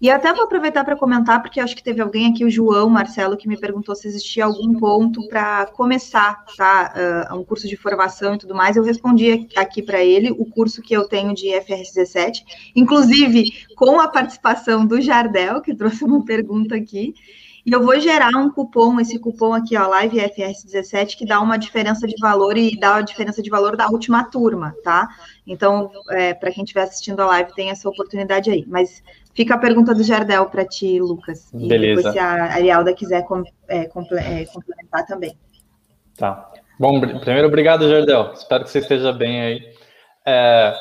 E 0.03 0.11
até 0.11 0.35
vou 0.35 0.43
aproveitar 0.43 0.83
para 0.83 0.97
comentar, 0.97 1.41
porque 1.41 1.61
acho 1.61 1.77
que 1.77 1.83
teve 1.83 2.03
alguém 2.03 2.27
aqui, 2.27 2.45
o 2.45 2.51
João 2.51 2.91
Marcelo, 2.91 3.37
que 3.37 3.47
me 3.47 3.57
perguntou 3.57 3.95
se 3.95 4.09
existia 4.09 4.45
algum 4.45 4.75
ponto 4.75 5.29
para 5.29 5.67
começar 5.67 6.45
tá, 6.57 7.29
uh, 7.31 7.39
um 7.39 7.45
curso 7.45 7.69
de 7.69 7.77
formação 7.77 8.35
e 8.35 8.39
tudo 8.39 8.53
mais. 8.53 8.77
Eu 8.77 8.83
respondi 8.83 9.49
aqui 9.55 9.81
para 9.81 10.03
ele 10.03 10.33
o 10.33 10.45
curso 10.45 10.83
que 10.83 10.93
eu 10.93 11.07
tenho 11.07 11.33
de 11.33 11.53
FRS 11.61 11.95
17, 11.95 12.45
inclusive 12.75 13.45
com 13.77 14.01
a 14.01 14.09
participação 14.09 14.85
do 14.85 15.01
Jardel, 15.01 15.63
que 15.63 15.73
trouxe 15.73 16.03
uma 16.03 16.25
pergunta 16.25 16.75
aqui. 16.75 17.15
E 17.65 17.73
eu 17.73 17.85
vou 17.85 17.99
gerar 18.01 18.37
um 18.37 18.51
cupom, 18.51 18.99
esse 19.01 19.19
cupom 19.19 19.55
aqui, 19.55 19.77
ó, 19.77 19.87
Live 19.87 20.19
FRS 20.19 20.65
17, 20.65 21.17
que 21.17 21.25
dá 21.25 21.41
uma 21.41 21.57
diferença 21.57 22.07
de 22.07 22.17
valor 22.21 22.57
e 22.59 22.79
dá 22.79 22.97
a 22.97 23.03
diferença 23.03 23.41
de 23.41 23.49
valor 23.49 23.77
da 23.77 23.89
última 23.89 24.25
turma, 24.25 24.75
tá? 24.83 25.09
Então, 25.47 25.91
é, 26.11 26.35
para 26.35 26.51
quem 26.51 26.65
estiver 26.65 26.83
assistindo 26.83 27.21
a 27.21 27.27
live, 27.27 27.55
tem 27.55 27.71
essa 27.71 27.89
oportunidade 27.89 28.51
aí. 28.51 28.65
Mas 28.67 29.03
Fica 29.35 29.55
a 29.55 29.59
pergunta 29.59 29.95
do 29.95 30.03
Jardel 30.03 30.47
para 30.47 30.65
ti, 30.65 31.01
Lucas. 31.01 31.51
E 31.55 31.67
Beleza. 31.67 31.97
depois, 31.97 32.13
se 32.13 32.19
a 32.19 32.55
Arialda 32.55 32.93
quiser 32.95 33.23
com, 33.23 33.43
é, 33.67 33.79
é, 33.79 33.87
complementar 34.47 35.07
também. 35.07 35.37
Tá. 36.17 36.51
Bom, 36.79 37.01
primeiro, 37.01 37.49
obrigado, 37.49 37.89
Jardel. 37.89 38.33
Espero 38.35 38.65
que 38.65 38.71
você 38.71 38.81
esteja 38.81 39.13
bem 39.13 39.41
aí. 39.41 39.75
É, 40.27 40.75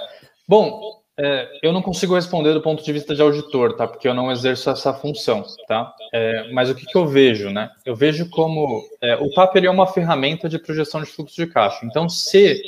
bom, 0.47 1.00
é, 1.23 1.59
eu 1.61 1.71
não 1.71 1.83
consigo 1.83 2.15
responder 2.15 2.51
do 2.51 2.61
ponto 2.61 2.83
de 2.83 2.91
vista 2.91 3.13
de 3.13 3.21
auditor, 3.21 3.75
tá? 3.75 3.87
Porque 3.87 4.07
eu 4.07 4.13
não 4.13 4.31
exerço 4.31 4.71
essa 4.71 4.91
função, 4.91 5.45
tá? 5.67 5.93
É, 6.11 6.51
mas 6.51 6.69
o 6.69 6.75
que, 6.75 6.83
que, 6.83 6.97
eu 6.97 7.05
vejo, 7.05 7.51
né? 7.51 7.69
Eu 7.85 7.95
vejo 7.95 8.27
como 8.31 8.83
é, 8.99 9.15
o 9.17 9.29
TAP 9.29 9.57
é 9.57 9.69
uma 9.69 9.85
ferramenta 9.85 10.49
de 10.49 10.57
projeção 10.57 10.99
de 10.99 11.05
fluxo 11.05 11.35
de 11.35 11.45
caixa. 11.45 11.85
Então, 11.85 12.09
se 12.09 12.59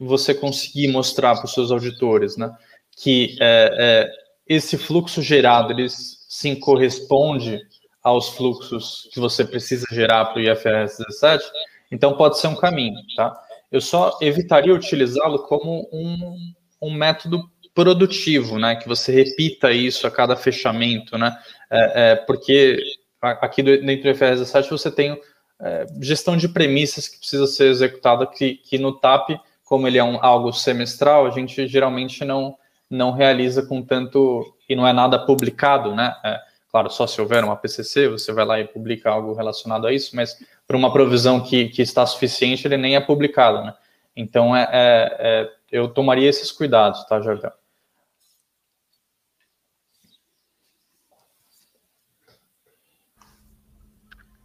você 0.00 0.34
conseguir 0.34 0.88
mostrar 0.88 1.36
para 1.36 1.44
os 1.44 1.54
seus 1.54 1.70
auditores, 1.70 2.36
né, 2.36 2.52
que 2.96 3.36
é, 3.40 3.70
é 3.78 4.22
esse 4.48 4.76
fluxo 4.76 5.22
gerado 5.22 5.72
ele 5.72 5.86
sim 5.88 6.56
corresponde 6.56 7.60
aos 8.02 8.30
fluxos 8.30 9.08
que 9.12 9.20
você 9.20 9.44
precisa 9.44 9.86
gerar 9.92 10.24
para 10.26 10.38
o 10.38 10.40
IFRS 10.40 10.98
17, 10.98 11.44
então 11.92 12.16
pode 12.16 12.38
ser 12.38 12.48
um 12.48 12.56
caminho, 12.56 12.98
tá? 13.14 13.32
Eu 13.70 13.80
só 13.80 14.18
evitaria 14.20 14.74
utilizá-lo 14.74 15.44
como 15.44 15.88
um, 15.92 16.52
um 16.82 16.92
método 16.92 17.48
produtivo, 17.74 18.58
né? 18.58 18.76
Que 18.76 18.88
você 18.88 19.12
repita 19.12 19.72
isso 19.72 20.06
a 20.06 20.10
cada 20.10 20.36
fechamento, 20.36 21.16
né? 21.16 21.36
É, 21.70 22.12
é, 22.12 22.16
porque 22.16 22.82
aqui 23.20 23.62
dentro 23.62 24.02
do 24.02 24.10
IFRS 24.10 24.40
17 24.40 24.70
você 24.70 24.90
tem 24.90 25.18
é, 25.60 25.86
gestão 26.00 26.36
de 26.36 26.48
premissas 26.48 27.08
que 27.08 27.18
precisa 27.18 27.46
ser 27.46 27.68
executada, 27.68 28.26
que, 28.26 28.54
que 28.56 28.78
no 28.78 28.92
TAP, 28.92 29.30
como 29.64 29.86
ele 29.86 29.98
é 29.98 30.04
um, 30.04 30.22
algo 30.22 30.52
semestral, 30.52 31.26
a 31.26 31.30
gente 31.30 31.66
geralmente 31.66 32.24
não, 32.24 32.56
não 32.90 33.12
realiza 33.12 33.64
com 33.64 33.80
tanto 33.80 34.54
e 34.68 34.74
não 34.74 34.86
é 34.86 34.92
nada 34.92 35.18
publicado, 35.18 35.94
né? 35.94 36.14
É, 36.24 36.40
claro, 36.70 36.90
só 36.90 37.06
se 37.06 37.20
houver 37.20 37.44
uma 37.44 37.56
PCC, 37.56 38.08
você 38.08 38.32
vai 38.32 38.44
lá 38.44 38.60
e 38.60 38.66
publica 38.66 39.10
algo 39.10 39.34
relacionado 39.34 39.86
a 39.86 39.92
isso, 39.92 40.14
mas 40.16 40.36
para 40.66 40.76
uma 40.76 40.92
provisão 40.92 41.40
que, 41.40 41.68
que 41.68 41.80
está 41.80 42.04
suficiente, 42.04 42.66
ele 42.66 42.76
nem 42.76 42.96
é 42.96 43.00
publicado, 43.00 43.64
né? 43.64 43.74
Então, 44.14 44.54
é, 44.54 44.68
é, 44.70 45.16
é 45.20 45.50
eu 45.70 45.88
tomaria 45.88 46.28
esses 46.28 46.52
cuidados, 46.52 47.02
tá, 47.06 47.18
Jordão? 47.20 47.52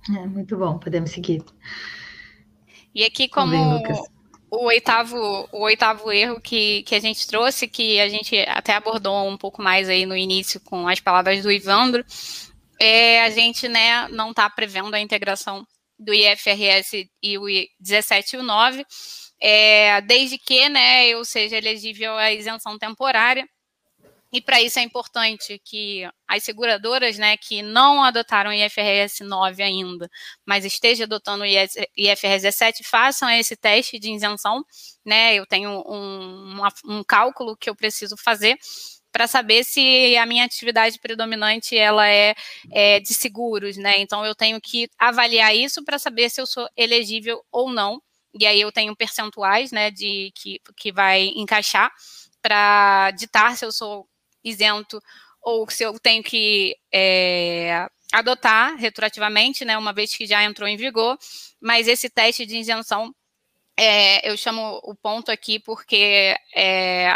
É, 0.09 0.25
muito 0.25 0.57
bom, 0.57 0.77
podemos 0.77 1.11
seguir. 1.11 1.43
E 2.93 3.03
aqui, 3.03 3.27
como, 3.27 3.55
o 4.49 4.65
oitavo, 4.65 5.17
o 5.51 5.61
oitavo 5.63 6.11
erro 6.11 6.39
que, 6.39 6.83
que 6.83 6.95
a 6.95 6.99
gente 6.99 7.27
trouxe, 7.27 7.67
que 7.67 7.99
a 7.99 8.07
gente 8.07 8.37
até 8.47 8.73
abordou 8.73 9.27
um 9.27 9.37
pouco 9.37 9.61
mais 9.61 9.89
aí 9.89 10.05
no 10.05 10.15
início 10.15 10.59
com 10.61 10.87
as 10.87 10.99
palavras 10.99 11.43
do 11.43 11.51
Ivandro, 11.51 12.03
é 12.79 13.23
a 13.23 13.29
gente 13.29 13.67
né, 13.67 14.07
não 14.09 14.29
está 14.29 14.49
prevendo 14.49 14.93
a 14.93 14.99
integração 14.99 15.65
do 15.99 16.13
IFRS 16.13 17.09
e 17.21 17.37
o 17.37 17.45
17 17.79 18.35
e 18.35 18.39
o 18.39 18.43
9, 18.43 18.85
é, 19.41 20.01
desde 20.01 20.37
que 20.37 20.69
né, 20.69 21.07
eu 21.07 21.25
seja 21.25 21.57
elegível 21.57 22.15
à 22.15 22.31
isenção 22.31 22.77
temporária. 22.77 23.47
E 24.31 24.41
para 24.41 24.61
isso 24.61 24.77
é 24.77 24.81
importante 24.81 25.59
que 25.63 26.03
as 26.27 26.43
seguradoras, 26.43 27.17
né, 27.17 27.37
que 27.37 27.61
não 27.61 28.03
adotaram 28.03 28.49
o 28.49 28.53
IFRS 28.53 29.23
9 29.23 29.63
ainda, 29.63 30.09
mas 30.45 30.65
estejam 30.65 31.05
adotando 31.05 31.43
o 31.43 31.47
IFRS 31.47 32.41
17, 32.43 32.83
façam 32.83 33.29
esse 33.29 33.55
teste 33.55 33.97
de 33.97 34.11
isenção, 34.11 34.65
né? 35.05 35.35
Eu 35.35 35.45
tenho 35.45 35.69
um, 35.87 36.61
um 36.85 37.03
cálculo 37.05 37.55
que 37.55 37.69
eu 37.69 37.75
preciso 37.75 38.17
fazer 38.17 38.57
para 39.11 39.27
saber 39.27 39.63
se 39.63 40.15
a 40.17 40.25
minha 40.25 40.45
atividade 40.45 40.99
predominante 40.99 41.77
ela 41.77 42.07
é, 42.07 42.35
é, 42.71 42.99
de 42.99 43.13
seguros, 43.13 43.77
né? 43.77 43.97
Então 43.99 44.25
eu 44.25 44.35
tenho 44.35 44.59
que 44.61 44.89
avaliar 44.99 45.55
isso 45.55 45.83
para 45.83 45.97
saber 45.97 46.29
se 46.29 46.41
eu 46.41 46.45
sou 46.45 46.67
elegível 46.75 47.41
ou 47.51 47.71
não. 47.71 48.01
E 48.39 48.45
aí 48.45 48.61
eu 48.61 48.71
tenho 48.71 48.95
percentuais, 48.95 49.71
né, 49.71 49.89
de 49.89 50.31
que, 50.35 50.59
que 50.75 50.91
vai 50.91 51.31
encaixar 51.35 51.91
para 52.41 53.11
ditar 53.11 53.57
se 53.57 53.65
eu 53.65 53.71
sou 53.71 54.07
isento 54.43 55.01
ou 55.41 55.69
se 55.69 55.83
eu 55.83 55.97
tenho 55.97 56.21
que 56.21 56.75
é, 56.93 57.87
adotar 58.11 58.75
retroativamente, 58.75 59.63
né, 59.63 59.77
uma 59.77 59.93
vez 59.93 60.13
que 60.13 60.25
já 60.25 60.43
entrou 60.43 60.67
em 60.67 60.75
vigor, 60.75 61.17
mas 61.61 61.87
esse 61.87 62.09
teste 62.09 62.45
de 62.45 62.57
isenção, 62.57 63.13
é, 63.77 64.29
eu 64.29 64.35
chamo 64.35 64.79
o 64.83 64.95
ponto 64.95 65.31
aqui 65.31 65.59
porque 65.59 66.35
é, 66.55 67.15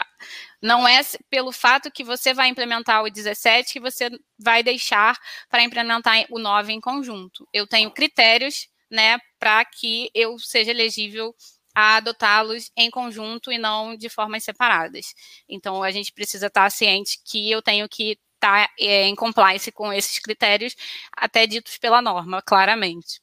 não 0.61 0.87
é 0.87 1.01
pelo 1.29 1.51
fato 1.51 1.91
que 1.91 2.03
você 2.03 2.33
vai 2.33 2.47
implementar 2.47 3.03
o 3.03 3.09
17 3.09 3.73
que 3.73 3.79
você 3.79 4.09
vai 4.37 4.61
deixar 4.61 5.17
para 5.49 5.63
implementar 5.63 6.25
o 6.29 6.39
9 6.39 6.71
em 6.71 6.79
conjunto. 6.79 7.47
Eu 7.51 7.65
tenho 7.67 7.91
critérios 7.91 8.69
né, 8.89 9.17
para 9.39 9.65
que 9.65 10.11
eu 10.13 10.37
seja 10.37 10.71
elegível 10.71 11.35
a 11.75 11.97
adotá-los 11.97 12.71
em 12.75 12.89
conjunto 12.89 13.51
e 13.51 13.57
não 13.57 13.95
de 13.95 14.09
formas 14.09 14.43
separadas. 14.43 15.13
Então, 15.47 15.83
a 15.83 15.91
gente 15.91 16.11
precisa 16.11 16.47
estar 16.47 16.69
ciente 16.71 17.19
que 17.25 17.49
eu 17.49 17.61
tenho 17.61 17.87
que 17.89 18.17
estar 18.35 18.69
é, 18.79 19.07
em 19.07 19.15
compliance 19.15 19.71
com 19.71 19.93
esses 19.93 20.19
critérios, 20.19 20.75
até 21.15 21.45
ditos 21.45 21.77
pela 21.77 22.01
norma, 22.01 22.41
claramente. 22.41 23.21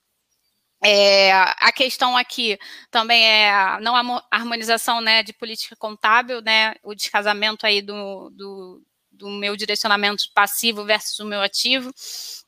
É, 0.80 1.32
a 1.32 1.72
questão 1.72 2.16
aqui 2.16 2.56
também 2.88 3.24
é 3.24 3.50
a 3.50 3.80
não 3.80 3.94
harmonização 4.30 5.00
né, 5.00 5.24
de 5.24 5.32
política 5.32 5.74
contábil, 5.76 6.40
né, 6.40 6.74
o 6.84 6.94
descasamento 6.94 7.66
aí 7.66 7.82
do, 7.82 8.30
do, 8.30 8.82
do 9.10 9.28
meu 9.28 9.56
direcionamento 9.56 10.24
passivo 10.32 10.84
versus 10.84 11.18
o 11.18 11.26
meu 11.26 11.40
ativo. 11.40 11.92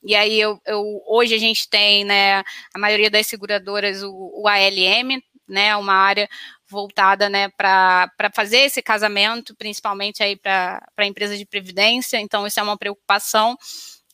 E 0.04 0.14
aí 0.14 0.40
eu, 0.40 0.60
eu, 0.64 1.02
hoje 1.08 1.34
a 1.34 1.38
gente 1.38 1.68
tem, 1.68 2.04
né, 2.04 2.44
a 2.72 2.78
maioria 2.78 3.10
das 3.10 3.26
seguradoras 3.26 4.02
o, 4.04 4.12
o 4.12 4.46
ALM, 4.46 5.20
né, 5.50 5.76
uma 5.76 5.94
área 5.94 6.28
voltada, 6.68 7.28
né, 7.28 7.48
para 7.50 8.10
fazer 8.34 8.58
esse 8.58 8.80
casamento, 8.80 9.54
principalmente 9.56 10.22
aí 10.22 10.36
para 10.36 10.80
a 10.96 11.06
empresa 11.06 11.36
de 11.36 11.44
previdência, 11.44 12.18
então 12.20 12.46
isso 12.46 12.60
é 12.60 12.62
uma 12.62 12.78
preocupação. 12.78 13.56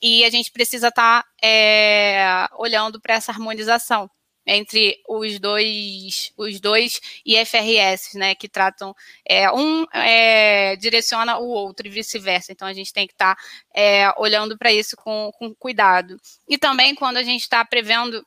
e 0.02 0.24
a 0.24 0.30
gente 0.30 0.52
precisa 0.52 0.88
estar 0.88 1.22
tá, 1.22 1.28
é, 1.42 2.46
olhando 2.58 3.00
para 3.00 3.14
essa 3.14 3.32
harmonização 3.32 4.10
entre 4.46 5.02
os 5.08 5.40
dois, 5.40 6.32
os 6.36 6.60
dois 6.60 7.00
IFRS, 7.26 8.16
né, 8.16 8.34
que 8.34 8.48
tratam, 8.48 8.94
é, 9.28 9.50
um 9.50 9.84
é, 9.92 10.76
direciona 10.76 11.38
o 11.38 11.48
outro 11.48 11.86
e 11.86 11.90
vice-versa, 11.90 12.52
então 12.52 12.68
a 12.68 12.72
gente 12.72 12.92
tem 12.92 13.06
que 13.06 13.12
estar 13.12 13.34
tá, 13.34 13.42
é, 13.74 14.08
olhando 14.16 14.56
para 14.56 14.72
isso 14.72 14.96
com, 14.96 15.30
com 15.36 15.52
cuidado. 15.54 16.16
E 16.48 16.56
também 16.56 16.94
quando 16.94 17.16
a 17.16 17.24
gente 17.24 17.42
está 17.42 17.64
prevendo 17.64 18.24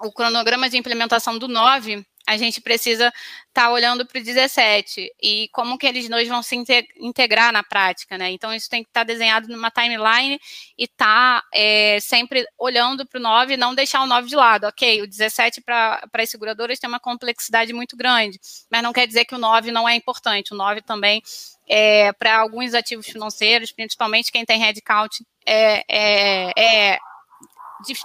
o 0.00 0.10
cronograma 0.12 0.68
de 0.68 0.78
implementação 0.78 1.38
do 1.38 1.46
9, 1.46 2.04
a 2.26 2.36
gente 2.36 2.60
precisa 2.60 3.08
estar 3.48 3.66
tá 3.66 3.70
olhando 3.70 4.06
para 4.06 4.18
o 4.18 4.24
17 4.24 5.12
e 5.22 5.48
como 5.52 5.76
que 5.76 5.86
eles 5.86 6.08
dois 6.08 6.26
vão 6.26 6.42
se 6.42 6.56
integrar 6.98 7.52
na 7.52 7.62
prática, 7.62 8.16
né? 8.16 8.30
Então, 8.30 8.52
isso 8.52 8.68
tem 8.68 8.82
que 8.82 8.88
estar 8.88 9.00
tá 9.00 9.04
desenhado 9.04 9.48
numa 9.48 9.70
timeline 9.70 10.40
e 10.76 10.88
tá, 10.88 11.42
é, 11.52 11.98
sempre 12.00 12.46
olhando 12.58 13.06
para 13.06 13.18
o 13.18 13.22
9 13.22 13.54
e 13.54 13.56
não 13.56 13.74
deixar 13.74 14.02
o 14.02 14.06
9 14.06 14.28
de 14.28 14.36
lado. 14.36 14.66
Ok, 14.66 15.02
o 15.02 15.06
17 15.06 15.60
para 15.60 16.08
as 16.14 16.30
seguradoras 16.30 16.78
tem 16.78 16.88
uma 16.88 17.00
complexidade 17.00 17.72
muito 17.72 17.96
grande, 17.96 18.40
mas 18.70 18.82
não 18.82 18.92
quer 18.92 19.06
dizer 19.06 19.24
que 19.26 19.34
o 19.34 19.38
9 19.38 19.70
não 19.70 19.88
é 19.88 19.94
importante. 19.94 20.54
O 20.54 20.56
9 20.56 20.80
também, 20.80 21.22
é, 21.68 22.12
para 22.14 22.38
alguns 22.38 22.72
ativos 22.72 23.06
financeiros, 23.06 23.70
principalmente 23.70 24.32
quem 24.32 24.44
tem 24.44 24.58
headcount, 24.58 25.24
é, 25.46 25.84
é, 25.88 26.52
é 26.56 26.98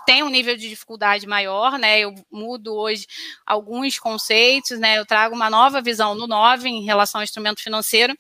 tem 0.06 0.24
um 0.24 0.30
nível 0.30 0.56
de 0.58 0.70
dificuldade 0.70 1.28
maior, 1.28 1.78
né? 1.78 2.00
Eu 2.00 2.14
mudo 2.32 2.76
hoje 2.76 3.06
alguns 3.46 4.00
conceitos, 4.00 4.80
né? 4.80 4.98
Eu 4.98 5.06
trago 5.06 5.36
uma 5.36 5.50
nova 5.50 5.82
visão 5.82 6.16
no 6.16 6.28
9 6.28 6.68
em 6.68 6.84
relação 6.84 7.20
ao 7.20 7.24
instrumento 7.24 7.62
financeiro. 7.62 8.16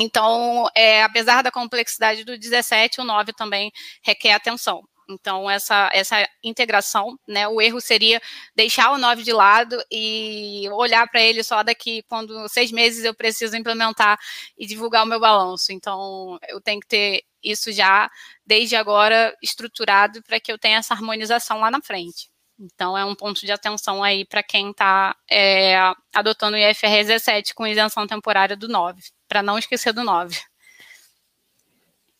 Então, 0.00 0.68
é, 0.74 1.02
apesar 1.02 1.42
da 1.42 1.50
complexidade 1.50 2.24
do 2.24 2.38
17, 2.38 3.00
o 3.00 3.04
9 3.04 3.32
também 3.32 3.70
requer 4.02 4.32
atenção. 4.32 4.82
Então, 5.08 5.50
essa, 5.50 5.90
essa 5.92 6.28
integração, 6.42 7.18
né, 7.28 7.46
o 7.48 7.60
erro 7.60 7.80
seria 7.80 8.20
deixar 8.54 8.92
o 8.92 8.98
9 8.98 9.22
de 9.22 9.32
lado 9.32 9.76
e 9.90 10.68
olhar 10.72 11.06
para 11.08 11.20
ele 11.20 11.42
só 11.42 11.62
daqui, 11.62 12.02
quando 12.08 12.48
seis 12.48 12.72
meses 12.72 13.04
eu 13.04 13.14
preciso 13.14 13.56
implementar 13.56 14.18
e 14.56 14.66
divulgar 14.66 15.04
o 15.04 15.08
meu 15.08 15.20
balanço. 15.20 15.72
Então, 15.72 16.38
eu 16.48 16.60
tenho 16.60 16.80
que 16.80 16.86
ter 16.86 17.22
isso 17.42 17.72
já, 17.72 18.10
desde 18.46 18.76
agora, 18.76 19.34
estruturado 19.42 20.22
para 20.22 20.40
que 20.40 20.52
eu 20.52 20.58
tenha 20.58 20.78
essa 20.78 20.94
harmonização 20.94 21.60
lá 21.60 21.70
na 21.70 21.80
frente. 21.80 22.30
Então, 22.58 22.96
é 22.96 23.04
um 23.04 23.14
ponto 23.14 23.40
de 23.40 23.50
atenção 23.50 24.02
aí 24.02 24.24
para 24.24 24.42
quem 24.42 24.70
está 24.70 25.16
é, 25.30 25.76
adotando 26.14 26.56
o 26.56 26.60
IFRS 26.60 27.08
17 27.08 27.54
com 27.54 27.66
isenção 27.66 28.06
temporária 28.06 28.56
do 28.56 28.68
9, 28.68 29.02
para 29.28 29.42
não 29.42 29.58
esquecer 29.58 29.92
do 29.92 30.04
9. 30.04 30.38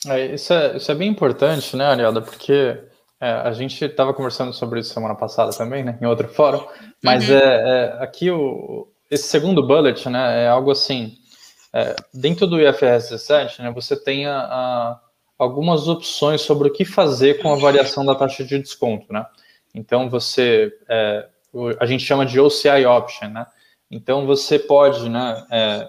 É, 0.07 0.35
isso, 0.35 0.53
é, 0.53 0.77
isso 0.77 0.91
é 0.91 0.95
bem 0.95 1.09
importante, 1.09 1.77
né, 1.77 1.87
Ariada? 1.87 2.21
Porque 2.21 2.77
é, 3.21 3.31
a 3.31 3.53
gente 3.53 3.85
estava 3.85 4.13
conversando 4.13 4.53
sobre 4.53 4.81
isso 4.81 4.93
semana 4.93 5.15
passada 5.15 5.53
também, 5.53 5.85
né, 5.85 5.97
em 6.03 6.07
outro 6.07 6.29
fórum, 6.29 6.67
mas 7.03 7.29
uhum. 7.29 7.37
é, 7.37 7.41
é, 7.41 8.03
aqui 8.03 8.29
o, 8.33 8.89
esse 9.09 9.29
segundo 9.29 9.65
bullet, 9.65 10.09
né, 10.09 10.45
é 10.45 10.49
algo 10.49 10.73
assim, 10.73 11.15
é, 11.73 11.95
dentro 12.13 12.49
do 12.49 12.61
IFRS 12.61 13.11
17, 13.11 13.63
né, 13.63 13.71
você 13.71 13.95
tem 13.95 14.27
a, 14.27 14.39
a, 14.41 15.01
algumas 15.43 15.89
opções 15.89 16.41
sobre 16.41 16.69
o 16.69 16.73
que 16.73 16.85
fazer 16.85 17.43
com 17.43 17.53
a 17.53 17.57
variação 17.57 18.05
da 18.05 18.15
taxa 18.15 18.45
de 18.45 18.59
desconto, 18.59 19.13
né? 19.13 19.27
Então 19.75 20.09
você, 20.09 20.73
é, 20.89 21.27
a 21.81 21.87
gente 21.87 22.05
chama 22.05 22.25
de 22.25 22.39
OCI 22.39 22.87
option, 22.87 23.29
né? 23.29 23.47
Então 23.91 24.25
você 24.25 24.59
pode, 24.59 25.09
né, 25.09 25.45
é, 25.51 25.89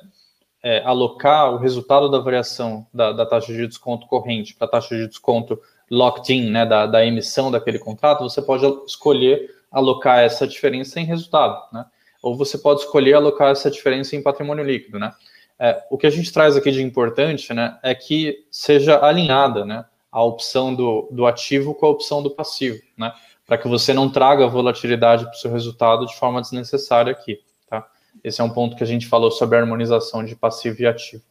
é, 0.64 0.84
alocar 0.84 1.54
o 1.54 1.58
resultado 1.58 2.10
da 2.10 2.20
variação 2.20 2.88
da, 2.94 3.12
da 3.12 3.26
taxa 3.26 3.54
de 3.54 3.68
desconto 3.68 4.08
corrente 4.08 4.56
para 4.56 4.66
a 4.66 4.72
taxa 4.72 4.96
de 4.96 5.08
desconto 5.08 5.62
locked-in, 5.90 6.50
né, 6.50 6.66
da, 6.66 6.88
da, 6.88 7.06
emissão 7.06 7.52
daquele 7.52 7.78
contrato, 7.78 8.24
você 8.24 8.42
pode 8.42 8.66
escolher 8.88 9.50
alocar 9.72 10.20
essa 10.20 10.48
diferença 10.48 11.00
em 11.00 11.06
resultado, 11.06 11.62
né? 11.72 11.86
Ou 12.24 12.36
você 12.36 12.58
pode 12.58 12.82
escolher 12.82 13.14
alocar 13.14 13.52
essa 13.52 13.70
diferença 13.70 14.16
em 14.16 14.24
patrimônio 14.24 14.64
líquido, 14.64 14.98
né? 14.98 15.14
É, 15.60 15.84
o 15.90 15.98
que 15.98 16.08
a 16.08 16.10
gente 16.10 16.32
traz 16.32 16.58
aqui 16.58 16.72
de 16.72 16.82
importante, 16.82 17.54
né, 17.54 17.78
é 17.84 17.94
que 17.96 18.46
seja 18.52 19.04
alinhada, 19.06 19.64
né, 19.66 19.86
a 20.12 20.24
opção 20.24 20.74
do, 20.74 21.08
do 21.12 21.26
ativo 21.26 21.74
com 21.74 21.86
a 21.86 21.90
opção 21.90 22.22
do 22.22 22.32
passivo, 22.32 22.82
né? 22.98 23.14
Para 23.46 23.58
que 23.58 23.68
você 23.68 23.94
não 23.94 24.10
traga 24.10 24.48
volatilidade 24.48 25.26
para 25.26 25.34
o 25.34 25.38
seu 25.38 25.52
resultado 25.52 26.06
de 26.06 26.16
forma 26.18 26.40
desnecessária 26.40 27.12
aqui. 27.12 27.40
Esse 28.24 28.40
é 28.42 28.44
um 28.44 28.50
ponto 28.50 28.76
que 28.76 28.84
a 28.84 28.88
gente 28.88 29.08
falou 29.08 29.32
sobre 29.32 29.58
a 29.58 29.62
harmonização 29.62 30.24
de 30.24 30.36
passivo 30.36 30.82
e 30.82 30.88
ativo. 30.88 31.24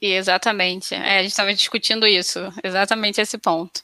Exatamente. 0.00 0.94
É, 0.94 1.18
a 1.18 1.22
gente 1.22 1.32
estava 1.32 1.52
discutindo 1.52 2.06
isso, 2.06 2.40
exatamente 2.62 3.20
esse 3.20 3.36
ponto. 3.36 3.82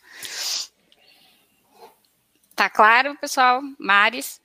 Tá 2.55 2.71
claro, 2.71 3.17
pessoal? 3.21 3.61
Maris? 3.79 4.41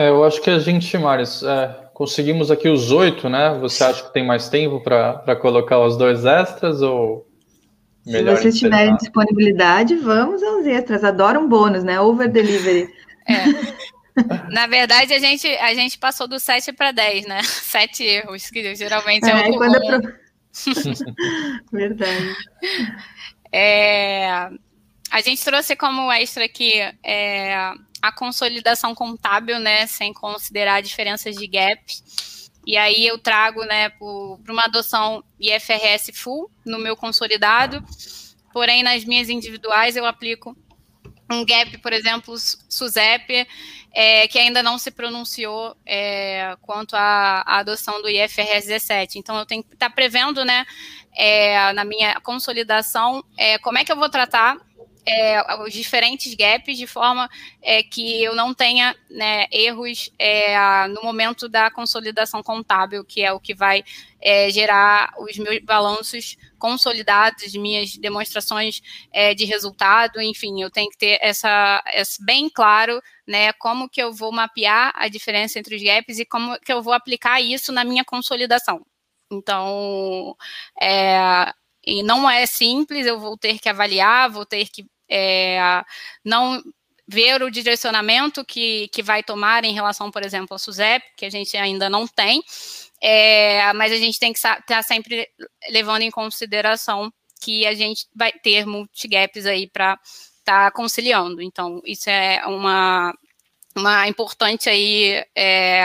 É, 0.00 0.08
eu 0.08 0.24
acho 0.24 0.40
que 0.40 0.48
a 0.48 0.58
gente, 0.58 0.96
Maris, 0.96 1.42
é, 1.42 1.90
conseguimos 1.92 2.50
aqui 2.50 2.70
os 2.70 2.90
oito, 2.90 3.28
né? 3.28 3.58
Você 3.60 3.84
acha 3.84 4.02
que 4.02 4.14
tem 4.14 4.26
mais 4.26 4.48
tempo 4.48 4.80
para 4.80 5.36
colocar 5.36 5.78
os 5.78 5.94
dois 5.98 6.24
extras 6.24 6.80
ou 6.80 7.28
se 8.02 8.22
vocês 8.22 8.58
tiverem 8.58 8.96
disponibilidade, 8.96 9.96
vamos 9.96 10.42
aos 10.42 10.64
extras. 10.64 11.04
Adoro 11.04 11.40
um 11.40 11.46
bônus, 11.46 11.84
né? 11.84 12.00
Over 12.00 12.30
delivery. 12.30 12.88
É. 13.28 14.50
Na 14.50 14.66
verdade, 14.66 15.12
a 15.12 15.18
gente, 15.18 15.46
a 15.46 15.74
gente 15.74 15.98
passou 15.98 16.26
do 16.26 16.40
7 16.40 16.72
para 16.72 16.92
10, 16.92 17.26
né? 17.26 17.42
7 17.44 18.02
erros, 18.02 18.48
que 18.48 18.74
geralmente 18.74 19.28
é, 19.28 19.48
é 19.48 19.50
o 19.50 19.56
quando 19.58 19.78
comum. 19.78 20.00
Pro... 20.00 20.14
Verdade. 21.70 22.36
É, 23.52 24.48
a 25.10 25.20
gente 25.22 25.44
trouxe 25.44 25.76
como 25.76 26.10
extra 26.10 26.46
aqui 26.46 26.72
é, 27.04 27.74
a 28.00 28.12
consolidação 28.12 28.94
contábil, 28.94 29.58
né? 29.58 29.86
Sem 29.86 30.12
considerar 30.12 30.80
diferenças 30.80 31.36
de 31.36 31.46
gap. 31.46 31.80
E 32.66 32.76
aí 32.76 33.06
eu 33.06 33.18
trago, 33.18 33.64
né, 33.64 33.88
para 33.88 34.52
uma 34.52 34.64
adoção 34.64 35.24
IFRS 35.40 36.12
full 36.14 36.50
no 36.64 36.78
meu 36.78 36.94
consolidado, 36.94 37.82
porém 38.52 38.82
nas 38.82 39.04
minhas 39.04 39.28
individuais 39.28 39.96
eu 39.96 40.04
aplico 40.04 40.54
um 41.30 41.44
gap, 41.44 41.78
por 41.78 41.92
exemplo, 41.92 42.34
SUSEP, 42.36 43.46
é, 43.92 44.28
que 44.28 44.38
ainda 44.38 44.62
não 44.62 44.78
se 44.78 44.90
pronunciou 44.90 45.76
é, 45.86 46.56
quanto 46.60 46.94
à, 46.94 47.42
adoção 47.46 48.02
do 48.02 48.08
IFRS 48.08 48.66
17. 48.66 49.18
Então, 49.18 49.38
eu 49.38 49.46
tenho 49.46 49.62
que 49.62 49.74
estar 49.74 49.88
tá 49.88 49.94
prevendo, 49.94 50.44
né, 50.44 50.66
é, 51.16 51.72
na 51.72 51.84
minha 51.84 52.20
consolidação, 52.20 53.24
é, 53.36 53.58
como 53.58 53.78
é 53.78 53.84
que 53.84 53.92
eu 53.92 53.96
vou 53.96 54.08
tratar 54.08 54.56
é, 55.06 55.62
os 55.62 55.72
diferentes 55.72 56.34
gaps 56.34 56.76
de 56.76 56.86
forma 56.86 57.28
é, 57.62 57.82
que 57.82 58.22
eu 58.22 58.34
não 58.34 58.54
tenha 58.54 58.94
né, 59.10 59.46
erros 59.50 60.10
é, 60.18 60.86
no 60.88 61.02
momento 61.02 61.48
da 61.48 61.70
consolidação 61.70 62.42
contábil, 62.42 63.04
que 63.04 63.22
é 63.22 63.32
o 63.32 63.40
que 63.40 63.54
vai 63.54 63.82
é, 64.20 64.50
gerar 64.50 65.12
os 65.18 65.36
meus 65.38 65.58
balanços 65.64 66.36
consolidados, 66.58 67.54
minhas 67.54 67.96
demonstrações 67.96 68.82
é, 69.12 69.34
de 69.34 69.44
resultado, 69.44 70.20
enfim, 70.20 70.62
eu 70.62 70.70
tenho 70.70 70.90
que 70.90 70.98
ter 70.98 71.18
essa, 71.22 71.82
essa, 71.86 72.22
bem 72.24 72.48
claro, 72.50 73.00
né, 73.26 73.52
como 73.54 73.88
que 73.88 74.02
eu 74.02 74.12
vou 74.12 74.30
mapear 74.30 74.92
a 74.94 75.08
diferença 75.08 75.58
entre 75.58 75.74
os 75.74 75.82
gaps 75.82 76.18
e 76.18 76.24
como 76.24 76.58
que 76.60 76.72
eu 76.72 76.82
vou 76.82 76.92
aplicar 76.92 77.40
isso 77.40 77.72
na 77.72 77.84
minha 77.84 78.04
consolidação. 78.04 78.84
Então, 79.32 80.36
é, 80.80 81.52
e 81.84 82.02
não 82.02 82.28
é 82.28 82.46
simples, 82.46 83.06
eu 83.06 83.18
vou 83.18 83.36
ter 83.36 83.58
que 83.58 83.68
avaliar, 83.68 84.30
vou 84.30 84.44
ter 84.44 84.68
que 84.68 84.86
é, 85.08 85.82
não 86.24 86.62
ver 87.06 87.42
o 87.42 87.50
direcionamento 87.50 88.44
que, 88.44 88.88
que 88.88 89.02
vai 89.02 89.22
tomar 89.22 89.64
em 89.64 89.74
relação, 89.74 90.10
por 90.10 90.24
exemplo, 90.24 90.48
ao 90.54 90.58
SUSEP, 90.58 91.04
que 91.16 91.26
a 91.26 91.30
gente 91.30 91.56
ainda 91.56 91.90
não 91.90 92.06
tem, 92.06 92.42
é, 93.02 93.72
mas 93.72 93.92
a 93.92 93.96
gente 93.96 94.18
tem 94.18 94.32
que 94.32 94.38
estar 94.38 94.62
tá 94.62 94.82
sempre 94.82 95.28
levando 95.70 96.02
em 96.02 96.10
consideração 96.10 97.12
que 97.40 97.66
a 97.66 97.74
gente 97.74 98.06
vai 98.14 98.30
ter 98.30 98.64
multigaps 98.66 99.46
aí 99.46 99.68
para 99.68 99.98
estar 100.38 100.66
tá 100.66 100.70
conciliando. 100.70 101.42
Então, 101.42 101.80
isso 101.84 102.08
é 102.08 102.46
uma, 102.46 103.12
uma 103.76 104.08
importante 104.08 104.68
aí 104.68 105.24
é, 105.34 105.84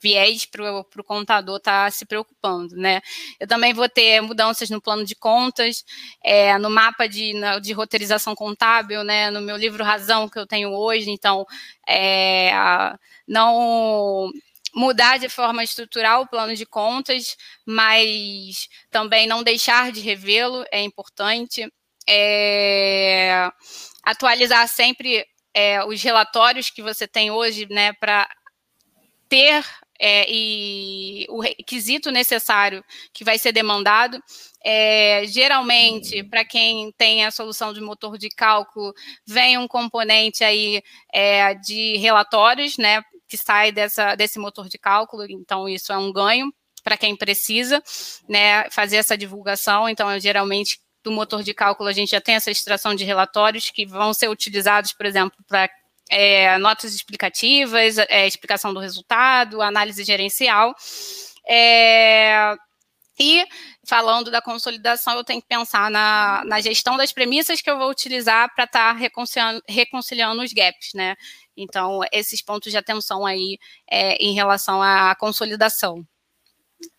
viés 0.00 0.46
para 0.46 0.80
o 0.80 1.04
contador 1.04 1.56
estar 1.56 1.86
tá 1.86 1.90
se 1.90 2.06
preocupando, 2.06 2.76
né? 2.76 3.00
Eu 3.40 3.46
também 3.48 3.74
vou 3.74 3.88
ter 3.88 4.20
mudanças 4.20 4.70
no 4.70 4.80
plano 4.80 5.04
de 5.04 5.16
contas, 5.16 5.84
é, 6.22 6.56
no 6.58 6.70
mapa 6.70 7.08
de, 7.08 7.32
de 7.60 7.72
roteirização 7.72 8.34
contábil, 8.34 9.02
né? 9.02 9.30
No 9.30 9.40
meu 9.40 9.56
livro 9.56 9.82
Razão 9.82 10.28
que 10.28 10.38
eu 10.38 10.46
tenho 10.46 10.70
hoje, 10.70 11.10
então 11.10 11.44
é, 11.88 12.52
não 13.26 14.30
mudar 14.74 15.18
de 15.18 15.28
forma 15.28 15.62
estrutural 15.62 16.22
o 16.22 16.28
plano 16.28 16.54
de 16.54 16.66
contas, 16.66 17.36
mas 17.66 18.68
também 18.90 19.26
não 19.26 19.42
deixar 19.42 19.92
de 19.92 20.00
revê-lo 20.00 20.64
é 20.70 20.82
importante. 20.82 21.68
É, 22.06 23.48
atualizar 24.04 24.68
sempre 24.68 25.26
é, 25.54 25.84
os 25.84 26.02
relatórios 26.02 26.68
que 26.68 26.82
você 26.82 27.06
tem 27.06 27.30
hoje, 27.30 27.66
né, 27.70 27.92
para 27.94 28.28
ter 29.28 29.64
é, 29.98 30.26
e 30.28 31.26
o 31.28 31.40
requisito 31.40 32.10
necessário 32.10 32.84
que 33.12 33.24
vai 33.24 33.38
ser 33.38 33.52
demandado. 33.52 34.20
É, 34.62 35.24
geralmente, 35.26 36.22
para 36.24 36.44
quem 36.44 36.92
tem 36.92 37.24
a 37.24 37.30
solução 37.30 37.72
de 37.72 37.80
motor 37.80 38.18
de 38.18 38.28
cálculo, 38.28 38.92
vem 39.26 39.56
um 39.56 39.68
componente 39.68 40.42
aí 40.42 40.82
é, 41.12 41.54
de 41.54 41.96
relatórios, 41.98 42.76
né, 42.76 43.02
que 43.28 43.36
sai 43.36 43.72
dessa, 43.72 44.14
desse 44.14 44.38
motor 44.38 44.68
de 44.68 44.78
cálculo, 44.78 45.24
então 45.28 45.68
isso 45.68 45.92
é 45.92 45.96
um 45.96 46.12
ganho 46.12 46.52
para 46.82 46.98
quem 46.98 47.16
precisa, 47.16 47.82
né, 48.28 48.68
fazer 48.70 48.96
essa 48.96 49.16
divulgação, 49.16 49.88
então 49.88 50.18
geralmente 50.20 50.78
do 51.04 51.12
motor 51.12 51.42
de 51.42 51.52
cálculo 51.52 51.88
a 51.88 51.92
gente 51.92 52.10
já 52.10 52.20
tem 52.20 52.34
essa 52.34 52.50
extração 52.50 52.94
de 52.94 53.04
relatórios 53.04 53.70
que 53.70 53.84
vão 53.84 54.14
ser 54.14 54.28
utilizados, 54.28 54.92
por 54.92 55.04
exemplo, 55.04 55.36
para 55.46 55.70
é, 56.10 56.56
notas 56.58 56.94
explicativas, 56.94 57.98
é, 57.98 58.26
explicação 58.26 58.72
do 58.72 58.80
resultado, 58.80 59.60
análise 59.60 60.02
gerencial. 60.02 60.74
É, 61.46 62.56
e 63.20 63.46
falando 63.86 64.30
da 64.30 64.42
consolidação, 64.42 65.16
eu 65.16 65.22
tenho 65.22 65.40
que 65.40 65.46
pensar 65.46 65.90
na, 65.90 66.42
na 66.46 66.60
gestão 66.60 66.96
das 66.96 67.12
premissas 67.12 67.60
que 67.60 67.70
eu 67.70 67.78
vou 67.78 67.90
utilizar 67.90 68.52
para 68.54 68.64
estar 68.64 68.92
tá 68.94 68.98
reconciliando, 68.98 69.62
reconciliando 69.68 70.42
os 70.42 70.52
gaps, 70.52 70.94
né? 70.94 71.14
Então, 71.56 72.00
esses 72.10 72.42
pontos 72.42 72.72
de 72.72 72.78
atenção 72.78 73.24
aí 73.24 73.58
é, 73.88 74.16
em 74.16 74.34
relação 74.34 74.82
à 74.82 75.14
consolidação, 75.14 76.04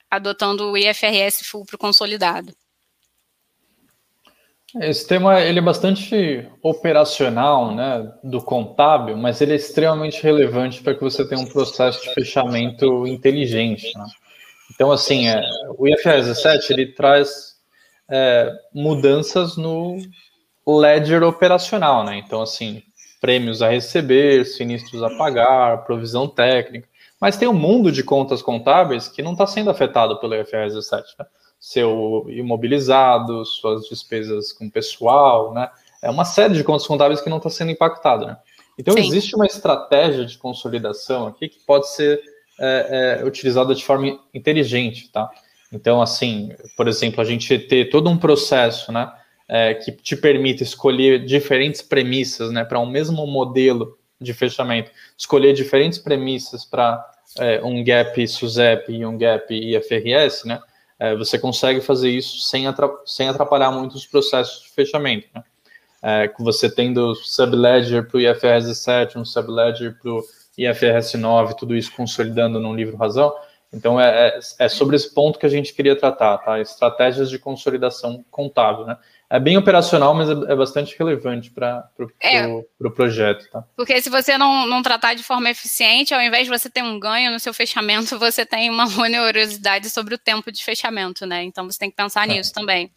adotando 0.10 0.72
o 0.72 0.78
IFRS 0.78 1.44
full 1.44 1.66
para 1.66 1.76
o 1.76 1.80
consolidado. 1.80 2.56
Esse 4.82 5.08
tema 5.08 5.40
ele 5.40 5.60
é 5.60 5.62
bastante 5.62 6.46
operacional, 6.62 7.74
né, 7.74 8.12
do 8.22 8.42
contábil, 8.42 9.16
mas 9.16 9.40
ele 9.40 9.54
é 9.54 9.56
extremamente 9.56 10.22
relevante 10.22 10.82
para 10.82 10.94
que 10.94 11.02
você 11.02 11.26
tenha 11.28 11.40
um 11.40 11.48
processo 11.48 12.02
de 12.04 12.14
fechamento 12.14 13.08
inteligente. 13.08 13.98
Né? 13.98 14.06
Então, 14.74 14.92
assim, 14.92 15.30
é, 15.30 15.42
o 15.78 15.88
IFRS 15.88 16.28
17 16.28 16.74
ele 16.74 16.88
traz 16.88 17.56
é, 18.10 18.52
mudanças 18.74 19.56
no 19.56 19.98
ledger 20.68 21.24
operacional, 21.24 22.04
né? 22.04 22.18
Então, 22.18 22.42
assim, 22.42 22.84
prêmios 23.22 23.62
a 23.62 23.70
receber, 23.70 24.46
sinistros 24.46 25.02
a 25.02 25.10
pagar, 25.18 25.86
provisão 25.86 26.28
técnica, 26.28 26.88
mas 27.20 27.38
tem 27.38 27.48
um 27.48 27.54
mundo 27.54 27.92
de 27.92 28.04
contas 28.04 28.42
contábeis 28.42 29.08
que 29.08 29.22
não 29.22 29.32
está 29.32 29.48
sendo 29.48 29.70
afetado 29.70 30.20
pelo 30.20 30.36
IFRS 30.36 30.76
17. 30.76 31.16
Né? 31.20 31.26
Seu 31.66 32.28
imobilizado, 32.30 33.44
suas 33.44 33.90
despesas 33.90 34.54
com 34.54 34.70
pessoal, 34.70 35.52
né? 35.52 35.68
É 36.00 36.12
uma 36.12 36.24
série 36.24 36.54
de 36.54 36.64
contas 36.64 36.86
contábeis 36.86 37.22
que 37.22 37.30
não 37.30 37.38
está 37.38 37.50
sendo 37.50 37.72
impactada, 37.72 38.28
né? 38.28 38.38
Então, 38.78 38.94
Sim. 38.94 39.00
existe 39.00 39.36
uma 39.36 39.48
estratégia 39.48 40.24
de 40.26 40.38
consolidação 40.38 41.26
aqui 41.26 41.50
que 41.50 41.58
pode 41.66 41.90
ser 41.90 42.22
é, 42.60 43.18
é, 43.20 43.26
utilizada 43.26 43.74
de 43.74 43.84
forma 43.84 44.20
inteligente, 44.32 45.12
tá? 45.12 45.28
Então, 45.74 46.04
assim, 46.04 46.52
por 46.78 46.88
exemplo, 46.88 47.20
a 47.20 47.26
gente 47.26 47.58
ter 47.58 47.90
todo 47.90 48.12
um 48.12 48.18
processo, 48.18 48.92
né, 48.92 49.12
é, 49.50 49.74
que 49.74 49.92
te 49.92 50.16
permita 50.16 50.62
escolher 50.62 51.26
diferentes 51.26 51.82
premissas, 51.82 52.52
né, 52.52 52.64
para 52.64 52.80
um 52.80 52.86
mesmo 52.86 53.26
modelo 53.26 53.98
de 54.22 54.36
fechamento, 54.36 54.92
escolher 55.18 55.54
diferentes 55.54 55.98
premissas 55.98 56.64
para 56.64 57.04
é, 57.40 57.60
um 57.64 57.84
gap 57.84 58.28
SUSEP 58.28 58.92
e 58.92 59.04
um 59.04 59.18
gap 59.18 59.52
IFRS, 59.52 60.48
né, 60.48 60.60
é, 61.00 61.16
você 61.16 61.38
consegue 61.38 61.82
fazer 61.82 62.10
isso 62.10 62.40
sem, 62.40 62.66
sem 63.06 63.28
atrapalhar 63.28 63.72
muito 63.72 63.96
os 63.96 64.06
processos 64.06 64.64
de 64.64 64.70
fechamento. 64.70 65.28
Né? 65.34 65.44
É, 66.02 66.34
você 66.40 66.70
tendo 66.70 67.16
subledger 67.16 68.08
para 68.08 68.18
o 68.18 68.22
IFRS 68.22 68.76
7, 68.76 69.18
um 69.18 69.26
subledger 69.26 69.98
para 70.00 70.12
o 70.12 70.24
IFRS 70.58 71.18
9, 71.18 71.56
tudo 71.56 71.76
isso 71.76 71.92
consolidando 71.96 72.60
num 72.60 72.76
livro 72.76 72.96
razão. 72.96 73.34
Então, 73.74 74.00
é, 74.00 74.28
é, 74.28 74.40
é, 74.60 74.70
sobre 74.70 74.96
esse 74.96 75.14
ponto 75.14 75.38
que 75.38 75.46
a 75.46 75.50
gente 75.50 75.74
queria 75.74 75.98
tratar, 75.98 76.38
tá? 76.38 76.62
Estratégias 76.62 77.30
de 77.30 77.38
consolidação 77.38 78.24
contábil, 78.32 78.86
né? 78.86 78.98
É 79.30 79.40
bem 79.40 79.58
operacional, 79.58 80.14
mas 80.14 80.30
é, 80.30 80.34
é 80.34 80.56
bastante 80.56 80.96
relevante 80.98 81.50
para 81.50 81.90
o 82.00 82.08
é, 82.22 82.44
pro, 82.44 82.66
pro 82.78 82.92
projeto. 82.92 83.50
Tá? 83.50 83.64
Porque 83.76 84.00
se 84.02 84.10
você 84.10 84.38
não, 84.38 84.68
não 84.68 84.84
tratar 84.84 85.16
de 85.16 85.24
forma 85.24 85.50
eficiente, 85.50 86.14
ao 86.14 86.22
invés 86.22 86.46
de 86.46 86.50
você 86.50 86.70
ter 86.70 86.84
um 86.84 87.00
ganho 87.00 87.32
no 87.32 87.40
seu 87.40 87.54
fechamento, 87.54 88.18
você 88.20 88.46
tem 88.46 88.70
uma 88.70 88.86
onerosidade 88.86 89.90
sobre 89.90 90.16
o 90.16 90.18
tempo 90.18 90.52
de 90.52 90.64
fechamento, 90.64 91.26
né? 91.26 91.44
Então 91.44 91.66
você 91.66 91.80
tem 91.80 91.90
que 91.90 91.96
pensar 91.96 92.30
é. 92.30 92.34
nisso 92.34 92.54
também. 92.54 92.92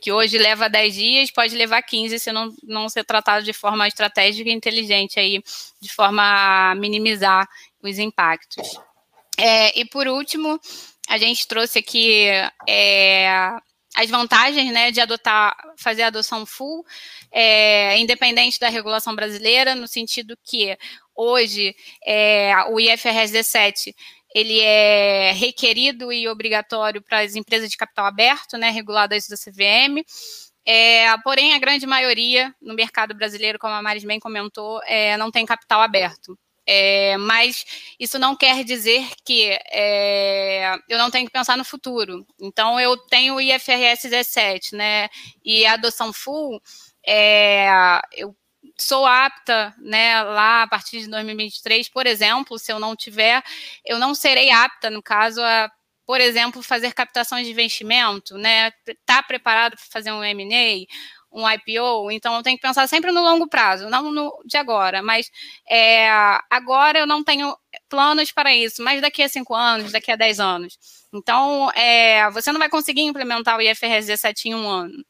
Que 0.00 0.10
hoje 0.10 0.36
leva 0.36 0.68
10 0.68 0.94
dias, 0.94 1.30
pode 1.30 1.54
levar 1.54 1.80
15 1.82 2.18
se 2.18 2.32
não, 2.32 2.52
não 2.64 2.88
ser 2.88 3.04
tratado 3.04 3.44
de 3.44 3.52
forma 3.52 3.86
estratégica 3.86 4.50
e 4.50 4.52
inteligente 4.52 5.20
aí, 5.20 5.40
de 5.80 5.92
forma 5.92 6.22
a 6.70 6.74
minimizar 6.74 7.46
os 7.80 7.98
impactos. 7.98 8.80
É, 9.38 9.78
e 9.78 9.84
por 9.84 10.08
último, 10.08 10.58
a 11.08 11.18
gente 11.18 11.46
trouxe 11.46 11.78
aqui 11.78 12.26
é, 12.68 13.52
as 13.94 14.08
vantagens 14.08 14.72
né, 14.72 14.90
de 14.90 15.00
adotar, 15.00 15.56
fazer 15.76 16.02
a 16.02 16.06
adoção 16.06 16.46
full, 16.46 16.84
é, 17.30 17.98
independente 17.98 18.58
da 18.58 18.68
regulação 18.68 19.14
brasileira, 19.14 19.74
no 19.74 19.86
sentido 19.86 20.36
que 20.42 20.76
hoje 21.14 21.74
é, 22.04 22.54
o 22.70 22.80
IFRS 22.80 23.32
17 23.32 23.94
ele 24.34 24.60
é 24.60 25.32
requerido 25.32 26.10
e 26.12 26.26
obrigatório 26.26 27.02
para 27.02 27.20
as 27.20 27.36
empresas 27.36 27.70
de 27.70 27.76
capital 27.76 28.06
aberto, 28.06 28.56
né, 28.56 28.70
reguladas 28.70 29.28
da 29.28 29.36
CVM. 29.36 30.02
É, 30.64 31.16
porém, 31.18 31.54
a 31.54 31.58
grande 31.58 31.86
maioria 31.86 32.54
no 32.60 32.74
mercado 32.74 33.14
brasileiro, 33.14 33.58
como 33.58 33.74
a 33.74 33.82
Maris 33.82 34.04
bem 34.04 34.18
comentou, 34.18 34.80
é, 34.84 35.16
não 35.16 35.30
tem 35.30 35.44
capital 35.44 35.82
aberto. 35.82 36.38
É, 36.74 37.18
mas 37.18 37.66
isso 38.00 38.18
não 38.18 38.34
quer 38.34 38.64
dizer 38.64 39.06
que 39.26 39.58
é, 39.70 40.74
eu 40.88 40.96
não 40.96 41.10
tenho 41.10 41.26
que 41.26 41.32
pensar 41.32 41.54
no 41.58 41.64
futuro. 41.66 42.26
Então, 42.40 42.80
eu 42.80 42.96
tenho 42.96 43.34
o 43.34 43.40
IFRS 43.42 44.08
17, 44.08 44.74
né? 44.74 45.10
E 45.44 45.66
a 45.66 45.74
adoção 45.74 46.14
full, 46.14 46.62
é, 47.06 47.68
eu 48.12 48.34
sou 48.78 49.04
apta, 49.04 49.74
né, 49.78 50.22
lá 50.22 50.62
a 50.62 50.66
partir 50.66 51.00
de 51.00 51.08
2023, 51.08 51.90
por 51.90 52.06
exemplo, 52.06 52.58
se 52.58 52.72
eu 52.72 52.78
não 52.78 52.96
tiver, 52.96 53.42
eu 53.84 53.98
não 53.98 54.14
serei 54.14 54.50
apta, 54.50 54.88
no 54.88 55.02
caso, 55.02 55.42
a, 55.42 55.70
por 56.06 56.20
exemplo, 56.22 56.62
fazer 56.62 56.94
captações 56.94 57.44
de 57.46 57.52
investimento, 57.52 58.38
né? 58.38 58.72
Tá 59.04 59.22
preparado 59.22 59.76
para 59.76 59.84
fazer 59.90 60.10
um 60.12 60.24
M&A? 60.24 60.86
Um 61.32 61.48
IPO, 61.48 62.10
então 62.10 62.34
eu 62.36 62.42
tenho 62.42 62.56
que 62.56 62.62
pensar 62.62 62.86
sempre 62.88 63.10
no 63.10 63.22
longo 63.22 63.48
prazo, 63.48 63.88
não 63.88 64.12
no 64.12 64.32
de 64.44 64.56
agora, 64.56 65.02
mas 65.02 65.30
é, 65.68 66.08
agora 66.50 66.98
eu 66.98 67.06
não 67.06 67.24
tenho 67.24 67.56
planos 67.88 68.30
para 68.30 68.54
isso, 68.54 68.82
mas 68.82 69.00
daqui 69.00 69.22
a 69.22 69.28
cinco 69.28 69.54
anos, 69.54 69.92
daqui 69.92 70.10
a 70.10 70.16
dez 70.16 70.38
anos. 70.38 70.78
Então, 71.12 71.70
é, 71.72 72.30
você 72.30 72.52
não 72.52 72.58
vai 72.58 72.68
conseguir 72.68 73.02
implementar 73.02 73.58
o 73.58 73.62
IFRS 73.62 74.06
17 74.06 74.48
em 74.48 74.54
um 74.54 74.68
ano. 74.68 75.04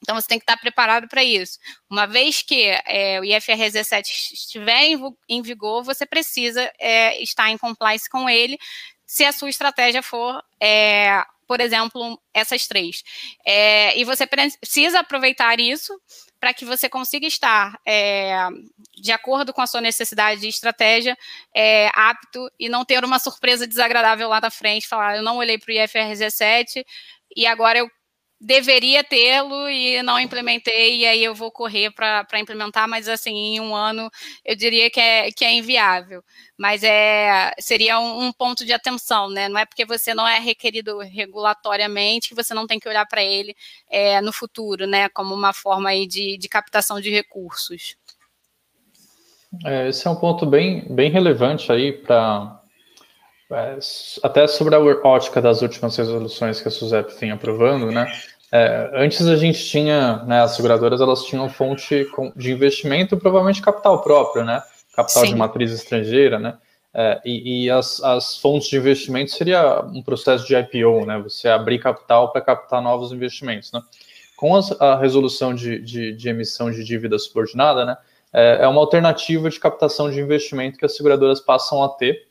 Então, 0.00 0.14
você 0.14 0.28
tem 0.28 0.38
que 0.38 0.44
estar 0.44 0.56
preparado 0.56 1.08
para 1.08 1.24
isso. 1.24 1.58
Uma 1.90 2.06
vez 2.06 2.42
que 2.42 2.66
é, 2.86 3.20
o 3.20 3.24
IFRS 3.24 3.72
17 3.72 4.34
estiver 4.34 4.84
em, 4.84 5.00
em 5.28 5.42
vigor, 5.42 5.82
você 5.82 6.06
precisa 6.06 6.70
é, 6.78 7.20
estar 7.20 7.50
em 7.50 7.58
compliance 7.58 8.08
com 8.08 8.28
ele, 8.28 8.56
se 9.04 9.24
a 9.24 9.32
sua 9.32 9.48
estratégia 9.48 10.02
for 10.02 10.42
é, 10.60 11.24
por 11.48 11.60
exemplo, 11.60 12.20
essas 12.32 12.68
três. 12.68 13.02
É, 13.44 13.98
e 13.98 14.04
você 14.04 14.26
precisa 14.26 15.00
aproveitar 15.00 15.58
isso 15.58 15.98
para 16.38 16.54
que 16.54 16.64
você 16.64 16.88
consiga 16.88 17.26
estar 17.26 17.80
é, 17.86 18.48
de 18.94 19.10
acordo 19.10 19.52
com 19.52 19.60
a 19.60 19.66
sua 19.66 19.80
necessidade 19.80 20.40
de 20.40 20.48
estratégia, 20.48 21.16
é, 21.52 21.90
apto 21.94 22.48
e 22.60 22.68
não 22.68 22.84
ter 22.84 23.02
uma 23.04 23.18
surpresa 23.18 23.66
desagradável 23.66 24.28
lá 24.28 24.40
na 24.40 24.50
frente, 24.50 24.86
falar, 24.86 25.16
eu 25.16 25.22
não 25.22 25.38
olhei 25.38 25.58
para 25.58 25.72
o 25.72 25.74
IFRS 25.74 26.18
17 26.20 26.84
e 27.34 27.46
agora 27.46 27.78
eu 27.78 27.90
deveria 28.40 29.02
tê-lo 29.02 29.68
e 29.68 30.00
não 30.02 30.18
implementei, 30.18 30.98
e 30.98 31.06
aí 31.06 31.24
eu 31.24 31.34
vou 31.34 31.50
correr 31.50 31.90
para 31.90 32.38
implementar, 32.38 32.88
mas 32.88 33.08
assim, 33.08 33.34
em 33.34 33.60
um 33.60 33.74
ano 33.74 34.10
eu 34.44 34.54
diria 34.54 34.88
que 34.90 35.00
é, 35.00 35.30
que 35.32 35.44
é 35.44 35.52
inviável. 35.52 36.22
Mas 36.56 36.82
é, 36.82 37.52
seria 37.58 37.98
um, 37.98 38.26
um 38.26 38.32
ponto 38.32 38.64
de 38.64 38.72
atenção, 38.72 39.28
né? 39.28 39.48
Não 39.48 39.58
é 39.58 39.66
porque 39.66 39.84
você 39.84 40.14
não 40.14 40.26
é 40.26 40.38
requerido 40.38 40.98
regulatoriamente 40.98 42.28
que 42.28 42.34
você 42.34 42.54
não 42.54 42.66
tem 42.66 42.78
que 42.78 42.88
olhar 42.88 43.06
para 43.06 43.22
ele 43.22 43.54
é, 43.90 44.20
no 44.20 44.32
futuro, 44.32 44.86
né? 44.86 45.08
Como 45.08 45.34
uma 45.34 45.52
forma 45.52 45.90
aí 45.90 46.06
de, 46.06 46.36
de 46.38 46.48
captação 46.48 47.00
de 47.00 47.10
recursos. 47.10 47.96
É, 49.64 49.88
esse 49.88 50.06
é 50.06 50.10
um 50.10 50.16
ponto 50.16 50.44
bem, 50.46 50.86
bem 50.92 51.10
relevante 51.10 51.72
aí 51.72 51.92
para 51.92 52.57
até 54.22 54.46
sobre 54.46 54.74
a 54.74 54.80
ótica 54.80 55.40
das 55.40 55.62
últimas 55.62 55.96
resoluções 55.96 56.60
que 56.60 56.68
a 56.68 56.70
SUSEP 56.70 57.14
vem 57.18 57.30
aprovando, 57.30 57.90
né? 57.90 58.10
É, 58.52 58.90
antes 58.94 59.26
a 59.26 59.36
gente 59.36 59.62
tinha, 59.64 60.24
né, 60.24 60.40
as 60.40 60.52
seguradoras 60.52 61.00
elas 61.00 61.24
tinham 61.24 61.48
fonte 61.48 62.06
de 62.34 62.52
investimento, 62.52 63.16
provavelmente 63.16 63.62
capital 63.62 64.00
próprio, 64.02 64.44
né? 64.44 64.62
Capital 64.94 65.22
Sim. 65.24 65.28
de 65.30 65.36
matriz 65.36 65.72
estrangeira, 65.72 66.38
né? 66.38 66.58
É, 66.92 67.20
e, 67.24 67.64
e 67.64 67.70
as, 67.70 68.02
as, 68.02 68.38
fontes 68.38 68.68
de 68.68 68.76
investimento 68.76 69.30
seria 69.30 69.82
um 69.82 70.02
processo 70.02 70.46
de 70.46 70.56
IPO, 70.56 71.06
né? 71.06 71.18
Você 71.22 71.48
abrir 71.48 71.78
capital 71.78 72.32
para 72.32 72.40
captar 72.40 72.82
novos 72.82 73.12
investimentos, 73.12 73.70
né? 73.72 73.80
Com 74.36 74.56
as, 74.56 74.72
a 74.80 74.96
resolução 74.96 75.54
de, 75.54 75.80
de, 75.80 76.12
de, 76.12 76.28
emissão 76.28 76.70
de 76.70 76.82
dívida 76.84 77.18
subordinada, 77.18 77.84
né? 77.84 77.96
É, 78.32 78.58
é 78.62 78.68
uma 78.68 78.80
alternativa 78.80 79.48
de 79.48 79.60
captação 79.60 80.10
de 80.10 80.20
investimento 80.20 80.78
que 80.78 80.84
as 80.84 80.96
seguradoras 80.96 81.40
passam 81.40 81.82
a 81.82 81.88
ter 81.88 82.27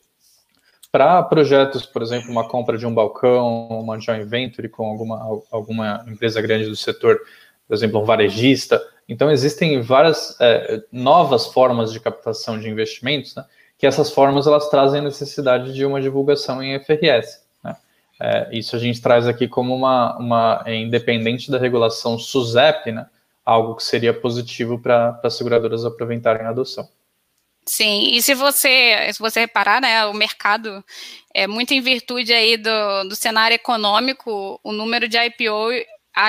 para 0.90 1.22
projetos, 1.22 1.84
por 1.84 2.02
exemplo, 2.02 2.30
uma 2.30 2.48
compra 2.48 2.78
de 2.78 2.86
um 2.86 2.94
balcão, 2.94 3.68
uma 3.68 3.98
joint 4.00 4.24
venture 4.24 4.68
com 4.68 4.86
alguma, 4.86 5.42
alguma 5.50 6.04
empresa 6.08 6.40
grande 6.40 6.66
do 6.66 6.76
setor, 6.76 7.20
por 7.66 7.74
exemplo, 7.74 8.00
um 8.00 8.04
varejista. 8.04 8.82
Então, 9.08 9.30
existem 9.30 9.80
várias 9.80 10.36
é, 10.40 10.82
novas 10.90 11.46
formas 11.46 11.92
de 11.92 12.00
captação 12.00 12.58
de 12.58 12.68
investimentos, 12.68 13.34
né, 13.34 13.44
que 13.76 13.86
essas 13.86 14.10
formas 14.10 14.46
elas 14.46 14.68
trazem 14.70 15.00
a 15.00 15.04
necessidade 15.04 15.74
de 15.74 15.84
uma 15.84 16.00
divulgação 16.00 16.62
em 16.62 16.78
FRS. 16.80 17.42
Né? 17.62 17.76
É, 18.20 18.48
isso 18.52 18.74
a 18.74 18.78
gente 18.78 19.00
traz 19.00 19.26
aqui 19.26 19.46
como 19.46 19.74
uma, 19.74 20.16
uma 20.18 20.62
é, 20.66 20.74
independente 20.74 21.50
da 21.50 21.58
regulação 21.58 22.18
SUSEP, 22.18 22.92
né, 22.92 23.06
algo 23.44 23.76
que 23.76 23.82
seria 23.82 24.12
positivo 24.12 24.78
para 24.78 25.20
as 25.22 25.34
seguradoras 25.34 25.84
aproveitarem 25.84 26.46
a 26.46 26.50
adoção. 26.50 26.88
Sim, 27.68 28.14
e 28.14 28.22
se 28.22 28.34
você, 28.34 29.12
se 29.12 29.18
você 29.18 29.40
reparar, 29.40 29.78
né, 29.78 30.06
o 30.06 30.14
mercado 30.14 30.82
é 31.34 31.46
muito 31.46 31.74
em 31.74 31.82
virtude 31.82 32.32
aí 32.32 32.56
do, 32.56 33.04
do 33.10 33.14
cenário 33.14 33.54
econômico, 33.54 34.58
o 34.64 34.72
número 34.72 35.06
de 35.06 35.18
IPO, 35.18 35.68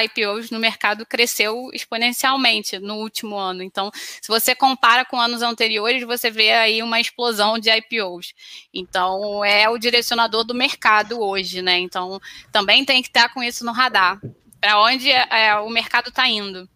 IPOs 0.04 0.52
no 0.52 0.60
mercado 0.60 1.06
cresceu 1.06 1.70
exponencialmente 1.74 2.78
no 2.78 2.96
último 2.96 3.38
ano. 3.38 3.64
Então, 3.64 3.90
se 3.94 4.28
você 4.28 4.54
compara 4.54 5.06
com 5.06 5.18
anos 5.18 5.42
anteriores, 5.42 6.04
você 6.04 6.30
vê 6.30 6.52
aí 6.52 6.84
uma 6.84 7.00
explosão 7.00 7.58
de 7.58 7.70
IPOs. 7.70 8.34
Então, 8.74 9.44
é 9.46 9.70
o 9.70 9.78
direcionador 9.78 10.44
do 10.44 10.54
mercado 10.54 11.22
hoje, 11.22 11.62
né? 11.62 11.80
Então, 11.80 12.20
também 12.52 12.84
tem 12.84 13.02
que 13.02 13.08
estar 13.08 13.34
com 13.34 13.42
isso 13.42 13.66
no 13.66 13.72
radar. 13.72 14.20
Para 14.60 14.82
onde 14.82 15.10
é, 15.10 15.56
o 15.56 15.70
mercado 15.70 16.10
está 16.10 16.28
indo. 16.28 16.70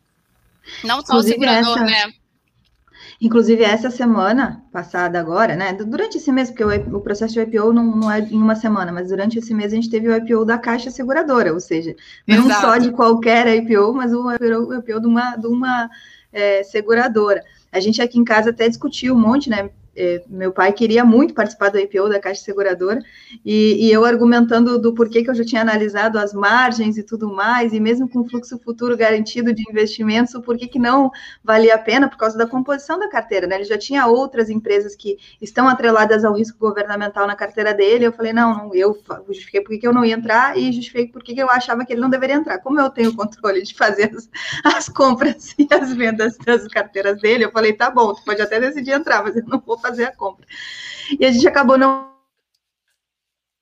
Não 0.86 1.02
só 1.02 1.16
Inclusive 1.16 1.36
o 1.36 1.40
segurador, 1.42 1.78
essa... 1.78 1.86
né? 1.86 2.14
Inclusive, 3.24 3.64
essa 3.64 3.90
semana 3.90 4.62
passada 4.70 5.18
agora, 5.18 5.56
né? 5.56 5.72
Durante 5.72 6.18
esse 6.18 6.30
mês, 6.30 6.50
porque 6.50 6.66
o, 6.66 6.98
o 6.98 7.00
processo 7.00 7.34
de 7.34 7.40
IPO 7.40 7.72
não, 7.72 7.96
não, 7.96 8.12
é 8.12 8.20
em 8.20 8.42
uma 8.42 8.54
semana, 8.54 8.92
mas 8.92 9.08
durante 9.08 9.40
esse 9.40 9.54
mês 9.54 9.72
a 9.72 9.78
gente 9.78 9.90
teve 9.90 10.10
o 10.10 10.14
IPO 10.14 10.44
da 10.44 10.58
Caixa 10.58 10.92
Seguradora, 10.92 11.54
ou 11.54 11.60
seja, 11.62 11.96
não 12.28 12.48
Exato. 12.48 12.62
só 12.62 12.78
de 12.78 12.92
qualquer 12.92 13.48
IPO, 13.48 13.94
mas 13.94 14.12
o 14.14 14.30
IPO, 14.30 14.68
o 14.68 14.74
IPO 14.76 15.00
de 15.00 15.08
uma, 15.08 15.38
de 15.38 15.48
uma 15.48 15.90
é, 16.34 16.64
seguradora. 16.64 17.42
A 17.72 17.80
gente 17.80 18.02
aqui 18.02 18.20
em 18.20 18.26
casa 18.26 18.50
até 18.50 18.68
discutiu 18.68 19.16
um 19.16 19.20
monte, 19.20 19.50
né? 19.50 19.70
É, 19.96 20.24
meu 20.28 20.52
pai 20.52 20.74
queria 20.74 21.06
muito 21.06 21.34
participar 21.34 21.70
do 21.70 21.80
IPO 21.80 22.10
da 22.10 22.20
Caixa 22.20 22.44
Seguradora, 22.44 23.00
e, 23.46 23.88
e, 23.88 23.92
eu 23.92 24.04
argumentando 24.04 24.80
do 24.80 24.94
porquê 24.94 25.24
que 25.24 25.30
eu 25.30 25.36
já 25.36 25.46
tinha 25.46 25.62
analisado 25.62 26.18
as 26.18 26.34
margens 26.34 26.98
e 26.98 27.04
tudo 27.04 27.32
mais, 27.32 27.74
e 27.74 27.80
mesmo 27.80 28.10
com 28.10 28.28
fluxo 28.28 28.58
futuro 28.60 28.98
garantido 28.98 29.54
de 29.54 29.64
investimentos, 29.70 30.34
o 30.34 30.42
porquê 30.42 30.68
que 30.68 30.80
não 30.80 31.12
valia 31.44 31.76
a 31.76 31.78
pena 31.78 32.10
por 32.10 32.18
causa 32.18 32.38
da 32.38 32.48
composição 32.48 32.98
da 32.98 33.08
carteira, 33.08 33.46
né? 33.46 33.56
Ele 33.56 33.64
já 33.66 33.78
tinha 33.78 34.08
outras 34.08 34.50
empresas 34.50 34.96
que 34.96 35.18
estão 35.42 35.68
atreladas 35.68 36.26
ao 36.26 36.34
risco 36.34 36.58
governamental 36.58 37.28
na 37.28 37.36
carteira 37.36 37.74
dele, 37.74 38.06
eu 38.06 38.12
falei, 38.12 38.34
não, 38.34 38.58
não 38.58 38.76
eu 38.76 38.98
justifiquei 39.28 39.62
por 39.62 39.78
que 39.78 39.88
eu 39.88 39.94
não 39.94 40.04
ia 40.04 40.16
entrar 40.16 40.58
e 40.58 40.72
justifiquei 40.72 41.08
por 41.08 41.24
que 41.24 41.38
eu 41.38 41.50
achava 41.50 41.86
que 41.86 41.94
ele 41.94 42.02
não 42.02 42.10
deveria 42.10 42.36
entrar. 42.36 42.58
Como 42.60 42.80
eu 42.80 42.90
tenho 42.90 43.16
controle 43.16 43.62
de 43.62 43.76
fazer 43.76 44.12
as, 44.16 44.30
as 44.76 44.90
compras 44.90 45.54
e 45.60 45.68
as 45.72 45.94
vendas 45.94 46.38
das 46.38 46.68
carteiras 46.68 47.22
dele, 47.22 47.46
eu 47.46 47.52
falei, 47.52 47.74
tá 47.74 47.92
bom, 47.92 48.14
tu 48.14 48.24
pode 48.24 48.42
até 48.42 48.60
decidir 48.60 48.92
entrar, 48.92 49.24
mas 49.24 49.36
eu 49.36 49.44
não 49.46 49.62
vou 49.66 49.78
fazer 49.84 50.06
a 50.06 50.16
compra. 50.16 50.48
E 51.20 51.26
a 51.26 51.32
gente 51.32 51.48
acabou 51.48 51.78
não 51.78 52.14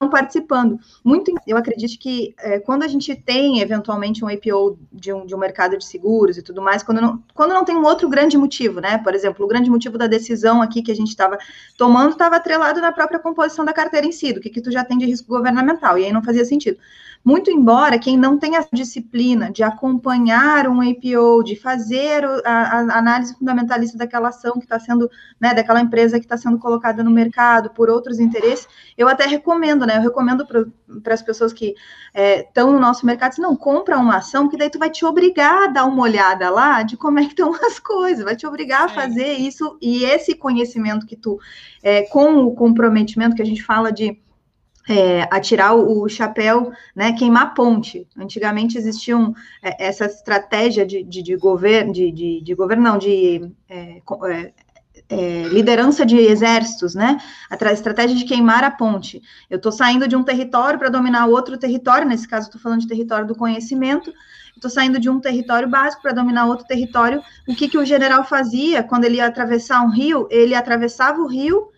participando. 0.09 0.79
Muito, 1.03 1.33
eu 1.45 1.57
acredito 1.57 1.99
que 1.99 2.33
é, 2.39 2.59
quando 2.59 2.83
a 2.83 2.87
gente 2.87 3.15
tem 3.15 3.59
eventualmente 3.59 4.23
um 4.23 4.29
IPO 4.29 4.79
de 4.91 5.13
um, 5.13 5.25
de 5.25 5.35
um 5.35 5.37
mercado 5.37 5.77
de 5.77 5.85
seguros 5.85 6.37
e 6.37 6.41
tudo 6.41 6.61
mais, 6.61 6.81
quando 6.81 7.01
não, 7.01 7.23
quando 7.33 7.53
não 7.53 7.63
tem 7.63 7.75
um 7.75 7.83
outro 7.83 8.09
grande 8.09 8.37
motivo, 8.37 8.79
né? 8.79 8.97
Por 8.97 9.13
exemplo, 9.13 9.45
o 9.45 9.47
grande 9.47 9.69
motivo 9.69 9.97
da 9.97 10.07
decisão 10.07 10.61
aqui 10.61 10.81
que 10.81 10.91
a 10.91 10.95
gente 10.95 11.09
estava 11.09 11.37
tomando 11.77 12.11
estava 12.11 12.35
atrelado 12.37 12.81
na 12.81 12.91
própria 12.91 13.19
composição 13.19 13.63
da 13.63 13.73
carteira 13.73 14.07
em 14.07 14.11
si, 14.11 14.33
do 14.33 14.41
que, 14.41 14.49
que 14.49 14.61
tu 14.61 14.71
já 14.71 14.83
tem 14.83 14.97
de 14.97 15.05
risco 15.05 15.27
governamental, 15.27 15.97
e 15.97 16.05
aí 16.05 16.11
não 16.11 16.23
fazia 16.23 16.45
sentido. 16.45 16.77
Muito 17.23 17.51
embora 17.51 17.99
quem 17.99 18.17
não 18.17 18.37
tenha 18.37 18.59
a 18.59 18.65
disciplina 18.73 19.51
de 19.51 19.61
acompanhar 19.61 20.67
um 20.67 20.81
APO, 20.81 21.43
de 21.43 21.55
fazer 21.55 22.25
a, 22.25 22.51
a 22.51 22.97
análise 22.97 23.35
fundamentalista 23.35 23.95
daquela 23.95 24.29
ação 24.29 24.53
que 24.53 24.63
está 24.63 24.79
sendo, 24.79 25.09
né, 25.39 25.53
daquela 25.53 25.79
empresa 25.79 26.19
que 26.19 26.25
está 26.25 26.35
sendo 26.35 26.57
colocada 26.57 27.03
no 27.03 27.11
mercado 27.11 27.69
por 27.69 27.91
outros 27.91 28.19
interesses, 28.19 28.67
eu 28.97 29.07
até 29.07 29.27
recomendo, 29.27 29.85
né? 29.85 29.97
Eu 29.97 30.01
recomendo 30.01 30.47
para 30.47 31.13
as 31.13 31.21
pessoas 31.21 31.53
que 31.53 31.75
estão 32.13 32.69
é, 32.69 32.71
no 32.71 32.79
nosso 32.79 33.05
mercado, 33.05 33.35
se 33.35 33.41
não 33.41 33.55
compra 33.55 33.99
uma 33.99 34.17
ação, 34.17 34.49
que 34.49 34.57
daí 34.57 34.69
tu 34.69 34.79
vai 34.79 34.89
te 34.89 35.05
obrigar 35.05 35.65
a 35.65 35.67
dar 35.67 35.85
uma 35.85 36.01
olhada 36.01 36.49
lá 36.49 36.81
de 36.81 36.97
como 36.97 37.19
é 37.19 37.23
que 37.23 37.29
estão 37.29 37.53
as 37.53 37.77
coisas, 37.77 38.25
vai 38.25 38.35
te 38.35 38.47
obrigar 38.47 38.85
a 38.85 38.89
fazer 38.89 39.33
isso 39.33 39.77
e 39.79 40.03
esse 40.05 40.33
conhecimento 40.33 41.05
que 41.05 41.15
tu, 41.15 41.39
é, 41.83 42.01
com 42.03 42.45
o 42.45 42.55
comprometimento 42.55 43.35
que 43.35 43.41
a 43.43 43.45
gente 43.45 43.63
fala 43.63 43.91
de 43.91 44.19
é, 44.91 45.27
atirar 45.31 45.73
o, 45.73 46.07
chapéu, 46.09 46.71
né, 46.93 47.13
queimar 47.13 47.53
ponte. 47.53 48.05
Antigamente 48.17 48.77
existia 48.77 49.17
um, 49.17 49.33
é, 49.63 49.87
essa 49.87 50.05
estratégia 50.05 50.85
de, 50.85 51.01
de, 51.01 51.23
de 51.23 51.35
governo, 51.37 51.93
de, 51.93 52.11
de, 52.11 52.41
de 52.41 52.53
governo, 52.53 52.83
não, 52.83 52.97
de 52.97 53.49
é, 53.69 54.01
é, 54.25 54.53
é, 55.09 55.47
liderança 55.47 56.05
de 56.05 56.17
exércitos, 56.17 56.93
né? 56.93 57.17
A 57.49 57.71
estratégia 57.71 58.17
de 58.17 58.25
queimar 58.25 58.65
a 58.65 58.71
ponte. 58.71 59.21
Eu 59.49 59.57
estou 59.57 59.71
saindo 59.71 60.07
de 60.07 60.15
um 60.15 60.23
território 60.23 60.77
para 60.77 60.89
dominar 60.89 61.25
outro 61.27 61.57
território, 61.57 62.07
nesse 62.07 62.27
caso 62.27 62.47
estou 62.47 62.59
falando 62.59 62.81
de 62.81 62.87
território 62.87 63.25
do 63.25 63.35
conhecimento, 63.35 64.13
estou 64.53 64.69
saindo 64.69 64.99
de 64.99 65.09
um 65.09 65.21
território 65.21 65.69
básico 65.69 66.01
para 66.01 66.11
dominar 66.11 66.45
outro 66.45 66.67
território. 66.67 67.21
O 67.47 67.55
que, 67.55 67.69
que 67.69 67.77
o 67.77 67.85
general 67.85 68.25
fazia 68.25 68.83
quando 68.83 69.05
ele 69.05 69.17
ia 69.17 69.27
atravessar 69.27 69.81
um 69.81 69.89
rio? 69.89 70.27
Ele 70.29 70.53
atravessava 70.53 71.21
o 71.21 71.27
rio 71.27 71.71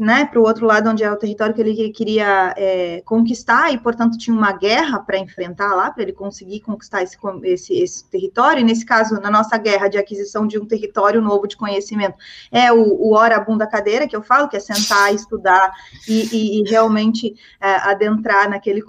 né, 0.00 0.24
para 0.24 0.40
o 0.40 0.42
outro 0.42 0.66
lado, 0.66 0.88
onde 0.90 1.02
é 1.02 1.10
o 1.10 1.16
território 1.16 1.54
que 1.54 1.60
ele 1.60 1.90
queria 1.90 2.54
é, 2.56 3.02
conquistar, 3.04 3.72
e, 3.72 3.78
portanto, 3.78 4.18
tinha 4.18 4.36
uma 4.36 4.52
guerra 4.52 5.00
para 5.00 5.18
enfrentar 5.18 5.74
lá, 5.74 5.90
para 5.90 6.02
ele 6.02 6.12
conseguir 6.12 6.60
conquistar 6.60 7.02
esse, 7.02 7.16
esse, 7.44 7.74
esse, 7.74 8.04
território. 8.08 8.60
E, 8.60 8.64
nesse 8.64 8.84
caso, 8.84 9.20
na 9.20 9.30
nossa 9.30 9.56
guerra 9.58 9.88
de 9.88 9.98
aquisição 9.98 10.46
de 10.46 10.58
um 10.58 10.66
território 10.66 11.20
novo 11.20 11.46
de 11.46 11.56
conhecimento, 11.56 12.16
é 12.50 12.72
o, 12.72 12.82
o 12.82 13.14
hora 13.14 13.40
bunda 13.40 13.66
cadeira, 13.66 14.06
que 14.06 14.16
eu 14.16 14.22
falo, 14.22 14.48
que 14.48 14.56
é 14.56 14.60
sentar, 14.60 15.14
estudar 15.14 15.72
e, 16.06 16.28
e, 16.34 16.60
e 16.60 16.70
realmente 16.70 17.34
é, 17.60 17.74
adentrar 17.90 18.48
naquele 18.48 18.82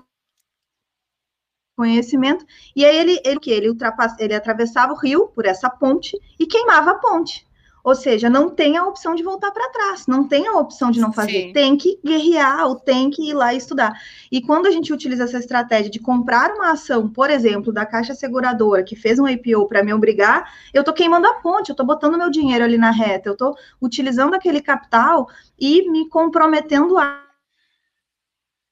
conhecimento. 1.75 2.45
E 2.75 2.85
aí 2.85 2.97
ele, 2.97 3.21
ele 3.23 3.39
que 3.39 3.49
ele 3.49 3.69
ultrapass, 3.69 4.15
ele 4.19 4.35
atravessava 4.35 4.91
o 4.91 4.97
rio 4.97 5.27
por 5.27 5.45
essa 5.45 5.69
ponte 5.69 6.19
e 6.37 6.45
queimava 6.45 6.91
a 6.91 6.95
ponte. 6.95 7.48
Ou 7.83 7.95
seja, 7.95 8.29
não 8.29 8.49
tem 8.49 8.77
a 8.77 8.85
opção 8.85 9.15
de 9.15 9.23
voltar 9.23 9.51
para 9.51 9.69
trás, 9.69 10.05
não 10.07 10.27
tem 10.27 10.47
a 10.47 10.53
opção 10.53 10.91
de 10.91 10.99
não 10.99 11.13
fazer, 11.13 11.47
Sim. 11.47 11.53
tem 11.53 11.77
que 11.77 11.99
guerrear 12.03 12.67
ou 12.67 12.75
tem 12.75 13.09
que 13.09 13.29
ir 13.29 13.33
lá 13.33 13.53
estudar. 13.53 13.93
E 14.31 14.41
quando 14.41 14.67
a 14.67 14.71
gente 14.71 14.91
utiliza 14.91 15.23
essa 15.23 15.37
estratégia 15.37 15.89
de 15.89 15.99
comprar 15.99 16.51
uma 16.51 16.71
ação, 16.71 17.09
por 17.09 17.29
exemplo, 17.29 17.71
da 17.71 17.85
Caixa 17.85 18.13
Seguradora, 18.13 18.83
que 18.83 18.95
fez 18.95 19.19
um 19.19 19.27
IPO 19.27 19.67
para 19.67 19.83
me 19.83 19.93
obrigar, 19.93 20.51
eu 20.73 20.81
estou 20.81 20.93
queimando 20.93 21.27
a 21.27 21.35
ponte, 21.35 21.69
eu 21.69 21.73
estou 21.73 21.85
botando 21.85 22.17
meu 22.17 22.29
dinheiro 22.29 22.63
ali 22.63 22.77
na 22.77 22.91
reta, 22.91 23.29
eu 23.29 23.33
estou 23.33 23.55
utilizando 23.81 24.33
aquele 24.33 24.61
capital 24.61 25.27
e 25.57 25.89
me 25.89 26.07
comprometendo 26.09 26.97
a, 26.97 27.23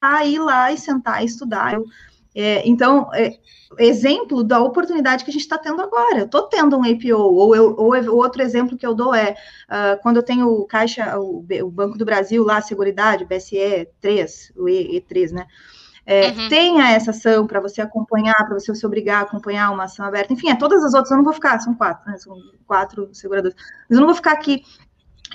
a 0.01 0.25
ir 0.25 0.39
lá 0.39 0.71
e 0.71 0.77
sentar 0.77 1.23
e 1.23 1.25
estudar. 1.25 1.73
Eu, 1.73 1.85
é, 2.39 2.61
então, 2.67 3.09
é, 3.15 3.35
exemplo 3.79 4.43
da 4.43 4.59
oportunidade 4.59 5.23
que 5.23 5.31
a 5.31 5.33
gente 5.33 5.41
está 5.41 5.57
tendo 5.57 5.81
agora. 5.81 6.19
Eu 6.19 6.25
estou 6.25 6.43
tendo 6.43 6.77
um 6.77 6.83
APO, 6.83 7.17
ou, 7.17 7.55
eu, 7.55 7.75
ou 7.75 7.95
o 7.95 8.17
outro 8.17 8.43
exemplo 8.43 8.77
que 8.77 8.85
eu 8.85 8.93
dou 8.93 9.15
é 9.15 9.31
uh, 9.31 9.99
quando 10.03 10.17
eu 10.17 10.23
tenho 10.23 10.47
o 10.47 10.67
Caixa, 10.67 11.17
o, 11.17 11.43
o, 11.63 11.71
Banco 11.71 11.97
do 11.97 12.05
Brasil 12.05 12.43
lá, 12.43 12.57
a 12.57 12.61
Seguridade, 12.61 13.25
BSE 13.25 13.89
3, 13.99 14.53
o 14.55 14.69
E, 14.69 15.01
3 15.01 15.31
né? 15.31 15.47
É, 16.05 16.29
uhum. 16.29 16.47
Tenha 16.47 16.91
essa 16.91 17.09
ação 17.09 17.47
para 17.47 17.59
você 17.59 17.81
acompanhar, 17.81 18.35
para 18.35 18.53
você 18.53 18.73
se 18.73 18.85
obrigar 18.85 19.21
a 19.21 19.23
acompanhar 19.23 19.71
uma 19.71 19.85
ação 19.85 20.05
aberta. 20.05 20.31
Enfim, 20.31 20.51
é, 20.51 20.55
todas 20.55 20.83
as 20.83 20.93
outras 20.93 21.09
eu 21.09 21.17
não 21.17 21.23
vou 21.23 21.33
ficar, 21.33 21.59
são 21.59 21.73
quatro, 21.73 22.09
né? 22.09 22.17
São 22.19 22.37
quatro 22.67 23.09
seguradoras. 23.13 23.55
Mas 23.89 23.97
eu 23.97 23.99
não 23.99 24.07
vou 24.07 24.15
ficar 24.15 24.33
aqui 24.33 24.63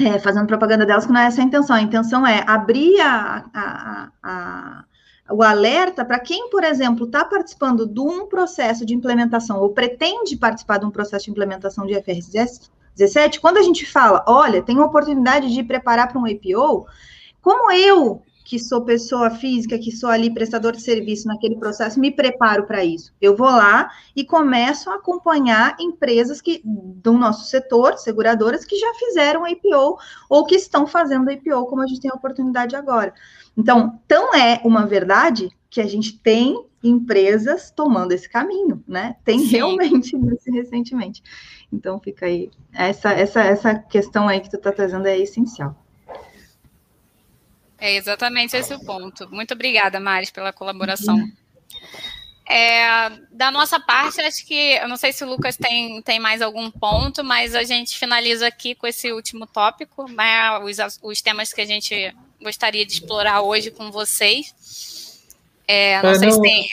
é, 0.00 0.20
fazendo 0.20 0.46
propaganda 0.46 0.86
delas, 0.86 1.04
que 1.04 1.12
não 1.12 1.20
é 1.20 1.26
essa 1.26 1.40
a 1.42 1.44
intenção. 1.44 1.74
A 1.74 1.82
intenção 1.82 2.24
é 2.24 2.44
abrir 2.46 3.00
a, 3.00 3.44
a, 3.52 4.08
a 4.22 4.84
o 5.32 5.42
alerta 5.42 6.04
para 6.04 6.20
quem, 6.20 6.50
por 6.50 6.62
exemplo, 6.62 7.06
está 7.06 7.24
participando 7.24 7.86
de 7.86 8.00
um 8.00 8.26
processo 8.26 8.84
de 8.84 8.94
implementação 8.94 9.60
ou 9.60 9.70
pretende 9.70 10.36
participar 10.36 10.78
de 10.78 10.86
um 10.86 10.90
processo 10.90 11.24
de 11.24 11.30
implementação 11.30 11.86
de 11.86 11.94
FRS 11.94 12.70
17, 12.96 13.40
quando 13.40 13.56
a 13.56 13.62
gente 13.62 13.86
fala, 13.86 14.24
olha, 14.28 14.62
tem 14.62 14.76
uma 14.76 14.86
oportunidade 14.86 15.52
de 15.52 15.62
preparar 15.62 16.08
para 16.08 16.20
um 16.20 16.26
APO, 16.26 16.86
como 17.40 17.72
eu, 17.72 18.22
que 18.44 18.58
sou 18.58 18.84
pessoa 18.84 19.30
física, 19.30 19.78
que 19.78 19.90
sou 19.90 20.10
ali 20.10 20.32
prestador 20.32 20.72
de 20.72 20.82
serviço 20.82 21.26
naquele 21.26 21.56
processo, 21.56 21.98
me 21.98 22.10
preparo 22.10 22.66
para 22.66 22.84
isso? 22.84 23.12
Eu 23.20 23.36
vou 23.36 23.48
lá 23.48 23.90
e 24.14 24.24
começo 24.24 24.90
a 24.90 24.96
acompanhar 24.96 25.76
empresas 25.80 26.40
que 26.40 26.60
do 26.64 27.12
nosso 27.12 27.48
setor, 27.48 27.96
seguradoras, 27.96 28.64
que 28.64 28.76
já 28.76 28.92
fizeram 28.94 29.44
APO 29.44 29.98
ou 30.28 30.44
que 30.44 30.56
estão 30.56 30.86
fazendo 30.86 31.30
APO, 31.30 31.66
como 31.66 31.82
a 31.82 31.86
gente 31.86 32.00
tem 32.00 32.10
a 32.10 32.14
oportunidade 32.14 32.76
agora. 32.76 33.14
Então, 33.56 34.00
tão 34.08 34.34
é 34.34 34.60
uma 34.64 34.86
verdade 34.86 35.50
que 35.68 35.80
a 35.80 35.86
gente 35.86 36.18
tem 36.18 36.66
empresas 36.82 37.70
tomando 37.70 38.12
esse 38.12 38.28
caminho, 38.28 38.82
né? 38.86 39.16
Tem 39.24 39.38
Sim. 39.38 39.46
realmente 39.46 40.16
isso 40.16 40.50
recentemente. 40.50 41.22
Então, 41.72 41.98
fica 42.00 42.26
aí. 42.26 42.50
Essa, 42.72 43.12
essa, 43.12 43.42
essa 43.42 43.74
questão 43.74 44.28
aí 44.28 44.40
que 44.40 44.50
tu 44.50 44.56
está 44.56 44.72
trazendo 44.72 45.06
é 45.06 45.18
essencial. 45.18 45.76
É 47.78 47.96
exatamente 47.96 48.56
esse 48.56 48.72
o 48.74 48.84
ponto. 48.84 49.28
Muito 49.30 49.54
obrigada, 49.54 49.98
Maris, 49.98 50.30
pela 50.30 50.52
colaboração. 50.52 51.16
É, 52.48 53.10
da 53.30 53.50
nossa 53.50 53.80
parte, 53.80 54.20
acho 54.20 54.46
que, 54.46 54.74
eu 54.74 54.88
não 54.88 54.96
sei 54.96 55.12
se 55.12 55.24
o 55.24 55.28
Lucas 55.28 55.56
tem, 55.56 56.02
tem 56.02 56.20
mais 56.20 56.42
algum 56.42 56.70
ponto, 56.70 57.24
mas 57.24 57.54
a 57.54 57.62
gente 57.62 57.98
finaliza 57.98 58.46
aqui 58.46 58.74
com 58.74 58.86
esse 58.86 59.10
último 59.10 59.46
tópico, 59.46 60.08
né, 60.10 60.58
os, 60.58 60.76
os 61.02 61.22
temas 61.22 61.52
que 61.52 61.60
a 61.60 61.64
gente 61.64 62.14
gostaria 62.42 62.84
de 62.84 62.92
explorar 62.92 63.42
hoje 63.42 63.70
com 63.70 63.90
vocês. 63.90 64.54
É, 65.66 66.02
não 66.02 66.10
é, 66.10 66.14
sei 66.14 66.28
não, 66.28 66.34
se 66.34 66.42
tem. 66.42 66.68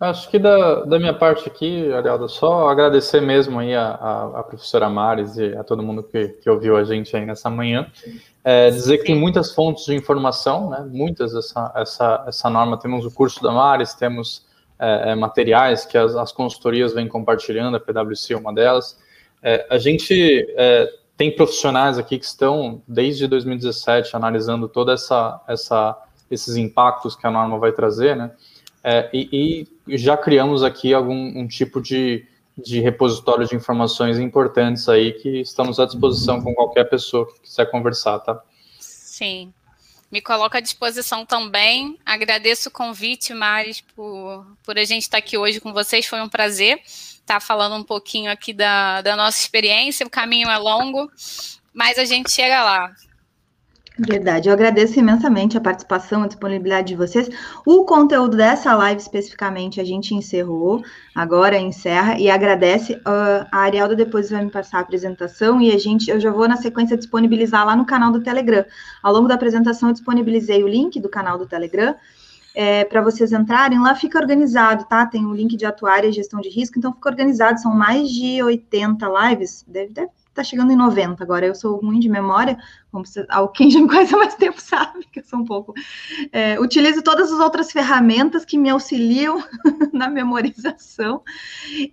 Acho 0.00 0.30
que 0.30 0.38
da, 0.38 0.84
da 0.84 0.98
minha 0.98 1.12
parte 1.12 1.46
aqui, 1.46 1.92
Arialdo, 1.92 2.26
só 2.26 2.70
agradecer 2.70 3.20
mesmo 3.20 3.58
aí 3.58 3.74
a, 3.74 3.90
a, 3.90 4.40
a, 4.40 4.42
professora 4.42 4.88
Maris 4.88 5.36
e 5.36 5.54
a 5.54 5.62
todo 5.62 5.82
mundo 5.82 6.02
que, 6.02 6.28
que 6.28 6.48
ouviu 6.48 6.74
a 6.78 6.84
gente 6.84 7.14
aí 7.14 7.26
nessa 7.26 7.50
manhã. 7.50 7.86
É, 8.42 8.70
dizer 8.70 8.98
que 8.98 9.04
tem 9.04 9.14
muitas 9.14 9.52
fontes 9.52 9.84
de 9.84 9.94
informação, 9.94 10.70
né? 10.70 10.88
muitas 10.90 11.34
essa, 11.34 11.70
essa, 11.76 12.24
essa 12.26 12.48
norma. 12.48 12.78
Temos 12.78 13.04
o 13.04 13.10
curso 13.10 13.42
da 13.42 13.52
Mares, 13.52 13.92
temos 13.92 14.46
é, 14.78 15.10
é, 15.10 15.14
materiais 15.14 15.84
que 15.84 15.98
as, 15.98 16.16
as 16.16 16.32
consultorias 16.32 16.94
vêm 16.94 17.06
compartilhando, 17.06 17.76
a 17.76 17.80
PwC 17.80 18.32
é 18.32 18.36
uma 18.38 18.54
delas. 18.54 18.98
É, 19.42 19.66
a 19.68 19.76
gente 19.76 20.46
é, 20.56 20.90
tem 21.20 21.30
profissionais 21.30 21.98
aqui 21.98 22.18
que 22.18 22.24
estão, 22.24 22.82
desde 22.88 23.26
2017, 23.26 24.16
analisando 24.16 24.66
toda 24.66 24.94
essa, 24.94 25.38
essa 25.46 25.94
esses 26.30 26.56
impactos 26.56 27.14
que 27.14 27.26
a 27.26 27.30
norma 27.30 27.58
vai 27.58 27.72
trazer, 27.72 28.16
né? 28.16 28.30
É, 28.82 29.10
e, 29.12 29.68
e, 29.86 29.98
já 29.98 30.16
criamos 30.16 30.62
aqui 30.62 30.94
algum 30.94 31.38
um 31.38 31.46
tipo 31.46 31.78
de, 31.82 32.24
de 32.56 32.80
repositório 32.80 33.46
de 33.46 33.54
informações 33.54 34.18
importantes 34.18 34.88
aí 34.88 35.12
que 35.12 35.42
estamos 35.42 35.78
à 35.78 35.84
disposição 35.84 36.40
com 36.40 36.54
qualquer 36.54 36.84
pessoa 36.84 37.30
que 37.30 37.40
quiser 37.40 37.70
conversar, 37.70 38.20
tá? 38.20 38.42
Sim. 38.78 39.52
Me 40.10 40.22
coloco 40.22 40.56
à 40.56 40.60
disposição 40.60 41.26
também. 41.26 41.98
Agradeço 42.02 42.70
o 42.70 42.72
convite, 42.72 43.34
Maris, 43.34 43.82
por, 43.94 44.46
por 44.64 44.78
a 44.78 44.84
gente 44.84 45.02
estar 45.02 45.18
aqui 45.18 45.36
hoje 45.36 45.60
com 45.60 45.70
vocês. 45.74 46.06
Foi 46.06 46.22
um 46.22 46.30
prazer 46.30 46.80
estar 47.30 47.40
falando 47.40 47.76
um 47.76 47.84
pouquinho 47.84 48.30
aqui 48.30 48.52
da, 48.52 49.00
da 49.02 49.14
nossa 49.14 49.38
experiência. 49.38 50.04
O 50.04 50.10
caminho 50.10 50.48
é 50.48 50.58
longo, 50.58 51.08
mas 51.72 51.96
a 51.98 52.04
gente 52.04 52.30
chega 52.32 52.62
lá. 52.62 52.92
Verdade, 54.02 54.48
eu 54.48 54.54
agradeço 54.54 54.98
imensamente 54.98 55.58
a 55.58 55.60
participação, 55.60 56.22
a 56.22 56.26
disponibilidade 56.26 56.88
de 56.88 56.96
vocês. 56.96 57.28
O 57.66 57.84
conteúdo 57.84 58.34
dessa 58.34 58.74
live 58.74 59.00
especificamente 59.00 59.78
a 59.78 59.84
gente 59.84 60.14
encerrou, 60.14 60.82
agora 61.14 61.58
encerra 61.58 62.18
e 62.18 62.30
agradece. 62.30 62.94
Uh, 62.94 63.46
a 63.52 63.58
Arielda 63.58 63.94
depois 63.94 64.30
vai 64.30 64.42
me 64.42 64.50
passar 64.50 64.78
a 64.78 64.80
apresentação 64.80 65.60
e 65.60 65.70
a 65.70 65.78
gente, 65.78 66.10
eu 66.10 66.18
já 66.18 66.30
vou 66.30 66.48
na 66.48 66.56
sequência 66.56 66.96
disponibilizar 66.96 67.66
lá 67.66 67.76
no 67.76 67.84
canal 67.84 68.10
do 68.10 68.22
Telegram. 68.22 68.64
Ao 69.02 69.12
longo 69.12 69.28
da 69.28 69.34
apresentação 69.34 69.90
eu 69.90 69.92
disponibilizei 69.92 70.64
o 70.64 70.68
link 70.68 70.98
do 70.98 71.08
canal 71.08 71.36
do 71.36 71.46
Telegram. 71.46 71.94
É, 72.54 72.84
para 72.84 73.00
vocês 73.00 73.32
entrarem, 73.32 73.80
lá 73.80 73.94
fica 73.94 74.18
organizado, 74.18 74.84
tá? 74.84 75.06
Tem 75.06 75.24
o 75.24 75.30
um 75.30 75.34
link 75.34 75.56
de 75.56 75.64
atuária 75.64 76.08
e 76.08 76.12
gestão 76.12 76.40
de 76.40 76.48
risco, 76.48 76.78
então 76.78 76.92
fica 76.92 77.08
organizado, 77.08 77.60
são 77.60 77.72
mais 77.72 78.10
de 78.10 78.42
80 78.42 79.06
lives, 79.06 79.64
deve, 79.68 79.92
deve 79.92 80.10
tá 80.34 80.44
chegando 80.44 80.72
em 80.72 80.76
90 80.76 81.22
agora. 81.22 81.46
Eu 81.46 81.54
sou 81.54 81.76
ruim 81.76 82.00
de 82.00 82.08
memória, 82.08 82.58
como 82.90 83.06
você, 83.06 83.26
quem 83.54 83.70
já 83.70 83.80
me 83.80 83.88
conhece 83.88 84.14
há 84.14 84.18
mais 84.18 84.34
tempo 84.34 84.60
sabe 84.60 85.06
que 85.12 85.20
eu 85.20 85.24
sou 85.24 85.38
um 85.38 85.44
pouco. 85.44 85.72
É, 86.32 86.58
utilizo 86.60 87.02
todas 87.02 87.32
as 87.32 87.38
outras 87.38 87.70
ferramentas 87.70 88.44
que 88.44 88.58
me 88.58 88.68
auxiliam 88.68 89.42
na 89.92 90.08
memorização. 90.08 91.22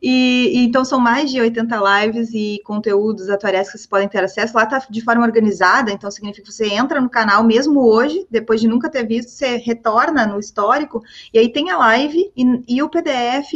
E, 0.02 0.52
e, 0.54 0.66
então 0.66 0.84
são 0.84 1.00
mais 1.00 1.30
de 1.32 1.40
80 1.40 1.78
lives 1.78 2.30
e 2.34 2.62
conteúdos 2.64 3.30
atuariais 3.30 3.68
que 3.68 3.78
vocês 3.78 3.88
podem 3.88 4.08
ter 4.08 4.24
acesso. 4.24 4.56
Lá 4.56 4.64
está 4.64 4.86
de 4.90 5.02
forma 5.02 5.24
organizada, 5.24 5.92
então 5.92 6.10
significa 6.10 6.48
que 6.48 6.52
você 6.52 6.68
entra 6.68 7.00
no 7.00 7.10
canal 7.10 7.44
mesmo 7.44 7.82
hoje, 7.82 8.26
depois 8.30 8.60
de 8.60 8.68
nunca 8.68 8.90
ter 8.90 9.06
visto, 9.06 9.30
você 9.30 9.58
retorna 9.58 10.26
no 10.26 10.40
histórico, 10.40 11.04
e 11.34 11.38
aí 11.38 11.52
tem 11.52 11.70
a 11.70 11.78
live 11.78 12.32
e, 12.36 12.64
e 12.68 12.82
o 12.82 12.90
PDF 12.90 13.54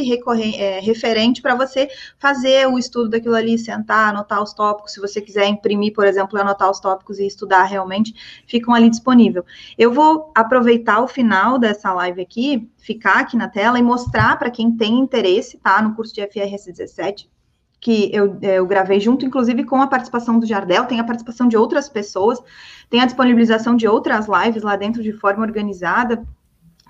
é, 0.57 0.79
referente 0.79 1.41
para 1.41 1.55
você 1.55 1.89
fazer 2.19 2.67
o 2.67 2.77
estudo 2.77 3.09
daquilo 3.09 3.35
ali, 3.35 3.57
sentar, 3.57 4.09
anotar 4.09 4.41
os 4.41 4.53
tópicos. 4.53 4.93
Se 4.93 4.99
você 4.99 5.21
quiser 5.21 5.47
imprimir, 5.47 5.93
por 5.93 6.05
exemplo, 6.05 6.39
anotar 6.39 6.69
os 6.69 6.79
tópicos 6.79 7.19
e 7.19 7.30
estudar 7.31 7.63
realmente, 7.63 8.13
ficam 8.47 8.73
ali 8.73 8.89
disponível. 8.89 9.43
Eu 9.77 9.91
vou 9.91 10.31
aproveitar 10.35 11.01
o 11.01 11.07
final 11.07 11.57
dessa 11.57 11.91
live 11.93 12.21
aqui, 12.21 12.69
ficar 12.77 13.19
aqui 13.19 13.35
na 13.35 13.47
tela 13.47 13.79
e 13.79 13.83
mostrar 13.83 14.37
para 14.37 14.51
quem 14.51 14.71
tem 14.71 14.99
interesse, 14.99 15.57
tá? 15.57 15.81
No 15.81 15.95
curso 15.95 16.13
de 16.13 16.21
FRS 16.21 16.65
17, 16.65 17.29
que 17.79 18.11
eu, 18.13 18.37
eu, 18.41 18.65
gravei 18.67 18.99
junto, 18.99 19.25
inclusive 19.25 19.63
com 19.63 19.81
a 19.81 19.87
participação 19.87 20.39
do 20.39 20.45
Jardel, 20.45 20.85
tem 20.85 20.99
a 20.99 21.03
participação 21.03 21.47
de 21.47 21.57
outras 21.57 21.89
pessoas, 21.89 22.39
tem 22.89 23.01
a 23.01 23.05
disponibilização 23.05 23.75
de 23.75 23.87
outras 23.87 24.27
lives 24.27 24.61
lá 24.61 24.75
dentro 24.75 25.01
de 25.01 25.11
forma 25.11 25.43
organizada 25.43 26.23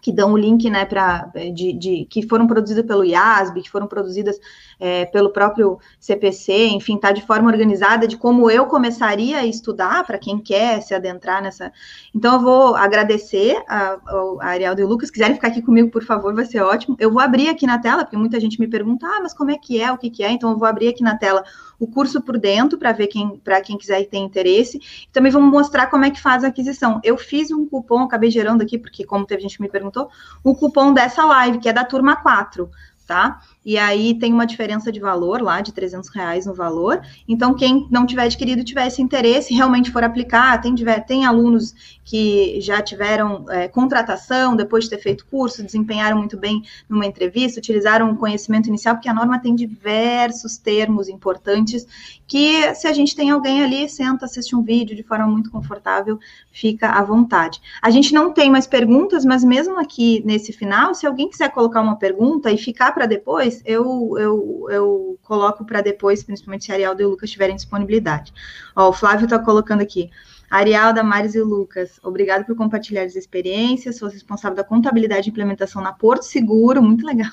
que 0.01 0.11
dão 0.11 0.33
o 0.33 0.37
link, 0.37 0.69
né, 0.69 0.83
para 0.83 1.29
é, 1.35 1.49
de, 1.51 1.73
de, 1.73 2.05
que 2.09 2.27
foram 2.27 2.47
produzidas 2.47 2.85
pelo 2.85 3.05
IASB, 3.05 3.61
que 3.61 3.69
foram 3.69 3.87
produzidas 3.87 4.39
é, 4.79 5.05
pelo 5.05 5.29
próprio 5.29 5.79
CPC, 5.99 6.69
enfim, 6.69 6.97
tá 6.97 7.11
de 7.11 7.21
forma 7.21 7.49
organizada 7.49 8.07
de 8.07 8.17
como 8.17 8.49
eu 8.49 8.65
começaria 8.65 9.37
a 9.37 9.45
estudar 9.45 10.03
para 10.05 10.17
quem 10.17 10.39
quer 10.39 10.81
se 10.81 10.93
adentrar 10.95 11.41
nessa. 11.41 11.71
Então 12.13 12.33
eu 12.33 12.39
vou 12.41 12.75
agradecer 12.75 13.61
a, 13.67 13.97
a 14.39 14.47
Ariel 14.47 14.75
e 14.77 14.83
o 14.83 14.87
Lucas, 14.87 15.09
se 15.09 15.13
quiserem 15.13 15.35
ficar 15.35 15.49
aqui 15.49 15.61
comigo, 15.61 15.91
por 15.91 16.03
favor, 16.03 16.33
vai 16.33 16.45
ser 16.45 16.61
ótimo. 16.61 16.95
Eu 16.99 17.11
vou 17.11 17.21
abrir 17.21 17.49
aqui 17.49 17.67
na 17.67 17.77
tela, 17.77 18.03
porque 18.03 18.17
muita 18.17 18.39
gente 18.39 18.59
me 18.59 18.67
pergunta, 18.67 19.05
ah, 19.05 19.19
mas 19.21 19.33
como 19.33 19.51
é 19.51 19.57
que 19.57 19.79
é, 19.79 19.91
o 19.91 19.97
que, 19.97 20.09
que 20.09 20.23
é? 20.23 20.31
Então 20.31 20.51
eu 20.51 20.57
vou 20.57 20.67
abrir 20.67 20.87
aqui 20.87 21.03
na 21.03 21.15
tela 21.15 21.43
o 21.81 21.87
curso 21.87 22.21
por 22.21 22.37
dentro 22.37 22.77
para 22.77 22.91
ver 22.91 23.07
quem 23.07 23.37
para 23.43 23.59
quem 23.59 23.75
quiser 23.75 24.01
e 24.01 24.05
tem 24.05 24.23
interesse. 24.23 24.79
Também 25.11 25.31
vamos 25.31 25.51
mostrar 25.51 25.87
como 25.87 26.05
é 26.05 26.11
que 26.11 26.21
faz 26.21 26.43
a 26.43 26.47
aquisição. 26.47 27.01
Eu 27.03 27.17
fiz 27.17 27.49
um 27.49 27.65
cupom, 27.65 28.03
acabei 28.03 28.29
gerando 28.29 28.61
aqui, 28.61 28.77
porque 28.77 29.03
como 29.03 29.25
teve 29.25 29.41
gente 29.41 29.57
que 29.57 29.63
me 29.63 29.69
perguntou, 29.69 30.07
o 30.43 30.55
cupom 30.55 30.93
dessa 30.93 31.25
live, 31.25 31.57
que 31.57 31.67
é 31.67 31.73
da 31.73 31.83
turma 31.83 32.15
4 32.15 32.69
tá? 33.11 33.41
E 33.63 33.77
aí 33.77 34.15
tem 34.15 34.33
uma 34.33 34.45
diferença 34.45 34.91
de 34.91 34.99
valor 34.99 35.39
lá, 35.41 35.61
de 35.61 35.71
300 35.71 36.09
reais 36.09 36.47
no 36.47 36.53
valor. 36.53 36.99
Então, 37.27 37.53
quem 37.53 37.87
não 37.91 38.07
tiver 38.07 38.23
adquirido, 38.23 38.63
tivesse 38.63 39.01
interesse, 39.01 39.53
realmente 39.53 39.91
for 39.91 40.03
aplicar, 40.03 40.59
tem, 40.59 40.73
tem 41.05 41.25
alunos 41.25 41.75
que 42.03 42.59
já 42.59 42.81
tiveram 42.81 43.45
é, 43.49 43.67
contratação 43.67 44.55
depois 44.55 44.85
de 44.85 44.89
ter 44.89 44.97
feito 44.97 45.25
curso, 45.27 45.63
desempenharam 45.63 46.17
muito 46.17 46.37
bem 46.37 46.63
numa 46.89 47.05
entrevista, 47.05 47.59
utilizaram 47.59 48.11
o 48.11 48.17
conhecimento 48.17 48.67
inicial, 48.67 48.95
porque 48.95 49.09
a 49.09 49.13
norma 49.13 49.39
tem 49.39 49.55
diversos 49.55 50.57
termos 50.57 51.07
importantes 51.07 51.85
que, 52.27 52.73
se 52.75 52.87
a 52.87 52.93
gente 52.93 53.15
tem 53.15 53.29
alguém 53.29 53.63
ali, 53.63 53.87
senta, 53.87 54.25
assiste 54.25 54.55
um 54.55 54.63
vídeo 54.63 54.95
de 54.95 55.03
forma 55.03 55.27
muito 55.27 55.51
confortável, 55.51 56.17
fica 56.51 56.89
à 56.89 57.03
vontade. 57.03 57.61
A 57.81 57.89
gente 57.89 58.13
não 58.13 58.33
tem 58.33 58.49
mais 58.49 58.65
perguntas, 58.65 59.23
mas 59.23 59.43
mesmo 59.43 59.79
aqui 59.79 60.23
nesse 60.25 60.51
final, 60.51 60.95
se 60.95 61.05
alguém 61.05 61.29
quiser 61.29 61.49
colocar 61.51 61.81
uma 61.81 61.97
pergunta 61.97 62.49
e 62.49 62.57
ficar 62.57 62.91
para 62.93 63.05
depois, 63.05 63.50
eu, 63.65 64.15
eu, 64.17 64.67
eu 64.69 65.19
coloco 65.23 65.65
para 65.65 65.81
depois, 65.81 66.23
principalmente 66.23 66.65
se 66.65 66.71
a 66.71 66.75
Ariel 66.75 66.95
e 66.99 67.03
o 67.03 67.09
Lucas 67.09 67.29
tiverem 67.29 67.55
disponibilidade. 67.55 68.33
Ó, 68.75 68.89
o 68.89 68.93
Flávio 68.93 69.25
está 69.25 69.39
colocando 69.39 69.81
aqui. 69.81 70.09
Ariel, 70.51 70.93
Damares 70.93 71.33
e 71.33 71.41
Lucas, 71.41 71.97
obrigado 72.03 72.45
por 72.45 72.57
compartilhar 72.57 73.03
as 73.03 73.15
experiências. 73.15 73.97
Sou 73.97 74.09
responsável 74.09 74.57
da 74.57 74.65
contabilidade 74.65 75.29
e 75.29 75.31
implementação 75.31 75.81
na 75.81 75.93
Porto 75.93 76.23
Seguro, 76.23 76.83
muito 76.83 77.05
legal. 77.05 77.31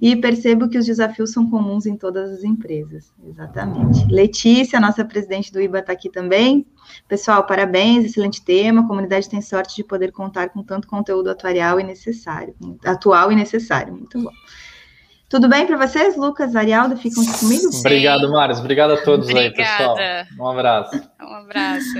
E 0.00 0.14
percebo 0.14 0.68
que 0.68 0.78
os 0.78 0.86
desafios 0.86 1.32
são 1.32 1.50
comuns 1.50 1.84
em 1.84 1.96
todas 1.96 2.30
as 2.30 2.44
empresas. 2.44 3.12
Exatamente. 3.24 4.06
Letícia, 4.06 4.78
nossa 4.78 5.04
presidente 5.04 5.52
do 5.52 5.60
IBA, 5.60 5.80
está 5.80 5.92
aqui 5.92 6.08
também. 6.08 6.64
Pessoal, 7.08 7.44
parabéns, 7.44 8.04
excelente 8.04 8.40
tema. 8.44 8.82
A 8.82 8.86
comunidade 8.86 9.28
tem 9.28 9.42
sorte 9.42 9.74
de 9.74 9.82
poder 9.84 10.12
contar 10.12 10.50
com 10.50 10.62
tanto 10.62 10.86
conteúdo 10.86 11.30
atuarial 11.30 11.80
e 11.80 11.84
necessário, 11.84 12.54
atual 12.84 13.32
e 13.32 13.36
necessário. 13.36 13.92
Muito 13.92 14.22
bom. 14.22 14.30
Tudo 15.28 15.46
bem 15.46 15.66
para 15.66 15.76
vocês, 15.76 16.16
Lucas, 16.16 16.56
Arialdo? 16.56 16.96
Ficam 16.96 17.22
comigo? 17.24 17.70
Sim. 17.70 17.80
Obrigado, 17.80 18.30
Maris. 18.30 18.58
Obrigado 18.58 18.92
a 18.92 18.96
todos 19.04 19.28
Obrigada. 19.28 19.48
aí, 19.48 19.54
pessoal. 19.54 19.96
Um 20.38 20.50
abraço. 20.50 21.02
Um 21.20 21.34
abraço. 21.34 21.98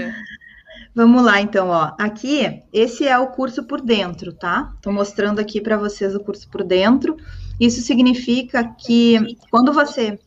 Vamos 0.95 1.23
lá, 1.23 1.41
então, 1.41 1.69
ó. 1.69 1.93
Aqui, 1.99 2.63
esse 2.73 3.07
é 3.07 3.19
o 3.19 3.29
curso 3.29 3.65
por 3.65 3.83
dentro, 3.83 4.33
tá? 4.33 4.73
Estou 4.75 4.93
mostrando 4.93 5.41
aqui 5.41 5.61
para 5.61 5.77
vocês 5.77 6.15
o 6.15 6.21
curso 6.21 6.49
por 6.49 6.65
dentro. 6.65 7.17
Isso 7.61 7.83
significa 7.83 8.65
que 8.65 9.37
quando 9.51 9.73
você 9.75 10.19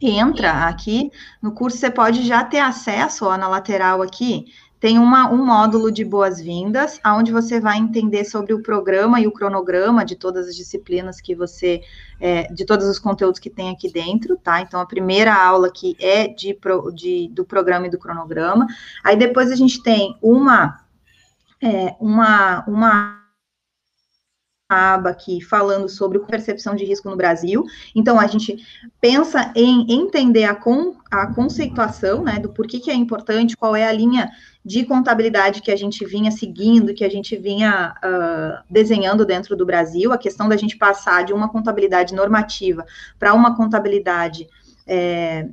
entra 0.00 0.66
aqui 0.66 1.10
no 1.42 1.52
curso, 1.52 1.76
você 1.76 1.90
pode 1.90 2.26
já 2.26 2.42
ter 2.42 2.60
acesso, 2.60 3.26
ó, 3.26 3.36
na 3.36 3.48
lateral 3.48 4.00
aqui, 4.00 4.46
tem 4.80 4.98
uma, 4.98 5.30
um 5.30 5.44
módulo 5.44 5.90
de 5.90 6.04
boas-vindas, 6.04 7.00
onde 7.04 7.32
você 7.32 7.60
vai 7.60 7.78
entender 7.78 8.24
sobre 8.24 8.54
o 8.54 8.62
programa 8.62 9.20
e 9.20 9.26
o 9.26 9.32
cronograma 9.32 10.04
de 10.04 10.14
todas 10.14 10.46
as 10.46 10.54
disciplinas 10.54 11.20
que 11.20 11.34
você, 11.34 11.82
é, 12.20 12.52
de 12.52 12.64
todos 12.64 12.86
os 12.86 12.98
conteúdos 12.98 13.40
que 13.40 13.50
tem 13.50 13.70
aqui 13.70 13.90
dentro, 13.90 14.36
tá? 14.36 14.60
Então, 14.60 14.80
a 14.80 14.86
primeira 14.86 15.34
aula 15.34 15.66
aqui 15.66 15.96
é 16.00 16.28
de, 16.28 16.56
de 16.94 17.28
do 17.32 17.44
programa 17.44 17.88
e 17.88 17.90
do 17.90 17.98
cronograma. 17.98 18.66
Aí 19.02 19.16
depois 19.16 19.50
a 19.50 19.56
gente 19.56 19.82
tem 19.82 20.16
uma, 20.22 20.80
é, 21.60 21.96
uma, 21.98 22.64
uma 22.68 23.17
aba 24.68 25.10
aqui 25.10 25.40
falando 25.40 25.88
sobre 25.88 26.18
percepção 26.18 26.76
de 26.76 26.84
risco 26.84 27.08
no 27.08 27.16
Brasil. 27.16 27.64
Então, 27.94 28.20
a 28.20 28.26
gente 28.26 28.62
pensa 29.00 29.50
em 29.56 29.86
entender 29.90 30.44
a, 30.44 30.54
con, 30.54 30.96
a 31.10 31.26
conceituação, 31.28 32.22
né, 32.22 32.38
do 32.38 32.50
porquê 32.50 32.78
que 32.78 32.90
é 32.90 32.94
importante, 32.94 33.56
qual 33.56 33.74
é 33.74 33.88
a 33.88 33.92
linha 33.92 34.30
de 34.62 34.84
contabilidade 34.84 35.62
que 35.62 35.70
a 35.70 35.76
gente 35.76 36.04
vinha 36.04 36.30
seguindo, 36.30 36.92
que 36.92 37.04
a 37.04 37.08
gente 37.08 37.34
vinha 37.36 37.94
uh, 38.04 38.62
desenhando 38.68 39.24
dentro 39.24 39.56
do 39.56 39.64
Brasil, 39.64 40.12
a 40.12 40.18
questão 40.18 40.46
da 40.46 40.56
gente 40.56 40.76
passar 40.76 41.24
de 41.24 41.32
uma 41.32 41.48
contabilidade 41.48 42.14
normativa 42.14 42.84
para 43.18 43.32
uma 43.32 43.56
contabilidade 43.56 44.46
é, 44.86 45.48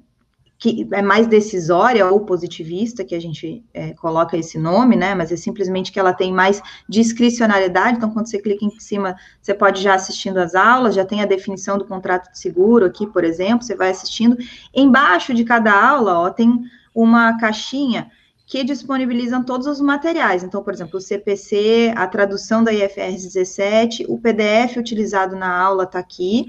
que 0.58 0.88
é 0.92 1.02
mais 1.02 1.28
decisória 1.28 2.06
ou 2.10 2.22
positivista, 2.22 3.04
que 3.04 3.14
a 3.14 3.20
gente 3.20 3.64
é, 3.74 3.94
coloca 3.94 4.38
esse 4.38 4.58
nome, 4.58 4.96
né? 4.96 5.14
Mas 5.14 5.32
é 5.32 5.36
simplesmente 5.36 5.92
que 5.92 6.00
ela 6.00 6.14
tem 6.14 6.32
mais 6.32 6.62
discricionalidade. 6.88 7.98
Então, 7.98 8.12
quando 8.12 8.30
você 8.30 8.40
clica 8.40 8.64
em 8.64 8.80
cima, 8.80 9.16
você 9.42 9.54
pode 9.54 9.82
já 9.82 9.96
assistindo 9.96 10.38
as 10.38 10.56
aulas, 10.56 10.96
já 10.96 11.04
tem 11.04 11.22
a 11.22 11.26
definição 11.26 11.78
do 11.78 11.86
contrato 11.86 12.32
de 12.32 12.40
seguro 12.40 12.86
aqui, 12.86 13.06
por 13.06 13.24
exemplo, 13.24 13.66
você 13.66 13.76
vai 13.76 13.90
assistindo. 13.90 14.38
Embaixo 14.74 15.34
de 15.34 15.44
cada 15.44 15.74
aula, 15.74 16.20
ó, 16.20 16.30
tem 16.30 16.62
uma 16.94 17.38
caixinha 17.38 18.10
que 18.48 18.64
disponibilizam 18.64 19.44
todos 19.44 19.68
os 19.68 19.82
materiais. 19.82 20.44
Então, 20.44 20.64
por 20.64 20.74
exemplo, 20.74 21.00
o 21.00 21.02
CPC, 21.02 21.94
a 21.96 22.08
tradução 22.08 22.64
da 22.64 22.72
IFRS 22.72 23.24
17, 23.24 24.06
o 24.08 24.18
PDF 24.20 24.78
utilizado 24.78 25.36
na 25.36 25.52
aula 25.60 25.84
está 25.84 26.00
aqui 26.00 26.48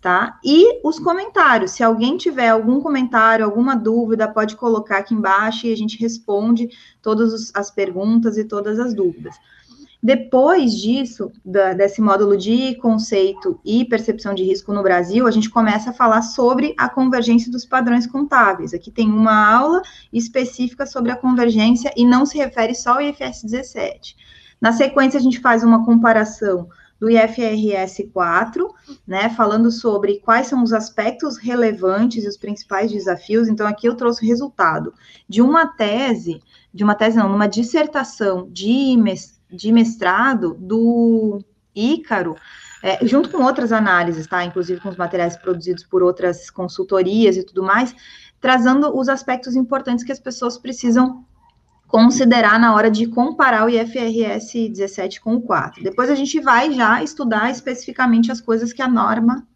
tá? 0.00 0.38
E 0.44 0.80
os 0.86 0.98
comentários. 0.98 1.72
Se 1.72 1.82
alguém 1.82 2.16
tiver 2.16 2.48
algum 2.48 2.80
comentário, 2.80 3.44
alguma 3.44 3.74
dúvida, 3.74 4.28
pode 4.28 4.56
colocar 4.56 4.98
aqui 4.98 5.14
embaixo 5.14 5.66
e 5.66 5.72
a 5.72 5.76
gente 5.76 5.98
responde 5.98 6.68
todas 7.02 7.50
as 7.54 7.70
perguntas 7.70 8.36
e 8.36 8.44
todas 8.44 8.78
as 8.78 8.94
dúvidas. 8.94 9.34
Depois 10.00 10.74
disso, 10.76 11.32
da, 11.44 11.72
desse 11.72 12.00
módulo 12.00 12.36
de 12.36 12.76
conceito 12.76 13.58
e 13.64 13.84
percepção 13.84 14.32
de 14.32 14.44
risco 14.44 14.72
no 14.72 14.80
Brasil, 14.80 15.26
a 15.26 15.30
gente 15.32 15.50
começa 15.50 15.90
a 15.90 15.92
falar 15.92 16.22
sobre 16.22 16.72
a 16.78 16.88
convergência 16.88 17.50
dos 17.50 17.66
padrões 17.66 18.06
contábeis. 18.06 18.72
Aqui 18.72 18.92
tem 18.92 19.10
uma 19.10 19.52
aula 19.52 19.82
específica 20.12 20.86
sobre 20.86 21.10
a 21.10 21.16
convergência 21.16 21.92
e 21.96 22.06
não 22.06 22.24
se 22.24 22.38
refere 22.38 22.76
só 22.76 22.94
ao 22.94 23.02
IFRS 23.02 23.44
17. 23.44 24.16
Na 24.60 24.72
sequência, 24.72 25.18
a 25.18 25.22
gente 25.22 25.40
faz 25.40 25.64
uma 25.64 25.84
comparação 25.84 26.68
do 27.00 27.08
IFRS 27.08 28.10
4, 28.12 28.74
né, 29.06 29.28
falando 29.30 29.70
sobre 29.70 30.18
quais 30.20 30.48
são 30.48 30.62
os 30.62 30.72
aspectos 30.72 31.38
relevantes 31.38 32.24
e 32.24 32.28
os 32.28 32.36
principais 32.36 32.90
desafios. 32.90 33.48
Então, 33.48 33.66
aqui 33.66 33.86
eu 33.88 33.94
trouxe 33.94 34.24
o 34.24 34.28
resultado 34.28 34.92
de 35.28 35.40
uma 35.40 35.66
tese, 35.66 36.40
de 36.74 36.82
uma 36.82 36.94
tese 36.94 37.16
não, 37.16 37.32
uma 37.32 37.48
dissertação 37.48 38.48
de, 38.50 38.96
de 39.50 39.72
mestrado 39.72 40.54
do 40.58 41.40
Ícaro, 41.74 42.34
é, 42.82 43.04
junto 43.06 43.30
com 43.30 43.42
outras 43.42 43.72
análises, 43.72 44.26
tá? 44.26 44.44
Inclusive 44.44 44.80
com 44.80 44.88
os 44.88 44.96
materiais 44.96 45.36
produzidos 45.36 45.84
por 45.84 46.02
outras 46.02 46.50
consultorias 46.50 47.36
e 47.36 47.44
tudo 47.44 47.62
mais, 47.62 47.94
trazendo 48.40 48.96
os 48.96 49.08
aspectos 49.08 49.56
importantes 49.56 50.04
que 50.04 50.12
as 50.12 50.20
pessoas 50.20 50.58
precisam 50.58 51.24
considerar 51.88 52.60
na 52.60 52.74
hora 52.74 52.90
de 52.90 53.06
comparar 53.06 53.64
o 53.64 53.68
IFRS 53.70 54.68
17 54.68 55.20
com 55.20 55.34
o 55.34 55.40
4. 55.40 55.82
Depois 55.82 56.10
a 56.10 56.14
gente 56.14 56.38
vai 56.38 56.70
já 56.72 57.02
estudar 57.02 57.50
especificamente 57.50 58.30
as 58.30 58.40
coisas 58.40 58.72
que 58.72 58.82
a 58.82 58.86
norma 58.86 59.46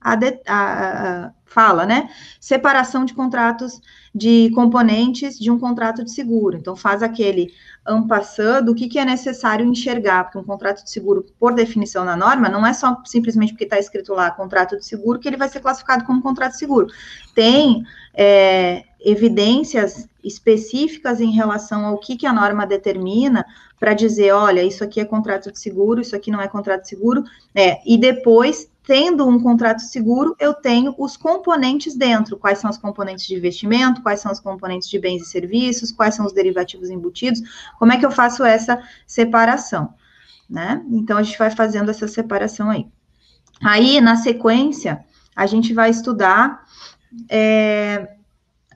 a 0.00 0.14
de, 0.14 0.40
a, 0.46 1.26
a, 1.26 1.32
fala, 1.44 1.84
né? 1.84 2.08
Separação 2.40 3.04
de 3.04 3.14
contratos 3.14 3.80
de 4.14 4.50
componentes 4.54 5.38
de 5.38 5.50
um 5.50 5.58
contrato 5.58 6.04
de 6.04 6.10
seguro. 6.10 6.56
Então, 6.56 6.76
faz 6.76 7.02
aquele 7.02 7.52
ampassando 7.86 8.72
o 8.72 8.74
que, 8.74 8.86
que 8.86 8.98
é 8.98 9.04
necessário 9.04 9.66
enxergar, 9.66 10.24
porque 10.24 10.38
um 10.38 10.44
contrato 10.44 10.84
de 10.84 10.90
seguro, 10.90 11.24
por 11.38 11.54
definição 11.54 12.04
na 12.04 12.16
norma, 12.16 12.48
não 12.48 12.66
é 12.66 12.72
só 12.72 13.02
simplesmente 13.04 13.52
porque 13.52 13.64
está 13.64 13.78
escrito 13.78 14.12
lá 14.12 14.30
contrato 14.30 14.76
de 14.76 14.84
seguro 14.84 15.18
que 15.18 15.26
ele 15.26 15.36
vai 15.36 15.48
ser 15.48 15.60
classificado 15.60 16.04
como 16.04 16.22
contrato 16.22 16.52
de 16.52 16.58
seguro. 16.58 16.88
Tem 17.34 17.82
é, 18.14 18.84
evidências 19.00 20.08
específicas 20.22 21.20
em 21.20 21.30
relação 21.30 21.86
ao 21.86 21.98
que, 21.98 22.16
que 22.16 22.26
a 22.26 22.32
norma 22.32 22.66
determina 22.66 23.46
para 23.78 23.94
dizer, 23.94 24.32
olha, 24.32 24.62
isso 24.62 24.82
aqui 24.82 25.00
é 25.00 25.04
contrato 25.04 25.52
de 25.52 25.58
seguro, 25.58 26.00
isso 26.00 26.16
aqui 26.16 26.30
não 26.30 26.40
é 26.40 26.48
contrato 26.48 26.82
de 26.82 26.88
seguro, 26.88 27.22
é, 27.54 27.80
e 27.86 27.96
depois 27.96 28.68
tendo 28.88 29.28
um 29.28 29.38
contrato 29.38 29.80
seguro, 29.80 30.34
eu 30.40 30.54
tenho 30.54 30.94
os 30.96 31.14
componentes 31.14 31.94
dentro. 31.94 32.38
Quais 32.38 32.58
são 32.58 32.70
os 32.70 32.78
componentes 32.78 33.26
de 33.26 33.34
investimento, 33.34 34.00
quais 34.00 34.18
são 34.18 34.32
os 34.32 34.40
componentes 34.40 34.88
de 34.88 34.98
bens 34.98 35.20
e 35.20 35.26
serviços, 35.26 35.92
quais 35.92 36.14
são 36.14 36.24
os 36.24 36.32
derivativos 36.32 36.88
embutidos, 36.88 37.42
como 37.78 37.92
é 37.92 37.98
que 37.98 38.06
eu 38.06 38.10
faço 38.10 38.42
essa 38.42 38.82
separação, 39.06 39.92
né? 40.48 40.82
Então, 40.90 41.18
a 41.18 41.22
gente 41.22 41.38
vai 41.38 41.50
fazendo 41.50 41.90
essa 41.90 42.08
separação 42.08 42.70
aí. 42.70 42.86
Aí, 43.62 44.00
na 44.00 44.16
sequência, 44.16 45.04
a 45.36 45.44
gente 45.44 45.74
vai 45.74 45.90
estudar 45.90 46.64
é, 47.28 48.08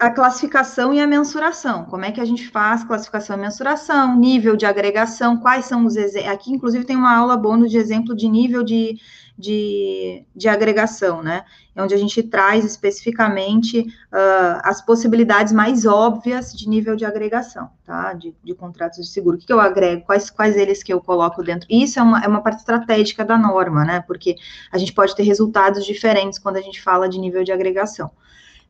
a 0.02 0.10
classificação 0.10 0.92
e 0.92 1.00
a 1.00 1.06
mensuração. 1.06 1.84
Como 1.84 2.04
é 2.04 2.10
que 2.10 2.20
a 2.20 2.24
gente 2.24 2.48
faz 2.48 2.82
classificação 2.82 3.36
e 3.36 3.40
mensuração, 3.40 4.18
nível 4.18 4.56
de 4.56 4.66
agregação, 4.66 5.36
quais 5.36 5.66
são 5.66 5.86
os 5.86 5.94
exemplos. 5.94 6.32
Aqui, 6.32 6.52
inclusive, 6.52 6.84
tem 6.84 6.96
uma 6.96 7.16
aula 7.16 7.36
bônus 7.36 7.70
de 7.70 7.78
exemplo 7.78 8.14
de 8.14 8.28
nível 8.28 8.64
de 8.64 8.98
de, 9.36 10.24
de 10.36 10.48
agregação, 10.48 11.22
né? 11.22 11.44
É 11.74 11.82
onde 11.82 11.94
a 11.94 11.96
gente 11.96 12.22
traz 12.22 12.64
especificamente 12.64 13.80
uh, 13.80 14.60
as 14.62 14.84
possibilidades 14.84 15.52
mais 15.52 15.86
óbvias 15.86 16.52
de 16.52 16.68
nível 16.68 16.94
de 16.94 17.04
agregação, 17.04 17.70
tá? 17.84 18.12
De, 18.12 18.34
de 18.44 18.54
contratos 18.54 18.98
de 18.98 19.06
seguro. 19.06 19.36
O 19.36 19.40
que, 19.40 19.46
que, 19.46 19.52
eu 19.52 19.60
agrego? 19.60 20.04
Quais, 20.04 20.30
quais 20.30 20.56
eles 20.56 20.82
que 20.82 20.92
eu 20.92 21.00
coloco 21.00 21.42
dentro? 21.42 21.66
Isso 21.70 21.98
é 21.98 22.02
uma, 22.02 22.22
é 22.22 22.28
uma 22.28 22.42
parte 22.42 22.58
estratégica 22.58 23.24
da 23.24 23.38
norma, 23.38 23.84
né? 23.84 24.04
Porque 24.06 24.36
a 24.70 24.78
gente 24.78 24.92
pode 24.92 25.16
ter 25.16 25.22
resultados 25.22 25.84
diferentes 25.84 26.38
quando 26.38 26.56
a 26.56 26.62
gente 26.62 26.82
fala 26.82 27.08
de 27.08 27.18
nível 27.18 27.42
de 27.42 27.52
agregação. 27.52 28.10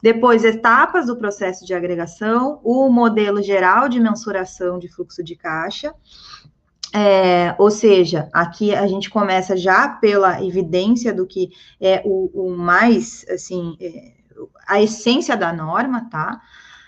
Depois, 0.02 0.44
etapas 0.44 1.06
do 1.06 1.16
processo 1.16 1.64
de 1.64 1.72
agregação, 1.72 2.60
o 2.64 2.90
modelo 2.90 3.40
geral 3.40 3.88
de 3.88 4.00
mensuração 4.00 4.78
de 4.78 4.88
fluxo 4.88 5.22
de 5.22 5.36
caixa, 5.36 5.94
é, 6.92 7.54
ou 7.56 7.70
seja, 7.70 8.28
aqui 8.32 8.74
a 8.74 8.86
gente 8.86 9.08
começa 9.08 9.56
já 9.56 9.88
pela 9.88 10.44
evidência 10.44 11.14
do 11.14 11.26
que 11.26 11.50
é 11.80 12.02
o, 12.04 12.30
o 12.34 12.56
mais, 12.56 13.24
assim, 13.30 13.76
é, 13.80 14.12
a 14.66 14.82
essência 14.82 15.36
da 15.36 15.52
norma, 15.52 16.08
tá? 16.10 16.40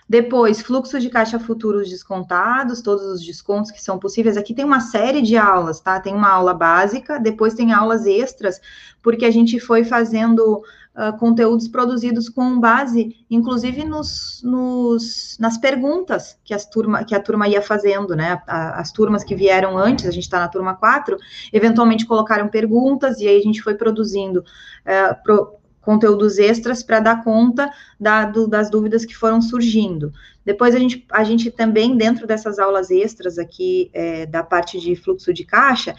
Depois, 0.07 0.61
fluxo 0.61 0.99
de 0.99 1.09
caixa 1.09 1.39
futuros 1.39 1.89
descontados, 1.89 2.83
todos 2.83 3.05
os 3.05 3.25
descontos 3.25 3.71
que 3.71 3.81
são 3.81 3.97
possíveis. 3.97 4.37
Aqui 4.37 4.53
tem 4.53 4.63
uma 4.63 4.79
série 4.79 5.21
de 5.21 5.35
aulas, 5.35 5.79
tá? 5.79 5.99
Tem 5.99 6.13
uma 6.13 6.29
aula 6.29 6.53
básica, 6.53 7.17
depois 7.17 7.55
tem 7.55 7.73
aulas 7.73 8.05
extras, 8.05 8.61
porque 9.01 9.25
a 9.25 9.31
gente 9.31 9.59
foi 9.59 9.83
fazendo 9.83 10.61
uh, 10.95 11.17
conteúdos 11.17 11.67
produzidos 11.67 12.29
com 12.29 12.59
base, 12.59 13.25
inclusive, 13.29 13.83
nos, 13.83 14.41
nos, 14.43 15.37
nas 15.39 15.57
perguntas 15.57 16.37
que, 16.43 16.53
as 16.53 16.65
turma, 16.65 17.03
que 17.03 17.13
a 17.13 17.19
turma 17.19 17.47
ia 17.47 17.61
fazendo, 17.61 18.15
né? 18.15 18.41
As 18.47 18.91
turmas 18.91 19.23
que 19.23 19.35
vieram 19.35 19.77
antes, 19.77 20.05
a 20.05 20.11
gente 20.11 20.23
está 20.23 20.39
na 20.39 20.47
turma 20.47 20.73
4, 20.75 21.17
eventualmente 21.51 22.05
colocaram 22.05 22.47
perguntas, 22.47 23.19
e 23.19 23.27
aí 23.27 23.37
a 23.37 23.43
gente 23.43 23.61
foi 23.61 23.75
produzindo 23.75 24.39
uh, 24.39 25.23
pro, 25.23 25.59
conteúdos 25.85 26.39
extras 26.39 26.81
para 26.81 26.99
dar 26.99 27.23
conta 27.23 27.71
da, 27.99 28.25
do, 28.25 28.47
das 28.47 28.69
dúvidas 28.71 29.05
que 29.05 29.15
foram 29.15 29.39
surgindo. 29.41 30.11
Depois 30.43 30.75
a 30.75 30.79
gente, 30.79 31.05
a 31.11 31.23
gente 31.23 31.51
também, 31.51 31.95
dentro 31.95 32.25
dessas 32.27 32.59
aulas 32.59 32.89
extras 32.89 33.37
aqui, 33.37 33.89
é, 33.93 34.25
da 34.25 34.43
parte 34.43 34.79
de 34.79 34.95
fluxo 34.95 35.31
de 35.31 35.45
caixa, 35.45 35.95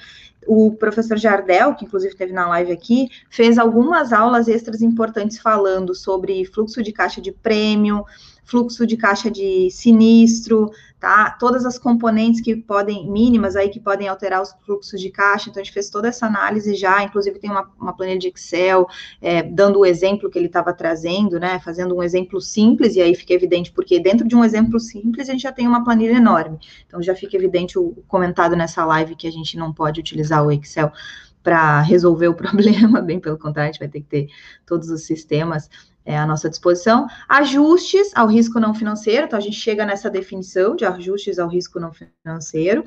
o 0.47 0.73
professor 0.73 1.17
Jardel, 1.19 1.75
que 1.75 1.85
inclusive 1.85 2.15
teve 2.15 2.33
na 2.33 2.49
live 2.49 2.73
aqui, 2.73 3.09
fez 3.29 3.59
algumas 3.59 4.13
aulas 4.13 4.49
extras 4.49 4.83
importantes 4.83 5.39
falando 5.39 5.95
sobre 5.95 6.45
fluxo 6.45 6.83
de 6.83 6.93
caixa 6.93 7.21
de 7.21 7.33
prêmio, 7.33 8.05
fluxo 8.47 8.87
de 8.87 8.97
caixa 8.97 9.29
de 9.29 9.69
sinistro, 9.71 10.71
tá? 11.01 11.31
Todas 11.31 11.67
as 11.67 11.79
componentes 11.79 12.41
que 12.41 12.55
podem, 12.57 13.11
mínimas 13.11 13.57
aí, 13.57 13.69
que 13.69 13.81
podem 13.81 14.09
alterar 14.09 14.41
os 14.41 14.55
fluxos 14.65 15.01
de 15.01 15.11
caixa. 15.11 15.51
Então, 15.51 15.61
a 15.61 15.65
gente 15.65 15.75
fez 15.75 15.91
toda 15.91 16.09
essa 16.09 16.27
análise 16.27 16.75
já, 16.75 17.03
inclusive 17.03 17.41
tem 17.41 17.51
uma, 17.51 17.69
uma 17.79 17.93
planilha 17.95 18.21
de 18.21 18.29
Excel, 18.29 18.87
é, 19.21 19.43
dando 19.43 19.81
o 19.81 19.87
exemplo 19.87 20.31
que 20.31 20.39
ele 20.39 20.47
estava 20.47 20.73
trazendo, 20.73 21.41
né? 21.41 21.59
Fazendo 21.59 21.97
um 21.97 22.03
exemplo 22.03 22.41
simples, 22.41 22.95
e 22.95 23.03
aí 23.03 23.15
fica 23.15 23.35
evidente, 23.35 23.73
porque 23.73 23.99
dentro 23.99 24.27
de 24.27 24.37
um 24.37 24.45
exemplo 24.45 24.79
simples, 24.79 25.29
a 25.29 25.33
gente 25.33 25.43
já 25.43 25.53
tem 25.53 25.67
uma 25.67 25.85
planilha 25.85 26.17
enorme. 26.17 26.59
Então, 26.87 27.03
já 27.03 27.15
fica 27.15 27.37
evidente 27.37 27.79
o 27.79 27.97
comentado 28.07 28.55
nessa 28.55 28.85
live 28.85 29.17
que 29.17 29.27
a 29.27 29.33
gente 29.33 29.57
não 29.57 29.73
pode 29.73 29.99
utilizar 30.01 30.45
o 30.47 30.53
Excel 30.53 30.93
para 31.43 31.81
resolver 31.81 32.29
o 32.29 32.35
problema, 32.35 33.01
bem 33.01 33.19
pelo 33.19 33.39
contrário, 33.39 33.71
a 33.71 33.73
gente 33.73 33.81
vai 33.81 33.89
ter 33.89 34.01
que 34.01 34.07
ter 34.07 34.29
todos 34.65 34.89
os 34.89 35.05
sistemas 35.05 35.69
é, 36.07 36.17
à 36.17 36.25
nossa 36.25 36.49
disposição. 36.49 37.09
Ajustes 37.29 38.13
ao 38.15 38.29
risco 38.29 38.61
não 38.61 38.73
financeiro, 38.73 39.27
então 39.27 39.39
a 39.39 39.43
gente 39.43 39.57
chega 39.57 39.85
nessa 39.85 40.09
definição 40.09 40.77
de 40.77 40.87
ajustes 40.87 41.39
ao 41.39 41.49
risco 41.49 41.81
não 41.81 41.93
financeiro. 41.93 42.87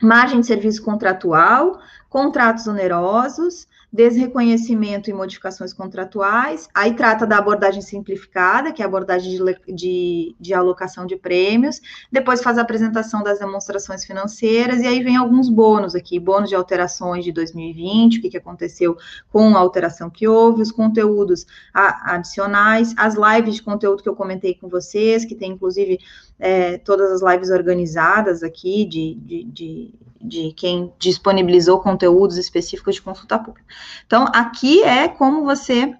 Margem 0.00 0.40
de 0.40 0.46
serviço 0.46 0.82
contratual, 0.82 1.80
contratos 2.08 2.68
onerosos, 2.68 3.66
desreconhecimento 3.92 5.08
e 5.08 5.12
modificações 5.14 5.72
contratuais, 5.72 6.68
aí 6.74 6.94
trata 6.94 7.26
da 7.26 7.38
abordagem 7.38 7.80
simplificada, 7.80 8.70
que 8.70 8.82
é 8.82 8.84
a 8.84 8.88
abordagem 8.88 9.30
de, 9.32 9.74
de, 9.74 10.36
de, 10.38 10.54
alocação 10.54 11.06
de 11.06 11.16
prêmios, 11.16 11.80
depois 12.12 12.42
faz 12.42 12.58
a 12.58 12.62
apresentação 12.62 13.22
das 13.22 13.38
demonstrações 13.38 14.04
financeiras, 14.04 14.82
e 14.82 14.86
aí 14.86 15.02
vem 15.02 15.16
alguns 15.16 15.48
bônus 15.48 15.94
aqui, 15.94 16.20
bônus 16.20 16.50
de 16.50 16.54
alterações 16.54 17.24
de 17.24 17.32
2020, 17.32 18.18
o 18.18 18.22
que, 18.22 18.30
que 18.30 18.36
aconteceu 18.36 18.96
com 19.30 19.56
a 19.56 19.58
alteração 19.58 20.10
que 20.10 20.28
houve, 20.28 20.60
os 20.60 20.70
conteúdos 20.70 21.46
adicionais, 21.72 22.94
as 22.96 23.14
lives 23.14 23.54
de 23.54 23.62
conteúdo 23.62 24.02
que 24.02 24.08
eu 24.08 24.16
comentei 24.16 24.54
com 24.54 24.68
vocês, 24.68 25.24
que 25.24 25.34
tem 25.34 25.52
inclusive 25.52 25.98
é, 26.38 26.78
todas 26.78 27.10
as 27.10 27.32
lives 27.32 27.50
organizadas 27.50 28.42
aqui 28.42 28.84
de, 28.84 29.14
de, 29.14 29.44
de 29.44 29.94
de 30.20 30.52
quem 30.52 30.92
disponibilizou 30.98 31.80
conteúdos 31.80 32.36
específicos 32.36 32.96
de 32.96 33.02
consulta 33.02 33.38
pública. 33.38 33.64
Então, 34.06 34.26
aqui 34.34 34.82
é 34.82 35.08
como 35.08 35.44
você 35.44 35.94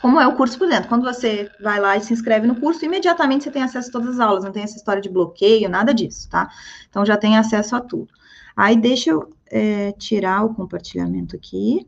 como 0.00 0.18
é 0.18 0.26
o 0.26 0.34
curso 0.34 0.56
por 0.58 0.66
dentro. 0.66 0.88
Quando 0.88 1.02
você 1.02 1.50
vai 1.60 1.78
lá 1.78 1.94
e 1.94 2.00
se 2.00 2.10
inscreve 2.10 2.46
no 2.46 2.58
curso, 2.58 2.82
imediatamente 2.86 3.44
você 3.44 3.50
tem 3.50 3.62
acesso 3.62 3.90
a 3.90 3.92
todas 3.92 4.14
as 4.14 4.20
aulas, 4.20 4.44
não 4.44 4.50
tem 4.50 4.62
essa 4.62 4.76
história 4.76 5.02
de 5.02 5.10
bloqueio, 5.10 5.68
nada 5.68 5.92
disso, 5.92 6.26
tá? 6.30 6.48
Então 6.88 7.04
já 7.04 7.18
tem 7.18 7.36
acesso 7.36 7.76
a 7.76 7.80
tudo. 7.80 8.08
Aí 8.56 8.76
deixa 8.76 9.10
eu 9.10 9.30
é, 9.50 9.92
tirar 9.92 10.42
o 10.44 10.54
compartilhamento 10.54 11.36
aqui 11.36 11.86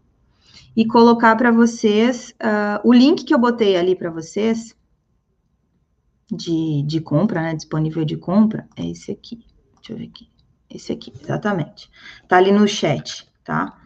e 0.76 0.84
colocar 0.84 1.34
para 1.36 1.50
vocês 1.50 2.34
uh, 2.42 2.86
o 2.86 2.92
link 2.92 3.24
que 3.24 3.34
eu 3.34 3.38
botei 3.38 3.76
ali 3.76 3.96
para 3.96 4.10
vocês 4.10 4.76
de, 6.32 6.82
de 6.84 7.00
compra, 7.00 7.42
né? 7.42 7.54
Disponível 7.54 8.04
de 8.04 8.16
compra, 8.16 8.66
é 8.76 8.86
esse 8.86 9.12
aqui. 9.12 9.44
Deixa 9.76 9.92
eu 9.92 9.96
ver 9.98 10.06
aqui. 10.06 10.28
Esse 10.70 10.92
aqui, 10.92 11.12
exatamente. 11.22 11.90
Tá 12.26 12.38
ali 12.38 12.50
no 12.50 12.66
chat, 12.66 13.28
tá? 13.44 13.78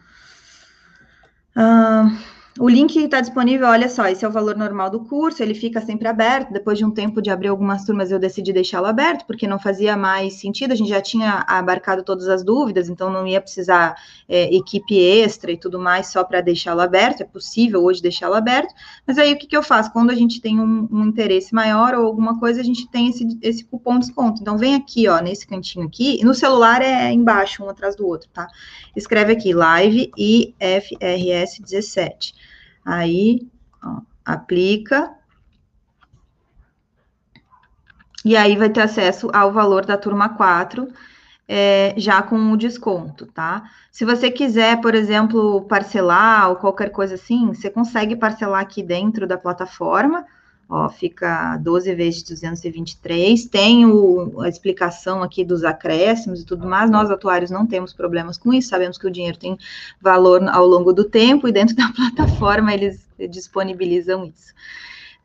Uh, 1.55 2.36
o 2.59 2.67
link 2.67 2.95
está 2.97 3.21
disponível, 3.21 3.67
olha 3.67 3.87
só, 3.87 4.07
esse 4.07 4.25
é 4.25 4.27
o 4.27 4.31
valor 4.31 4.55
normal 4.55 4.89
do 4.89 4.99
curso, 5.01 5.43
ele 5.43 5.53
fica 5.53 5.79
sempre 5.81 6.07
aberto. 6.07 6.51
Depois 6.51 6.77
de 6.77 6.85
um 6.85 6.91
tempo 6.91 7.21
de 7.21 7.29
abrir 7.29 7.49
algumas 7.49 7.83
turmas, 7.85 8.11
eu 8.11 8.17
decidi 8.17 8.51
deixá-lo 8.51 8.87
aberto, 8.87 9.25
porque 9.25 9.47
não 9.47 9.59
fazia 9.59 9.95
mais 9.95 10.35
sentido, 10.35 10.71
a 10.71 10.75
gente 10.75 10.89
já 10.89 11.01
tinha 11.01 11.45
abarcado 11.47 12.03
todas 12.03 12.27
as 12.27 12.43
dúvidas, 12.43 12.89
então 12.89 13.11
não 13.11 13.27
ia 13.27 13.39
precisar 13.39 13.95
é, 14.27 14.53
equipe 14.55 14.97
extra 14.99 15.51
e 15.51 15.57
tudo 15.57 15.79
mais 15.79 16.07
só 16.07 16.23
para 16.23 16.41
deixá-lo 16.41 16.81
aberto. 16.81 17.21
É 17.21 17.25
possível 17.25 17.83
hoje 17.83 18.01
deixá-lo 18.01 18.33
aberto, 18.33 18.73
mas 19.05 19.17
aí 19.17 19.33
o 19.33 19.37
que, 19.37 19.45
que 19.45 19.55
eu 19.55 19.63
faço? 19.63 19.91
Quando 19.91 20.09
a 20.09 20.15
gente 20.15 20.41
tem 20.41 20.59
um, 20.59 20.87
um, 20.91 21.05
interesse 21.05 21.53
maior 21.53 21.93
ou 21.93 22.05
alguma 22.05 22.39
coisa, 22.39 22.61
a 22.61 22.63
gente 22.63 22.89
tem 22.89 23.09
esse, 23.09 23.37
esse 23.41 23.63
cupom 23.63 23.99
de 23.99 24.07
desconto. 24.07 24.41
Então 24.41 24.57
vem 24.57 24.73
aqui, 24.73 25.07
ó, 25.07 25.19
nesse 25.19 25.45
cantinho 25.45 25.85
aqui, 25.85 26.19
e 26.19 26.25
no 26.25 26.33
celular 26.33 26.81
é 26.81 27.11
embaixo, 27.11 27.63
um 27.63 27.69
atrás 27.69 27.95
do 27.95 28.07
outro, 28.07 28.29
tá? 28.33 28.47
Escreve 28.95 29.33
aqui, 29.33 29.53
live 29.53 30.11
IFRS 30.17 31.61
17. 31.61 32.46
Aí, 32.87 33.45
ó, 33.83 33.99
aplica. 34.25 35.13
E 38.23 38.33
aí 38.37 38.55
vai 38.55 38.69
ter 38.69 38.79
acesso 38.79 39.29
ao 39.33 39.51
valor 39.51 39.85
da 39.85 39.97
turma 39.97 40.29
4, 40.29 40.87
é, 41.45 41.93
já 41.97 42.21
com 42.21 42.37
o 42.49 42.55
desconto, 42.55 43.25
tá? 43.25 43.69
Se 43.91 44.05
você 44.05 44.31
quiser, 44.31 44.79
por 44.79 44.95
exemplo, 44.95 45.63
parcelar 45.63 46.49
ou 46.49 46.55
qualquer 46.55 46.89
coisa 46.89 47.15
assim, 47.15 47.47
você 47.47 47.69
consegue 47.69 48.15
parcelar 48.15 48.61
aqui 48.61 48.81
dentro 48.81 49.27
da 49.27 49.37
plataforma, 49.37 50.25
ó, 50.69 50.89
fica 50.89 51.57
12 51.57 51.95
vezes 51.95 52.23
223, 52.23 53.45
tem 53.45 53.85
o, 53.85 54.41
a 54.41 54.49
explicação 54.49 55.23
aqui 55.23 55.43
dos 55.43 55.63
acréscimos 55.63 56.41
e 56.41 56.45
tudo 56.45 56.67
mais, 56.67 56.91
nós 56.91 57.09
atuários 57.09 57.51
não 57.51 57.65
temos 57.65 57.93
problemas 57.93 58.37
com 58.37 58.53
isso, 58.53 58.69
sabemos 58.69 58.97
que 58.97 59.07
o 59.07 59.11
dinheiro 59.11 59.37
tem 59.37 59.57
valor 60.01 60.47
ao 60.49 60.65
longo 60.65 60.91
do 60.91 61.05
tempo 61.05 61.47
e 61.47 61.51
dentro 61.51 61.75
da 61.77 61.91
plataforma 61.91 62.73
eles 62.73 63.07
disponibilizam 63.29 64.25
isso. 64.25 64.53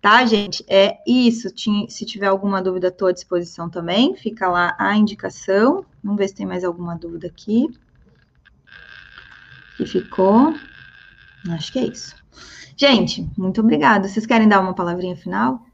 Tá, 0.00 0.26
gente? 0.26 0.64
É 0.68 0.98
isso. 1.06 1.48
Se 1.88 2.04
tiver 2.04 2.26
alguma 2.26 2.60
dúvida, 2.60 2.88
estou 2.88 3.06
à 3.06 3.12
disposição 3.12 3.70
também. 3.70 4.16
Fica 4.16 4.48
lá 4.48 4.74
a 4.76 4.96
indicação. 4.96 5.86
Vamos 6.02 6.18
ver 6.18 6.26
se 6.26 6.34
tem 6.34 6.44
mais 6.44 6.64
alguma 6.64 6.96
dúvida 6.96 7.28
aqui. 7.28 7.68
Que 9.76 9.86
ficou. 9.86 10.56
Acho 11.48 11.72
que 11.72 11.78
é 11.78 11.86
isso. 11.86 12.21
Gente, 12.82 13.24
muito 13.38 13.60
obrigada. 13.60 14.08
Vocês 14.08 14.26
querem 14.26 14.48
dar 14.48 14.58
uma 14.60 14.74
palavrinha 14.74 15.14
final? 15.14 15.64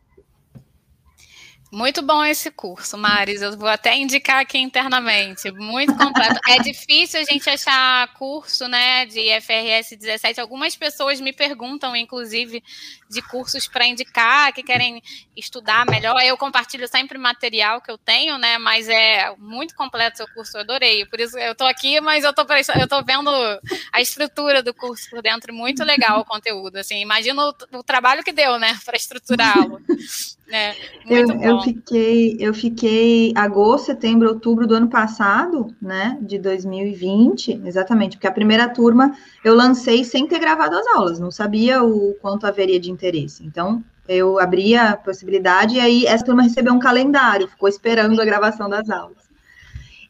Muito 1.71 2.01
bom 2.01 2.25
esse 2.25 2.51
curso, 2.51 2.97
Maris. 2.97 3.43
Eu 3.43 3.57
vou 3.59 3.69
até 3.69 3.95
indicar 3.95 4.41
aqui 4.41 4.57
internamente. 4.57 5.51
Muito 5.51 5.95
completo. 5.95 6.41
é 6.49 6.59
difícil 6.61 7.21
a 7.21 7.25
gente 7.25 7.49
achar 7.51 8.09
curso, 8.15 8.67
né, 8.67 9.05
de 9.05 9.29
FRS 9.39 9.95
17. 9.95 10.41
Algumas 10.41 10.75
pessoas 10.75 11.21
me 11.21 11.31
perguntam, 11.31 11.95
inclusive, 11.95 12.65
de 13.11 13.21
cursos 13.21 13.69
para 13.69 13.87
indicar, 13.87 14.51
que 14.55 14.63
querem 14.63 15.03
estudar 15.37 15.85
melhor. 15.85 16.19
Eu 16.23 16.39
compartilho 16.39 16.89
sempre 16.89 17.19
material 17.19 17.83
que 17.83 17.91
eu 17.91 17.99
tenho, 17.99 18.39
né, 18.39 18.57
mas 18.57 18.89
é 18.89 19.35
muito 19.37 19.75
completo 19.75 20.15
o 20.15 20.17
seu 20.17 20.29
curso. 20.35 20.57
Eu 20.57 20.63
adorei. 20.63 21.05
Por 21.05 21.21
isso 21.21 21.39
eu 21.39 21.53
estou 21.53 21.67
aqui, 21.67 22.01
mas 22.01 22.25
eu 22.25 22.31
estou 22.31 23.05
vendo 23.05 23.31
a 23.93 24.01
estrutura 24.01 24.63
do 24.63 24.73
curso 24.73 25.11
por 25.11 25.21
dentro. 25.21 25.53
Muito 25.53 25.85
legal 25.85 26.21
o 26.21 26.25
conteúdo. 26.25 26.77
Assim, 26.77 27.03
imagina 27.03 27.43
o, 27.43 27.55
o 27.77 27.83
trabalho 27.83 28.25
que 28.25 28.33
deu, 28.33 28.59
né, 28.59 28.79
para 28.87 28.97
estruturá-lo. 28.97 29.83
É, 30.51 30.75
eu, 31.07 31.31
eu, 31.43 31.61
fiquei, 31.61 32.37
eu 32.41 32.55
fiquei 32.55 33.33
agosto, 33.35 33.87
setembro, 33.87 34.29
outubro 34.29 34.67
do 34.67 34.75
ano 34.75 34.89
passado, 34.89 35.75
né, 35.81 36.19
de 36.23 36.39
2020, 36.39 37.61
exatamente, 37.67 38.17
porque 38.17 38.27
a 38.27 38.33
primeira 38.33 38.69
turma 38.69 39.15
eu 39.45 39.55
lancei 39.55 40.05
sem 40.05 40.27
ter 40.27 40.39
gravado 40.39 40.75
as 40.77 40.87
aulas, 40.89 41.19
não 41.19 41.31
sabia 41.31 41.83
o 41.83 42.15
quanto 42.23 42.47
haveria 42.47 42.81
de 42.81 42.91
interesse. 42.91 43.45
Então, 43.45 43.85
eu 44.09 44.41
abri 44.41 44.75
a 44.75 44.97
possibilidade 44.97 45.77
e 45.77 45.81
aí 45.81 46.07
essa 46.07 46.25
turma 46.25 46.43
recebeu 46.43 46.73
um 46.73 46.79
calendário, 46.79 47.47
ficou 47.47 47.69
esperando 47.69 48.21
a 48.21 48.25
gravação 48.25 48.71
das 48.71 48.89
aulas. 48.89 49.29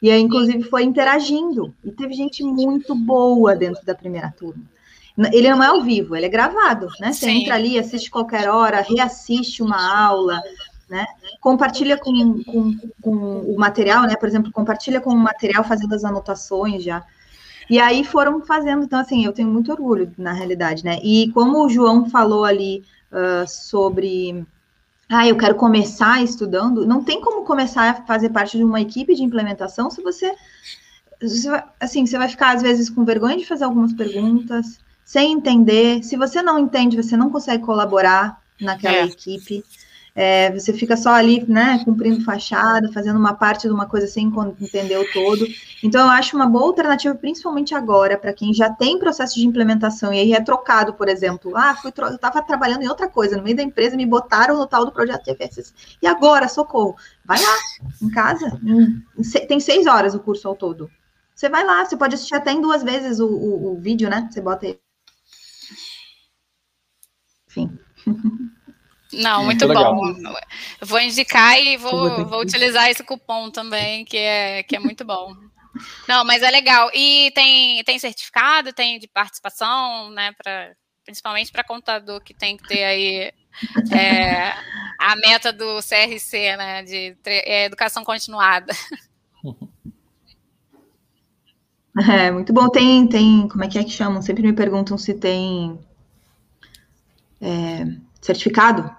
E 0.01 0.09
aí, 0.09 0.21
inclusive, 0.21 0.63
foi 0.63 0.83
interagindo. 0.83 1.75
E 1.83 1.91
teve 1.91 2.13
gente 2.13 2.41
muito 2.41 2.95
boa 2.95 3.53
dentro 3.53 3.85
da 3.85 3.93
primeira 3.93 4.31
turma. 4.31 4.63
Ele 5.33 5.49
não 5.49 5.63
é 5.63 5.67
ao 5.67 5.81
vivo, 5.81 6.15
ele 6.15 6.25
é 6.25 6.29
gravado, 6.29 6.87
né? 6.99 7.11
Você 7.11 7.25
Sim. 7.25 7.41
entra 7.41 7.55
ali, 7.55 7.77
assiste 7.77 8.09
qualquer 8.09 8.49
hora, 8.49 8.81
reassiste 8.81 9.61
uma 9.61 10.05
aula, 10.05 10.41
né? 10.89 11.05
Compartilha 11.41 11.97
com, 11.97 12.43
com, 12.43 12.77
com, 13.01 13.11
o 13.41 13.57
material, 13.57 14.03
né? 14.03 14.15
Por 14.15 14.27
exemplo, 14.27 14.51
compartilha 14.51 15.01
com 15.01 15.11
o 15.11 15.17
material 15.17 15.63
fazendo 15.63 15.93
as 15.93 16.03
anotações 16.03 16.83
já. 16.83 17.03
E 17.69 17.79
aí 17.79 18.03
foram 18.03 18.41
fazendo, 18.41 18.83
então 18.83 18.99
assim, 18.99 19.23
eu 19.23 19.31
tenho 19.33 19.47
muito 19.47 19.71
orgulho 19.71 20.11
na 20.17 20.33
realidade, 20.33 20.83
né? 20.83 20.99
E 21.03 21.31
como 21.33 21.63
o 21.63 21.69
João 21.69 22.09
falou 22.09 22.43
ali 22.43 22.83
uh, 23.11 23.47
sobre 23.47 24.45
ah, 25.09 25.27
eu 25.27 25.37
quero 25.37 25.55
começar 25.55 26.23
estudando, 26.23 26.85
não 26.85 27.03
tem 27.03 27.19
como 27.19 27.43
começar 27.43 27.89
a 27.89 28.05
fazer 28.05 28.29
parte 28.29 28.57
de 28.57 28.63
uma 28.63 28.79
equipe 28.79 29.15
de 29.15 29.23
implementação 29.23 29.89
se 29.89 30.03
você, 30.03 30.35
assim, 31.79 32.05
você 32.05 32.17
vai 32.17 32.29
ficar 32.29 32.55
às 32.55 32.61
vezes 32.61 32.91
com 32.91 33.03
vergonha 33.03 33.37
de 33.37 33.45
fazer 33.45 33.63
algumas 33.63 33.91
perguntas, 33.91 34.79
sem 35.09 35.33
entender. 35.33 36.03
Se 36.03 36.15
você 36.15 36.39
não 36.39 36.59
entende, 36.59 36.95
você 36.95 37.17
não 37.17 37.31
consegue 37.31 37.65
colaborar 37.65 38.39
naquela 38.61 38.97
é. 38.97 39.05
equipe. 39.05 39.65
É, 40.13 40.51
você 40.51 40.71
fica 40.71 40.95
só 40.95 41.09
ali, 41.09 41.43
né, 41.47 41.81
cumprindo 41.83 42.23
fachada, 42.23 42.91
fazendo 42.93 43.17
uma 43.17 43.33
parte 43.33 43.67
de 43.67 43.73
uma 43.73 43.87
coisa 43.87 44.05
sem 44.05 44.31
entender 44.61 44.99
o 44.99 45.11
todo. 45.11 45.47
Então, 45.81 46.01
eu 46.05 46.11
acho 46.11 46.35
uma 46.35 46.45
boa 46.45 46.65
alternativa, 46.65 47.15
principalmente 47.15 47.73
agora, 47.73 48.19
para 48.19 48.33
quem 48.33 48.53
já 48.53 48.69
tem 48.69 48.99
processo 48.99 49.33
de 49.33 49.47
implementação 49.47 50.13
e 50.13 50.19
aí 50.19 50.33
é 50.33 50.41
trocado, 50.41 50.93
por 50.93 51.09
exemplo. 51.09 51.57
Ah, 51.57 51.75
fui 51.75 51.91
eu 51.97 52.09
estava 52.09 52.43
trabalhando 52.43 52.83
em 52.83 52.87
outra 52.87 53.09
coisa, 53.09 53.35
no 53.35 53.41
meio 53.41 53.55
da 53.55 53.63
empresa, 53.63 53.97
me 53.97 54.05
botaram 54.05 54.59
no 54.59 54.67
tal 54.67 54.85
do 54.85 54.91
projeto 54.91 55.23
de 55.23 55.33
FSS. 55.33 55.73
E 56.03 56.05
agora, 56.05 56.47
socorro, 56.47 56.95
vai 57.25 57.41
lá, 57.41 57.55
em 57.99 58.11
casa. 58.11 58.61
tem 59.47 59.59
seis 59.59 59.87
horas 59.87 60.13
o 60.13 60.19
curso 60.19 60.47
ao 60.47 60.55
todo. 60.55 60.87
Você 61.33 61.49
vai 61.49 61.65
lá, 61.65 61.83
você 61.83 61.97
pode 61.97 62.13
assistir 62.13 62.35
até 62.35 62.51
em 62.51 62.61
duas 62.61 62.83
vezes 62.83 63.19
o, 63.19 63.27
o, 63.27 63.73
o 63.73 63.79
vídeo, 63.79 64.07
né? 64.07 64.27
Você 64.29 64.39
bota 64.39 64.67
aí 64.67 64.77
enfim. 67.49 67.77
Não, 69.11 69.43
muito, 69.43 69.65
muito 69.67 69.83
bom. 69.83 70.13
Vou 70.81 70.99
indicar 70.99 71.59
e 71.59 71.77
vou, 71.77 72.27
vou 72.27 72.41
utilizar 72.41 72.89
esse 72.91 73.03
cupom 73.03 73.49
também, 73.49 74.05
que 74.05 74.17
é, 74.17 74.61
que 74.61 74.75
é 74.75 74.79
muito 74.79 75.03
bom. 75.03 75.35
Não, 76.07 76.23
mas 76.23 76.43
é 76.43 76.51
legal. 76.51 76.91
E 76.93 77.31
tem, 77.33 77.83
tem 77.83 77.97
certificado, 77.97 78.71
tem 78.71 78.99
de 78.99 79.07
participação, 79.07 80.11
né? 80.11 80.31
Pra, 80.33 80.73
principalmente 81.03 81.51
para 81.51 81.63
contador 81.63 82.21
que 82.21 82.35
tem 82.35 82.55
que 82.55 82.67
ter 82.67 82.83
aí 82.83 83.33
é, 83.91 84.53
a 84.99 85.15
meta 85.15 85.51
do 85.51 85.79
CRC, 85.79 86.55
né? 86.55 86.83
De 86.83 87.17
é, 87.25 87.65
educação 87.65 88.03
continuada. 88.03 88.73
É, 92.07 92.31
muito 92.31 92.53
bom. 92.53 92.69
Tem, 92.69 93.05
tem, 93.07 93.45
como 93.49 93.61
é 93.63 93.67
que 93.67 93.77
é 93.77 93.83
que 93.83 93.89
chamam? 93.89 94.21
Sempre 94.21 94.43
me 94.43 94.53
perguntam 94.53 94.97
se 94.97 95.13
tem 95.13 95.77
é, 97.41 97.85
certificado 98.21 98.89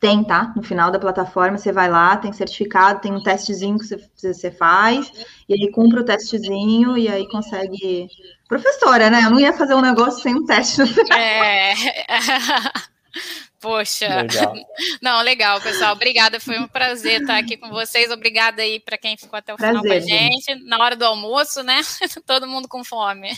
Tem, 0.00 0.24
tá? 0.24 0.52
No 0.56 0.62
final 0.64 0.90
da 0.90 0.98
plataforma, 0.98 1.56
você 1.58 1.72
vai 1.72 1.88
lá, 1.88 2.16
tem 2.16 2.32
certificado, 2.32 3.00
tem 3.00 3.12
um 3.12 3.22
testezinho 3.22 3.78
que 3.78 3.86
você, 3.86 3.98
você 4.16 4.50
faz, 4.50 5.12
e 5.48 5.54
aí 5.54 5.70
cumpre 5.70 6.00
o 6.00 6.04
testezinho, 6.04 6.98
e 6.98 7.08
aí 7.08 7.28
consegue. 7.28 8.08
Professora, 8.48 9.08
né? 9.10 9.24
Eu 9.24 9.30
não 9.30 9.38
ia 9.40 9.52
fazer 9.52 9.74
um 9.74 9.80
negócio 9.80 10.20
sem 10.22 10.34
um 10.34 10.44
teste. 10.44 10.82
É. 11.16 11.72
Poxa, 13.62 14.08
legal. 14.08 14.54
não, 15.00 15.22
legal, 15.22 15.60
pessoal. 15.60 15.92
Obrigada, 15.92 16.40
foi 16.40 16.58
um 16.58 16.66
prazer 16.66 17.20
estar 17.20 17.38
aqui 17.38 17.56
com 17.56 17.70
vocês. 17.70 18.10
Obrigada 18.10 18.60
aí 18.60 18.80
para 18.80 18.98
quem 18.98 19.16
ficou 19.16 19.38
até 19.38 19.54
o 19.54 19.56
prazer, 19.56 19.80
final 19.80 19.88
com 19.88 19.96
a 19.96 20.00
gente. 20.00 20.44
gente. 20.44 20.64
Na 20.64 20.82
hora 20.82 20.96
do 20.96 21.04
almoço, 21.04 21.62
né? 21.62 21.80
Todo 22.26 22.48
mundo 22.48 22.66
com 22.66 22.82
fome. 22.82 23.30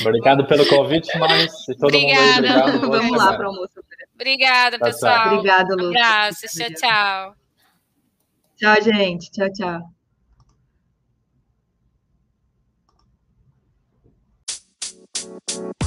Obrigado 0.00 0.46
pelo 0.46 0.64
convite, 0.66 1.18
mas 1.18 1.50
todo 1.80 1.86
Obrigada. 1.86 2.72
mundo. 2.72 2.86
Obrigado. 2.86 2.90
Vamos 2.90 3.18
lá 3.18 3.36
para 3.36 3.46
o 3.46 3.50
almoço. 3.50 3.72
Obrigada, 4.14 4.78
tá 4.78 4.86
pessoal. 4.86 5.14
Certo. 5.14 5.34
Obrigada, 5.34 5.74
Lúcia. 5.74 5.86
Um 5.86 5.90
abraço. 5.90 6.46
Tchau, 6.46 6.70
tchau. 6.74 7.34
Tchau, 8.56 8.82
gente. 8.82 9.30
Tchau, 9.32 9.52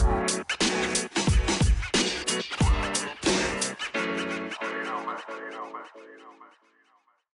tchau. 0.06 0.57